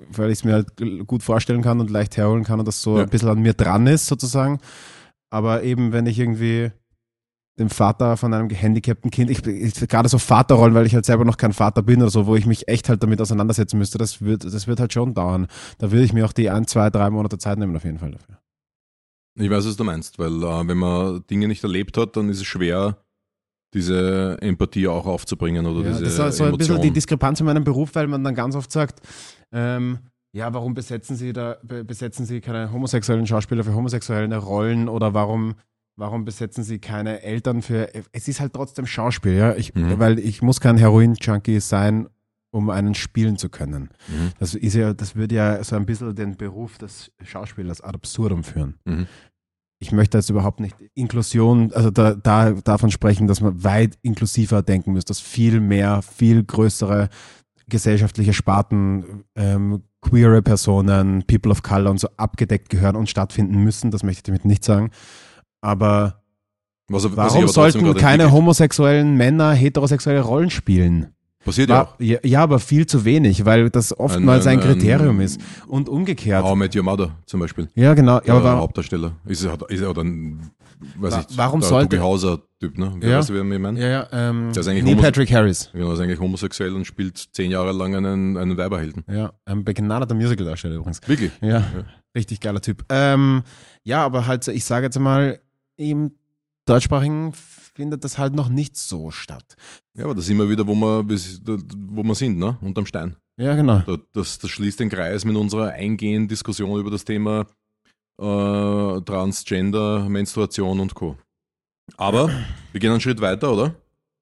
weil 0.10 0.32
ich 0.32 0.40
es 0.40 0.44
mir 0.44 0.54
halt 0.54 1.08
gut 1.08 1.24
vorstellen 1.24 1.62
kann 1.62 1.80
und 1.80 1.90
leicht 1.90 2.18
herholen 2.18 2.44
kann 2.44 2.60
und 2.60 2.68
das 2.68 2.82
so 2.82 2.98
Ja. 2.98 3.04
ein 3.04 3.10
bisschen 3.10 3.30
an 3.30 3.42
mir 3.42 3.54
dran 3.54 3.88
ist, 3.88 4.06
sozusagen. 4.06 4.60
Aber 5.32 5.64
eben, 5.64 5.94
wenn 5.94 6.06
ich 6.08 6.20
irgendwie 6.20 6.72
den 7.60 7.70
Vater 7.70 8.18
von 8.18 8.34
einem 8.34 8.48
gehandicapten 8.50 9.12
Kind, 9.12 9.30
ich, 9.30 9.46
ich 9.46 9.76
gerade 9.88 10.10
so 10.10 10.18
Vaterrollen, 10.18 10.74
weil 10.74 10.88
ich 10.88 10.96
halt 10.96 11.06
selber 11.06 11.24
noch 11.24 11.38
kein 11.38 11.54
Vater 11.54 11.84
bin 11.84 12.02
oder 12.02 12.10
so, 12.10 12.26
wo 12.26 12.36
ich 12.36 12.46
mich 12.48 12.68
echt 12.68 12.90
halt 12.90 13.04
damit 13.04 13.22
auseinandersetzen 13.22 13.78
müsste, 13.78 13.98
das 14.00 14.22
wird, 14.22 14.44
das 14.44 14.66
wird 14.68 14.80
halt 14.80 14.92
schon 14.92 15.14
dauern. 15.14 15.48
Da 15.78 15.92
würde 15.92 16.04
ich 16.04 16.14
mir 16.14 16.26
auch 16.26 16.34
die 16.34 16.50
ein, 16.50 16.66
zwei, 16.68 16.90
drei 16.90 17.10
Monate 17.12 17.38
Zeit 17.38 17.60
nehmen, 17.60 17.76
auf 17.76 17.84
jeden 17.84 18.00
Fall 18.00 18.12
dafür. 18.12 18.40
Ich 19.40 19.50
weiß, 19.50 19.68
was 19.68 19.76
du 19.78 19.84
meinst, 19.84 20.18
weil 20.20 20.44
äh, 20.44 20.68
wenn 20.68 20.78
man 20.78 21.24
Dinge 21.30 21.48
nicht 21.48 21.64
erlebt 21.64 21.98
hat, 21.98 22.16
dann 22.18 22.30
ist 22.30 22.38
es 22.40 22.46
schwer, 22.46 22.98
diese 23.74 24.38
Empathie 24.42 24.88
auch 24.88 25.06
aufzubringen 25.06 25.66
oder 25.66 25.82
Ja, 25.84 25.92
diese 25.92 26.04
das 26.04 26.10
ist 26.12 26.38
so- 26.38 26.44
so 26.44 26.44
ein 26.52 26.58
bisschen 26.58 26.82
die 26.82 26.92
Diskrepanz 26.92 27.40
in 27.40 27.46
meinem 27.48 27.64
Beruf, 27.64 27.94
weil 27.96 28.08
man 28.08 28.24
dann 28.24 28.36
ganz 28.36 28.56
oft 28.56 28.72
sagt, 28.72 29.00
ähm, 29.52 30.00
ja, 30.36 30.52
warum 30.54 30.74
besetzen 30.74 31.16
Sie 31.16 31.34
da, 31.34 31.58
be 31.64 31.84
besetzen 31.84 32.26
Sie 32.26 32.42
keine 32.42 32.72
homosexuellen 32.72 33.26
Schauspieler 33.28 33.64
für 33.64 33.74
homosexuelle 33.74 34.36
Rollen 34.38 34.88
oder 34.90 35.14
warum, 35.14 35.56
warum 35.96 36.26
besetzen 36.26 36.64
Sie 36.64 36.80
keine 36.80 37.22
Eltern 37.22 37.62
für, 37.62 37.90
es 38.12 38.28
ist 38.28 38.40
halt 38.40 38.54
trotzdem 38.54 38.86
Schauspiel, 38.86 39.34
ja, 39.34 39.56
ich, 39.56 39.74
Mhm. 39.76 40.00
weil 40.00 40.20
ich 40.20 40.42
muss 40.42 40.60
kein 40.60 40.78
Heroin-Junkie 40.78 41.60
sein, 41.60 42.08
um 42.52 42.70
einen 42.70 42.94
spielen 42.96 43.38
zu 43.38 43.50
können. 43.50 43.90
Mhm. 44.08 44.32
Das 44.40 44.54
ist 44.56 44.76
ja, 44.76 44.94
das 44.94 45.16
würde 45.16 45.36
ja 45.36 45.64
so 45.64 45.76
ein 45.76 45.86
bisschen 45.86 46.16
den 46.16 46.36
Beruf 46.38 46.78
des 46.78 47.12
Schauspielers 47.24 47.82
ad 47.82 47.96
absurdum 47.96 48.44
führen. 48.44 48.76
Mhm. 48.86 49.08
Ich 49.80 49.92
möchte 49.92 50.18
jetzt 50.18 50.30
überhaupt 50.30 50.60
nicht 50.62 50.76
Inklusion, 50.94 51.72
also 51.74 51.90
da, 51.92 52.14
da 52.16 52.52
davon 52.52 52.90
sprechen, 52.90 53.28
dass 53.28 53.42
man 53.42 53.64
weit 53.64 53.98
inklusiver 54.02 54.62
denken 54.62 54.94
muss, 54.94 55.04
dass 55.04 55.20
viel 55.20 55.60
mehr, 55.60 56.02
viel 56.02 56.44
größere 56.44 57.10
gesellschaftliche 57.68 58.34
Sparten, 58.34 59.24
ähm, 59.36 59.84
queere 60.02 60.42
Personen, 60.42 61.24
People 61.28 61.52
of 61.52 61.64
Color 61.64 61.92
und 61.92 62.00
so 62.00 62.08
abgedeckt 62.18 62.70
gehören 62.70 62.96
und 62.96 63.10
stattfinden 63.10 63.64
müssen. 63.64 63.90
Das 63.92 64.04
möchte 64.04 64.20
ich 64.20 64.24
damit 64.24 64.46
nicht 64.46 64.64
sagen. 64.64 64.92
Aber 65.64 66.22
Was, 66.90 67.04
was 67.06 67.16
warum 67.16 67.48
sollten 67.48 67.80
keine 67.96 68.24
entwickelt. 68.24 68.32
homosexuellen 68.32 69.16
Männer 69.16 69.54
heterosexuelle 69.54 70.22
Rollen 70.22 70.50
spielen? 70.50 71.08
Passiert 71.46 71.70
ja 71.70 71.84
auch. 71.84 72.00
Ja, 72.00 72.20
ja, 72.24 72.42
aber 72.44 72.60
viel 72.60 72.86
zu 72.86 73.04
wenig, 73.04 73.44
weil 73.46 73.70
das 73.70 73.98
oftmals 74.00 74.46
ein, 74.48 74.60
ein- 74.60 74.64
ein- 74.66 74.70
Kriterium 74.80 75.20
ist. 75.20 75.42
Und 75.68 75.90
umgekehrt. 75.90 76.44
How 76.44 76.54
I 76.56 76.58
Met 76.58 76.76
Your 76.76 76.84
Mother 76.84 77.12
zum 77.26 77.40
Beispiel. 77.42 77.68
Ja, 77.76 77.94
genau. 77.96 78.22
Ja, 78.26 78.36
aber 78.36 78.58
Hauptdarsteller. 78.58 79.14
Ist, 79.26 79.44
er- 79.44 79.58
ist 79.70 79.82
er 79.82 79.90
oder 79.90 80.04
ein, 80.04 80.52
weiß 80.98 81.14
Wa- 81.14 81.26
ich, 81.30 81.38
warum 81.38 81.60
der 81.60 81.68
sollte- 81.70 82.00
Hauser-Typ, 82.02 82.78
ne? 82.78 82.94
Wer 83.00 83.10
Ja. 83.10 83.18
weiß, 83.20 83.34
wer 83.34 83.44
ich 83.44 83.60
meine? 83.60 83.78
ja, 83.80 83.88
ja, 83.90 84.08
ähm, 84.14 84.52
Der 84.54 84.62
ist 84.62 84.68
eigentlich 84.70 84.86
homose- 84.86 85.02
Patrick 85.02 85.34
Harris. 85.34 85.70
Genau, 85.74 85.92
ist 85.92 86.00
eigentlich 86.00 86.20
homosexuell 86.22 86.74
und 86.76 86.86
spielt 86.86 87.18
zehn 87.18 87.52
Jahre 87.52 87.74
lang 87.74 87.94
einen, 87.96 88.38
einen 88.38 88.56
Weiberhelden. 88.58 89.04
Ja, 89.12 89.34
ein 89.46 89.66
begnadeter 89.66 90.16
Musical-Darsteller 90.16 90.76
übrigens. 90.76 91.02
Wirklich? 91.06 91.32
Ja, 91.42 91.64
richtig 92.16 92.40
geiler 92.40 92.62
Typ. 92.62 92.86
Ähm, 92.88 93.44
ja, 93.84 94.06
aber 94.06 94.28
halt, 94.28 94.48
ich 94.48 94.64
sage 94.64 94.86
jetzt 94.86 94.98
mal, 95.00 95.40
im 95.78 96.12
Deutschsprachigen 96.66 97.34
findet 97.34 98.04
das 98.04 98.18
halt 98.18 98.34
noch 98.36 98.50
nicht 98.50 98.78
so 98.78 99.12
statt. 99.12 99.56
Ja, 99.98 100.06
aber 100.06 100.16
da 100.16 100.22
sind 100.22 100.38
wir 100.38 100.50
wieder, 100.50 100.66
wo 100.68 100.76
wir, 100.76 101.04
wo 101.06 102.04
wir 102.04 102.16
sind, 102.16 102.38
ne? 102.38 102.58
Unterm 102.62 102.86
Stein. 102.86 103.16
Ja, 103.38 103.56
genau. 103.56 103.80
Da- 103.80 103.98
Das, 104.14 104.38
das 104.40 104.50
schließt 104.52 104.80
den 104.80 104.90
Kreis 104.90 105.26
mit 105.26 105.36
unserer 105.36 105.72
eingehenden 105.72 106.28
Diskussion 106.28 106.80
über 106.80 106.92
das 106.92 107.04
Thema 107.04 107.48
äh, 108.22 109.02
Transgender, 109.02 110.08
Menstruation 110.08 110.80
und 110.80 110.94
Co. 110.94 111.18
Aber 111.98 112.30
wir 112.72 112.80
gehen 112.80 112.92
einen 112.92 113.02
Schritt 113.02 113.22
weiter, 113.22 113.52
oder? 113.52 113.76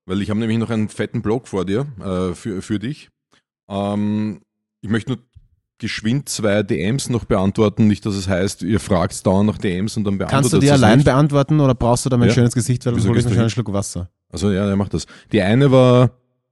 Weil 0.07 0.21
ich 0.21 0.29
habe 0.29 0.39
nämlich 0.39 0.57
noch 0.57 0.69
einen 0.69 0.89
fetten 0.89 1.21
Blog 1.21 1.47
vor 1.47 1.65
dir, 1.65 1.85
äh, 1.99 2.33
für, 2.33 2.61
für 2.61 2.79
dich. 2.79 3.09
Ähm, 3.69 4.41
ich 4.81 4.89
möchte 4.89 5.11
nur 5.11 5.19
geschwind 5.81 6.29
zwei 6.29 6.63
DMs 6.63 7.09
noch 7.09 7.25
beantworten, 7.25 7.87
nicht, 7.87 8.05
dass 8.05 8.15
es 8.15 8.29
heißt, 8.29 8.61
ihr 8.61 8.79
fragt 8.79 9.25
dauernd 9.27 9.47
nach 9.47 9.57
DMs 9.57 9.97
und 9.97 10.05
dann 10.05 10.17
beantwortet 10.17 10.41
Kannst 10.43 10.53
du 10.53 10.59
die 10.59 10.71
allein 10.71 10.99
nicht. 10.99 11.05
beantworten 11.05 11.59
oder 11.59 11.75
brauchst 11.75 12.05
du 12.05 12.09
da 12.09 12.15
mein 12.15 12.29
Ja. 12.29 12.33
schönes 12.35 12.53
Gesicht, 12.53 12.85
weil 12.85 12.95
Wieso 12.95 13.11
du 13.13 13.19
schon 13.19 13.31
einen 13.31 13.39
hin? 13.41 13.49
Schluck 13.49 13.73
Wasser. 13.73 14.09
Also 14.31 14.49
ja, 14.51 14.65
er 14.69 14.75
macht 14.77 14.93
das. 14.93 15.05
Die 15.33 15.41
eine 15.41 15.71
war 15.71 16.11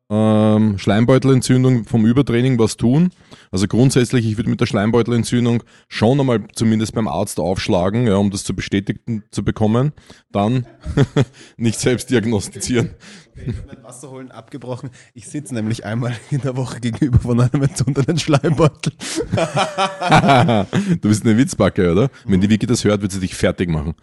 ähm, 0.10 0.78
Schleimbeutelentzündung 0.80 1.86
vom 1.86 2.06
Übertraining 2.06 2.60
was 2.60 2.76
tun. 2.76 3.12
Also 3.52 3.68
grundsätzlich, 3.68 4.26
ich 4.26 4.38
würde 4.38 4.50
mit 4.50 4.62
der 4.62 4.66
Schleimbeutelentzündung 4.66 5.64
schon 5.88 6.20
einmal 6.20 6.44
zumindest 6.54 6.94
beim 6.94 7.08
Arzt 7.08 7.40
aufschlagen, 7.40 8.06
ja, 8.08 8.16
um 8.16 8.30
das 8.30 8.44
zu 8.44 8.56
bestätigen 8.56 9.24
zu 9.32 9.44
bekommen. 9.44 9.94
Dann 10.32 10.68
nicht 11.58 11.80
selbst 11.80 12.10
diagnostizieren. 12.10 12.92
Ich 13.36 13.56
habe 13.56 13.68
mein 13.68 13.84
Wasser 13.84 14.12
holen 14.12 14.32
abgebrochen. 14.32 14.90
Ich 15.14 15.28
sitze 15.28 15.54
nämlich 15.54 15.86
einmal 15.86 16.16
in 16.30 16.42
der 16.42 16.58
Woche 16.58 16.80
gegenüber 16.80 17.20
von 17.20 17.40
einem 17.40 17.64
entzündeten 17.64 18.20
Schleimbeutel. 18.20 18.94
du 21.02 21.08
bist 21.08 21.26
eine 21.26 21.38
Witzbacke, 21.38 21.92
oder? 21.92 22.10
Wenn 22.26 22.42
die 22.42 22.50
Wiki 22.50 22.66
das 22.66 22.84
hört, 22.84 23.02
wird 23.02 23.12
sie 23.12 23.20
dich 23.20 23.36
fertig 23.36 23.70
machen. 23.70 23.96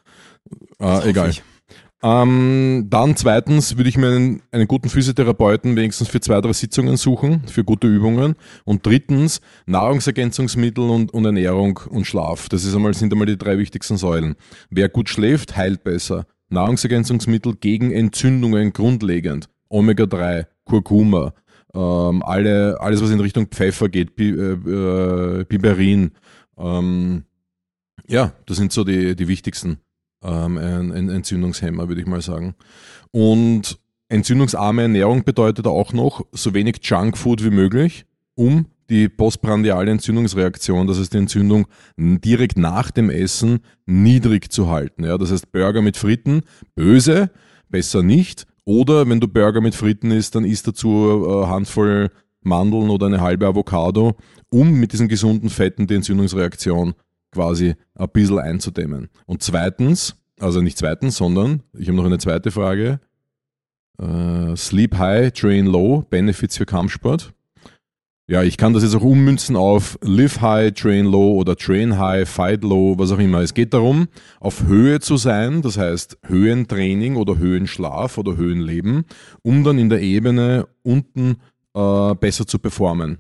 Äh, 0.81 1.11
egal. 1.11 1.31
ich. 1.31 1.43
Ähm, 2.07 2.87
dann 2.89 3.17
zweitens 3.17 3.77
würde 3.77 3.89
ich 3.89 3.97
mir 3.97 4.07
einen, 4.07 4.43
einen 4.53 4.69
guten 4.69 4.89
Physiotherapeuten 4.89 5.75
wenigstens 5.75 6.07
für 6.07 6.21
zwei, 6.21 6.41
drei 6.41 6.53
Sitzungen 6.53 6.97
suchen, 6.97 7.43
für 7.49 7.65
gute 7.65 7.89
Übungen. 7.89 8.37
Und 8.65 8.87
drittens 8.87 9.41
Nahrungsergänzungsmittel 9.67 10.89
und, 10.89 11.13
und 11.13 11.25
Ernährung 11.25 11.81
und 11.91 12.07
Schlaf. 12.07 12.49
Das 12.49 12.65
ist 12.65 12.77
einmal, 12.77 12.95
sind 12.95 13.13
einmal 13.13 13.27
die 13.27 13.37
drei 13.37 13.59
wichtigsten 13.59 13.97
Säulen. 13.97 14.37
Wer 14.71 14.89
gut 14.89 15.09
schläft, 15.09 15.57
heilt 15.57 15.83
besser. 15.83 16.27
Nahrungsergänzungsmittel 16.49 17.57
gegen 17.57 17.91
Entzündungen 17.91 18.73
grundlegend. 18.73 19.49
Omega-3, 19.69 20.47
Kurkuma, 20.65 21.35
ähm, 21.75 22.23
alle, 22.23 22.81
alles 22.81 23.03
was 23.03 23.11
in 23.11 23.19
Richtung 23.19 23.49
Pfeffer 23.49 23.89
geht, 23.89 24.15
Pi, 24.15 24.31
äh, 24.31 24.53
äh, 24.53 25.45
Piperin. 25.45 26.13
Ähm, 26.57 27.25
ja, 28.07 28.33
das 28.47 28.59
sind 28.59 28.71
so 28.71 28.85
die, 28.85 29.17
die 29.17 29.27
wichtigsten 29.27 29.79
ähm, 30.23 30.59
ein, 30.59 30.93
ein 30.93 31.09
Entzündungshemmer, 31.09 31.89
würde 31.89 32.01
ich 32.01 32.07
mal 32.07 32.23
sagen. 32.23 32.55
Und 33.11 33.79
entzündungsarme 34.09 34.83
Ernährung 34.83 35.25
bedeutet 35.25 35.67
auch 35.67 35.93
noch 35.93 36.25
so 36.33 36.55
wenig 36.55 36.79
Junkfood 36.83 37.45
wie 37.45 37.51
möglich, 37.51 38.07
um 38.35 38.67
die 38.89 39.09
postprandiale 39.09 39.91
Entzündungsreaktion, 39.91 40.87
das 40.87 41.01
heißt 41.01 41.13
die 41.13 41.19
Entzündung 41.19 41.67
direkt 41.97 42.57
nach 42.57 42.91
dem 42.91 43.11
Essen 43.11 43.61
niedrig 43.85 44.53
zu 44.53 44.69
halten. 44.69 45.05
Ja, 45.05 45.19
das 45.19 45.33
heißt 45.33 45.51
Burger 45.51 45.83
mit 45.83 45.97
Fritten, 45.97 46.43
böse, 46.75 47.31
besser 47.69 48.03
nicht. 48.03 48.47
Oder 48.65 49.09
wenn 49.09 49.21
du 49.21 49.29
Burger 49.29 49.61
mit 49.61 49.75
Fritten 49.75 50.11
isst, 50.11 50.35
dann 50.35 50.45
isst 50.45 50.67
dazu 50.69 51.27
äh, 51.27 51.47
Handvoll 51.47 52.11
Mandeln 52.43 52.91
oder 52.91 53.07
eine 53.07 53.21
halbe 53.21 53.47
Avocado, 53.47 54.17
um 54.51 54.73
mit 54.73 54.93
diesen 54.93 55.09
gesunden 55.09 55.51
Fetten 55.51 55.87
die 55.87 55.95
Entzündungsreaktion 55.95 56.95
quasi 57.33 57.75
ein 57.95 58.09
bisschen 58.13 58.39
einzudämmen. 58.39 59.09
Und 59.27 59.43
zweitens, 59.43 60.17
also 60.41 60.61
nicht 60.61 60.79
zweitens, 60.79 61.17
sondern 61.17 61.63
ich 61.77 61.89
habe 61.89 61.97
noch 61.97 62.05
eine 62.05 62.19
zweite 62.19 62.51
Frage. 62.51 63.01
Äh, 63.99 64.57
Sleep 64.57 64.97
High, 64.97 65.33
Train 65.33 65.67
Low, 65.67 66.05
Benefits 66.11 66.57
für 66.57 66.67
Kampfsport. 66.67 67.33
Ja, 68.29 68.43
ich 68.43 68.57
kann 68.57 68.73
das 68.73 68.83
jetzt 68.83 68.97
auch 68.97 69.05
ummünzen 69.05 69.55
auf 69.55 70.01
Live 70.03 70.41
High, 70.41 70.75
Train 70.75 71.07
Low 71.07 71.35
oder 71.37 71.55
Train 71.55 71.97
High, 71.97 72.29
Fight 72.29 72.65
Low, 72.65 72.99
was 72.99 73.13
auch 73.13 73.21
immer. 73.21 73.41
Es 73.41 73.55
geht 73.55 73.73
darum, 73.73 74.09
auf 74.41 74.65
Höhe 74.65 74.99
zu 74.99 75.17
sein, 75.17 75.63
das 75.63 75.79
heißt 75.79 76.19
Höhentraining 76.27 77.15
oder 77.15 77.39
Höhenschlaf 77.39 78.19
oder 78.19 78.37
Höhenleben, 78.37 79.05
um 79.43 79.63
dann 79.63 79.79
in 79.79 79.91
der 79.91 80.01
Ebene 80.01 80.67
unten 80.83 81.37
äh, 81.75 82.15
besser 82.17 82.49
zu 82.49 82.59
performen. 82.59 83.19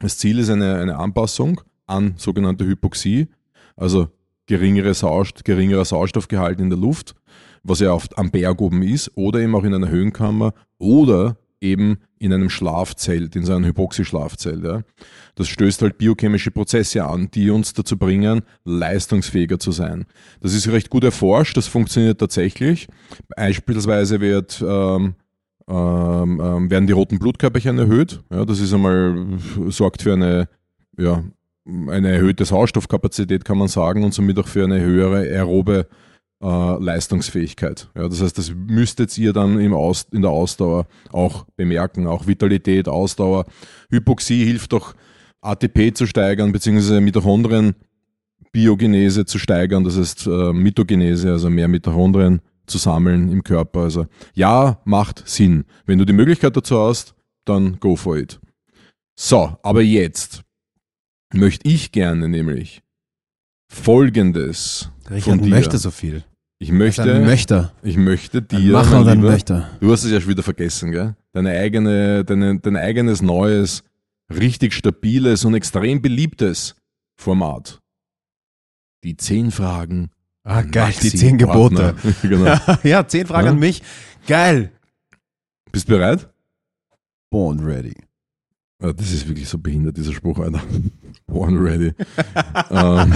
Das 0.00 0.16
Ziel 0.16 0.38
ist 0.38 0.48
eine, 0.48 0.78
eine 0.78 0.96
Anpassung 0.96 1.60
an 1.92 2.14
sogenannte 2.16 2.64
Hypoxie, 2.64 3.28
also 3.76 4.08
geringere 4.46 4.94
Sauerst 4.94 5.44
geringerer 5.44 5.84
Sauerstoffgehalt 5.84 6.60
in 6.60 6.70
der 6.70 6.78
Luft, 6.78 7.14
was 7.62 7.80
ja 7.80 7.92
oft 7.92 8.18
am 8.18 8.30
Berg 8.30 8.60
oben 8.60 8.82
ist, 8.82 9.10
oder 9.14 9.40
eben 9.40 9.54
auch 9.54 9.64
in 9.64 9.74
einer 9.74 9.88
Höhenkammer 9.88 10.52
oder 10.78 11.36
eben 11.60 11.98
in 12.18 12.32
einem 12.32 12.50
Schlafzelt, 12.50 13.36
in 13.36 13.44
so 13.44 13.54
einem 13.54 13.64
Hypoxie-Schlafzelt. 13.64 14.64
Ja. 14.64 14.82
Das 15.36 15.48
stößt 15.48 15.80
halt 15.82 15.96
biochemische 15.96 16.50
Prozesse 16.50 17.04
an, 17.04 17.30
die 17.32 17.50
uns 17.50 17.72
dazu 17.72 17.96
bringen, 17.96 18.42
leistungsfähiger 18.64 19.58
zu 19.58 19.72
sein. 19.72 20.04
Das 20.40 20.54
ist 20.54 20.68
recht 20.68 20.90
gut 20.90 21.04
erforscht, 21.04 21.56
das 21.56 21.68
funktioniert 21.68 22.18
tatsächlich. 22.18 22.88
Beispielsweise 23.36 24.20
wird, 24.20 24.62
ähm, 24.66 25.14
ähm, 25.68 26.40
ähm, 26.44 26.70
werden 26.70 26.86
die 26.86 26.92
roten 26.92 27.18
Blutkörperchen 27.18 27.78
erhöht. 27.78 28.20
Ja, 28.30 28.44
das 28.44 28.60
ist 28.60 28.74
einmal, 28.74 29.38
sorgt 29.68 30.02
für 30.02 30.14
eine, 30.14 30.48
ja, 30.98 31.22
eine 31.66 32.12
erhöhte 32.12 32.44
Sauerstoffkapazität, 32.44 33.44
kann 33.44 33.58
man 33.58 33.68
sagen, 33.68 34.04
und 34.04 34.14
somit 34.14 34.38
auch 34.38 34.48
für 34.48 34.64
eine 34.64 34.80
höhere 34.80 35.20
aerobe 35.20 35.86
äh, 36.42 36.46
Leistungsfähigkeit. 36.82 37.88
Ja, 37.94 38.08
das 38.08 38.20
heißt, 38.20 38.36
das 38.36 38.52
müsstet 38.54 39.16
ihr 39.16 39.32
dann 39.32 39.60
im 39.60 39.74
Aus, 39.74 40.06
in 40.10 40.22
der 40.22 40.30
Ausdauer 40.30 40.86
auch 41.12 41.46
bemerken, 41.56 42.06
auch 42.06 42.26
Vitalität, 42.26 42.88
Ausdauer. 42.88 43.46
Hypoxie 43.90 44.44
hilft 44.44 44.72
doch 44.72 44.94
ATP 45.40 45.94
zu 45.94 46.06
steigern, 46.06 46.52
beziehungsweise 46.52 47.00
Mitochondrien 47.00 47.74
Biogenese 48.52 49.24
zu 49.24 49.38
steigern, 49.38 49.82
das 49.82 49.96
heißt 49.96 50.26
äh, 50.26 50.52
Mitogenese, 50.52 51.30
also 51.30 51.48
mehr 51.48 51.68
Mitochondrien 51.68 52.40
zu 52.66 52.78
sammeln 52.78 53.30
im 53.30 53.42
Körper. 53.42 53.80
Also 53.80 54.06
ja, 54.34 54.80
macht 54.84 55.26
Sinn. 55.26 55.64
Wenn 55.86 55.98
du 55.98 56.04
die 56.04 56.12
Möglichkeit 56.12 56.56
dazu 56.56 56.78
hast, 56.78 57.14
dann 57.44 57.80
go 57.80 57.96
for 57.96 58.18
it. 58.18 58.40
So, 59.14 59.56
aber 59.62 59.82
jetzt 59.82 60.42
möchte 61.32 61.68
ich 61.68 61.92
gerne 61.92 62.28
nämlich 62.28 62.82
Folgendes 63.70 64.90
Richard 65.10 65.36
von 65.38 65.42
dir. 65.42 65.50
möchte 65.50 65.78
so 65.78 65.90
viel. 65.90 66.24
Ich 66.58 66.70
möchte, 66.70 67.02
Ein 67.02 67.24
Möchter. 67.24 67.72
ich 67.82 67.96
möchte 67.96 68.40
dir, 68.40 68.72
Macher 68.72 68.90
mein 68.92 69.00
und 69.02 69.08
ein 69.08 69.18
Lieber, 69.18 69.30
Möchter. 69.32 69.70
du 69.80 69.90
hast 69.90 70.04
es 70.04 70.12
ja 70.12 70.20
schon 70.20 70.30
wieder 70.30 70.44
vergessen, 70.44 70.92
gell? 70.92 71.16
Deine 71.32 71.50
eigene, 71.50 72.24
deine, 72.24 72.60
dein 72.60 72.76
eigenes 72.76 73.20
neues, 73.20 73.82
richtig 74.32 74.72
stabiles 74.72 75.44
und 75.44 75.54
extrem 75.54 76.00
beliebtes 76.02 76.76
Format. 77.16 77.80
Die 79.02 79.16
zehn 79.16 79.50
Fragen. 79.50 80.10
Ah, 80.44 80.62
geil, 80.62 80.92
die 81.02 81.06
Maxi 81.06 81.16
zehn 81.16 81.38
Gebote. 81.38 81.96
Genau. 82.22 82.54
ja, 82.84 83.06
zehn 83.08 83.26
Fragen 83.26 83.46
Ja. 83.46 83.52
an 83.52 83.58
mich. 83.58 83.82
Geil. 84.28 84.70
Bist 85.72 85.88
du 85.88 85.94
bereit? 85.96 86.28
Born 87.30 87.60
ready. 87.60 87.94
Ah, 88.82 88.92
Das 88.92 89.12
ist 89.12 89.28
wirklich 89.28 89.48
so 89.48 89.58
behindert, 89.58 89.96
dieser 89.96 90.12
Spruch, 90.12 90.38
Alter. 90.40 90.60
Born 91.26 91.56
ready. 91.58 91.92
ähm, 92.70 93.12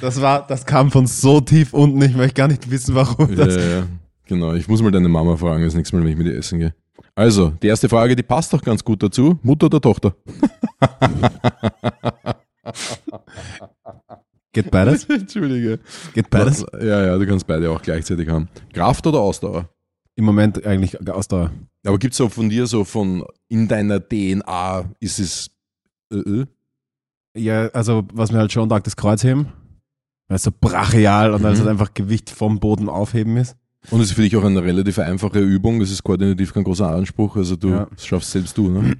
Das 0.00 0.20
war, 0.20 0.46
das 0.46 0.66
kam 0.66 0.90
von 0.90 1.06
so 1.06 1.40
tief 1.40 1.72
unten, 1.72 2.02
ich 2.02 2.16
möchte 2.16 2.34
gar 2.34 2.48
nicht 2.48 2.68
wissen, 2.70 2.94
warum 2.94 3.30
ja, 3.30 3.36
das. 3.44 3.54
ja, 3.56 3.86
genau. 4.26 4.54
Ich 4.54 4.66
muss 4.68 4.82
mal 4.82 4.90
deine 4.90 5.08
Mama 5.08 5.36
fragen, 5.36 5.64
das 5.64 5.74
nächste 5.74 5.96
Mal, 5.96 6.02
wenn 6.04 6.10
ich 6.12 6.18
mit 6.18 6.26
ihr 6.26 6.36
essen 6.36 6.58
gehe. 6.58 6.74
Also, 7.14 7.50
die 7.62 7.68
erste 7.68 7.88
Frage, 7.88 8.16
die 8.16 8.22
passt 8.22 8.52
doch 8.52 8.62
ganz 8.62 8.82
gut 8.84 9.02
dazu. 9.02 9.38
Mutter 9.42 9.66
oder 9.66 9.80
Tochter? 9.80 10.14
Geht 14.52 14.70
beides? 14.70 15.04
Entschuldige. 15.04 15.78
Geht 16.12 16.28
beides? 16.28 16.64
Ja, 16.80 17.06
ja, 17.06 17.16
du 17.18 17.26
kannst 17.26 17.46
beide 17.46 17.70
auch 17.70 17.80
gleichzeitig 17.80 18.28
haben. 18.28 18.48
Kraft 18.74 19.06
oder 19.06 19.20
Ausdauer? 19.20 19.68
Im 20.14 20.24
Moment 20.26 20.66
eigentlich 20.66 21.08
Ausdauer. 21.08 21.50
Aber 21.84 21.98
gibt 21.98 22.12
es 22.12 22.18
so 22.18 22.28
von 22.28 22.48
dir 22.48 22.66
so 22.66 22.84
von 22.84 23.24
in 23.48 23.66
deiner 23.68 24.00
DNA, 24.00 24.84
ist 25.00 25.18
es 25.18 25.50
äh, 26.12 26.16
äh? 26.18 26.46
Ja, 27.36 27.68
also 27.68 28.04
was 28.12 28.30
mir 28.30 28.38
halt 28.38 28.52
schon 28.52 28.68
sagt, 28.68 28.86
das 28.86 28.96
Kreuzheben. 28.96 29.46
Weil 30.28 30.36
es 30.36 30.42
so 30.44 30.50
brachial 30.58 31.32
und 31.34 31.42
weil 31.42 31.52
es 31.52 31.58
Mhm. 31.58 31.64
halt 31.64 31.70
einfach 31.72 31.94
Gewicht 31.94 32.30
vom 32.30 32.60
Boden 32.60 32.88
aufheben 32.88 33.36
ist. 33.36 33.56
Und 33.90 34.00
es 34.00 34.08
ist 34.10 34.12
für 34.14 34.22
dich 34.22 34.36
auch 34.36 34.44
eine 34.44 34.62
relativ 34.62 34.98
einfache 35.00 35.40
Übung. 35.40 35.80
Das 35.80 35.90
ist 35.90 36.04
koordinativ 36.04 36.54
kein 36.54 36.62
großer 36.62 36.88
Anspruch. 36.88 37.36
Also 37.36 37.56
du 37.56 37.70
Ja. 37.70 37.86
das 37.90 38.06
schaffst 38.06 38.30
selbst 38.30 38.56
du, 38.56 38.68
ne? 38.70 38.96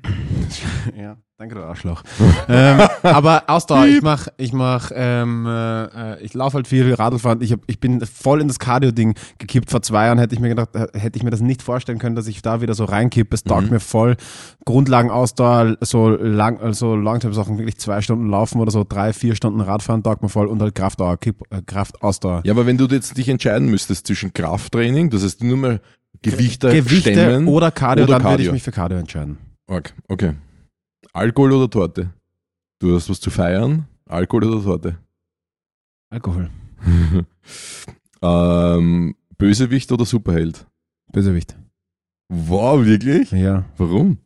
Ja, 0.98 1.16
danke 1.42 1.56
du 1.56 1.64
Arschloch. 1.64 2.02
ähm, 2.48 2.80
aber 3.02 3.44
Ausdauer, 3.48 3.86
ich 3.86 4.00
mach, 4.00 4.28
ich 4.36 4.52
mach, 4.52 4.92
ähm, 4.94 5.44
äh, 5.46 6.20
ich 6.22 6.34
laufe 6.34 6.54
halt 6.54 6.68
viel 6.68 6.94
Radlfahren. 6.94 7.40
Ich, 7.42 7.50
hab, 7.50 7.60
ich 7.66 7.80
bin 7.80 8.00
voll 8.06 8.40
in 8.40 8.46
das 8.46 8.60
Cardio-Ding 8.60 9.14
gekippt. 9.38 9.68
Vor 9.70 9.82
zwei 9.82 10.06
Jahren 10.06 10.18
hätte 10.18 10.34
ich 10.36 10.40
mir 10.40 10.48
gedacht, 10.50 10.68
äh, 10.76 10.86
hätte 10.96 11.16
ich 11.16 11.24
mir 11.24 11.30
das 11.30 11.40
nicht 11.40 11.60
vorstellen 11.62 11.98
können, 11.98 12.14
dass 12.14 12.28
ich 12.28 12.42
da 12.42 12.60
wieder 12.60 12.74
so 12.74 12.84
reinkippe. 12.84 13.34
Es 13.34 13.42
taugt 13.42 13.64
Mhm. 13.64 13.70
mir 13.70 13.80
voll. 13.80 14.16
Grundlagenausdauer, 14.64 15.78
so 15.80 16.10
lang, 16.10 16.60
also 16.60 16.94
Longterm-Sachen, 16.94 17.58
wirklich 17.58 17.78
zwei 17.78 18.00
Stunden 18.02 18.28
laufen 18.30 18.60
oder 18.60 18.70
so 18.70 18.84
drei, 18.88 19.12
vier 19.12 19.34
Stunden 19.34 19.60
Radfahren 19.60 20.04
taugt 20.04 20.22
mir 20.22 20.28
voll 20.28 20.46
und 20.46 20.62
halt 20.62 20.76
Kraftdauer, 20.76 21.16
Kipp, 21.16 21.42
äh, 21.50 21.60
Kraftausdauer. 21.66 22.42
Ja, 22.44 22.52
aber 22.52 22.66
wenn 22.66 22.78
du 22.78 22.86
jetzt 22.86 23.16
dich 23.18 23.28
entscheiden 23.28 23.68
müsstest 23.68 24.06
zwischen 24.06 24.32
Krafttraining, 24.32 25.10
das 25.10 25.24
heißt 25.24 25.42
nur 25.42 25.56
mal 25.56 25.80
Gewichte, 26.22 26.68
Gewichte 26.70 27.10
stemmen 27.12 27.48
oder 27.48 27.72
Cardio, 27.72 28.04
oder 28.04 28.12
dann 28.14 28.22
würde 28.22 28.34
ich 28.34 28.38
Cardio. 28.38 28.52
mich 28.52 28.62
für 28.62 28.70
Cardio 28.70 28.98
entscheiden. 28.98 29.38
Org, 29.66 29.92
Okay. 30.08 30.34
Alkohol 31.12 31.52
oder 31.52 31.68
Torte? 31.70 32.10
Du 32.78 32.94
hast 32.94 33.08
was 33.10 33.20
zu 33.20 33.30
feiern? 33.30 33.86
Alkohol 34.08 34.44
oder 34.44 34.62
Torte? 34.62 34.98
Alkohol. 36.10 36.50
ähm, 38.22 39.14
Bösewicht 39.38 39.90
oder 39.92 40.04
Superheld? 40.04 40.66
Bösewicht. 41.12 41.56
Wow, 42.28 42.84
wirklich? 42.84 43.30
Ja. 43.32 43.64
Warum? 43.76 44.18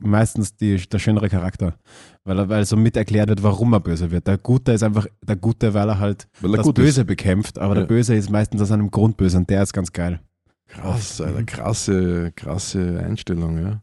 meistens 0.00 0.54
die, 0.54 0.76
der 0.76 0.98
schönere 0.98 1.30
Charakter, 1.30 1.78
weil 2.24 2.38
er, 2.38 2.48
weil 2.50 2.66
so 2.66 2.76
mit 2.76 2.94
erklärt 2.94 3.30
wird, 3.30 3.42
warum 3.42 3.72
er 3.72 3.80
böse 3.80 4.10
wird. 4.10 4.26
Der 4.26 4.36
Gute 4.36 4.72
ist 4.72 4.82
einfach 4.82 5.06
der 5.26 5.36
Gute, 5.36 5.72
weil 5.72 5.88
er 5.88 5.98
halt 5.98 6.28
Weil 6.42 6.54
er 6.54 6.62
das 6.62 6.72
Böse 6.74 7.00
ist. 7.00 7.06
bekämpft, 7.06 7.58
aber 7.58 7.74
Ja. 7.74 7.80
der 7.80 7.86
Böse 7.86 8.14
ist 8.14 8.28
meistens 8.28 8.60
aus 8.60 8.70
einem 8.70 8.90
Grund 8.90 9.16
böse 9.16 9.38
und 9.38 9.48
der 9.48 9.62
ist 9.62 9.72
ganz 9.72 9.90
geil. 9.90 10.20
Krass, 10.66 11.22
Alter, 11.22 11.42
krasse, 11.44 12.32
krasse 12.36 12.98
Einstellung, 13.02 13.58
ja. 13.58 13.82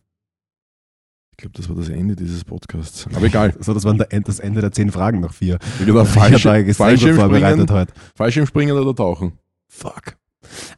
Ich 1.37 1.41
glaube, 1.41 1.57
das 1.57 1.67
war 1.67 1.75
das 1.75 1.89
Ende 1.89 2.15
dieses 2.15 2.45
Podcasts. 2.45 3.07
Aber 3.13 3.25
egal. 3.25 3.53
So, 3.59 3.73
das 3.73 3.83
war 3.83 3.93
das 3.93 4.39
Ende 4.39 4.61
der 4.61 4.71
zehn 4.71 4.89
Fragen 4.89 5.19
noch 5.19 5.33
vier. 5.33 5.59
Ich 5.85 5.85
da 5.85 6.57
extrem 6.57 6.97
gut 6.97 7.15
vorbereitet 7.15 7.69
heute. 7.71 7.93
Fallschirmspringen 8.15 8.77
oder 8.77 8.95
tauchen? 8.95 9.33
Fuck. 9.67 10.15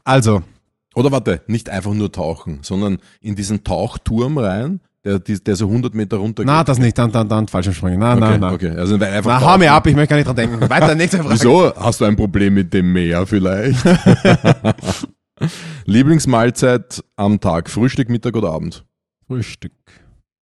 Also, 0.02 0.42
Oder 0.96 1.12
warte, 1.12 1.42
nicht 1.46 1.70
einfach 1.70 1.94
nur 1.94 2.10
tauchen, 2.10 2.58
sondern 2.62 2.98
in 3.20 3.36
diesen 3.36 3.62
Tauchturm 3.62 4.36
rein, 4.36 4.80
der, 5.04 5.20
der 5.20 5.54
so 5.54 5.68
100 5.68 5.94
Meter 5.94 6.16
runter 6.16 6.42
na, 6.44 6.58
geht. 6.58 6.68
das 6.70 6.78
nicht, 6.80 6.98
dann, 6.98 7.12
dann, 7.12 7.28
dann, 7.28 7.46
Fallschirmspringen. 7.46 8.00
Na, 8.00 8.14
okay, 8.14 8.20
na, 8.20 8.38
na. 8.38 8.52
okay. 8.52 8.70
Also 8.70 8.96
einfach 8.96 9.30
Na, 9.30 9.40
hau 9.40 9.46
tauchen. 9.46 9.60
mir 9.60 9.72
ab, 9.72 9.86
ich 9.86 9.94
möchte 9.94 10.08
gar 10.10 10.16
nicht 10.16 10.26
dran 10.26 10.34
denken. 10.34 10.68
Weiter, 10.68 10.96
nächste 10.96 11.18
Frage. 11.18 11.34
Wieso? 11.34 11.72
Hast 11.76 12.00
du 12.00 12.04
ein 12.04 12.16
Problem 12.16 12.54
mit 12.54 12.74
dem 12.74 12.92
Meer 12.92 13.28
vielleicht? 13.28 13.78
Lieblingsmahlzeit 15.84 17.04
am 17.14 17.38
Tag, 17.38 17.70
Frühstück, 17.70 18.08
Mittag 18.08 18.34
oder 18.36 18.50
Abend? 18.50 18.84
Frühstück. 19.28 19.72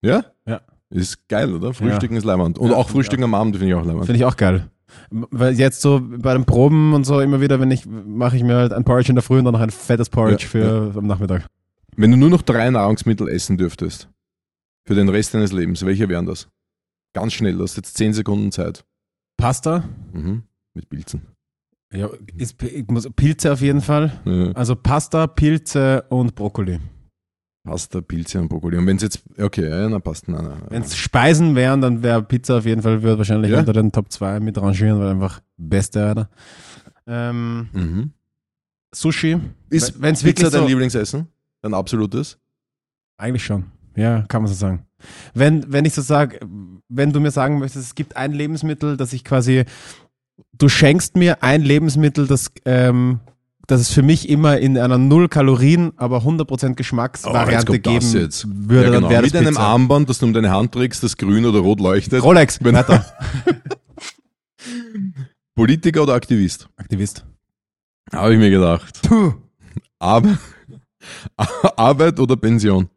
Ja? 0.02 0.24
Ja. 0.46 0.60
Ist 0.90 1.28
geil, 1.28 1.52
oder? 1.52 1.74
Frühstücken 1.74 2.16
ist 2.16 2.24
Leiband. 2.24 2.58
Und 2.58 2.72
auch 2.72 2.88
Frühstücken 2.88 3.24
am 3.24 3.34
Abend 3.34 3.56
finde 3.56 3.70
ich 3.70 3.74
auch 3.74 3.84
Leiband. 3.84 4.06
Finde 4.06 4.18
ich 4.18 4.24
auch 4.24 4.36
geil. 4.36 4.70
Weil 5.10 5.54
jetzt 5.54 5.80
so 5.80 6.00
bei 6.00 6.32
den 6.32 6.44
Proben 6.44 6.94
und 6.94 7.04
so 7.04 7.20
immer 7.20 7.40
wieder, 7.40 7.60
wenn 7.60 7.70
ich, 7.70 7.86
mache 7.86 8.36
ich 8.36 8.44
mir 8.44 8.54
halt 8.56 8.72
ein 8.72 8.84
Porridge 8.84 9.10
in 9.10 9.16
der 9.16 9.22
Früh 9.22 9.38
und 9.38 9.44
dann 9.44 9.54
noch 9.54 9.60
ein 9.60 9.70
fettes 9.70 10.08
Porridge 10.08 10.44
Ja, 10.44 10.48
für 10.48 10.92
am 10.96 11.06
Nachmittag. 11.06 11.46
Wenn 11.96 12.10
du 12.12 12.16
nur 12.16 12.30
noch 12.30 12.42
drei 12.42 12.70
Nahrungsmittel 12.70 13.28
essen 13.28 13.56
dürftest, 13.56 14.08
für 14.86 14.94
den 14.94 15.08
Rest 15.08 15.34
deines 15.34 15.52
Lebens, 15.52 15.84
welche 15.84 16.08
wären 16.08 16.26
das? 16.26 16.48
Ganz 17.14 17.32
schnell, 17.32 17.56
du 17.56 17.62
hast 17.62 17.76
jetzt 17.76 17.96
10 17.96 18.12
Sekunden 18.12 18.52
Zeit. 18.52 18.84
Pasta. 19.36 19.84
Mhm. 20.12 20.42
Mit 20.74 20.88
Pilzen. 20.88 21.22
Ja, 21.92 22.10
ist, 22.36 22.56
muss, 22.88 23.08
Pilze 23.16 23.52
auf 23.52 23.60
jeden 23.60 23.80
Fall. 23.80 24.12
Ja. 24.24 24.52
Also 24.52 24.76
Pasta, 24.76 25.26
Pilze 25.26 26.04
und 26.10 26.34
Brokkoli. 26.34 26.78
Pasta, 27.66 28.00
Pilze 28.00 28.40
und 28.40 28.48
Brokkoli. 28.48 28.78
Und 28.78 28.86
wenn 28.86 28.96
es 28.96 29.02
jetzt, 29.02 29.22
okay, 29.38 29.68
ja, 29.68 29.88
na 29.88 29.98
passt, 29.98 30.28
nein, 30.28 30.44
nein. 30.44 30.62
Wenn 30.70 30.82
es 30.82 30.96
Speisen 30.96 31.54
wären, 31.54 31.80
dann 31.80 32.02
wäre 32.02 32.22
Pizza 32.22 32.58
auf 32.58 32.64
jeden 32.64 32.80
Fall, 32.80 33.02
würde 33.02 33.18
wahrscheinlich 33.18 33.50
Ja? 33.50 33.58
unter 33.58 33.72
den 33.72 33.92
Top 33.92 34.10
2 34.10 34.40
mit 34.40 34.56
rangieren, 34.56 34.98
weil 35.00 35.08
einfach 35.08 35.40
beste, 35.56 36.06
Alter. 36.06 36.28
Ähm, 37.06 37.68
Mhm. 37.72 38.10
Sushi. 38.94 39.38
Ist 39.68 40.00
Wenn 40.00 40.14
es 40.14 40.22
Pizza 40.22 40.42
wirklich 40.42 40.50
dein 40.52 40.62
so, 40.62 40.68
Lieblingsessen? 40.68 41.26
Dein 41.60 41.74
absolutes? 41.74 42.38
Eigentlich 43.18 43.44
schon. 43.44 43.64
Ja, 43.96 44.22
kann 44.28 44.42
man 44.42 44.48
so 44.48 44.54
sagen. 44.54 44.86
Wenn, 45.34 45.70
wenn 45.72 45.84
ich 45.84 45.92
so 45.94 46.02
sage, 46.02 46.38
wenn 46.88 47.12
du 47.12 47.20
mir 47.20 47.30
sagen 47.30 47.58
möchtest, 47.58 47.86
es 47.88 47.94
gibt 47.94 48.16
ein 48.16 48.32
Lebensmittel, 48.32 48.96
das 48.96 49.12
ich 49.12 49.24
quasi, 49.24 49.64
du 50.56 50.68
schenkst 50.68 51.16
mir 51.16 51.42
ein 51.42 51.62
Lebensmittel, 51.62 52.26
das, 52.26 52.50
ähm, 52.64 53.20
das 53.66 53.80
es 53.80 53.92
für 53.92 54.02
mich 54.02 54.28
immer 54.28 54.58
in 54.58 54.78
einer 54.78 54.98
null 54.98 55.28
Kalorien, 55.28 55.92
aber 55.96 56.18
100% 56.18 56.74
Geschmacksvariante 56.74 57.72
Oh, 57.72 57.78
geben 57.78 58.12
jetzt. 58.12 58.46
würde, 58.48 58.92
ja, 58.92 59.00
genau. 59.00 59.08
Mit 59.20 59.34
einem 59.34 59.48
Pizza. 59.48 59.60
Armband, 59.60 60.08
das 60.08 60.18
du 60.18 60.26
um 60.26 60.32
deine 60.32 60.50
Hand 60.50 60.72
trägst, 60.72 61.02
das 61.02 61.16
grün 61.16 61.44
oder 61.46 61.60
rot 61.60 61.80
leuchtet. 61.80 62.22
Rolex, 62.22 62.62
Wenn- 62.62 62.74
weiter. 62.74 63.04
Politiker 65.54 66.02
oder 66.02 66.14
Aktivist? 66.14 66.68
Aktivist. 66.76 67.24
Habe 68.12 68.34
ich 68.34 68.38
mir 68.38 68.50
gedacht. 68.50 69.00
Puh. 69.08 69.32
Arbeit, 69.98 70.38
Arbeit 71.76 72.20
oder 72.20 72.36
Pension? 72.36 72.88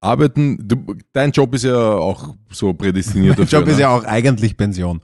Arbeiten, 0.00 0.58
du, 0.66 0.96
dein 1.12 1.30
Job 1.30 1.54
ist 1.54 1.62
ja 1.64 1.76
auch 1.76 2.34
so 2.50 2.72
prädestiniert 2.74 3.38
Mein 3.38 3.46
dafür. 3.46 3.60
Job 3.60 3.68
ist 3.68 3.76
ne? 3.76 3.82
ja 3.82 3.96
auch 3.96 4.04
eigentlich 4.04 4.56
Pension. 4.56 5.00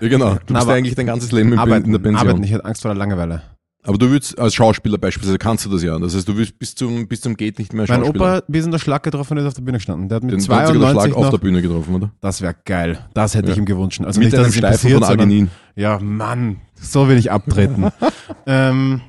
ja 0.00 0.08
genau. 0.08 0.34
Du 0.46 0.54
bist 0.54 0.62
aber 0.62 0.72
eigentlich 0.72 0.94
dein 0.94 1.06
ganzes 1.06 1.30
Leben 1.32 1.52
in, 1.52 1.58
Arbeiten, 1.58 1.86
in 1.86 1.92
der 1.92 1.98
Pension. 1.98 2.18
arbeiten. 2.28 2.42
Ich 2.42 2.50
hätte 2.52 2.64
Angst 2.64 2.82
vor 2.82 2.90
der 2.90 2.98
Langeweile. 2.98 3.42
Aber 3.84 3.96
du 3.96 4.10
würdest 4.10 4.38
als 4.38 4.54
Schauspieler 4.54 4.98
beispielsweise 4.98 5.38
kannst 5.38 5.64
du 5.64 5.70
das 5.70 5.82
ja. 5.82 5.98
Das 5.98 6.14
heißt, 6.14 6.28
du 6.28 6.36
willst 6.36 6.58
bis 6.58 6.74
zum 6.74 7.06
bis 7.06 7.20
zum 7.20 7.36
geht 7.36 7.58
nicht 7.58 7.72
mehr 7.72 7.86
Mein 7.88 8.00
Schauspieler. 8.00 8.36
Opa, 8.38 8.42
wie 8.48 8.58
es 8.58 8.64
in 8.66 8.70
der 8.72 8.78
Schlag 8.78 9.02
getroffen 9.04 9.38
ist, 9.38 9.46
auf 9.46 9.54
der 9.54 9.62
Bühne 9.62 9.78
gestanden. 9.78 10.08
Der 10.08 10.16
hat 10.16 10.22
mit 10.24 10.32
Den, 10.32 10.40
den 10.40 10.48
hat 10.56 10.66
sogar 10.66 10.72
der 10.72 10.80
92 10.80 11.02
Schlag 11.12 11.16
auf 11.16 11.22
noch, 11.24 11.30
der 11.30 11.38
Bühne 11.38 11.62
getroffen, 11.62 11.94
oder? 11.94 12.10
das 12.20 12.42
wäre 12.42 12.56
geil. 12.64 12.98
Das 13.14 13.34
hätte 13.34 13.46
Ja. 13.48 13.52
ich 13.52 13.58
ihm 13.58 13.64
gewünscht. 13.64 14.00
Also 14.04 14.20
Mit 14.20 14.32
nicht, 14.32 14.38
einem 14.38 14.52
Steifen 14.52 14.70
passiert, 14.72 14.92
von 14.94 15.02
sondern- 15.04 15.20
Arginin. 15.28 15.50
Ja, 15.76 15.98
Mann, 16.00 16.60
so 16.74 17.08
will 17.08 17.16
ich 17.18 17.30
abtreten. 17.30 17.86
ähm, 18.46 19.00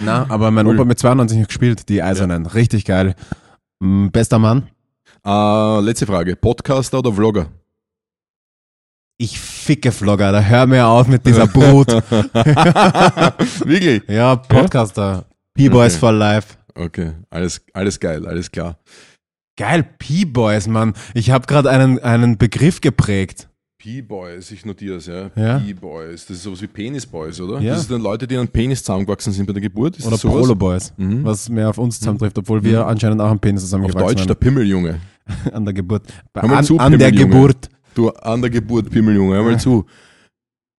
na, 0.00 0.26
aber 0.28 0.50
mein 0.52 0.66
Cool. 0.66 0.76
Opa 0.76 0.84
mit 0.84 0.98
92 0.98 1.38
noch 1.40 1.46
gespielt, 1.48 1.88
die 1.88 2.02
Eisernen. 2.02 2.46
Richtig 2.46 2.84
geil. 2.84 3.14
Mm, 3.80 4.08
Bester 4.08 4.38
Mann. 4.38 4.68
Äh, 5.26 5.80
letzte 5.80 6.06
Frage. 6.06 6.36
Podcaster 6.36 7.00
oder 7.00 7.12
Vlogger? 7.12 7.46
Ich 9.20 9.36
ficke 9.40 9.90
Vlogger, 9.90 10.30
da 10.30 10.40
hör 10.40 10.66
mir 10.66 10.86
auf 10.86 11.08
mit 11.08 11.26
dieser 11.26 11.48
Brut. 11.48 11.88
Wirklich? 13.64 14.02
ja, 14.08 14.36
Podcaster. 14.36 15.24
P-Boys 15.54 15.94
Okay. 15.94 15.98
for 16.00 16.12
life. 16.12 16.54
Okay, 16.76 17.10
alles, 17.28 17.60
alles 17.72 17.98
geil, 17.98 18.24
alles 18.26 18.48
klar. 18.52 18.78
Geil, 19.56 19.82
P-Boys, 19.98 20.68
Mann. 20.68 20.92
Ich 21.14 21.32
habe 21.32 21.46
gerade 21.46 21.68
einen, 21.68 21.98
einen 21.98 22.38
Begriff 22.38 22.80
geprägt. 22.80 23.48
P-Boys, 23.82 24.52
ich 24.52 24.64
notiere 24.64 24.96
es, 24.98 25.06
ja. 25.06 25.30
Ja. 25.34 25.58
P-Boys, 25.58 26.26
das 26.26 26.36
ist 26.36 26.42
sowas 26.44 26.62
wie 26.62 26.68
Penis-Boys, 26.68 27.40
oder? 27.40 27.58
Ja. 27.60 27.72
Das 27.72 27.82
sind 27.82 27.90
dann 27.92 28.02
Leute, 28.02 28.28
die 28.28 28.36
an 28.36 28.46
Penis 28.46 28.84
zusammengewachsen 28.84 29.32
sind 29.32 29.46
bei 29.46 29.52
der 29.52 29.62
Geburt. 29.62 29.96
Ist 29.96 30.06
Oder 30.06 30.12
das? 30.12 30.22
Prolo-Boys. 30.22 30.92
Mhm. 30.96 31.24
Was 31.24 31.48
mehr 31.48 31.68
auf 31.70 31.78
uns 31.78 31.98
zusammentrifft, 31.98 32.38
obwohl 32.38 32.62
wir 32.62 32.86
anscheinend 32.86 33.20
auch 33.20 33.30
am 33.30 33.40
Penis 33.40 33.62
Auf 33.62 33.66
zusammengewachsen 33.66 34.16
Deutsch 34.16 34.26
der 34.28 34.34
Pimmeljunge. 34.34 35.00
sind. 35.26 35.52
An 35.54 35.64
der 35.64 35.74
Geburt. 35.74 36.02
An, 36.34 36.64
zu, 36.64 36.78
an 36.78 36.96
der. 36.98 37.10
Geburt. 37.12 37.68
Du, 37.98 38.10
an 38.10 38.40
der 38.40 38.48
Geburt 38.48 38.90
Pimmeljunge, 38.90 39.34
hör 39.34 39.42
mal 39.42 39.58
zu. 39.58 39.84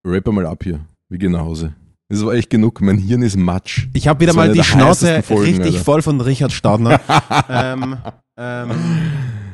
Rapper 0.06 0.32
mal 0.32 0.46
ab 0.46 0.64
hier. 0.64 0.80
Wir 1.10 1.18
gehen 1.18 1.34
nach 1.34 1.42
Hause. 1.42 1.74
Das 2.08 2.26
war 2.26 2.34
echt 2.34 2.50
genug. 2.50 2.80
Mein 2.80 2.98
Hirn 2.98 3.24
ist 3.24 3.36
Matsch. 3.36 3.88
Ich 3.92 4.08
habe 4.08 4.22
wieder 4.22 4.34
mal 4.34 4.54
die 4.54 4.64
Schnauze 4.64 5.22
Folgen, 5.22 5.44
richtig 5.44 5.74
Alter. 5.74 5.84
voll 5.84 6.02
von 6.02 6.22
Richard 6.22 6.54
Staudner. 6.54 7.02
ähm, 7.50 7.98
ähm, 8.38 8.70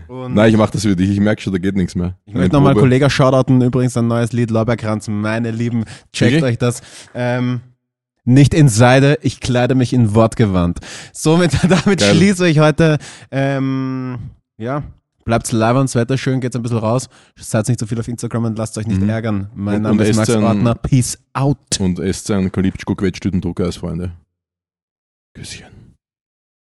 Nein, 0.08 0.52
ich 0.52 0.58
mach 0.58 0.70
das 0.70 0.84
für 0.84 0.96
dich. 0.96 1.10
Ich 1.10 1.20
merke 1.20 1.42
schon, 1.42 1.54
da 1.54 1.58
geht 1.58 1.76
nichts 1.76 1.96
mehr. 1.96 2.16
ich 2.28 2.36
möchte 2.36 2.54
nochmal 2.54 2.74
Probe. 2.74 2.82
Kollege 2.82 3.10
shoutouten, 3.10 3.60
übrigens 3.64 3.98
ein 3.98 4.06
neues 4.06 4.32
Lied, 4.32 4.52
Lorbeerkranz, 4.52 5.08
meine 5.08 5.50
Lieben, 5.50 5.86
checkt 6.14 6.34
Wirklich? 6.34 6.44
euch 6.44 6.58
das. 6.60 6.84
Ähm, 7.16 7.62
nicht 8.26 8.54
in 8.54 8.70
Seide, 8.70 9.18
ich 9.24 9.40
kleide 9.40 9.74
mich 9.74 9.92
in 9.92 10.14
Wortgewand. 10.14 10.82
Somit, 11.14 11.52
damit 11.68 12.02
Geil. 12.02 12.14
schließe 12.14 12.48
ich 12.48 12.60
heute, 12.60 13.00
ähm, 13.32 14.20
ja, 14.58 14.84
bleibt 15.26 15.52
live 15.52 15.76
und 15.78 15.94
Wetter 15.96 16.18
schön, 16.18 16.40
geht's 16.40 16.56
ein 16.56 16.62
bisschen 16.62 16.78
raus. 16.78 17.10
Seid 17.36 17.68
nicht 17.68 17.80
so 17.80 17.86
viel 17.86 18.00
auf 18.00 18.08
Instagram 18.08 18.46
und 18.46 18.58
lasst 18.58 18.78
euch 18.78 18.88
nicht 18.88 19.02
Mhm. 19.02 19.10
ärgern. 19.10 19.50
Mein 19.56 19.78
Und- 19.78 19.82
Name 19.82 20.02
und 20.02 20.08
ist 20.08 20.16
Max 20.18 20.30
ein- 20.30 20.44
Ordner, 20.44 20.76
peace 20.76 21.18
out. 21.34 21.58
Und 21.80 22.00
esst 22.00 22.28
sein 22.28 22.52
Kalipschko 22.52 22.96
Quetschtütendrucker 22.96 23.66
als 23.66 23.78
Freunde. 23.78 24.12
Küsschen. 25.34 25.85